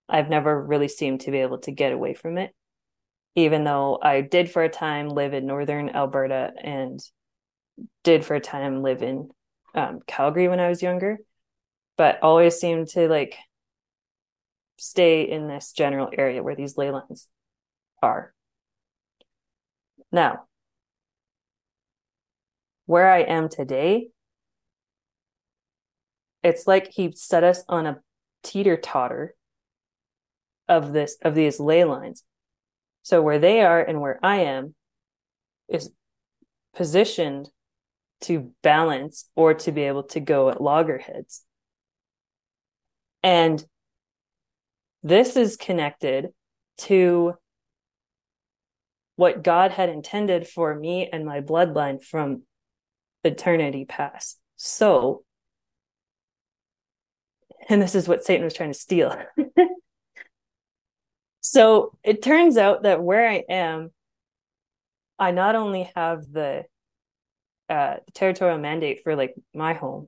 I've 0.07 0.29
never 0.29 0.59
really 0.59 0.87
seemed 0.87 1.21
to 1.21 1.31
be 1.31 1.39
able 1.39 1.59
to 1.59 1.71
get 1.71 1.93
away 1.93 2.15
from 2.15 2.37
it, 2.37 2.51
even 3.35 3.63
though 3.63 3.99
I 4.01 4.21
did 4.21 4.49
for 4.49 4.63
a 4.63 4.69
time 4.69 5.09
live 5.09 5.33
in 5.33 5.45
northern 5.45 5.89
Alberta 5.89 6.51
and 6.61 6.99
did 8.03 8.25
for 8.25 8.35
a 8.35 8.41
time 8.41 8.81
live 8.81 9.03
in 9.03 9.29
um, 9.75 9.99
Calgary 10.07 10.47
when 10.47 10.59
I 10.59 10.69
was 10.69 10.81
younger, 10.81 11.19
but 11.97 12.19
always 12.23 12.59
seemed 12.59 12.87
to 12.89 13.07
like 13.07 13.37
stay 14.79 15.23
in 15.23 15.47
this 15.47 15.71
general 15.71 16.09
area 16.17 16.41
where 16.41 16.55
these 16.55 16.77
ley 16.77 16.91
lines 16.91 17.27
are. 18.01 18.33
Now, 20.11 20.45
where 22.85 23.09
I 23.09 23.19
am 23.19 23.49
today 23.49 24.09
it's 26.43 26.67
like 26.67 26.91
he 26.91 27.11
set 27.15 27.43
us 27.43 27.63
on 27.67 27.85
a 27.85 27.99
teeter 28.43 28.77
totter 28.77 29.35
of 30.67 30.93
this 30.93 31.17
of 31.23 31.35
these 31.35 31.59
ley 31.59 31.83
lines 31.83 32.23
so 33.03 33.21
where 33.21 33.39
they 33.39 33.61
are 33.61 33.81
and 33.81 33.99
where 33.99 34.19
i 34.23 34.37
am 34.37 34.73
is 35.67 35.91
positioned 36.75 37.49
to 38.21 38.51
balance 38.61 39.29
or 39.35 39.53
to 39.53 39.71
be 39.71 39.83
able 39.83 40.03
to 40.03 40.19
go 40.19 40.49
at 40.49 40.61
loggerheads 40.61 41.43
and 43.23 43.65
this 45.03 45.35
is 45.35 45.57
connected 45.57 46.29
to 46.79 47.35
what 49.15 49.43
God 49.43 49.71
had 49.71 49.89
intended 49.89 50.47
for 50.47 50.73
me 50.73 51.09
and 51.11 51.25
my 51.25 51.41
bloodline 51.41 52.03
from 52.03 52.43
eternity 53.23 53.85
past. 53.85 54.39
So, 54.55 55.23
and 57.67 57.81
this 57.81 57.95
is 57.95 58.07
what 58.07 58.23
Satan 58.23 58.45
was 58.45 58.53
trying 58.53 58.71
to 58.71 58.79
steal. 58.79 59.15
so 61.41 61.97
it 62.03 62.21
turns 62.21 62.57
out 62.57 62.83
that 62.83 63.03
where 63.03 63.29
I 63.29 63.43
am, 63.49 63.91
I 65.17 65.31
not 65.31 65.55
only 65.55 65.91
have 65.95 66.31
the 66.31 66.63
uh, 67.69 67.97
territorial 68.13 68.57
mandate 68.57 69.01
for 69.03 69.15
like 69.15 69.35
my 69.53 69.73
home, 69.73 70.07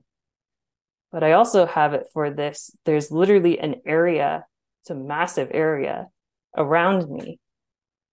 but 1.12 1.22
I 1.22 1.32
also 1.32 1.66
have 1.66 1.92
it 1.92 2.06
for 2.12 2.30
this. 2.30 2.70
There's 2.84 3.10
literally 3.10 3.58
an 3.58 3.76
area, 3.86 4.46
it's 4.82 4.90
a 4.90 4.94
massive 4.96 5.48
area 5.52 6.08
around 6.56 7.08
me 7.08 7.38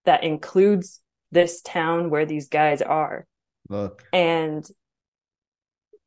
that 0.05 0.23
includes 0.23 1.01
this 1.31 1.61
town 1.61 2.11
where 2.11 2.25
these 2.25 2.47
guys 2.47 2.81
are. 2.83 3.25
Look. 3.69 4.03
And 4.13 4.67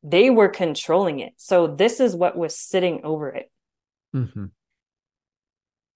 they 0.05 0.30
were 0.30 0.48
controlling 0.48 1.18
it. 1.18 1.32
So 1.36 1.66
this 1.66 1.98
is 1.98 2.14
what 2.14 2.36
was 2.36 2.56
sitting 2.56 3.01
over 3.05 3.30
it. 3.30 3.51
Mm-hmm. 4.14 4.47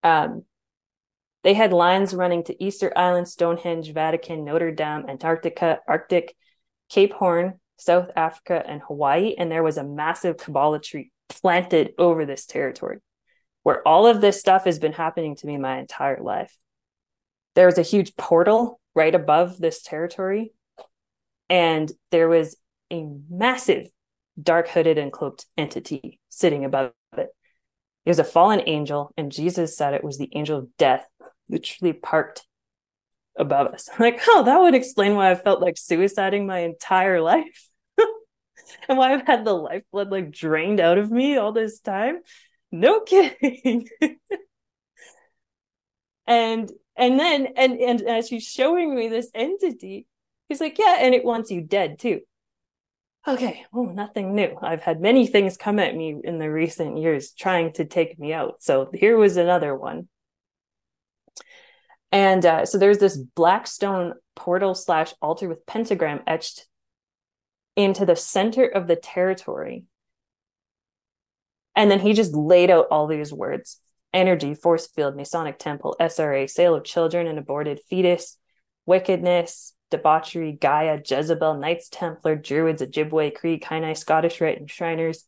Um, 0.03 0.45
they 1.45 1.55
had 1.55 1.73
lines 1.73 2.13
running 2.13 2.43
to 2.45 2.65
Easter 2.65 2.93
Island, 2.97 3.29
Stonehenge, 3.29 3.93
Vatican, 3.93 4.45
Notre 4.45 4.73
Dame, 4.73 5.07
Antarctica, 5.09 5.79
Arctic, 5.87 6.35
Cape 6.89 7.13
Horn, 7.13 7.61
South 7.77 8.11
Africa, 8.17 8.63
and 8.67 8.83
Hawaii. 8.83 9.35
And 9.39 9.51
there 9.51 9.63
was 9.63 9.77
a 9.77 9.85
massive 9.85 10.39
Kabbalah 10.39 10.81
tree 10.81 11.13
planted 11.29 11.93
over 11.99 12.27
this 12.27 12.47
territory 12.47 12.99
where 13.67 13.83
all 13.83 14.07
of 14.07 14.21
this 14.21 14.39
stuff 14.39 14.65
has 14.65 14.79
been 14.79 14.93
happening 14.93 15.35
to 15.35 15.45
me 15.45 15.59
my 15.59 15.79
entire 15.79 16.23
life. 16.23 16.57
There 17.57 17.67
was 17.67 17.79
a 17.79 17.83
huge 17.83 18.15
portal 18.15 18.79
right 18.95 19.13
above 19.13 19.59
this 19.59 19.83
territory, 19.83 20.53
and 21.51 21.91
there 22.13 22.29
was 22.29 22.57
a 22.93 23.05
massive 23.29 23.89
dark 24.41 24.69
hooded 24.69 24.99
and 24.99 25.11
cloaked 25.11 25.47
entity 25.59 26.21
sitting 26.29 26.65
above 26.65 26.93
it. 27.17 27.31
It 28.05 28.09
was 28.09 28.21
a 28.21 28.25
fallen 28.25 28.63
angel, 28.67 29.13
and 29.17 29.33
Jesus 29.33 29.77
said 29.77 29.95
it 29.95 30.05
was 30.05 30.17
the 30.17 30.31
angel 30.33 30.59
of 30.59 30.77
death, 30.77 31.05
literally 31.49 31.93
parked 31.93 32.47
above 33.37 33.75
us. 33.75 33.89
I'm 33.93 33.99
like, 33.99 34.21
oh, 34.29 34.45
that 34.45 34.61
would 34.61 34.77
explain 34.77 35.17
why 35.17 35.33
I 35.33 35.35
felt 35.35 35.61
like 35.61 35.75
suiciding 35.75 36.47
my 36.47 36.61
entire 36.61 37.21
life. 37.21 37.69
and 38.89 38.97
why 38.97 39.13
I've 39.13 39.27
had 39.27 39.45
the 39.45 39.55
lifeblood 39.55 40.13
like 40.13 40.31
drained 40.31 40.79
out 40.79 40.99
of 40.99 41.11
me 41.11 41.37
all 41.37 41.51
this 41.51 41.81
time. 41.81 42.21
No 42.73 43.01
kidding. 43.01 43.89
and 46.27 46.71
and 46.97 47.21
then 47.21 47.49
and 47.57 47.81
and 47.81 48.03
as 48.03 48.29
she's 48.29 48.45
showing 48.45 48.95
me 48.95 49.09
this 49.09 49.31
entity, 49.35 50.07
he's 50.49 50.61
like, 50.61 50.79
Yeah, 50.79 50.99
and 51.01 51.15
it 51.15 51.25
wants 51.25 51.51
you 51.51 51.61
dead 51.61 51.99
too 51.99 52.21
okay, 53.29 53.65
well, 53.73 53.93
nothing 53.93 54.35
new. 54.35 54.57
I've 54.63 54.83
had 54.83 55.01
many 55.01 55.27
things 55.27 55.57
come 55.57 55.79
at 55.79 55.97
me 55.97 56.17
in 56.23 56.39
the 56.39 56.51
recent 56.51 56.99
years 56.99 57.33
trying 57.33 57.73
to 57.75 57.85
take 57.85 58.19
me 58.19 58.33
out. 58.33 58.63
So 58.63 58.91
here 58.93 59.17
was 59.17 59.37
another 59.37 59.75
one. 59.75 60.09
And 62.13 62.47
uh, 62.47 62.67
so 62.67 62.79
there's 62.79 62.99
this 62.99 63.17
black 63.17 63.67
stone 63.67 64.15
portal 64.37 64.75
slash 64.75 65.13
altar 65.21 65.49
with 65.49 65.67
pentagram 65.67 66.21
etched 66.27 66.67
into 67.75 68.07
the 68.07 68.17
center 68.17 68.65
of 68.65 68.87
the 68.87 68.97
territory. 68.97 69.85
And 71.77 71.91
then 71.91 72.01
he 72.01 72.15
just 72.15 72.35
laid 72.35 72.71
out 72.71 72.89
all 72.91 73.07
these 73.07 73.33
words 73.33 73.81
energy, 74.13 74.55
force 74.55 74.87
field, 74.87 75.15
Masonic 75.15 75.59
temple, 75.59 75.95
SRA, 76.01 76.49
sale 76.49 76.75
of 76.75 76.85
children 76.85 77.27
and 77.27 77.39
aborted 77.39 77.81
fetus, 77.89 78.39
wickedness, 78.87 79.75
debauchery, 79.91 80.53
Gaia, 80.53 81.01
Jezebel, 81.05 81.59
Knights 81.59 81.89
Templar, 81.91 82.35
Druids, 82.35 82.81
Ojibwe, 82.83 83.35
Cree, 83.35 83.61
Kainai, 83.61 83.97
Scottish 83.97 84.41
Rite, 84.41 84.59
and 84.59 84.71
Shriners, 84.71 85.25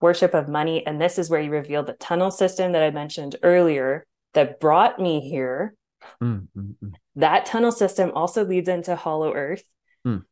worship 0.00 0.34
of 0.34 0.48
money. 0.48 0.86
And 0.86 1.00
this 1.00 1.18
is 1.18 1.28
where 1.28 1.42
he 1.42 1.48
revealed 1.48 1.86
the 1.86 1.94
tunnel 1.94 2.30
system 2.30 2.72
that 2.72 2.82
I 2.82 2.90
mentioned 2.90 3.36
earlier 3.42 4.06
that 4.34 4.60
brought 4.60 5.00
me 5.00 5.20
here. 5.20 5.74
Mm-hmm. 6.22 6.90
That 7.16 7.46
tunnel 7.46 7.72
system 7.72 8.12
also 8.14 8.44
leads 8.44 8.68
into 8.68 8.94
Hollow 8.94 9.34
Earth. 9.34 9.64
Mm. 10.06 10.22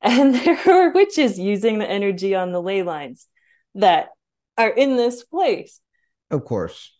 And 0.00 0.34
there 0.44 0.58
are 0.68 0.90
witches 0.90 1.38
using 1.38 1.78
the 1.78 1.88
energy 1.88 2.34
on 2.34 2.52
the 2.52 2.60
ley 2.60 2.82
lines 2.82 3.26
that 3.76 4.08
are 4.56 4.70
in 4.70 4.96
this 4.96 5.24
place. 5.24 5.80
Of 6.30 6.44
course. 6.44 6.92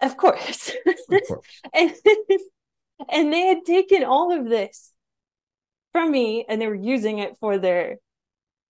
Of 0.00 0.16
course. 0.16 0.72
Of 0.86 1.22
course. 1.26 1.46
and, 1.74 1.92
and 3.08 3.32
they 3.32 3.46
had 3.46 3.64
taken 3.64 4.04
all 4.04 4.36
of 4.36 4.48
this 4.48 4.92
from 5.92 6.10
me 6.10 6.44
and 6.48 6.60
they 6.60 6.66
were 6.66 6.74
using 6.74 7.18
it 7.18 7.36
for 7.40 7.58
their 7.58 7.96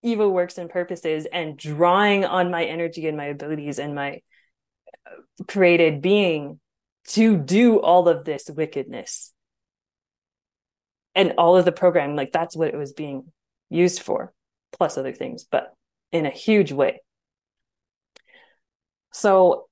evil 0.02 0.30
works 0.30 0.58
and 0.58 0.70
purposes 0.70 1.26
and 1.30 1.56
drawing 1.56 2.24
on 2.24 2.50
my 2.50 2.64
energy 2.64 3.06
and 3.06 3.16
my 3.16 3.26
abilities 3.26 3.78
and 3.78 3.94
my 3.94 4.20
uh, 5.06 5.44
created 5.46 6.00
being 6.00 6.58
to 7.08 7.36
do 7.36 7.80
all 7.80 8.08
of 8.08 8.24
this 8.24 8.48
wickedness 8.48 9.32
and 11.14 11.34
all 11.38 11.56
of 11.56 11.64
the 11.64 11.72
program 11.72 12.16
like 12.16 12.32
that's 12.32 12.56
what 12.56 12.68
it 12.68 12.76
was 12.76 12.92
being 12.92 13.24
used 13.68 14.00
for 14.00 14.32
plus 14.72 14.96
other 14.96 15.12
things 15.12 15.44
but 15.50 15.74
in 16.12 16.24
a 16.24 16.30
huge 16.30 16.72
way 16.72 17.00
so 19.12 19.66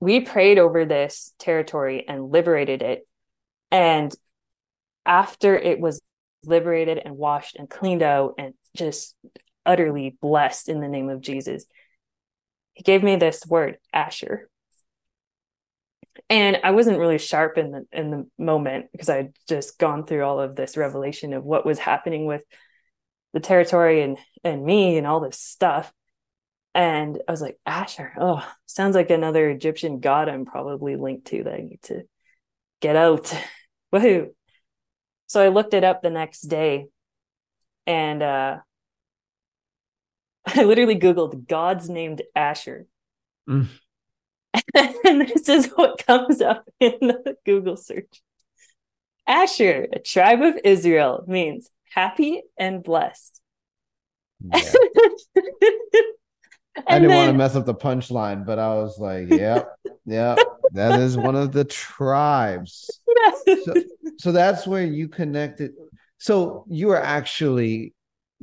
we 0.00 0.20
prayed 0.20 0.58
over 0.58 0.84
this 0.84 1.34
territory 1.38 2.04
and 2.06 2.30
liberated 2.30 2.82
it 2.82 3.06
and 3.70 4.14
after 5.04 5.56
it 5.56 5.80
was 5.80 6.02
liberated 6.44 7.00
and 7.04 7.16
washed 7.16 7.56
and 7.56 7.68
cleaned 7.68 8.02
out 8.02 8.34
and 8.38 8.54
just 8.76 9.14
utterly 9.64 10.16
blessed 10.20 10.68
in 10.68 10.80
the 10.80 10.88
name 10.88 11.08
of 11.08 11.20
Jesus. 11.20 11.64
He 12.74 12.82
gave 12.82 13.02
me 13.02 13.16
this 13.16 13.44
word, 13.46 13.78
Asher. 13.92 14.48
And 16.30 16.58
I 16.64 16.70
wasn't 16.70 16.98
really 16.98 17.18
sharp 17.18 17.58
in 17.58 17.70
the 17.70 17.86
in 17.92 18.10
the 18.10 18.26
moment 18.38 18.86
because 18.92 19.08
I'd 19.08 19.34
just 19.48 19.78
gone 19.78 20.06
through 20.06 20.24
all 20.24 20.40
of 20.40 20.56
this 20.56 20.76
revelation 20.76 21.32
of 21.34 21.44
what 21.44 21.66
was 21.66 21.78
happening 21.78 22.26
with 22.26 22.42
the 23.32 23.40
territory 23.40 24.02
and 24.02 24.16
and 24.42 24.64
me 24.64 24.96
and 24.96 25.06
all 25.06 25.20
this 25.20 25.38
stuff. 25.38 25.92
And 26.76 27.18
I 27.26 27.30
was 27.30 27.40
like, 27.40 27.58
Asher, 27.64 28.12
oh, 28.20 28.46
sounds 28.66 28.94
like 28.94 29.08
another 29.08 29.48
Egyptian 29.48 29.98
god 29.98 30.28
I'm 30.28 30.44
probably 30.44 30.94
linked 30.94 31.28
to 31.28 31.44
that 31.44 31.54
I 31.54 31.62
need 31.62 31.80
to 31.84 32.02
get 32.82 32.96
out. 32.96 33.34
Woohoo. 33.94 34.28
So 35.26 35.42
I 35.42 35.48
looked 35.48 35.72
it 35.72 35.84
up 35.84 36.02
the 36.02 36.10
next 36.10 36.42
day 36.42 36.88
and 37.86 38.22
uh, 38.22 38.58
I 40.46 40.64
literally 40.64 40.96
Googled 40.96 41.48
gods 41.48 41.88
named 41.88 42.20
Asher. 42.34 42.86
Mm. 43.48 43.68
and 44.74 45.22
this 45.22 45.48
is 45.48 45.68
what 45.76 46.06
comes 46.06 46.42
up 46.42 46.68
in 46.78 46.98
the 47.00 47.38
Google 47.46 47.78
search. 47.78 48.20
Asher, 49.26 49.88
a 49.90 49.98
tribe 49.98 50.42
of 50.42 50.58
Israel, 50.62 51.24
means 51.26 51.70
happy 51.94 52.42
and 52.58 52.84
blessed. 52.84 53.40
Yeah. 54.40 54.72
I 56.86 56.98
didn't 56.98 57.08
then, 57.10 57.16
want 57.16 57.28
to 57.30 57.38
mess 57.38 57.56
up 57.56 57.66
the 57.66 57.74
punchline, 57.74 58.44
but 58.44 58.58
I 58.58 58.74
was 58.74 58.98
like, 58.98 59.28
yep, 59.30 59.68
yep, 60.04 60.38
that 60.72 61.00
is 61.00 61.16
one 61.16 61.36
of 61.36 61.52
the 61.52 61.64
tribes. 61.64 63.00
So, 63.64 63.74
so 64.18 64.32
that's 64.32 64.66
where 64.66 64.84
you 64.84 65.08
connected. 65.08 65.72
So 66.18 66.64
you 66.68 66.90
are 66.90 67.02
actually 67.02 67.94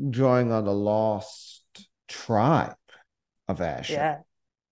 drawing 0.10 0.52
on 0.52 0.66
the 0.66 0.74
lost 0.74 1.64
tribe 2.08 2.76
of 3.48 3.62
Asher. 3.62 3.94
Yeah. 3.94 4.18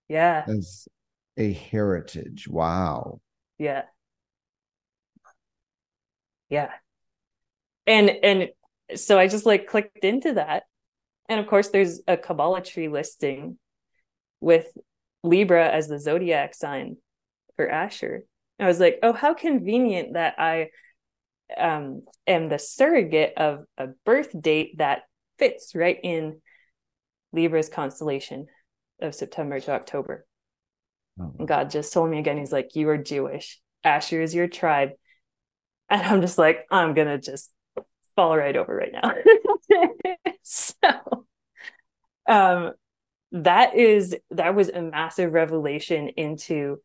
Yeah. 0.08 0.44
As 0.46 0.88
a 1.36 1.52
heritage. 1.52 2.48
Wow. 2.48 3.20
Yeah. 3.58 3.82
Yeah. 6.48 6.70
And 7.86 8.10
and 8.10 8.48
so 8.94 9.18
I 9.18 9.26
just 9.26 9.46
like 9.46 9.66
clicked 9.66 10.04
into 10.04 10.34
that. 10.34 10.64
And 11.28 11.40
of 11.40 11.46
course 11.46 11.68
there's 11.68 12.00
a 12.06 12.16
Kabbalah 12.16 12.62
tree 12.62 12.88
listing 12.88 13.58
with 14.40 14.66
Libra 15.22 15.68
as 15.68 15.88
the 15.88 15.98
zodiac 15.98 16.54
sign 16.54 16.96
for 17.56 17.68
Asher. 17.68 18.24
I 18.58 18.66
was 18.66 18.80
like, 18.80 18.98
oh, 19.02 19.12
how 19.12 19.34
convenient 19.34 20.14
that 20.14 20.34
I 20.38 20.70
um, 21.56 22.02
am 22.26 22.48
the 22.48 22.58
surrogate 22.58 23.34
of 23.36 23.64
a 23.76 23.88
birth 24.04 24.30
date 24.40 24.78
that 24.78 25.02
fits 25.38 25.74
right 25.74 25.98
in 26.02 26.40
Libra's 27.32 27.68
constellation 27.68 28.46
of 29.00 29.14
September 29.14 29.58
to 29.60 29.72
October. 29.72 30.26
Oh. 31.20 31.44
God 31.44 31.70
just 31.70 31.92
told 31.92 32.10
me 32.10 32.18
again, 32.18 32.38
he's 32.38 32.52
like, 32.52 32.74
You 32.74 32.88
are 32.88 32.98
Jewish. 32.98 33.60
Asher 33.84 34.22
is 34.22 34.34
your 34.34 34.48
tribe. 34.48 34.90
And 35.90 36.02
I'm 36.02 36.20
just 36.20 36.38
like, 36.38 36.64
I'm 36.70 36.94
going 36.94 37.08
to 37.08 37.18
just 37.18 37.50
fall 38.16 38.36
right 38.36 38.56
over 38.56 38.74
right 38.74 38.92
now. 38.92 39.12
so, 40.82 41.26
um, 42.28 42.72
that 43.32 43.74
is, 43.76 44.16
that 44.30 44.54
was 44.54 44.68
a 44.68 44.82
massive 44.82 45.32
revelation 45.32 46.08
into 46.16 46.80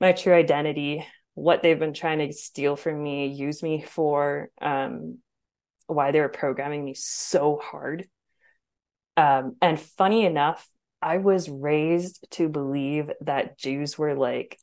my 0.00 0.12
true 0.12 0.34
identity, 0.34 1.06
what 1.34 1.62
they've 1.62 1.78
been 1.78 1.94
trying 1.94 2.18
to 2.18 2.32
steal 2.32 2.76
from 2.76 3.02
me, 3.02 3.28
use 3.28 3.62
me 3.62 3.82
for, 3.82 4.50
um, 4.60 5.18
why 5.86 6.10
they 6.10 6.20
were 6.20 6.28
programming 6.28 6.84
me 6.84 6.94
so 6.94 7.60
hard. 7.62 8.08
Um, 9.16 9.56
and 9.62 9.80
funny 9.80 10.26
enough, 10.26 10.66
I 11.00 11.18
was 11.18 11.48
raised 11.48 12.26
to 12.32 12.48
believe 12.48 13.10
that 13.20 13.58
Jews 13.58 13.96
were 13.96 14.14
like 14.14 14.58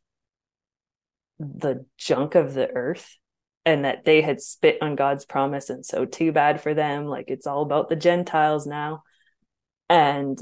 the 1.39 1.85
junk 1.97 2.35
of 2.35 2.53
the 2.53 2.69
earth 2.69 3.17
and 3.65 3.85
that 3.85 4.05
they 4.05 4.21
had 4.21 4.41
spit 4.41 4.77
on 4.81 4.95
God's 4.95 5.25
promise. 5.25 5.69
And 5.69 5.85
so, 5.85 6.05
too 6.05 6.31
bad 6.31 6.61
for 6.61 6.73
them. 6.73 7.05
Like, 7.05 7.25
it's 7.29 7.47
all 7.47 7.61
about 7.61 7.89
the 7.89 7.95
Gentiles 7.95 8.65
now. 8.67 9.03
And 9.89 10.39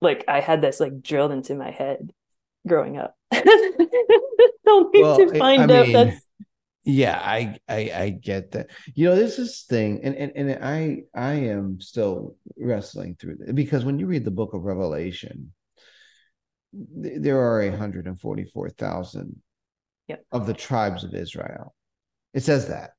like, 0.00 0.24
I 0.28 0.40
had 0.40 0.60
this 0.60 0.80
like 0.80 1.02
drilled 1.02 1.32
into 1.32 1.54
my 1.54 1.70
head 1.70 2.12
growing 2.66 2.98
up. 2.98 3.16
Don't 4.64 4.94
need 4.94 5.02
well, 5.02 5.18
to 5.18 5.38
find 5.38 5.70
I, 5.70 5.74
I 5.74 5.78
out 5.78 5.86
mean, 5.86 5.92
that's 5.92 6.26
yeah, 6.84 7.20
I, 7.22 7.58
I 7.68 7.92
I 7.94 8.10
get 8.10 8.52
that. 8.52 8.70
You 8.94 9.08
know, 9.08 9.14
there's 9.14 9.36
this 9.36 9.62
thing, 9.62 10.00
and 10.02 10.16
and 10.16 10.32
and 10.34 10.64
I 10.64 11.02
I 11.14 11.34
am 11.34 11.80
still 11.80 12.36
wrestling 12.56 13.16
through 13.20 13.38
it 13.46 13.54
because 13.54 13.84
when 13.84 14.00
you 14.00 14.06
read 14.06 14.24
the 14.24 14.32
book 14.32 14.52
of 14.52 14.62
Revelation, 14.62 15.52
th- 17.02 17.20
there 17.20 17.38
are 17.38 17.62
a 17.62 17.76
hundred 17.76 18.08
and 18.08 18.20
forty 18.20 18.44
four 18.44 18.68
thousand 18.68 19.40
yep. 20.08 20.24
of 20.32 20.46
the 20.46 20.54
tribes 20.54 21.04
of 21.04 21.14
Israel. 21.14 21.72
It 22.34 22.42
says 22.42 22.68
that. 22.68 22.92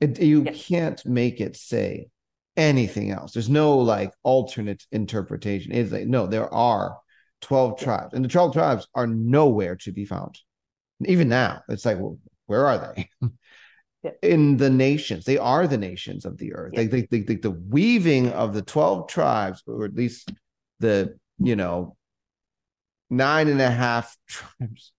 It, 0.00 0.20
you 0.20 0.44
yep. 0.44 0.54
can't 0.54 1.06
make 1.06 1.40
it 1.40 1.56
say 1.56 2.08
anything 2.56 3.10
else. 3.10 3.32
There's 3.32 3.48
no 3.48 3.78
like 3.78 4.12
alternate 4.22 4.84
interpretation. 4.92 5.72
It's 5.72 5.92
like 5.92 6.06
no, 6.06 6.26
there 6.26 6.52
are 6.52 6.98
twelve 7.40 7.78
tribes, 7.80 8.14
and 8.14 8.24
the 8.24 8.28
twelve 8.28 8.52
tribes 8.52 8.86
are 8.94 9.06
nowhere 9.06 9.76
to 9.76 9.92
be 9.92 10.04
found. 10.04 10.38
Even 11.04 11.28
now, 11.28 11.62
it's 11.68 11.84
like 11.84 11.98
well, 11.98 12.18
where 12.46 12.66
are 12.66 12.78
they? 12.94 13.10
Yeah. 14.04 14.12
In 14.22 14.58
the 14.58 14.70
nations, 14.70 15.24
they 15.24 15.38
are 15.38 15.66
the 15.66 15.76
nations 15.76 16.24
of 16.24 16.38
the 16.38 16.54
earth. 16.54 16.72
Yeah. 16.72 16.84
They, 16.84 17.00
they, 17.00 17.20
they, 17.22 17.34
the 17.34 17.50
weaving 17.50 18.30
of 18.30 18.54
the 18.54 18.62
12 18.62 19.08
tribes, 19.08 19.64
or 19.66 19.84
at 19.84 19.94
least 19.94 20.30
the, 20.78 21.18
you 21.38 21.56
know, 21.56 21.96
nine 23.10 23.48
and 23.48 23.60
a 23.60 23.70
half 23.70 24.16
tribes 24.28 24.92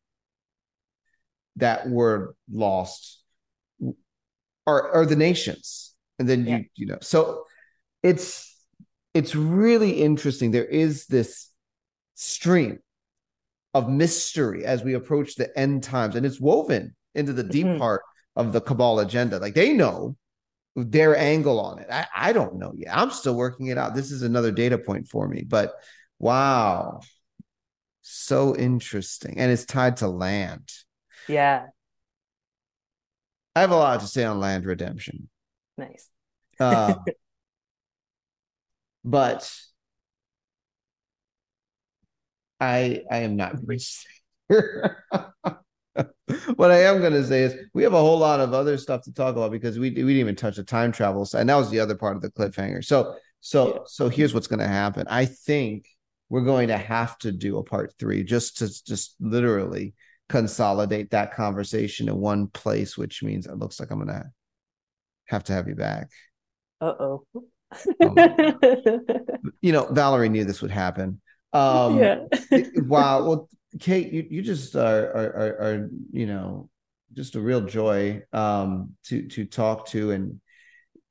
that 1.56 1.90
were 1.90 2.36
lost 2.52 3.19
are, 4.70 4.82
are 4.96 5.06
the 5.06 5.16
nations. 5.16 5.94
And 6.18 6.28
then 6.30 6.46
you, 6.46 6.52
yeah. 6.52 6.62
you 6.76 6.86
know, 6.86 7.00
so 7.02 7.46
it's, 8.04 8.46
it's 9.14 9.36
really 9.36 10.02
interesting. 10.02 10.52
There 10.52 10.66
is 10.86 11.06
this 11.08 11.50
stream 12.16 12.80
of 13.74 13.90
mystery 13.90 14.66
as 14.66 14.84
we 14.84 14.94
approach 14.94 15.36
the 15.36 15.50
end 15.58 15.84
times, 15.84 16.16
and 16.16 16.26
it's 16.26 16.40
woven 16.40 16.96
into 17.16 17.34
the 17.34 17.44
deep 17.44 17.68
mm-hmm. 17.68 17.80
part 17.80 18.02
of 18.36 18.54
the 18.54 18.62
cabal 18.62 19.00
agenda. 19.00 19.40
Like 19.40 19.56
they 19.56 19.74
know 19.74 20.16
their 20.76 21.18
angle 21.18 21.60
on 21.60 21.80
it. 21.80 21.88
I, 21.92 22.08
I 22.30 22.34
don't 22.34 22.56
know 22.56 22.74
yet. 22.76 22.96
I'm 22.96 23.12
still 23.12 23.36
working 23.36 23.68
it 23.68 23.78
out. 23.78 23.96
This 23.96 24.12
is 24.12 24.22
another 24.22 24.52
data 24.52 24.78
point 24.78 25.08
for 25.08 25.28
me, 25.28 25.44
but 25.48 25.74
wow. 26.20 27.02
So 28.02 28.56
interesting. 28.56 29.40
And 29.40 29.52
it's 29.52 29.66
tied 29.66 29.98
to 29.98 30.08
land. 30.08 30.72
Yeah. 31.28 31.68
I 33.60 33.64
have 33.64 33.72
a 33.72 33.76
lot 33.76 34.00
to 34.00 34.08
say 34.08 34.24
on 34.24 34.40
land 34.40 34.66
redemption. 34.66 35.28
Nice. 35.78 36.08
uh, 36.62 36.96
but 39.04 39.54
I 42.62 43.02
I 43.12 43.18
am 43.18 43.36
not 43.36 43.56
going 43.66 43.80
to 43.80 43.84
say 43.84 44.08
what 46.56 46.72
I 46.72 46.84
am 46.84 47.02
going 47.02 47.12
to 47.12 47.26
say 47.26 47.42
is 47.42 47.54
we 47.74 47.84
have 47.84 47.94
a 47.94 48.00
whole 48.00 48.18
lot 48.18 48.40
of 48.40 48.54
other 48.54 48.78
stuff 48.78 49.02
to 49.04 49.14
talk 49.14 49.36
about 49.36 49.52
because 49.52 49.78
we 49.78 49.90
we 49.90 49.94
didn't 49.94 50.12
even 50.12 50.38
touch 50.38 50.56
the 50.56 50.64
time 50.64 50.94
travel 50.94 51.26
side, 51.26 51.42
and 51.42 51.50
that 51.50 51.56
was 51.56 51.70
the 51.70 51.82
other 51.82 51.96
part 51.96 52.16
of 52.16 52.22
the 52.22 52.32
cliffhanger. 52.32 52.86
So 52.86 53.18
so 53.42 53.68
yeah. 53.68 53.80
so 53.88 54.08
here's 54.08 54.34
what's 54.34 54.48
going 54.48 54.60
to 54.60 54.68
happen. 54.70 55.06
I 55.10 55.26
think 55.26 55.86
we're 56.30 56.46
going 56.46 56.70
to 56.70 56.78
have 56.78 57.18
to 57.20 57.34
do 57.34 57.58
a 57.58 57.64
part 57.64 57.94
three 58.00 58.24
just 58.24 58.60
to 58.60 58.84
just 58.86 59.18
literally 59.20 59.96
consolidate 60.30 61.12
that 61.12 61.34
conversation 61.34 62.08
in 62.08 62.16
one 62.16 62.48
place, 62.48 62.98
which 62.98 63.22
means 63.24 63.46
it 63.48 63.58
looks 63.58 63.80
like 63.80 63.92
I'm 63.92 63.98
going 63.98 64.08
to 64.10 64.32
have 65.26 65.44
to 65.46 65.54
have 65.54 65.68
you 65.68 65.76
back. 65.76 66.10
Uh 66.80 66.94
oh. 67.00 67.24
you 69.62 69.72
know, 69.72 69.86
Valerie 69.92 70.30
knew 70.30 70.46
this 70.46 70.62
would 70.62 70.72
happen. 70.72 71.20
Um, 71.54 72.00
yeah. 72.00 72.20
wow. 72.78 73.24
Well, 73.24 73.50
Kate, 73.80 74.12
you, 74.12 74.26
you 74.30 74.42
just 74.42 74.76
are, 74.76 75.12
are, 75.12 75.62
are, 75.62 75.90
you 76.12 76.26
know, 76.26 76.70
just 77.14 77.36
a 77.36 77.42
real 77.42 77.62
joy 77.62 78.22
um, 78.34 78.96
to 79.06 79.28
to 79.28 79.46
talk 79.46 79.88
to, 79.88 80.12
and 80.12 80.40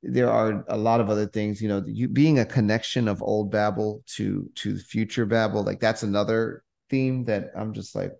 there 0.01 0.29
are 0.29 0.65
a 0.67 0.77
lot 0.77 1.01
of 1.01 1.09
other 1.09 1.27
things. 1.27 1.61
You 1.61 1.69
know, 1.69 1.83
you 1.85 2.07
being 2.07 2.39
a 2.39 2.45
connection 2.45 3.07
of 3.07 3.21
old 3.21 3.51
Babel 3.51 4.03
to 4.15 4.49
to 4.55 4.73
the 4.73 4.79
future 4.79 5.25
Babel, 5.25 5.63
like 5.63 5.79
that's 5.79 6.03
another 6.03 6.63
theme 6.89 7.25
that 7.25 7.51
I'm 7.55 7.73
just 7.73 7.95
like, 7.95 8.13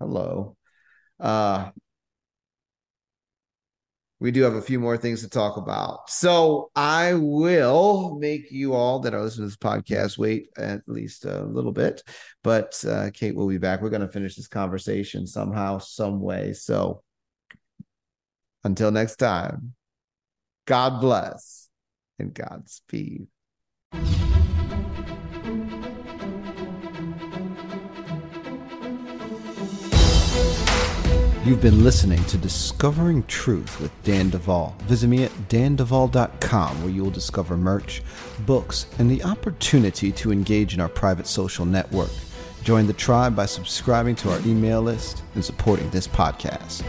hello. 0.00 0.56
Uh, 1.20 1.70
we 4.18 4.30
do 4.30 4.42
have 4.42 4.54
a 4.54 4.62
few 4.62 4.78
more 4.78 4.98
things 4.98 5.22
to 5.22 5.30
talk 5.30 5.56
about. 5.56 6.10
So 6.10 6.70
I 6.74 7.14
will 7.14 8.18
make 8.18 8.50
you 8.50 8.74
all 8.74 9.00
that 9.00 9.14
are 9.14 9.22
listening 9.22 9.48
to 9.48 9.50
this 9.50 9.56
podcast 9.56 10.18
wait 10.18 10.48
at 10.58 10.82
least 10.86 11.24
a 11.24 11.42
little 11.44 11.72
bit. 11.72 12.02
But 12.42 12.82
uh, 12.86 13.10
Kate 13.14 13.34
will 13.34 13.48
be 13.48 13.58
back. 13.58 13.80
We're 13.80 13.88
going 13.90 14.02
to 14.02 14.08
finish 14.08 14.36
this 14.36 14.48
conversation 14.48 15.26
somehow, 15.26 15.78
some 15.78 16.20
way. 16.20 16.52
So 16.52 17.02
until 18.62 18.90
next 18.90 19.16
time, 19.16 19.74
God 20.66 21.00
bless 21.00 21.68
and 22.18 22.34
Godspeed. 22.34 23.26
You've 31.50 31.60
been 31.60 31.82
listening 31.82 32.22
to 32.26 32.38
Discovering 32.38 33.24
Truth 33.24 33.80
with 33.80 33.90
Dan 34.04 34.30
Duval. 34.30 34.76
Visit 34.82 35.08
me 35.08 35.24
at 35.24 35.32
danduval.com 35.48 36.80
where 36.80 36.92
you 36.92 37.02
will 37.02 37.10
discover 37.10 37.56
merch, 37.56 38.04
books, 38.46 38.86
and 39.00 39.10
the 39.10 39.24
opportunity 39.24 40.12
to 40.12 40.30
engage 40.30 40.74
in 40.74 40.80
our 40.80 40.88
private 40.88 41.26
social 41.26 41.64
network. 41.64 42.12
Join 42.62 42.86
the 42.86 42.92
tribe 42.92 43.34
by 43.34 43.46
subscribing 43.46 44.14
to 44.14 44.30
our 44.30 44.38
email 44.46 44.80
list 44.80 45.24
and 45.34 45.44
supporting 45.44 45.90
this 45.90 46.06
podcast. 46.06 46.84